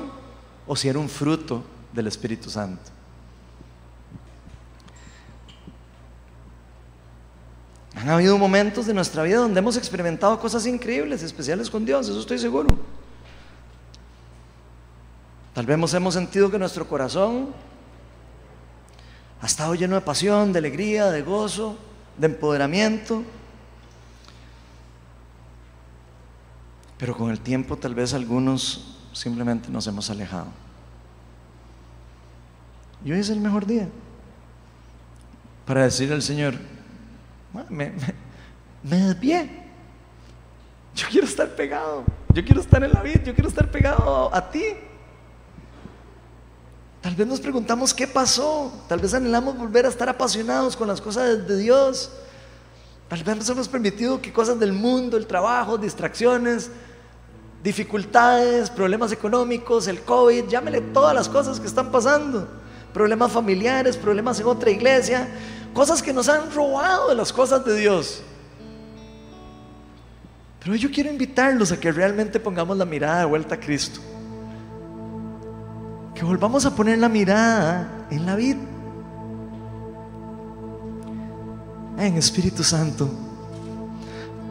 o 0.66 0.78
si 0.78 0.88
era 0.88 1.00
un 1.00 1.10
fruto 1.10 1.66
del 1.92 2.08
Espíritu 2.08 2.50
Santo. 2.50 3.01
Han 8.02 8.10
habido 8.10 8.36
momentos 8.36 8.88
de 8.88 8.96
nuestra 8.96 9.22
vida 9.22 9.38
donde 9.38 9.60
hemos 9.60 9.78
experimentado 9.78 10.40
cosas 10.40 10.66
increíbles, 10.66 11.22
especiales 11.22 11.70
con 11.70 11.86
Dios, 11.86 12.10
eso 12.10 12.20
estoy 12.20 12.40
seguro. 12.40 12.68
Tal 15.54 15.68
vez 15.68 15.94
hemos 15.94 16.14
sentido 16.16 16.50
que 16.50 16.58
nuestro 16.58 16.88
corazón 16.88 17.50
ha 19.40 19.46
estado 19.46 19.76
lleno 19.76 19.94
de 19.94 20.02
pasión, 20.02 20.52
de 20.52 20.58
alegría, 20.58 21.12
de 21.12 21.22
gozo, 21.22 21.78
de 22.18 22.26
empoderamiento. 22.26 23.22
Pero 26.98 27.16
con 27.16 27.30
el 27.30 27.40
tiempo 27.40 27.78
tal 27.78 27.94
vez 27.94 28.16
algunos 28.16 28.98
simplemente 29.14 29.70
nos 29.70 29.86
hemos 29.86 30.10
alejado. 30.10 30.48
Y 33.06 33.12
hoy 33.12 33.20
es 33.20 33.30
el 33.30 33.42
mejor 33.42 33.68
día 33.68 33.88
para 35.68 35.84
decirle 35.84 36.16
al 36.16 36.24
Señor, 36.24 36.56
me, 37.70 37.92
me, 38.84 38.98
desvié. 38.98 39.50
Yo 40.96 41.08
quiero 41.10 41.28
estar 41.28 41.50
pegado. 41.50 42.04
Yo 42.34 42.44
quiero 42.44 42.62
estar 42.62 42.84
en 42.84 42.92
la 42.92 43.02
vida. 43.02 43.22
Yo 43.24 43.34
quiero 43.34 43.50
estar 43.50 43.70
pegado 43.70 44.34
a 44.34 44.52
ti. 44.52 44.64
Tal 47.02 47.16
vez 47.16 47.28
nos 47.28 47.40
preguntamos 47.40 47.94
qué 47.94 48.08
pasó. 48.08 48.72
Tal 48.88 49.00
vez 49.00 49.14
anhelamos 49.14 49.58
volver 49.58 49.86
a 49.86 49.90
estar 49.90 50.08
apasionados 50.08 50.76
con 50.76 50.88
las 50.88 51.02
cosas 51.02 51.48
de 51.48 51.58
Dios. 51.58 52.12
Tal 53.10 53.24
vez 53.24 53.36
nos 53.36 53.50
hemos 53.50 53.68
permitido 53.68 54.22
que 54.22 54.32
cosas 54.32 54.60
del 54.60 54.72
mundo, 54.72 55.18
el 55.18 55.28
trabajo, 55.28 55.78
distracciones, 55.78 56.72
dificultades, 57.64 58.70
problemas 58.70 59.12
económicos, 59.12 59.88
el 59.88 60.02
COVID, 60.02 60.48
llámele 60.48 60.80
todas 60.80 61.14
las 61.14 61.28
cosas 61.28 61.60
que 61.60 61.68
están 61.68 61.92
pasando. 61.92 62.48
Problemas 62.94 63.32
familiares, 63.32 63.98
problemas 63.98 64.40
en 64.40 64.48
otra 64.48 64.70
iglesia, 64.70 65.28
cosas 65.74 66.02
que 66.02 66.14
nos 66.14 66.30
han 66.30 66.52
robado 66.52 67.10
de 67.10 67.16
las 67.16 67.32
cosas 67.32 67.64
de 67.66 67.76
Dios. 67.78 68.24
Pero 70.64 70.76
yo 70.76 70.92
quiero 70.92 71.10
invitarlos 71.10 71.72
a 71.72 71.80
que 71.80 71.92
realmente 71.92 72.40
pongamos 72.40 72.78
la 72.78 72.86
mirada 72.86 73.20
de 73.20 73.26
vuelta 73.26 73.56
a 73.56 73.60
Cristo. 73.60 74.00
Que 76.14 76.24
volvamos 76.24 76.66
a 76.66 76.76
poner 76.76 77.00
la 77.00 77.10
mirada 77.10 78.06
en 78.12 78.26
la 78.26 78.36
vida. 78.36 78.60
En 81.98 82.16
Espíritu 82.18 82.64
Santo, 82.64 83.10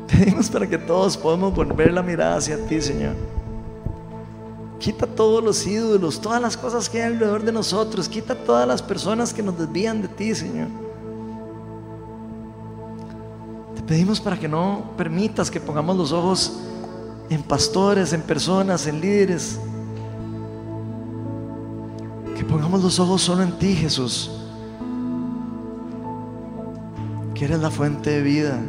pedimos 0.08 0.50
para 0.50 0.68
que 0.68 0.78
todos 0.78 1.16
podamos 1.16 1.54
volver 1.54 1.92
la 1.92 2.02
mirada 2.02 2.36
hacia 2.36 2.64
ti, 2.66 2.80
Señor. 2.80 3.14
Quita 4.80 5.06
todos 5.06 5.44
los 5.44 5.64
ídolos, 5.66 6.20
todas 6.20 6.40
las 6.40 6.56
cosas 6.56 6.88
que 6.88 7.02
hay 7.02 7.12
alrededor 7.12 7.44
de 7.44 7.52
nosotros. 7.52 8.08
Quita 8.08 8.34
todas 8.34 8.66
las 8.66 8.82
personas 8.82 9.32
que 9.32 9.42
nos 9.42 9.58
desvían 9.58 10.02
de 10.02 10.08
ti, 10.08 10.34
Señor. 10.34 10.68
Pedimos 13.90 14.20
para 14.20 14.38
que 14.38 14.46
no 14.46 14.92
permitas 14.96 15.50
que 15.50 15.58
pongamos 15.58 15.96
los 15.96 16.12
ojos 16.12 16.60
en 17.28 17.42
pastores, 17.42 18.12
en 18.12 18.22
personas, 18.22 18.86
en 18.86 19.00
líderes. 19.00 19.58
Que 22.36 22.44
pongamos 22.44 22.84
los 22.84 23.00
ojos 23.00 23.20
solo 23.20 23.42
en 23.42 23.58
ti, 23.58 23.74
Jesús. 23.74 24.30
Que 27.34 27.46
eres 27.46 27.58
la 27.58 27.72
fuente 27.72 28.10
de 28.10 28.22
vida. 28.22 28.60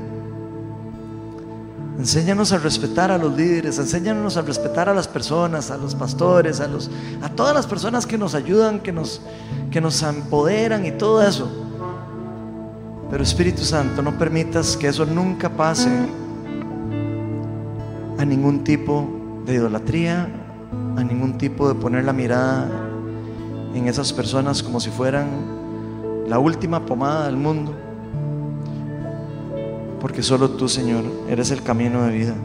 Enséñanos 1.99 2.51
a 2.51 2.57
respetar 2.57 3.11
a 3.11 3.19
los 3.19 3.37
líderes, 3.37 3.77
enséñanos 3.77 4.37
a 4.37 4.41
respetar 4.41 4.89
a 4.89 4.93
las 4.95 5.07
personas, 5.07 5.69
a 5.69 5.77
los 5.77 5.93
pastores, 5.93 6.59
a, 6.59 6.67
los, 6.67 6.89
a 7.21 7.29
todas 7.29 7.53
las 7.53 7.67
personas 7.67 8.07
que 8.07 8.17
nos 8.17 8.33
ayudan, 8.33 8.79
que 8.79 8.91
nos, 8.91 9.21
que 9.69 9.81
nos 9.81 10.01
empoderan 10.01 10.83
y 10.83 10.91
todo 10.91 11.21
eso. 11.21 11.70
Pero 13.11 13.23
Espíritu 13.23 13.65
Santo, 13.65 14.01
no 14.01 14.17
permitas 14.17 14.77
que 14.77 14.87
eso 14.87 15.05
nunca 15.05 15.49
pase 15.49 15.89
a 18.17 18.23
ningún 18.23 18.63
tipo 18.63 19.05
de 19.45 19.55
idolatría, 19.55 20.29
a 20.95 21.03
ningún 21.03 21.37
tipo 21.37 21.67
de 21.67 21.75
poner 21.75 22.05
la 22.05 22.13
mirada 22.13 22.69
en 23.75 23.89
esas 23.89 24.13
personas 24.13 24.63
como 24.63 24.79
si 24.79 24.89
fueran 24.89 25.27
la 26.25 26.39
última 26.39 26.85
pomada 26.85 27.25
del 27.25 27.35
mundo. 27.35 27.75
Porque 29.99 30.23
solo 30.23 30.51
tú, 30.51 30.69
Señor, 30.69 31.03
eres 31.27 31.51
el 31.51 31.61
camino 31.63 32.03
de 32.03 32.11
vida. 32.11 32.35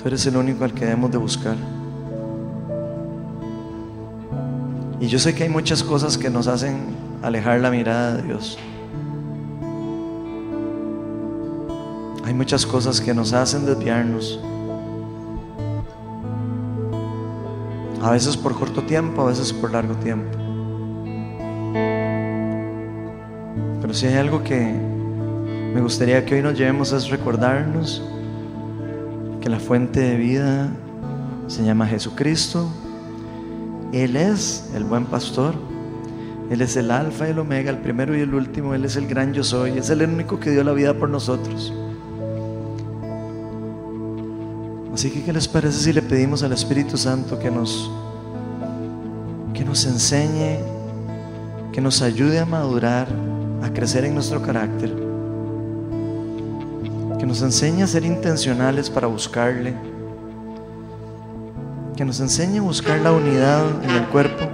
Tú 0.00 0.06
eres 0.06 0.24
el 0.26 0.36
único 0.36 0.62
al 0.62 0.72
que 0.72 0.84
debemos 0.84 1.10
de 1.10 1.18
buscar. 1.18 1.56
Y 5.00 5.08
yo 5.08 5.18
sé 5.18 5.34
que 5.34 5.42
hay 5.42 5.48
muchas 5.48 5.82
cosas 5.82 6.16
que 6.16 6.30
nos 6.30 6.46
hacen 6.46 7.05
alejar 7.26 7.60
la 7.60 7.70
mirada 7.72 8.14
de 8.14 8.22
Dios. 8.22 8.56
Hay 12.24 12.32
muchas 12.32 12.64
cosas 12.64 13.00
que 13.00 13.12
nos 13.12 13.32
hacen 13.32 13.66
desviarnos. 13.66 14.40
A 18.00 18.12
veces 18.12 18.36
por 18.36 18.56
corto 18.56 18.82
tiempo, 18.82 19.22
a 19.22 19.26
veces 19.26 19.52
por 19.52 19.72
largo 19.72 19.94
tiempo. 19.96 20.38
Pero 23.80 23.92
si 23.92 24.06
hay 24.06 24.14
algo 24.14 24.44
que 24.44 24.72
me 25.74 25.80
gustaría 25.80 26.24
que 26.24 26.36
hoy 26.36 26.42
nos 26.42 26.56
llevemos 26.56 26.92
es 26.92 27.10
recordarnos 27.10 28.02
que 29.40 29.48
la 29.48 29.58
fuente 29.58 29.98
de 29.98 30.16
vida 30.16 30.70
se 31.48 31.64
llama 31.64 31.86
Jesucristo. 31.88 32.68
Él 33.92 34.14
es 34.14 34.70
el 34.74 34.84
buen 34.84 35.06
pastor. 35.06 35.75
Él 36.50 36.60
es 36.62 36.76
el 36.76 36.90
alfa 36.92 37.26
y 37.26 37.30
el 37.32 37.38
omega, 37.40 37.70
el 37.70 37.78
primero 37.78 38.16
y 38.16 38.20
el 38.20 38.32
último. 38.32 38.74
Él 38.74 38.84
es 38.84 38.96
el 38.96 39.08
gran 39.08 39.32
yo 39.32 39.42
soy. 39.42 39.78
Es 39.78 39.90
el 39.90 40.02
único 40.02 40.38
que 40.38 40.50
dio 40.50 40.62
la 40.62 40.72
vida 40.72 40.94
por 40.94 41.08
nosotros. 41.08 41.72
Así 44.94 45.10
que, 45.10 45.22
¿qué 45.24 45.32
les 45.32 45.46
parece 45.48 45.78
si 45.78 45.92
le 45.92 46.02
pedimos 46.02 46.42
al 46.42 46.52
Espíritu 46.52 46.96
Santo 46.96 47.38
que 47.38 47.50
nos, 47.50 47.90
que 49.52 49.64
nos 49.64 49.84
enseñe, 49.84 50.58
que 51.72 51.80
nos 51.80 52.00
ayude 52.00 52.38
a 52.38 52.46
madurar, 52.46 53.08
a 53.62 53.68
crecer 53.70 54.04
en 54.04 54.14
nuestro 54.14 54.40
carácter? 54.40 54.94
Que 57.18 57.26
nos 57.26 57.42
enseñe 57.42 57.82
a 57.82 57.86
ser 57.86 58.04
intencionales 58.04 58.88
para 58.88 59.08
buscarle. 59.08 59.74
Que 61.96 62.04
nos 62.04 62.20
enseñe 62.20 62.58
a 62.58 62.62
buscar 62.62 63.00
la 63.00 63.12
unidad 63.12 63.66
en 63.84 63.90
el 63.90 64.06
cuerpo 64.06 64.45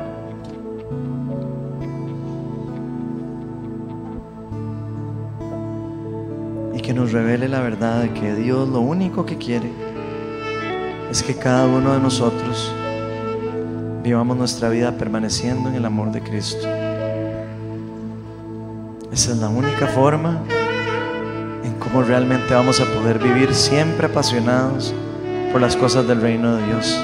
revele 7.12 7.46
la 7.46 7.60
verdad 7.60 8.00
de 8.00 8.14
que 8.14 8.34
Dios 8.34 8.66
lo 8.70 8.80
único 8.80 9.26
que 9.26 9.36
quiere 9.36 9.70
es 11.10 11.22
que 11.22 11.36
cada 11.36 11.66
uno 11.66 11.92
de 11.92 12.00
nosotros 12.00 12.74
vivamos 14.02 14.34
nuestra 14.36 14.70
vida 14.70 14.96
permaneciendo 14.96 15.68
en 15.68 15.74
el 15.74 15.84
amor 15.84 16.10
de 16.10 16.22
Cristo. 16.22 16.66
Esa 19.12 19.32
es 19.32 19.36
la 19.36 19.50
única 19.50 19.88
forma 19.88 20.42
en 21.62 21.74
cómo 21.74 22.02
realmente 22.02 22.54
vamos 22.54 22.80
a 22.80 22.86
poder 22.86 23.18
vivir 23.18 23.54
siempre 23.54 24.06
apasionados 24.06 24.94
por 25.52 25.60
las 25.60 25.76
cosas 25.76 26.08
del 26.08 26.22
reino 26.22 26.56
de 26.56 26.66
Dios, 26.66 26.98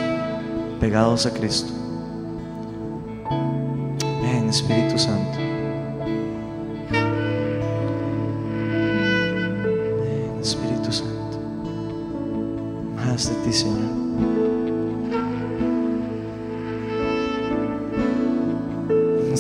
pegados 0.80 1.26
a 1.26 1.34
Cristo. 1.34 1.77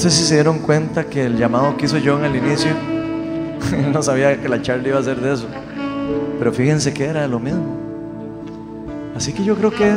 Sé 0.08 0.22
si 0.22 0.24
se 0.24 0.34
dieron 0.34 0.60
cuenta 0.60 1.04
que 1.04 1.26
el 1.26 1.36
llamado 1.36 1.76
que 1.76 1.86
hizo 1.86 1.98
John 2.02 2.24
al 2.24 2.34
inicio, 2.34 2.70
él 3.72 3.92
no 3.92 4.02
sabía 4.02 4.40
que 4.40 4.48
la 4.48 4.62
charla 4.62 4.88
iba 4.88 4.98
a 4.98 5.02
ser 5.02 5.20
de 5.20 5.34
eso. 5.34 5.46
Pero 6.38 6.52
fíjense 6.52 6.92
que 6.92 7.04
era 7.04 7.26
lo 7.28 7.38
mismo. 7.38 7.76
Así 9.16 9.32
que 9.32 9.44
yo 9.44 9.56
creo 9.56 9.70
que 9.70 9.96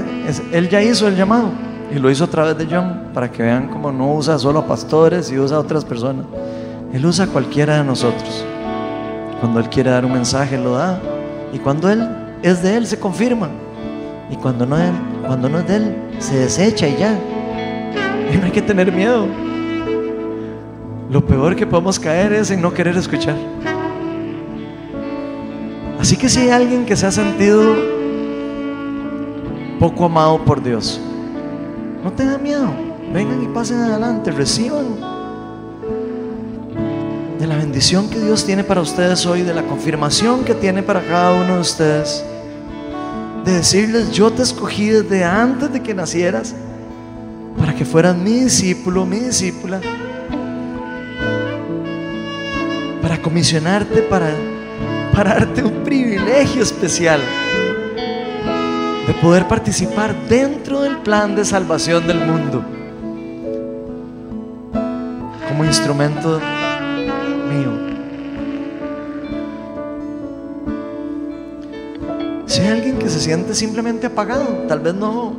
él 0.52 0.70
ya 0.70 0.82
hizo 0.82 1.08
el 1.08 1.16
llamado 1.16 1.50
y 1.94 2.00
lo 2.00 2.10
hizo 2.10 2.24
a 2.24 2.28
través 2.28 2.58
de 2.58 2.66
John 2.66 3.12
para 3.14 3.32
que 3.32 3.44
vean 3.44 3.68
cómo 3.68 3.92
no 3.92 4.16
usa 4.16 4.40
solo 4.40 4.60
a 4.60 4.68
pastores 4.68 5.32
y 5.32 5.38
usa 5.38 5.58
a 5.58 5.60
otras 5.60 5.86
personas. 5.86 6.26
Él 6.92 7.06
usa 7.06 7.26
a 7.26 7.28
cualquiera 7.28 7.78
de 7.78 7.84
nosotros. 7.84 8.44
Cuando 9.40 9.60
Él 9.60 9.70
quiere 9.70 9.92
dar 9.92 10.06
un 10.06 10.14
mensaje, 10.14 10.58
lo 10.58 10.74
da. 10.74 11.00
Y 11.54 11.60
cuando 11.60 11.90
Él 11.90 12.08
es 12.42 12.62
de 12.64 12.76
Él, 12.78 12.88
se 12.88 13.00
confirma. 13.00 13.50
Y 14.30 14.36
cuando 14.36 14.66
no, 14.66 14.78
es, 14.78 14.92
cuando 15.26 15.50
no 15.50 15.60
es 15.60 15.68
de 15.68 15.76
Él, 15.78 15.96
se 16.20 16.38
desecha 16.38 16.88
y 16.88 16.98
ya. 16.98 17.18
Y 18.34 18.38
no 18.38 18.46
hay 18.46 18.52
que 18.52 18.62
tener 18.62 18.92
miedo. 18.92 19.28
Lo 21.12 21.26
peor 21.26 21.56
que 21.58 21.68
podemos 21.68 22.00
caer 22.00 22.32
es 22.32 22.52
en 22.52 22.62
no 22.62 22.74
querer 22.74 22.96
escuchar. 22.96 23.36
Así 26.00 26.16
que 26.16 26.30
si 26.30 26.40
hay 26.40 26.50
alguien 26.50 26.86
que 26.86 26.96
se 26.96 27.06
ha 27.06 27.12
sentido 27.12 27.76
poco 29.78 30.06
amado 30.06 30.44
por 30.46 30.64
Dios, 30.64 31.02
no 32.04 32.12
tenga 32.14 32.38
miedo. 32.38 32.70
Vengan 33.14 33.44
y 33.44 33.48
pasen 33.48 33.82
adelante, 33.82 34.32
reciban 34.32 34.86
de 37.38 37.46
la 37.46 37.58
bendición 37.58 38.10
que 38.10 38.20
Dios 38.20 38.46
tiene 38.46 38.64
para 38.64 38.80
ustedes 38.80 39.26
hoy, 39.26 39.42
de 39.42 39.54
la 39.54 39.64
confirmación 39.64 40.46
que 40.46 40.56
tiene 40.56 40.82
para 40.82 41.02
cada 41.02 41.34
uno 41.34 41.56
de 41.56 41.60
ustedes 41.60 42.24
de 43.44 43.54
decirles, 43.54 44.12
yo 44.12 44.32
te 44.32 44.44
escogí 44.44 44.90
desde 44.90 45.24
antes 45.24 45.74
de 45.74 45.82
que 45.82 45.94
nacieras 45.94 46.56
para 47.58 47.76
que 47.76 47.84
fueras 47.86 48.16
mi 48.16 48.42
discípulo, 48.42 49.06
mi 49.06 49.20
discípula, 49.20 49.82
para 53.12 53.24
comisionarte, 53.24 54.04
para, 54.04 54.34
para 55.14 55.34
darte 55.34 55.62
un 55.62 55.84
privilegio 55.84 56.64
especial 56.64 57.20
de 59.06 59.14
poder 59.16 59.50
participar 59.50 60.16
dentro 60.30 60.80
del 60.80 60.96
plan 61.00 61.36
de 61.36 61.44
salvación 61.44 62.08
del 62.08 62.20
mundo 62.20 62.64
como 65.46 65.66
instrumento 65.66 66.40
mío. 67.50 67.72
Si 72.46 72.62
hay 72.62 72.70
alguien 72.70 72.98
que 72.98 73.10
se 73.10 73.20
siente 73.20 73.54
simplemente 73.54 74.08
apagado, 74.08 74.46
tal 74.70 74.80
vez 74.80 74.94
no, 74.94 75.36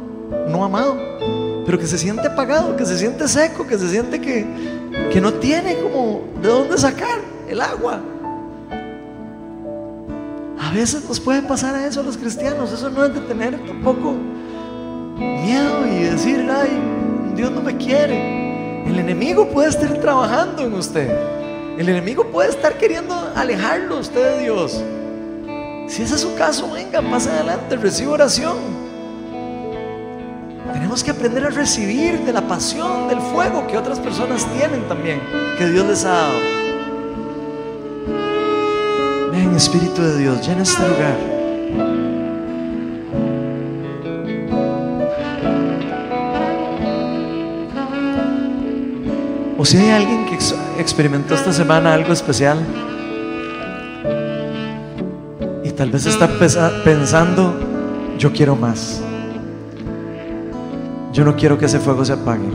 no 0.47 0.63
amado, 0.63 0.99
pero 1.65 1.79
que 1.79 1.87
se 1.87 1.97
siente 1.97 2.27
apagado, 2.27 2.77
que 2.77 2.85
se 2.85 2.99
siente 2.99 3.27
seco, 3.29 3.67
que 3.67 3.79
se 3.79 3.89
siente 3.89 4.21
que, 4.21 4.45
que 5.11 5.23
no 5.23 5.33
tiene 5.33 5.79
como 5.79 6.21
de 6.43 6.49
dónde 6.49 6.77
sacar 6.77 7.33
el 7.53 7.61
agua. 7.61 8.01
A 10.59 10.71
veces 10.75 11.05
nos 11.07 11.21
puede 11.21 11.43
pasar 11.43 11.75
a 11.75 11.87
eso 11.87 12.01
a 12.01 12.03
los 12.03 12.17
cristianos, 12.17 12.73
eso 12.73 12.89
no 12.91 13.05
es 13.05 13.15
de 13.15 13.21
tener 13.21 13.59
tampoco 13.67 14.15
miedo 15.19 15.87
y 15.87 16.05
decir, 16.05 16.49
ay, 16.51 16.71
Dios 17.37 17.51
no 17.51 17.61
me 17.61 17.77
quiere. 17.77 18.87
El 18.87 18.99
enemigo 18.99 19.49
puede 19.49 19.69
estar 19.69 19.93
trabajando 19.99 20.65
en 20.65 20.75
usted. 20.75 21.11
El 21.79 21.89
enemigo 21.89 22.27
puede 22.27 22.51
estar 22.51 22.79
queriendo 22.79 23.15
alejarlo 23.35 23.99
usted 23.99 24.37
de 24.37 24.43
Dios. 24.43 24.83
Si 25.89 26.03
ese 26.03 26.15
es 26.15 26.21
su 26.21 26.35
caso, 26.37 26.71
venga, 26.73 27.03
pase 27.03 27.31
adelante, 27.31 27.77
reciba 27.77 28.13
oración. 28.13 28.57
Tenemos 30.73 31.05
que 31.05 31.11
aprender 31.11 31.45
a 31.45 31.51
recibir 31.51 32.21
de 32.21 32.33
la 32.33 32.43
pasión, 32.43 33.09
del 33.09 33.21
fuego 33.21 33.67
que 33.67 33.77
otras 33.77 34.01
personas 34.01 34.47
tienen 34.57 34.89
también, 34.89 35.21
que 35.59 35.69
Dios 35.69 35.87
les 35.87 36.05
ha 36.05 36.13
dado. 36.13 36.62
Espíritu 39.57 40.03
de 40.03 40.19
Dios, 40.19 40.47
llena 40.47 40.63
este 40.63 40.83
lugar. 40.89 41.17
O 49.59 49.65
si 49.65 49.77
hay 49.77 49.91
alguien 49.91 50.27
que 50.27 50.37
experimentó 50.81 51.35
esta 51.35 51.53
semana 51.53 51.95
algo 51.95 52.13
especial 52.13 52.59
y 55.63 55.71
tal 55.71 55.91
vez 55.91 56.07
está 56.07 56.29
pensando, 56.85 57.55
yo 58.19 58.33
quiero 58.33 58.57
más. 58.57 59.01
Yo 61.13 61.25
no 61.25 61.37
quiero 61.37 61.59
que 61.59 61.67
ese 61.67 61.79
fuego 61.79 62.05
se 62.05 62.15
apague. 62.15 62.49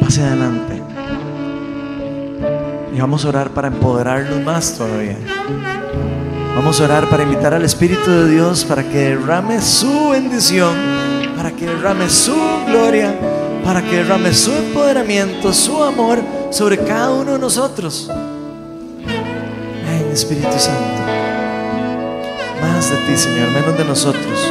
Pase 0.00 0.22
adelante. 0.22 0.73
Y 2.94 3.00
vamos 3.00 3.24
a 3.24 3.28
orar 3.28 3.50
para 3.50 3.68
empoderarnos 3.68 4.40
más 4.44 4.78
todavía. 4.78 5.16
Vamos 6.54 6.80
a 6.80 6.84
orar 6.84 7.08
para 7.10 7.24
invitar 7.24 7.52
al 7.52 7.64
Espíritu 7.64 8.10
de 8.10 8.30
Dios 8.30 8.64
para 8.64 8.84
que 8.84 9.10
derrame 9.10 9.60
su 9.60 10.10
bendición, 10.10 10.74
para 11.36 11.50
que 11.50 11.66
derrame 11.66 12.08
su 12.08 12.36
gloria 12.66 13.12
para 13.64 13.82
que 13.82 13.96
derrame 13.96 14.32
su 14.34 14.52
empoderamiento, 14.52 15.52
su 15.52 15.82
amor 15.82 16.22
sobre 16.50 16.78
cada 16.78 17.10
uno 17.10 17.32
de 17.32 17.38
nosotros. 17.38 18.10
Ven, 19.06 20.10
Espíritu 20.12 20.58
Santo. 20.58 21.02
Más 22.60 22.90
de 22.90 22.96
ti, 23.06 23.16
Señor, 23.16 23.50
menos 23.50 23.76
de 23.76 23.84
nosotros. 23.84 24.50